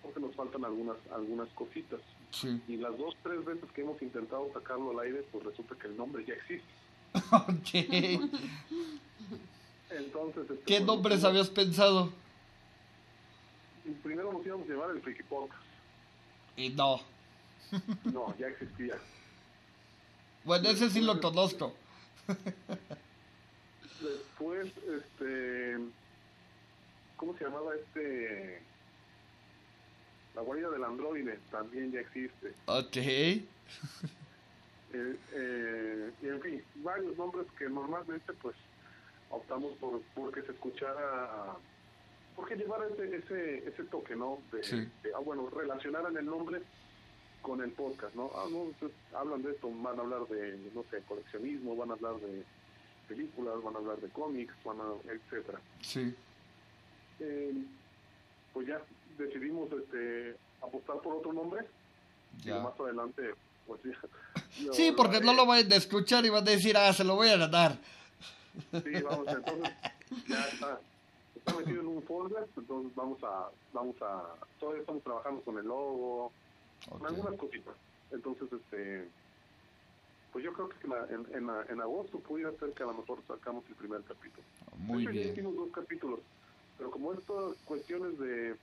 porque 0.00 0.20
nos 0.20 0.32
faltan 0.36 0.64
algunas, 0.64 0.96
algunas 1.12 1.48
cositas. 1.54 2.00
Sí. 2.32 2.60
Y 2.66 2.76
las 2.76 2.96
dos, 2.98 3.14
tres 3.22 3.44
veces 3.44 3.70
que 3.72 3.82
hemos 3.82 4.00
intentado 4.02 4.50
sacarlo 4.52 4.90
al 4.90 5.06
aire, 5.06 5.24
pues 5.30 5.44
resulta 5.44 5.76
que 5.76 5.86
el 5.86 5.96
nombre 5.96 6.24
ya 6.24 6.34
existe. 6.34 6.66
Ok. 7.32 7.74
Entonces, 9.90 10.50
este, 10.50 10.64
¿Qué 10.64 10.76
pues, 10.76 10.86
nombres 10.86 11.24
habías 11.24 11.50
pensado? 11.50 12.10
Primero 14.02 14.32
nos 14.32 14.46
íbamos 14.46 14.66
a 14.66 14.72
llevar 14.72 14.90
el 14.90 15.02
Friki 15.02 15.22
Podcast. 15.24 15.62
Y 16.56 16.70
no. 16.70 17.00
No, 18.04 18.34
ya 18.38 18.48
existía. 18.48 18.96
Bueno, 20.44 20.70
ese 20.70 20.90
sí 20.90 21.00
lo 21.00 21.20
conozco. 21.20 21.74
Después, 24.00 24.72
este, 24.76 25.78
¿cómo 27.16 27.36
se 27.36 27.44
llamaba 27.44 27.74
este? 27.74 28.62
La 30.34 30.42
guarida 30.42 30.70
del 30.70 30.84
androide 30.84 31.38
también 31.50 31.92
ya 31.92 32.00
existe. 32.00 32.52
Ok. 32.66 32.96
Eh, 34.94 35.16
eh, 35.32 36.10
y 36.22 36.28
en 36.28 36.40
fin, 36.42 36.62
varios 36.76 37.16
nombres 37.16 37.46
que 37.58 37.68
normalmente 37.68 38.32
pues 38.34 38.54
optamos 39.30 39.74
por 39.78 40.02
porque 40.14 40.42
se 40.42 40.52
escuchara, 40.52 41.56
porque 42.36 42.56
llevara 42.56 42.86
ese, 42.88 43.16
ese, 43.16 43.68
ese 43.68 43.84
toque, 43.84 44.14
¿no? 44.14 44.38
De, 44.52 44.62
Sí. 44.62 44.76
de, 45.02 45.14
ah, 45.14 45.20
bueno, 45.20 45.48
relacionaran 45.50 46.14
el 46.16 46.26
nombre 46.26 46.60
con 47.40 47.62
el 47.62 47.70
podcast, 47.72 48.14
¿no? 48.14 48.30
Ah, 48.34 48.44
no, 48.50 48.66
pues, 48.78 48.92
hablan 49.14 49.42
de 49.42 49.52
esto, 49.52 49.70
van 49.70 49.98
a 49.98 50.02
hablar 50.02 50.26
de, 50.28 50.58
no 50.74 50.84
sé, 50.90 51.02
coleccionismo, 51.08 51.74
van 51.74 51.90
a 51.90 51.94
hablar 51.94 52.16
de 52.20 52.44
películas, 53.08 53.62
van 53.62 53.74
a 53.74 53.78
hablar 53.78 53.96
de 53.98 54.08
cómics, 54.10 54.54
van 54.64 54.78
a, 54.80 55.10
etcétera. 55.10 55.58
Sí. 55.80 56.14
Eh, 57.20 57.64
pues 58.52 58.66
ya 58.66 58.80
decidimos 59.18 59.70
este 59.72 60.36
apostar 60.62 61.00
por 61.00 61.16
otro 61.16 61.32
nombre 61.32 61.64
y 62.40 62.46
Ya. 62.46 62.60
más 62.60 62.78
adelante 62.80 63.34
pues 63.66 63.80
ya 63.84 64.72
Sí, 64.72 64.92
porque 64.96 65.20
no 65.20 65.32
lo 65.34 65.46
vayan 65.46 65.72
a 65.72 65.76
escuchar 65.76 66.24
y 66.26 66.28
van 66.30 66.46
a 66.46 66.50
decir, 66.50 66.76
ah, 66.76 66.92
se 66.92 67.04
lo 67.04 67.14
voy 67.16 67.28
a 67.28 67.36
ganar. 67.36 67.78
Sí, 68.70 69.02
vamos, 69.02 69.26
entonces 69.28 69.72
ya 70.28 70.40
está, 70.52 70.80
está 71.34 71.54
metido 71.54 71.80
en 71.80 71.86
un 71.86 72.02
folder, 72.02 72.46
entonces 72.56 72.94
vamos 72.94 73.22
a, 73.24 73.48
vamos 73.72 73.96
a, 74.02 74.24
todavía 74.60 74.80
estamos 74.82 75.02
trabajando 75.02 75.40
con 75.42 75.56
el 75.58 75.64
logo, 75.66 76.32
con 76.90 77.06
algunas 77.06 77.34
cositas. 77.38 77.74
Entonces, 78.10 78.48
este, 78.52 79.08
pues 80.32 80.44
yo 80.44 80.52
creo 80.52 80.68
que 80.68 80.76
en, 80.86 80.92
en, 81.34 81.48
en, 81.48 81.50
en 81.70 81.80
agosto 81.80 82.18
pudiera 82.18 82.50
ser 82.58 82.72
que 82.72 82.82
a 82.82 82.86
lo 82.86 82.94
mejor 82.94 83.20
sacamos 83.26 83.64
el 83.68 83.74
primer 83.76 84.02
capítulo. 84.02 84.42
Muy 84.76 85.04
ya 85.04 85.10
bien. 85.10 85.28
hicimos 85.32 85.56
dos 85.56 85.70
capítulos, 85.72 86.20
pero 86.82 86.90
como 86.90 87.12
estas 87.12 87.54
cuestiones 87.64 88.18
de 88.18 88.56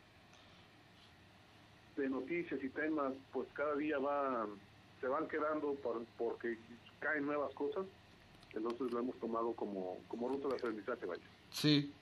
de 1.95 2.09
noticias 2.09 2.61
y 2.61 2.67
temas, 2.69 3.13
pues 3.31 3.47
cada 3.53 3.75
día 3.75 3.97
van, 3.97 4.49
se 4.99 5.07
van 5.07 5.25
quedando 5.29 5.73
por- 5.75 6.03
porque 6.17 6.57
caen 6.99 7.25
nuevas 7.25 7.53
cosas, 7.53 7.85
entonces 8.53 8.91
lo 8.91 8.99
hemos 8.99 9.17
tomado 9.19 9.53
como, 9.53 9.97
como 10.09 10.27
ruta 10.29 10.49
de 10.49 10.55
aprendizaje, 10.55 11.05
vaya. 11.05 11.21
Sí. 11.51 11.93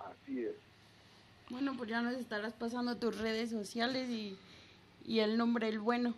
Así 0.00 0.44
es. 0.44 0.54
Bueno, 1.50 1.74
pues 1.76 1.90
ya 1.90 2.00
nos 2.02 2.14
estarás 2.14 2.52
pasando 2.54 2.96
tus 2.96 3.16
redes 3.18 3.50
sociales 3.50 4.08
y, 4.10 4.36
y 5.04 5.20
el 5.20 5.36
nombre, 5.36 5.68
el 5.68 5.78
bueno. 5.78 6.14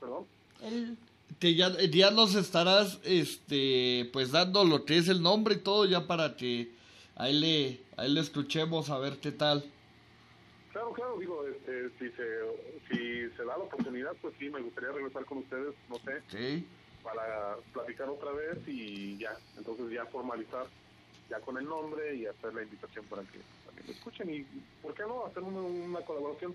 ¿Perdón? 0.00 0.24
El, 0.62 0.96
Que 1.38 1.54
ya, 1.54 1.70
ya 1.90 2.10
nos 2.10 2.34
estarás, 2.34 2.98
este, 3.04 4.08
pues 4.12 4.32
dando 4.32 4.64
lo 4.64 4.84
que 4.84 4.96
es 4.96 5.08
el 5.08 5.22
nombre 5.22 5.56
y 5.56 5.58
todo 5.58 5.84
ya 5.84 6.06
para 6.06 6.36
que 6.36 6.70
ahí 7.14 7.34
le, 7.38 7.80
ahí 7.96 8.10
le 8.10 8.20
escuchemos 8.20 8.88
a 8.90 8.98
ver 8.98 9.18
qué 9.18 9.32
tal. 9.32 9.64
Claro, 10.72 10.92
claro, 10.92 11.18
digo, 11.18 11.46
este, 11.46 11.90
si, 11.98 12.10
se, 12.16 12.24
si 12.88 13.36
se 13.36 13.44
da 13.44 13.56
la 13.58 13.64
oportunidad, 13.64 14.12
pues 14.22 14.34
sí, 14.38 14.48
me 14.50 14.60
gustaría 14.60 14.92
regresar 14.92 15.24
con 15.26 15.38
ustedes, 15.38 15.74
no 15.90 15.96
sé, 15.96 16.16
Ok. 16.16 16.64
para 17.02 17.56
platicar 17.72 18.08
otra 18.08 18.32
vez 18.32 18.58
y 18.66 19.18
ya, 19.18 19.36
entonces 19.58 19.90
ya 19.90 20.04
formalizar 20.06 20.66
ya 21.28 21.40
con 21.40 21.58
el 21.58 21.64
nombre 21.64 22.14
y 22.14 22.26
hacer 22.26 22.54
la 22.54 22.62
invitación 22.62 23.04
para 23.06 23.22
que 23.22 23.40
también 23.66 23.86
lo 23.88 23.92
escuchen 23.92 24.32
y, 24.34 24.46
¿por 24.82 24.94
qué 24.94 25.02
no?, 25.02 25.26
hacer 25.26 25.42
una, 25.42 25.60
una 25.60 26.00
colaboración 26.00 26.54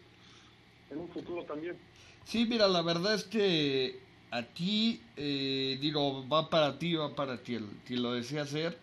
en 0.89 0.99
un 0.99 1.09
futuro 1.09 1.43
también. 1.43 1.77
Sí, 2.25 2.45
mira, 2.45 2.67
la 2.67 2.81
verdad 2.81 3.15
es 3.15 3.23
que 3.23 3.99
aquí, 4.31 5.01
eh, 5.17 5.77
digo, 5.79 6.27
va 6.27 6.49
para 6.49 6.79
ti, 6.79 6.95
va 6.95 7.13
para 7.13 7.37
quien, 7.37 7.69
quien 7.85 8.01
lo 8.01 8.13
desea 8.13 8.43
hacer. 8.43 8.77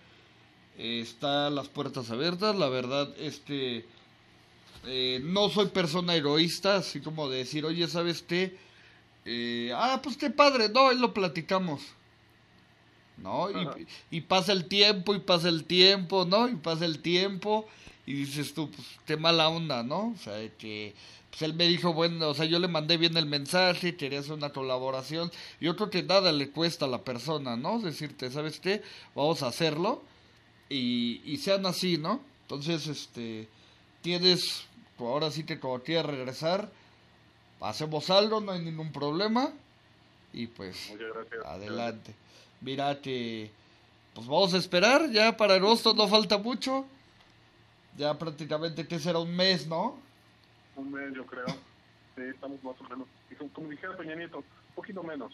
Eh, 0.76 1.00
está 1.00 1.50
las 1.50 1.68
puertas 1.68 2.10
abiertas, 2.10 2.54
la 2.54 2.68
verdad 2.68 3.12
es 3.18 3.40
que 3.40 3.84
eh, 4.86 5.20
no 5.24 5.48
soy 5.48 5.66
persona 5.66 6.14
egoísta, 6.14 6.76
así 6.76 7.00
como 7.00 7.28
de 7.28 7.38
decir, 7.38 7.64
oye, 7.64 7.88
¿sabes 7.88 8.22
qué? 8.22 8.56
Eh, 9.24 9.72
ah, 9.74 10.00
pues 10.02 10.16
qué 10.16 10.30
padre, 10.30 10.68
no, 10.68 10.88
ahí 10.88 10.98
lo 10.98 11.12
platicamos. 11.12 11.82
¿No? 13.16 13.50
Y, 13.50 13.86
y 14.12 14.20
pasa 14.20 14.52
el 14.52 14.66
tiempo, 14.66 15.12
y 15.12 15.18
pasa 15.18 15.48
el 15.48 15.64
tiempo, 15.64 16.24
¿no? 16.24 16.48
Y 16.48 16.54
pasa 16.54 16.84
el 16.84 17.00
tiempo, 17.00 17.66
y 18.06 18.12
dices 18.12 18.54
tú, 18.54 18.70
pues 18.70 18.86
qué 19.04 19.16
mala 19.16 19.48
onda, 19.48 19.82
¿no? 19.82 20.14
O 20.14 20.16
sea, 20.16 20.34
de 20.34 20.54
que 20.54 20.94
pues 21.30 21.42
él 21.42 21.55
me 21.55 21.66
dijo, 21.66 21.92
bueno, 21.92 22.28
o 22.28 22.34
sea, 22.34 22.46
yo 22.46 22.59
le 22.59 22.68
mandé 22.68 22.96
bien 22.96 23.16
el 23.16 23.26
mensaje, 23.26 23.96
quería 23.96 24.20
hacer 24.20 24.32
una 24.32 24.50
colaboración. 24.50 25.30
Yo 25.60 25.76
creo 25.76 25.90
que 25.90 26.02
nada 26.02 26.32
le 26.32 26.50
cuesta 26.50 26.86
a 26.86 26.88
la 26.88 27.02
persona, 27.02 27.56
¿no? 27.56 27.78
Decirte, 27.80 28.30
¿sabes 28.30 28.60
qué? 28.60 28.82
Vamos 29.14 29.42
a 29.42 29.48
hacerlo 29.48 30.02
y, 30.68 31.20
y 31.24 31.36
sean 31.36 31.66
así, 31.66 31.98
¿no? 31.98 32.20
Entonces, 32.42 32.86
este, 32.86 33.48
tienes, 34.00 34.64
ahora 34.98 35.30
sí 35.30 35.44
que 35.44 35.60
como 35.60 35.80
quieras 35.80 36.06
regresar, 36.06 36.70
hacemos 37.60 38.09
algo, 38.10 38.40
no 38.40 38.52
hay 38.52 38.62
ningún 38.62 38.92
problema 38.92 39.52
y 40.32 40.46
pues 40.46 40.92
gracias. 40.98 41.44
adelante. 41.44 42.14
Mira 42.60 43.00
que, 43.00 43.50
pues 44.14 44.26
vamos 44.26 44.55
a 44.55 44.59
esperar, 44.59 45.10
ya 45.10 45.36
para 45.36 45.55
agosto 45.55 45.94
no 45.94 46.09
falta 46.09 46.38
mucho. 46.38 46.86
Ya 47.96 48.16
prácticamente 48.16 48.86
que 48.86 48.98
será 48.98 49.18
un 49.18 49.34
mes, 49.34 49.66
¿no? 49.66 49.98
Un 50.78 50.92
mes, 50.92 51.12
yo 51.12 51.26
creo. 51.26 51.46
Sí, 52.14 52.22
estamos 52.22 52.62
más 52.62 52.80
o 52.80 52.84
menos. 52.84 53.09
Y 53.30 53.34
como, 53.34 53.52
como 53.52 53.68
dijera 53.68 53.96
Peña 53.96 54.14
Nieto, 54.14 54.38
un 54.38 54.44
poquito 54.74 55.02
menos. 55.02 55.32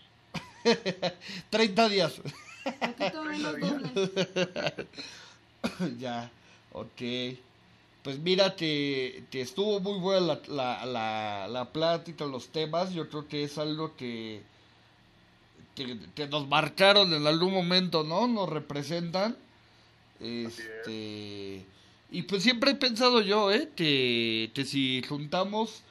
30 1.50 1.88
días. 1.90 2.20
Poquito 2.80 3.24
menos 3.24 3.60
doble. 3.60 4.88
ya, 5.98 6.30
ok. 6.72 7.02
Pues 8.02 8.18
mira 8.18 8.56
que, 8.56 9.24
que 9.30 9.42
estuvo 9.42 9.80
muy 9.80 9.98
buena 9.98 10.26
la, 10.26 10.40
la, 10.48 10.86
la, 10.86 11.48
la 11.48 11.72
plática, 11.72 12.24
los 12.24 12.48
temas. 12.48 12.92
Yo 12.94 13.08
creo 13.10 13.28
que 13.28 13.44
es 13.44 13.58
algo 13.58 13.96
que, 13.96 14.42
que, 15.74 15.98
que 16.14 16.26
nos 16.26 16.48
marcaron 16.48 17.12
en 17.12 17.26
algún 17.26 17.52
momento, 17.52 18.02
¿no? 18.02 18.26
Nos 18.26 18.48
representan. 18.48 19.36
Este. 20.20 21.66
Y 22.14 22.22
pues 22.22 22.44
siempre 22.44 22.70
he 22.70 22.74
pensado 22.76 23.22
yo, 23.22 23.50
¿eh? 23.50 23.70
Que, 23.74 24.52
que 24.54 24.64
si 24.64 25.02
juntamos 25.08 25.82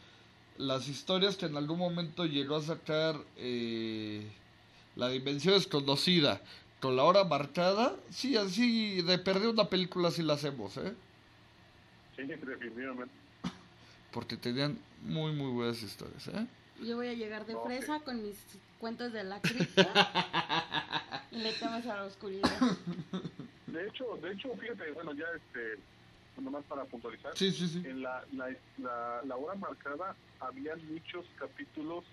las 0.57 0.87
historias 0.87 1.35
que 1.35 1.47
en 1.47 1.57
algún 1.57 1.77
momento 1.77 2.25
llegó 2.25 2.55
a 2.55 2.61
sacar 2.61 3.17
eh, 3.35 4.25
la 4.95 5.09
dimensión 5.09 5.55
desconocida 5.55 6.39
con 6.79 6.95
la 6.95 7.03
hora 7.03 7.25
marcada, 7.25 7.93
sí, 8.09 8.37
así 8.37 9.01
de 9.01 9.17
perder 9.17 9.49
una 9.49 9.65
película 9.67 10.11
sí 10.11 10.23
la 10.23 10.35
hacemos, 10.35 10.77
¿eh? 10.77 10.93
Sí, 12.15 12.23
definitivamente. 12.23 13.13
Porque 14.13 14.37
tenían 14.37 14.79
muy, 15.01 15.33
muy 15.33 15.51
buenas 15.51 15.83
historias, 15.83 16.25
¿eh? 16.29 16.47
Yo 16.85 16.95
voy 16.95 17.07
a 17.07 17.13
llegar 17.15 17.45
de 17.45 17.55
Ok. 17.55 17.65
fresa 17.65 17.99
con 17.99 18.23
mis 18.23 18.37
cuentos 18.79 19.11
de 19.11 19.25
la 19.25 19.41
cripta 19.41 21.25
y 21.31 21.39
le 21.39 21.51
temas 21.51 21.85
a 21.85 21.97
la 21.97 22.03
oscuridad. 22.05 22.49
De 23.67 23.87
hecho, 23.89 24.17
de 24.21 24.31
hecho, 24.31 24.55
fíjate, 24.57 24.89
bueno, 24.91 25.11
ya 25.15 25.25
este, 25.35 25.81
nomás 26.41 26.63
para 26.65 26.85
puntualizar, 26.85 27.35
Sí, 27.37 27.51
sí, 27.51 27.67
sí. 27.67 27.83
en 27.85 28.01
la, 28.01 28.23
la, 28.33 28.49
la, 28.77 29.21
la 29.25 29.35
hora 29.35 29.55
marcada 29.55 30.15
había 30.39 30.75
muchos 30.89 31.25
capítulos 31.37 32.03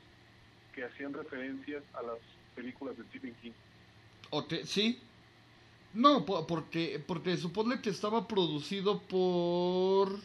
que 0.74 0.84
hacían 0.84 1.12
referencias 1.12 1.82
a 1.94 2.02
las 2.02 2.18
películas 2.54 2.96
de 2.96 3.04
Stephen 3.04 3.34
King. 3.42 3.52
Ok, 4.30 4.54
sí. 4.64 5.00
No, 5.94 6.24
po- 6.24 6.46
porque, 6.46 7.02
porque 7.04 7.36
supone 7.36 7.80
que 7.80 7.90
estaba 7.90 8.28
producido 8.28 9.00
por 9.02 10.20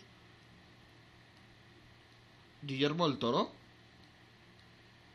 Guillermo 2.62 3.08
del 3.10 3.18
Toro. 3.18 3.52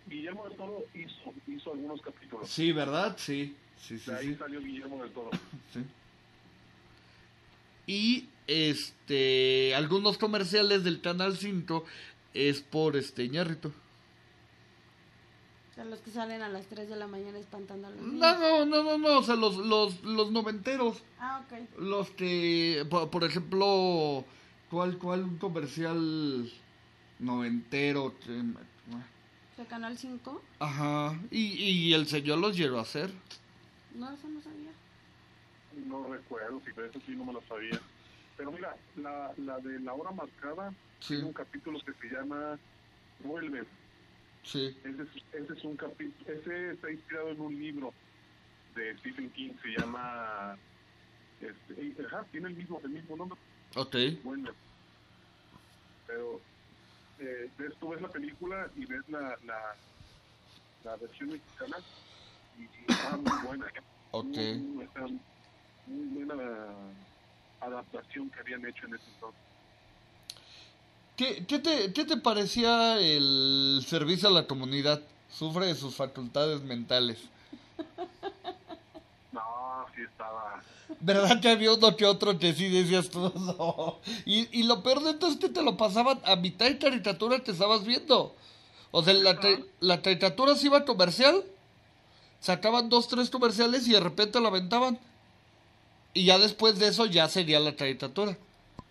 Guillermo 0.08 0.48
del 0.48 0.56
Toro 0.56 0.84
hizo, 0.94 1.32
hizo 1.46 1.72
algunos 1.72 2.00
capítulos. 2.02 2.48
Sí, 2.48 2.72
¿verdad? 2.72 3.14
Sí, 3.18 3.56
sí, 3.76 3.98
sí. 3.98 4.10
De 4.10 4.16
ahí 4.16 4.34
salió 4.36 4.60
Guillermo 4.60 5.02
del 5.02 5.12
Toro. 5.12 5.30
Sí. 5.72 5.84
Y 7.90 8.28
este 8.46 9.74
algunos 9.74 10.16
comerciales 10.16 10.84
del 10.84 11.00
canal 11.00 11.36
5 11.36 11.84
es 12.34 12.60
por 12.60 12.96
este 12.96 13.24
Iñárritu. 13.24 13.68
O 15.70 15.74
sea, 15.74 15.84
los 15.84 15.98
que 15.98 16.12
salen 16.12 16.40
a 16.42 16.48
las 16.48 16.66
3 16.66 16.88
de 16.88 16.94
la 16.94 17.08
mañana 17.08 17.38
espantando 17.38 17.88
a 17.88 17.90
los 17.90 18.00
niños. 18.00 18.20
No, 18.20 18.38
no, 18.38 18.64
no, 18.66 18.84
no, 18.84 18.98
no, 18.98 19.18
o 19.18 19.22
sea, 19.24 19.34
los 19.34 19.56
los 19.56 20.04
los 20.04 20.30
noventeros, 20.30 21.02
Ah, 21.18 21.42
ok. 21.44 21.80
los 21.80 22.10
que 22.10 22.86
por, 22.88 23.10
por 23.10 23.24
ejemplo, 23.24 24.24
¿cuál 24.70 24.96
cuál 24.98 25.24
un 25.24 25.38
comercial 25.38 26.48
noventero 27.18 28.14
que- 28.24 28.44
¿De 29.60 29.66
Canal 29.66 29.98
5? 29.98 30.40
Ajá, 30.60 31.20
y, 31.32 31.40
y 31.88 31.92
el 31.92 32.06
señor 32.06 32.38
los 32.38 32.56
llegó 32.56 32.78
a 32.78 32.82
hacer. 32.82 33.10
No, 33.96 34.10
eso 34.12 34.28
no 34.28 34.40
sabía. 34.40 34.70
No 35.72 36.12
recuerdo, 36.12 36.60
si 36.64 36.70
eso 36.70 37.00
sí 37.06 37.14
no 37.16 37.24
me 37.24 37.32
lo 37.32 37.42
sabía. 37.42 37.80
Pero 38.36 38.52
mira, 38.52 38.76
la, 38.96 39.32
la 39.36 39.58
de 39.58 39.80
la 39.80 39.94
hora 39.94 40.10
marcada 40.10 40.72
Sí, 41.00 41.14
tiene 41.14 41.24
un 41.26 41.32
capítulo 41.32 41.78
que 41.80 41.92
se 41.94 42.14
llama 42.14 42.58
Vuelve. 43.20 43.64
sí. 44.42 44.76
Ese 44.84 45.02
es, 45.02 45.08
ese 45.32 45.52
es 45.54 45.64
un 45.64 45.76
capítulo, 45.76 46.30
ese 46.32 46.72
está 46.72 46.90
inspirado 46.90 47.30
en 47.30 47.40
un 47.40 47.58
libro 47.58 47.92
de 48.74 48.96
Stephen 48.98 49.30
King, 49.30 49.52
se 49.62 49.68
llama, 49.68 50.56
este, 51.40 51.96
ajá, 52.06 52.24
tiene 52.30 52.48
el 52.48 52.56
mismo, 52.56 52.80
el 52.84 52.90
mismo 52.90 53.16
nombre, 53.16 53.38
Ok. 53.76 53.96
Vuelve. 54.24 54.50
Pero 56.06 56.40
eh, 57.18 57.50
ves, 57.58 57.72
tú 57.78 57.90
ves 57.90 58.00
la 58.02 58.08
película 58.08 58.70
y 58.74 58.84
ves 58.86 59.08
la, 59.08 59.38
la, 59.44 59.76
la 60.84 60.96
versión 60.96 61.30
mexicana 61.30 61.76
y, 62.58 62.62
y 62.62 62.92
está 62.92 63.16
muy 63.16 63.46
buena. 63.46 63.66
¿eh? 63.68 63.80
Ok. 64.12 64.24
Muy, 64.26 64.58
muy, 64.58 64.84
está 64.84 65.06
muy 65.90 66.24
buena 66.24 66.42
adaptación 67.60 68.30
que 68.30 68.40
habían 68.40 68.64
hecho 68.66 68.86
en 68.86 68.94
ese 68.94 69.04
entonces. 69.14 69.40
¿Qué, 71.16 71.44
qué, 71.46 71.58
te, 71.58 71.92
¿Qué 71.92 72.04
te 72.04 72.16
parecía 72.16 72.98
el 72.98 73.84
servicio 73.86 74.28
a 74.28 74.32
la 74.32 74.46
comunidad? 74.46 75.02
Sufre 75.30 75.66
de 75.66 75.74
sus 75.74 75.94
facultades 75.94 76.62
mentales. 76.62 77.18
No, 79.32 79.86
sí 79.94 80.02
estaba. 80.02 80.62
¿Verdad 81.00 81.40
que 81.40 81.50
había 81.50 81.72
uno 81.74 81.96
que 81.96 82.06
otro 82.06 82.38
que 82.38 82.54
sí 82.54 82.68
decías 82.68 83.10
tú? 83.10 83.32
No. 83.36 83.98
Y, 84.24 84.48
y 84.58 84.62
lo 84.62 84.82
peor 84.82 85.02
de 85.02 85.14
todo 85.14 85.30
es 85.30 85.36
que 85.36 85.48
te 85.48 85.62
lo 85.62 85.76
pasaban 85.76 86.20
a 86.24 86.36
mitad 86.36 86.66
de 86.66 86.78
caricatura 86.78 87.40
que 87.40 87.50
estabas 87.50 87.84
viendo. 87.84 88.34
O 88.90 89.02
sea, 89.02 89.14
la, 89.14 89.38
la 89.80 90.02
caricatura 90.02 90.56
se 90.56 90.66
iba 90.66 90.78
a 90.78 90.84
comercial, 90.84 91.44
sacaban 92.40 92.88
dos, 92.88 93.08
tres 93.08 93.30
comerciales 93.30 93.86
y 93.86 93.92
de 93.92 94.00
repente 94.00 94.40
la 94.40 94.48
aventaban. 94.48 94.98
Y 96.14 96.24
ya 96.24 96.38
después 96.38 96.78
de 96.78 96.88
eso 96.88 97.06
ya 97.06 97.28
sería 97.28 97.60
la 97.60 97.76
caricatura. 97.76 98.36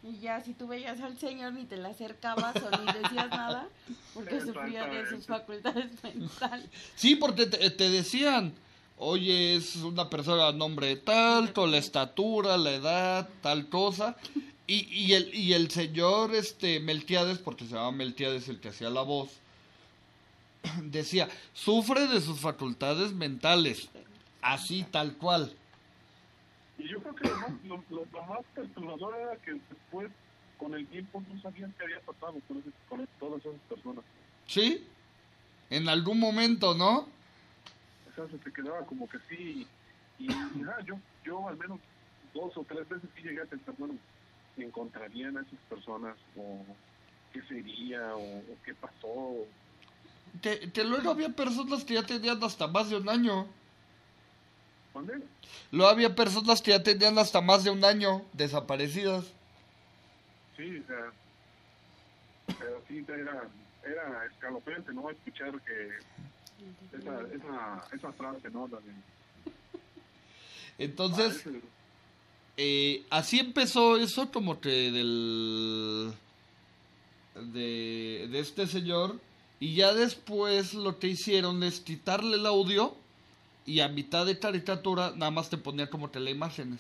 Y 0.02 0.20
ya, 0.20 0.42
si 0.42 0.54
tú 0.54 0.68
veías 0.68 1.02
al 1.02 1.18
señor, 1.20 1.54
ni 1.54 1.66
te 1.66 1.76
le 1.76 1.90
acercabas 1.90 2.56
o 2.56 2.70
ni 2.70 2.86
decías 2.86 3.30
nada, 3.30 3.68
porque 4.14 4.40
sufría 4.40 4.86
de 4.86 5.10
sus 5.10 5.26
facultades 5.26 5.92
mentales. 6.04 6.70
Sí, 6.96 7.16
porque 7.16 7.46
te, 7.46 7.70
te 7.70 7.90
decían, 7.90 8.54
oye, 8.98 9.56
es 9.56 9.76
una 9.78 10.10
persona 10.10 10.48
a 10.48 10.54
nombre 10.54 10.88
de 10.88 10.96
tal, 10.96 11.52
con 11.52 11.72
la 11.72 11.78
estatura, 11.78 12.58
la 12.58 12.72
edad, 12.72 13.30
tal 13.42 13.68
cosa. 13.68 14.16
Y, 14.68 14.88
y, 14.90 15.14
el, 15.14 15.34
y 15.34 15.54
el 15.54 15.70
señor 15.70 16.34
este 16.34 16.80
Melquiades, 16.80 17.40
porque 17.40 17.66
se 17.66 17.74
llama 17.74 17.92
Melquiades 17.92 18.48
el 18.48 18.60
que 18.62 18.70
hacía 18.70 18.90
la 18.90 19.02
voz, 19.02 19.32
decía, 20.84 21.28
sufre 21.54 22.08
de 22.08 22.22
sus 22.22 22.40
facultades 22.40 23.12
mentales, 23.12 23.90
así 24.42 24.86
tal 24.90 25.18
cual. 25.18 25.52
Y 26.80 26.88
yo 26.88 27.00
creo 27.02 27.16
que 27.16 27.26
lo 27.26 27.38
más, 27.38 27.52
lo, 27.66 27.84
lo- 27.90 28.06
lo 28.12 28.26
más 28.26 28.40
perturbador 28.56 29.16
era 29.20 29.36
que 29.38 29.52
después, 29.54 30.10
con 30.58 30.74
el 30.74 30.88
tiempo, 30.88 31.22
no 31.28 31.42
sabían 31.42 31.74
qué 31.78 31.84
había 31.84 32.00
pasado 32.02 32.36
con, 32.48 32.64
con 32.88 33.08
todas 33.20 33.46
esas 33.46 33.60
personas. 33.68 34.06
¿Sí? 34.48 34.88
En 35.70 35.88
algún 35.90 36.20
momento, 36.20 36.74
¿no? 36.74 37.00
O 37.00 38.16
sea, 38.16 38.28
se 38.28 38.38
te 38.38 38.52
quedaba 38.52 38.86
como 38.86 39.08
que 39.10 39.18
sí. 39.30 39.68
Y, 40.18 40.26
y, 40.26 40.62
ajá, 40.64 40.78
yo, 40.86 40.98
yo 41.24 41.48
al 41.48 41.58
menos 41.58 41.80
dos 42.34 42.58
o 42.58 42.64
tres 42.64 42.88
veces 42.90 43.10
sí 43.16 43.22
llegué 43.22 43.42
a 43.42 43.46
pensar, 43.46 43.76
bueno, 43.78 43.96
¿encontrarían 44.58 45.38
a 45.38 45.42
esas 45.42 45.60
personas? 45.70 46.18
¿O 46.38 46.66
qué 47.34 47.42
sería? 47.44 48.16
¿O, 48.16 48.40
o 48.40 48.58
qué 48.66 48.74
pasó? 48.74 49.46
Que, 50.42 50.72
que 50.72 50.84
luego 50.84 51.12
había 51.12 51.30
personas 51.30 51.84
que 51.84 51.96
ya 51.96 52.04
tenían 52.04 52.42
hasta 52.44 52.68
más 52.68 52.90
de 52.90 52.98
un 52.98 53.10
año. 53.10 53.48
¿Dónde? 55.00 55.26
Luego 55.72 55.92
había 55.92 56.16
personas 56.16 56.62
que 56.62 56.72
ya 56.72 56.84
tenían 56.84 57.18
hasta 57.18 57.42
más 57.42 57.64
de 57.64 57.70
un 57.70 57.84
año 57.84 58.26
desaparecidas. 58.34 59.26
Sí, 60.58 60.80
o 60.80 60.88
sea, 60.88 61.12
pero 62.60 62.82
sí 62.88 63.06
era, 63.08 63.48
era 63.84 64.26
escalofriante, 64.26 64.94
¿no? 64.94 65.10
Escuchar 65.10 65.60
que 65.62 65.90
esa, 66.98 67.22
esa, 67.34 67.96
esa 67.96 68.12
frase, 68.14 68.50
¿no? 68.50 68.70
Entonces, 70.78 71.44
eh, 72.58 73.06
así 73.10 73.40
empezó 73.40 73.98
eso 73.98 74.32
como 74.32 74.60
que 74.60 74.92
del... 74.92 76.14
De, 77.36 78.28
de 78.30 78.40
este 78.40 78.68
señor. 78.68 79.20
Y 79.62 79.76
ya 79.76 79.94
después 79.94 80.74
lo 80.74 81.00
que 81.00 81.08
hicieron 81.08 81.64
es 81.64 81.80
quitarle 81.80 82.36
el 82.36 82.46
audio 82.46 82.96
y 83.70 83.82
a 83.82 83.88
mitad 83.88 84.26
de 84.26 84.40
caricatura 84.40 85.12
nada 85.16 85.32
más 85.32 85.50
te 85.50 85.58
ponía 85.58 85.90
como 85.90 86.10
teleimágenes. 86.10 86.80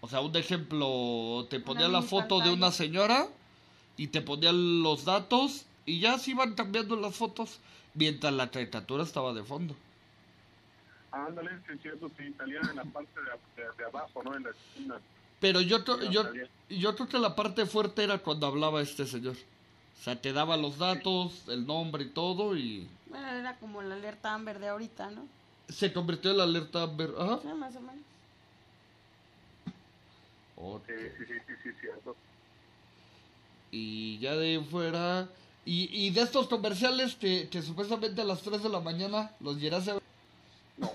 O 0.00 0.08
sea, 0.08 0.20
un 0.20 0.34
ejemplo, 0.34 1.46
te 1.48 1.60
ponía 1.60 1.86
la 1.88 1.98
mini 2.00 2.10
foto 2.10 2.36
de 2.40 2.50
pantalla. 2.50 2.52
una 2.56 2.70
señora 2.72 3.28
y 3.96 4.08
te 4.08 4.20
ponía 4.20 4.52
los 4.52 5.04
datos 5.04 5.64
y 5.86 6.00
ya 6.00 6.18
se 6.18 6.32
iban 6.32 6.54
cambiando 6.54 6.96
las 6.96 7.14
fotos 7.14 7.60
mientras 7.94 8.32
la 8.32 8.50
caricatura 8.50 9.04
estaba 9.04 9.32
de 9.32 9.44
fondo. 9.44 9.76
Ándale, 11.12 11.50
sí, 11.66 11.72
es 11.74 11.82
cierto, 11.82 12.10
sí, 12.16 12.34
salían 12.36 12.68
en 12.70 12.76
la 12.76 12.84
parte 12.84 13.20
de, 13.20 13.62
de- 13.62 13.68
de 13.76 13.84
abajo, 13.84 14.22
¿no? 14.24 14.34
En 14.34 14.42
la 14.44 14.50
esquina. 14.50 14.94
Pero 15.40 15.60
yo, 15.60 15.84
yo, 16.10 16.22
salía. 16.24 16.48
yo 16.68 16.96
creo 16.96 17.08
que 17.08 17.18
la 17.18 17.36
parte 17.36 17.66
fuerte 17.66 18.02
era 18.02 18.18
cuando 18.18 18.46
hablaba 18.46 18.80
este 18.82 19.06
señor. 19.06 19.36
O 20.00 20.02
sea, 20.02 20.20
te 20.20 20.32
daba 20.32 20.56
los 20.56 20.78
datos, 20.78 21.46
el 21.48 21.64
nombre 21.66 22.04
y 22.04 22.08
todo 22.08 22.56
y... 22.56 22.88
Bueno, 23.12 23.28
era 23.28 23.56
como 23.56 23.82
la 23.82 23.94
alerta 23.94 24.32
Amber 24.32 24.58
de 24.58 24.68
ahorita, 24.68 25.10
¿no? 25.10 25.26
Se 25.68 25.92
convirtió 25.92 26.30
en 26.30 26.38
la 26.38 26.44
alerta 26.44 26.82
Amber. 26.82 27.10
Ajá. 27.18 27.40
Sí, 27.42 27.48
más 27.48 27.76
o 27.76 27.80
menos. 27.80 28.04
Oh, 30.56 30.80
Sí, 30.86 30.94
sí, 31.18 31.24
sí, 31.26 31.54
sí, 31.62 31.70
cierto. 31.78 32.16
Y 33.70 34.18
ya 34.18 34.34
de 34.34 34.56
ahí 34.56 34.64
fuera. 34.64 35.28
Y, 35.66 36.06
y 36.06 36.10
de 36.10 36.22
estos 36.22 36.48
comerciales 36.48 37.14
que, 37.14 37.48
que 37.50 37.60
supuestamente 37.60 38.22
a 38.22 38.24
las 38.24 38.40
3 38.40 38.62
de 38.62 38.68
la 38.70 38.80
mañana 38.80 39.30
los 39.40 39.58
llegaste 39.58 39.90
a 39.90 39.94
ver. 39.94 40.02
No, 40.78 40.90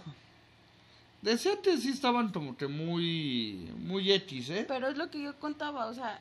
Decía 1.22 1.62
que 1.62 1.78
sí 1.78 1.90
estaban 1.90 2.32
como 2.32 2.58
que 2.58 2.68
muy. 2.68 3.72
Muy 3.78 4.12
X, 4.12 4.50
¿eh? 4.50 4.66
Pero 4.68 4.88
es 4.88 4.98
lo 4.98 5.12
que 5.12 5.22
yo 5.22 5.38
contaba, 5.40 5.86
o 5.86 5.94
sea, 5.94 6.20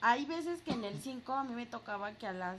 hay 0.00 0.24
veces 0.24 0.62
que 0.62 0.72
en 0.72 0.84
el 0.84 0.98
5 0.98 1.30
a 1.32 1.44
mí 1.44 1.54
me 1.54 1.66
tocaba 1.66 2.12
que 2.12 2.26
a 2.26 2.32
las 2.32 2.58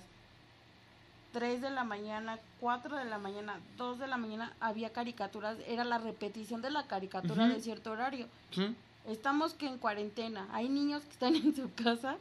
3 1.33 1.61
de 1.61 1.69
la 1.71 1.83
mañana, 1.83 2.39
4 2.61 2.95
de 2.95 3.05
la 3.05 3.17
mañana, 3.17 3.59
2 3.77 3.99
de 3.99 4.07
la 4.07 4.17
mañana 4.17 4.53
había 4.59 4.93
caricaturas, 4.93 5.57
era 5.67 5.83
la 5.83 5.97
repetición 5.97 6.61
de 6.61 6.69
la 6.69 6.87
caricatura 6.87 7.47
de 7.47 7.59
cierto 7.59 7.91
horario. 7.91 8.27
Sí. 8.51 8.75
Estamos 9.07 9.53
que 9.55 9.65
en 9.67 9.77
cuarentena, 9.79 10.47
hay 10.53 10.69
niños 10.69 11.03
que 11.03 11.09
están 11.11 11.35
en 11.35 11.55
su 11.55 11.73
casa, 11.73 12.17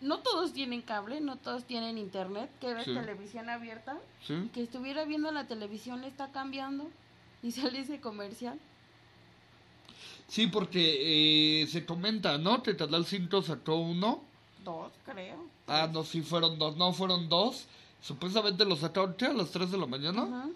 no 0.00 0.18
todos 0.20 0.52
tienen 0.52 0.80
cable, 0.82 1.20
no 1.20 1.36
todos 1.36 1.64
tienen 1.64 1.98
internet, 1.98 2.50
que 2.60 2.72
ves 2.74 2.86
Sí. 2.86 2.94
televisión 2.94 3.50
abierta, 3.50 3.98
Sí. 4.26 4.50
que 4.54 4.62
estuviera 4.62 5.04
viendo 5.04 5.30
la 5.30 5.46
televisión 5.46 6.00
le 6.00 6.08
está 6.08 6.32
cambiando 6.32 6.88
y 7.42 7.52
sale 7.52 7.80
ese 7.80 8.00
comercial. 8.00 8.58
Sí, 10.28 10.46
porque 10.46 11.62
eh, 11.62 11.66
se 11.68 11.86
comenta, 11.86 12.36
¿no? 12.38 12.62
Canal 12.62 13.06
5 13.06 13.42
sacó 13.42 13.76
uno. 13.76 14.22
Dos, 14.62 14.92
creo. 15.04 15.46
Ah, 15.66 15.88
no, 15.90 16.04
sí 16.04 16.20
fueron 16.20 16.58
dos. 16.58 16.76
No, 16.76 16.92
fueron 16.92 17.28
dos. 17.30 17.66
Supuestamente 18.00 18.64
lo 18.64 18.76
sacaron, 18.76 19.14
¿qué? 19.14 19.26
A 19.26 19.32
las 19.32 19.50
3 19.50 19.70
de 19.70 19.78
la 19.78 19.86
mañana. 19.86 20.48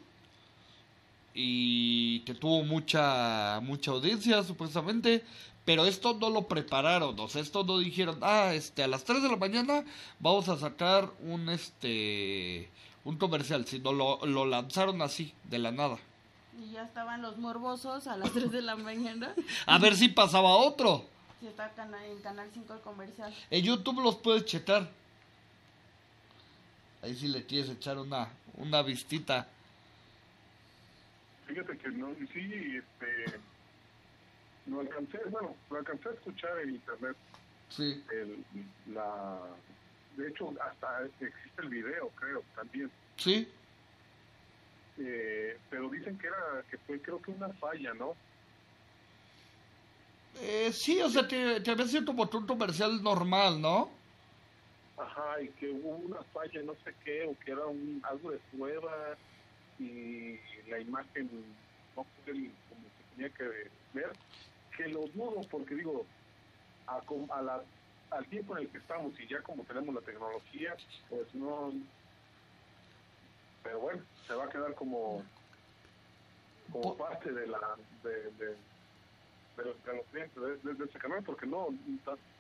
Y 1.35 2.21
que 2.21 2.35
tuvo 2.35 2.63
mucha 2.63 3.59
mucha 3.63 3.91
audiencia 3.91 4.43
supuestamente 4.45 5.25
pero 5.65 5.87
esto 5.87 6.15
no 6.21 6.29
lo 6.29 6.47
prepararon 6.49 7.19
o 7.19 7.29
sea 7.29 7.41
esto 7.41 7.65
no 7.65 7.79
dijeron 7.79 8.19
ah 8.21 8.53
este 8.53 8.83
a 8.83 8.89
las 8.89 9.05
3 9.05 9.23
de 9.23 9.29
la 9.31 9.37
mañana 9.37 9.85
vamos 10.19 10.49
a 10.51 10.59
sacar 10.59 11.11
un 11.21 11.49
este 11.49 12.69
un 13.05 13.17
comercial 13.17 13.67
sino 13.67 13.93
lo, 13.93 14.25
lo 14.27 14.45
lanzaron 14.45 15.01
así 15.01 15.33
de 15.45 15.59
la 15.59 15.71
nada 15.71 15.97
Y 16.63 16.73
ya 16.73 16.83
estaban 16.83 17.23
los 17.23 17.39
morbosos 17.39 18.07
a 18.07 18.17
las 18.19 18.31
3 18.33 18.53
de 18.53 18.61
la 18.63 18.77
mañana. 18.77 19.35
a 19.65 19.79
ver 19.79 19.97
si 19.97 20.09
pasaba 20.09 20.51
otro 20.57 21.07
Sí, 21.41 21.47
está 21.49 21.73
en 22.07 22.21
Canal 22.21 22.49
5 22.53 22.75
el 22.75 22.81
comercial. 22.81 23.35
en 23.51 23.65
YouTube 23.65 24.01
los 24.03 24.17
puedes 24.17 24.45
checar 24.45 24.91
ahí 27.03 27.15
si 27.15 27.29
le 27.29 27.45
quieres 27.45 27.71
echar 27.71 27.99
una 27.99 28.29
una 28.55 28.83
vistita. 28.83 29.47
Fíjate 31.47 31.77
que 31.77 31.89
no, 31.89 32.15
sí, 32.33 32.77
este, 32.77 33.39
no 34.67 34.81
alcancé, 34.81 35.19
bueno, 35.31 35.55
lo 35.71 35.79
alcancé 35.79 36.09
a 36.09 36.13
escuchar 36.13 36.59
en 36.61 36.71
internet, 36.71 37.17
sí. 37.69 38.03
El, 38.11 38.45
la, 38.95 39.41
de 40.17 40.29
hecho, 40.29 40.55
hasta 40.63 41.05
existe 41.05 41.63
el 41.63 41.69
video, 41.69 42.09
creo, 42.11 42.43
también, 42.55 42.91
sí. 43.17 43.49
Eh, 44.99 45.59
pero 45.71 45.89
dicen 45.91 46.17
que 46.19 46.27
era, 46.29 46.63
que 46.71 46.79
fue 46.79 47.01
creo 47.01 47.21
que 47.21 47.33
una 47.33 47.49
falla, 47.55 47.93
¿no? 47.95 48.15
eh, 50.41 50.73
sí 50.73 51.01
o 51.01 51.11
sea 51.11 51.27
que, 51.27 51.63
que 51.63 51.71
había 51.71 51.87
sido 51.87 52.07
como 52.07 52.29
un 52.33 52.47
comercial 52.47 53.03
normal 53.03 53.61
no 53.61 53.91
Ajá, 55.03 55.43
y 55.43 55.55
que 55.55 55.71
hubo 55.71 55.97
una 55.99 56.25
falla, 56.27 56.63
no 56.65 56.77
sé 56.77 56.97
qué, 57.05 57.25
o 57.27 57.37
que 57.39 57.53
era 57.53 57.67
un, 57.67 58.01
algo 58.05 58.33
de 58.33 58.41
prueba 58.41 59.19
y 59.79 60.39
la 60.71 60.81
imagen 60.81 61.63
no 61.97 62.05
fue 62.15 62.25
como 62.69 62.91
se 62.91 63.05
tenía 63.05 63.31
que 63.33 63.45
ver, 63.93 64.19
que 64.77 64.89
lo 64.89 65.09
dudo 65.09 65.49
porque 65.51 65.75
digo, 65.77 66.09
a, 66.87 66.99
a 67.31 67.43
la, 67.43 67.67
al 68.11 68.29
tiempo 68.29 68.57
en 68.57 68.65
el 68.67 68.73
que 68.73 68.79
estamos 68.79 69.19
y 69.21 69.29
ya 69.29 69.43
como 69.43 69.65
tenemos 69.67 69.95
la 69.95 70.03
tecnología, 70.03 70.77
pues 71.09 71.35
no... 71.35 71.73
Pero 73.63 73.81
bueno, 73.81 74.07
se 74.27 74.35
va 74.35 74.45
a 74.47 74.51
quedar 74.51 74.75
como, 74.77 75.33
como 76.71 76.97
parte 76.97 77.33
de 77.33 77.47
la... 77.49 77.59
De, 78.03 78.33
de, 78.33 78.67
de 79.57 79.65
los, 79.65 79.83
de 79.83 79.95
los 79.97 80.09
clientes 80.09 80.35
de, 80.43 80.59
de- 80.59 80.75
de 80.77 80.85
ese 80.87 80.99
canal 80.99 81.23
porque 81.25 81.47
no, 81.47 81.69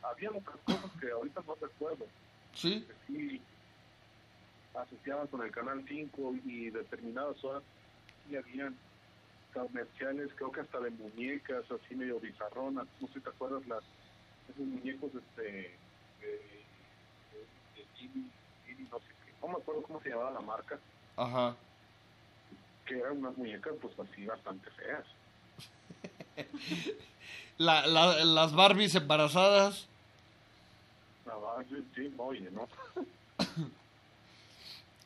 había 0.03 0.31
otras 0.33 0.63
cosas 0.65 0.93
que 1.01 1.11
ahorita 1.13 1.43
no 1.47 1.57
recuerdo 1.57 2.13
sí 2.55 2.87
sí 3.07 3.41
asociaban 4.75 5.27
con 5.29 5.43
el 5.43 5.51
canal 5.51 5.85
5 5.87 6.35
y 6.45 6.71
determinadas 6.71 7.43
horas 7.45 7.63
y 8.31 8.37
habían 8.37 8.77
comerciales, 9.53 10.31
creo 10.37 10.51
que 10.51 10.61
hasta 10.63 10.81
de 10.81 10.91
muñecas 10.91 11.65
así 11.71 11.95
medio 11.95 12.19
bizarronas, 12.21 12.87
no 13.01 13.07
sé 13.09 13.15
si 13.15 13.21
te 13.21 13.29
acuerdas 13.29 13.67
las 13.67 13.83
esos 14.49 14.65
muñecos 14.67 15.11
este 15.15 15.43
de, 15.43 15.79
de, 16.21 17.87
Ginny, 17.97 18.31
no 18.91 18.99
sé 19.01 19.07
qué, 19.27 19.33
no 19.43 19.49
me 19.49 19.55
acuerdo 19.55 19.83
cómo 19.83 20.01
se 20.01 20.09
llamaba 20.09 20.31
la 20.31 20.41
marca, 20.41 20.79
ajá 21.17 21.55
que 22.87 22.99
eran 22.99 23.19
unas 23.19 23.37
muñecas 23.37 23.75
pues 23.81 23.95
así 24.01 24.27
bastante 24.27 24.69
feas. 24.73 25.05
La, 27.59 27.87
la- 27.87 28.25
las 28.25 28.55
Barbies 28.55 28.95
embarazadas. 28.97 29.87
Sí, 31.69 31.77
sí, 31.95 32.13
oye, 32.19 32.51
¿no? 32.51 32.69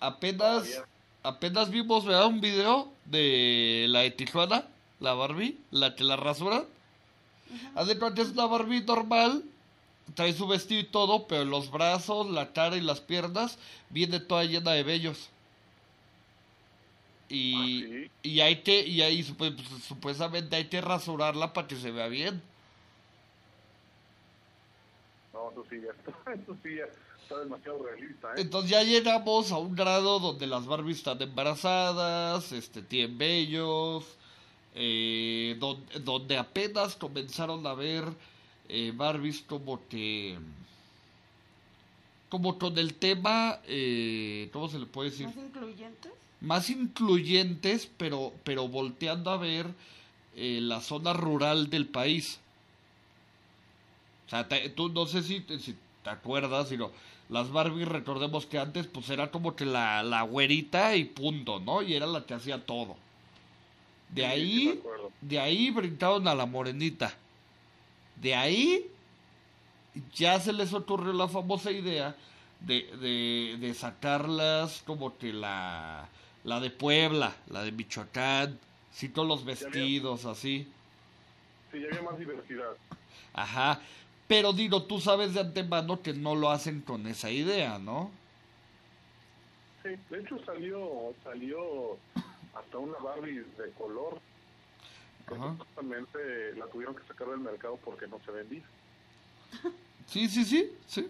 Apenas, 0.01 0.65
Todavía. 0.65 0.85
apenas 1.23 1.71
vimos 1.71 2.05
¿verdad? 2.05 2.27
un 2.27 2.41
video 2.41 2.93
de 3.07 3.87
la 3.89 4.01
de 4.01 4.11
Tijuana, 4.11 4.65
la 5.01 5.15
Barbie, 5.15 5.59
la 5.71 5.95
que 5.95 6.05
la 6.05 6.17
rasura. 6.17 6.65
Haz 7.75 7.87
de 7.87 7.99
cuenta, 7.99 8.23
es 8.23 8.29
una 8.31 8.47
Barbie 8.47 8.83
normal, 8.83 9.43
trae 10.15 10.33
su 10.33 10.47
vestido 10.47 10.81
y 10.81 10.85
todo, 10.85 11.27
pero 11.27 11.45
los 11.45 11.71
brazos, 11.71 12.29
la 12.31 12.53
cara 12.53 12.77
y 12.77 12.81
las 12.81 13.01
piernas 13.01 13.59
viene 13.91 14.21
toda 14.21 14.45
llena 14.45 14.73
de 14.73 14.83
vellos. 14.83 15.31
Y, 17.29 17.55
Ah, 17.55 17.67
sí. 17.67 18.11
y 18.23 18.41
hay 18.41 18.57
que, 18.63 18.87
y 18.87 19.03
ahí 19.03 19.23
pues, 19.23 19.53
supuestamente 19.87 20.55
hay 20.57 20.67
que 20.67 20.81
rasurarla 20.81 21.53
para 21.53 21.67
que 21.67 21.77
se 21.77 21.91
vea 21.91 22.09
bien. 22.09 22.43
No, 25.47 25.52
eso 25.52 25.66
sí, 25.70 25.77
ya 25.82 25.90
está, 26.10 26.32
eso 26.32 26.56
sí 26.62 26.77
ya 26.77 26.85
está 27.23 27.39
demasiado 27.40 27.85
realista, 27.85 28.28
¿eh? 28.32 28.40
Entonces 28.43 28.70
ya 28.70 28.82
llegamos 28.82 29.52
a 29.52 29.59
un 29.59 29.74
grado 29.74 30.18
donde 30.18 30.47
las 30.47 30.66
Barbies 30.66 30.98
están 30.98 31.20
embarazadas, 31.23 32.52
este, 32.52 32.82
tienen 32.82 33.18
vellos, 33.18 34.05
eh, 34.74 35.56
donde, 35.59 36.01
donde 36.01 36.36
apenas 36.36 36.97
comenzaron 36.97 37.66
a 37.66 37.74
ver 37.74 38.05
eh, 38.68 38.93
Barbies 38.94 39.43
como 39.43 39.86
que... 39.89 40.39
Como 42.28 42.59
con 42.59 42.77
el 42.77 42.94
tema, 42.94 43.60
eh, 43.66 44.51
¿cómo 44.52 44.68
se 44.68 44.81
le 44.81 44.86
puede 44.86 45.10
decir? 45.10 45.27
¿Más 45.27 45.36
incluyentes? 45.36 46.12
Más 46.40 46.70
incluyentes, 46.70 47.89
pero, 47.97 48.32
pero 48.43 48.66
volteando 48.66 49.31
a 49.31 49.36
ver 49.36 49.66
eh, 50.35 50.59
la 50.60 50.81
zona 50.81 51.12
rural 51.12 51.70
del 51.70 51.86
país. 51.86 52.40
O 54.27 54.31
sea, 54.31 54.48
te- 54.48 54.69
tú 54.70 54.89
no 54.89 55.07
sé 55.07 55.23
si, 55.23 55.40
te- 55.40 55.59
si 55.59 55.77
te 56.03 56.11
acuerdas, 56.11 56.69
sino 56.69 56.90
las 57.28 57.51
Barbies, 57.51 57.89
recordemos 57.89 58.47
que 58.47 58.59
antes 58.59 58.86
pues 58.86 59.09
era 59.11 59.31
como 59.31 59.57
que 59.57 59.65
la, 59.65 60.03
la 60.03 60.23
güerita 60.23 60.94
y 60.97 61.05
punto, 61.05 61.61
¿no? 61.61 61.82
Y 61.82 61.94
era 61.94 62.07
la 62.07 62.24
que 62.24 62.35
hacía 62.35 62.65
todo. 62.65 62.97
De 64.11 64.23
Sí, 64.23 64.28
ahí, 64.28 64.82
de 65.20 65.40
ahí 65.40 65.70
brincaron 65.70 66.28
a 66.28 66.35
la 66.35 66.47
morenita. 66.47 67.12
De 68.20 68.35
ahí 68.35 68.86
ya 70.15 70.39
se 70.40 70.53
les 70.53 70.73
ocurrió 70.73 71.12
la 71.12 71.28
famosa 71.28 71.70
idea 71.70 72.15
de, 72.61 72.82
de, 73.01 73.57
de 73.59 73.74
sacarlas 73.74 74.82
como 74.86 75.16
que 75.19 75.32
la, 75.32 76.09
la 76.44 76.61
de 76.61 76.70
Puebla, 76.70 77.35
la 77.48 77.62
de 77.62 77.73
Michoacán, 77.73 78.59
sí, 78.93 79.09
con 79.11 79.28
los 79.28 79.44
vestidos 79.44 80.24
así. 80.24 80.69
Sí, 81.73 81.81
ya 81.81 81.89
había 81.89 82.03
más 82.11 82.19
diversidad. 82.19 82.70
Ajá. 83.35 83.81
Pero 84.28 84.53
digo, 84.53 84.82
tú 84.82 85.01
sabes 85.01 85.35
de 85.35 85.40
antemano 85.40 86.03
que 86.03 86.12
no 86.12 86.35
lo 86.35 86.51
hacen 86.51 86.81
con 86.81 87.07
esa 87.07 87.31
idea, 87.31 87.78
¿no? 87.78 88.11
Sí, 89.82 89.90
de 90.11 90.20
hecho 90.20 90.36
salió, 90.44 91.15
salió 91.23 91.97
hasta 92.55 92.78
una 92.78 92.98
Barbie 92.98 93.44
de 93.57 93.70
color 93.78 94.19
que 95.28 95.35
justamente 95.36 96.55
la 96.57 96.66
tuvieron 96.66 96.94
que 96.94 97.07
sacar 97.07 97.28
del 97.28 97.40
mercado 97.40 97.78
porque 97.85 98.07
no 98.09 98.19
se 98.24 98.32
vendía. 98.32 98.62
Sí, 100.09 100.28
sí, 100.28 100.44
sí, 100.44 100.73
sí. 100.86 101.09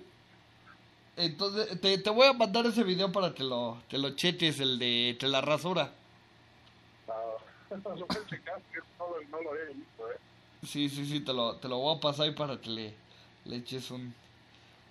Entonces, 1.17 1.81
te, 1.81 1.97
te 1.99 2.11
voy 2.11 2.27
a 2.27 2.33
mandar 2.35 2.67
ese 2.67 2.83
video 2.83 3.11
para 3.13 3.33
que 3.33 3.43
lo, 3.45 3.79
que 3.89 3.97
lo 3.99 4.11
cheques, 4.15 4.61
el 4.61 4.79
de 4.79 5.17
la 5.23 5.41
rasura. 5.41 5.91
Ah, 7.09 7.37
lo 7.85 8.07
voy 8.07 8.09
a 8.09 8.29
checar, 8.29 8.61
que 8.73 8.79
no, 8.99 9.09
lo- 9.09 9.29
no 9.29 9.43
lo 9.43 9.53
visto, 9.75 10.11
¿eh? 10.13 10.17
Sí, 10.63 10.89
sí, 10.89 11.07
sí, 11.07 11.21
te 11.21 11.33
lo, 11.33 11.57
te 11.57 11.69
lo 11.69 11.79
voy 11.79 11.97
a 11.97 12.01
pasar 12.01 12.27
ahí 12.27 12.35
para 12.35 12.61
que 12.61 12.69
le, 12.71 12.95
le 13.49 13.57
eches 13.57 13.91
un... 13.91 14.15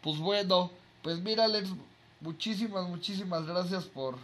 Pues 0.01 0.17
bueno, 0.17 0.71
pues 1.01 1.19
mira 1.19 1.45
Alex, 1.45 1.69
muchísimas, 2.21 2.87
muchísimas 2.87 3.45
gracias 3.45 3.85
por, 3.85 4.17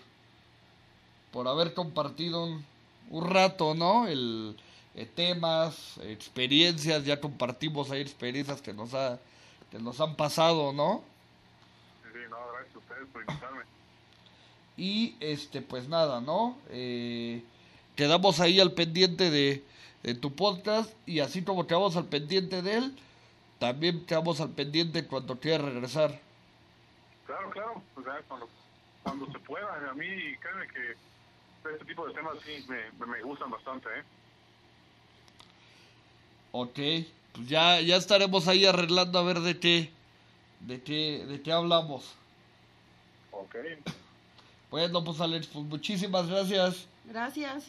por 1.31 1.47
haber 1.47 1.73
compartido 1.73 2.43
un, 2.43 2.65
un 3.09 3.29
rato, 3.29 3.73
¿no? 3.73 4.07
El 4.07 4.55
eh, 4.93 5.05
temas, 5.05 5.97
experiencias, 6.03 7.05
ya 7.05 7.19
compartimos 7.19 7.91
ahí 7.91 8.01
experiencias 8.01 8.61
que 8.61 8.73
nos 8.73 8.93
ha 8.93 9.19
que 9.71 9.79
nos 9.79 10.01
han 10.01 10.15
pasado, 10.17 10.73
¿no? 10.73 11.01
Sí, 12.03 12.19
no, 12.29 12.37
gracias 12.53 12.75
a 12.75 12.79
ustedes 12.79 13.07
por 13.13 13.21
invitarme. 13.21 13.61
Y 14.75 15.15
este, 15.21 15.61
pues 15.61 15.87
nada, 15.87 16.19
¿no? 16.19 16.57
Eh, 16.69 17.41
quedamos 17.95 18.41
ahí 18.41 18.59
al 18.59 18.73
pendiente 18.73 19.31
de, 19.31 19.63
de 20.03 20.13
tu 20.13 20.35
podcast 20.35 20.91
y 21.05 21.21
así 21.21 21.41
como 21.41 21.67
quedamos 21.67 21.95
al 21.95 22.05
pendiente 22.05 22.61
de 22.61 22.77
él, 22.79 22.95
también 23.61 24.03
quedamos 24.07 24.41
al 24.41 24.49
pendiente 24.49 25.05
cuando 25.05 25.39
quiera 25.39 25.63
regresar. 25.63 26.19
Claro, 27.27 27.51
claro, 27.51 27.83
pues 27.93 28.07
ya 28.07 28.19
cuando, 28.27 28.49
cuando 29.03 29.31
se 29.31 29.37
pueda. 29.37 29.87
A 29.87 29.93
mí, 29.93 30.07
créeme 30.37 30.67
que 30.67 31.69
este 31.71 31.85
tipo 31.85 32.07
de 32.07 32.13
temas 32.15 32.37
sí 32.43 32.65
me, 32.67 33.05
me 33.05 33.21
gustan 33.21 33.51
bastante, 33.51 33.87
¿eh? 33.99 34.03
Ok, 36.53 36.79
pues 37.33 37.47
ya, 37.47 37.79
ya 37.81 37.97
estaremos 37.97 38.47
ahí 38.47 38.65
arreglando 38.65 39.19
a 39.19 39.23
ver 39.23 39.41
de 39.41 39.59
qué, 39.59 39.91
de 40.61 40.81
qué, 40.81 41.23
de 41.27 41.43
qué 41.43 41.51
hablamos. 41.51 42.15
Ok, 43.29 43.55
Bueno, 44.71 45.03
pues 45.03 45.21
Alex, 45.21 45.45
pues 45.45 45.65
muchísimas 45.65 46.27
gracias. 46.27 46.87
Gracias. 47.05 47.67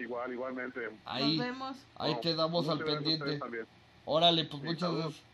igual, 0.00 0.32
igualmente. 0.32 0.80
Ahí, 1.04 1.36
Nos 1.36 1.46
vemos. 1.46 1.76
ahí 1.94 2.14
No, 2.14 2.20
quedamos 2.20 2.68
al 2.68 2.80
pendiente. 2.80 3.38
también. 3.38 3.66
Órale, 4.04 4.44
pues 4.44 4.60
Sí, 4.62 4.66
muchas 4.66 4.80
saludos. 4.80 5.04
gracias. 5.04 5.24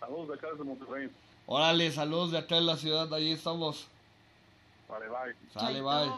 Saludos 0.00 0.28
de 0.28 0.34
acá 0.34 0.46
desde 0.50 0.64
Monterrey. 0.64 1.10
Órale, 1.46 1.92
saludos 1.92 2.30
de 2.32 2.38
acá 2.38 2.56
en 2.58 2.66
la 2.66 2.76
ciudad, 2.76 3.12
ahí 3.14 3.32
estamos. 3.32 3.86
Vale, 4.88 5.06
bye. 5.08 5.34
Sale, 5.52 5.80
bye. 5.80 6.10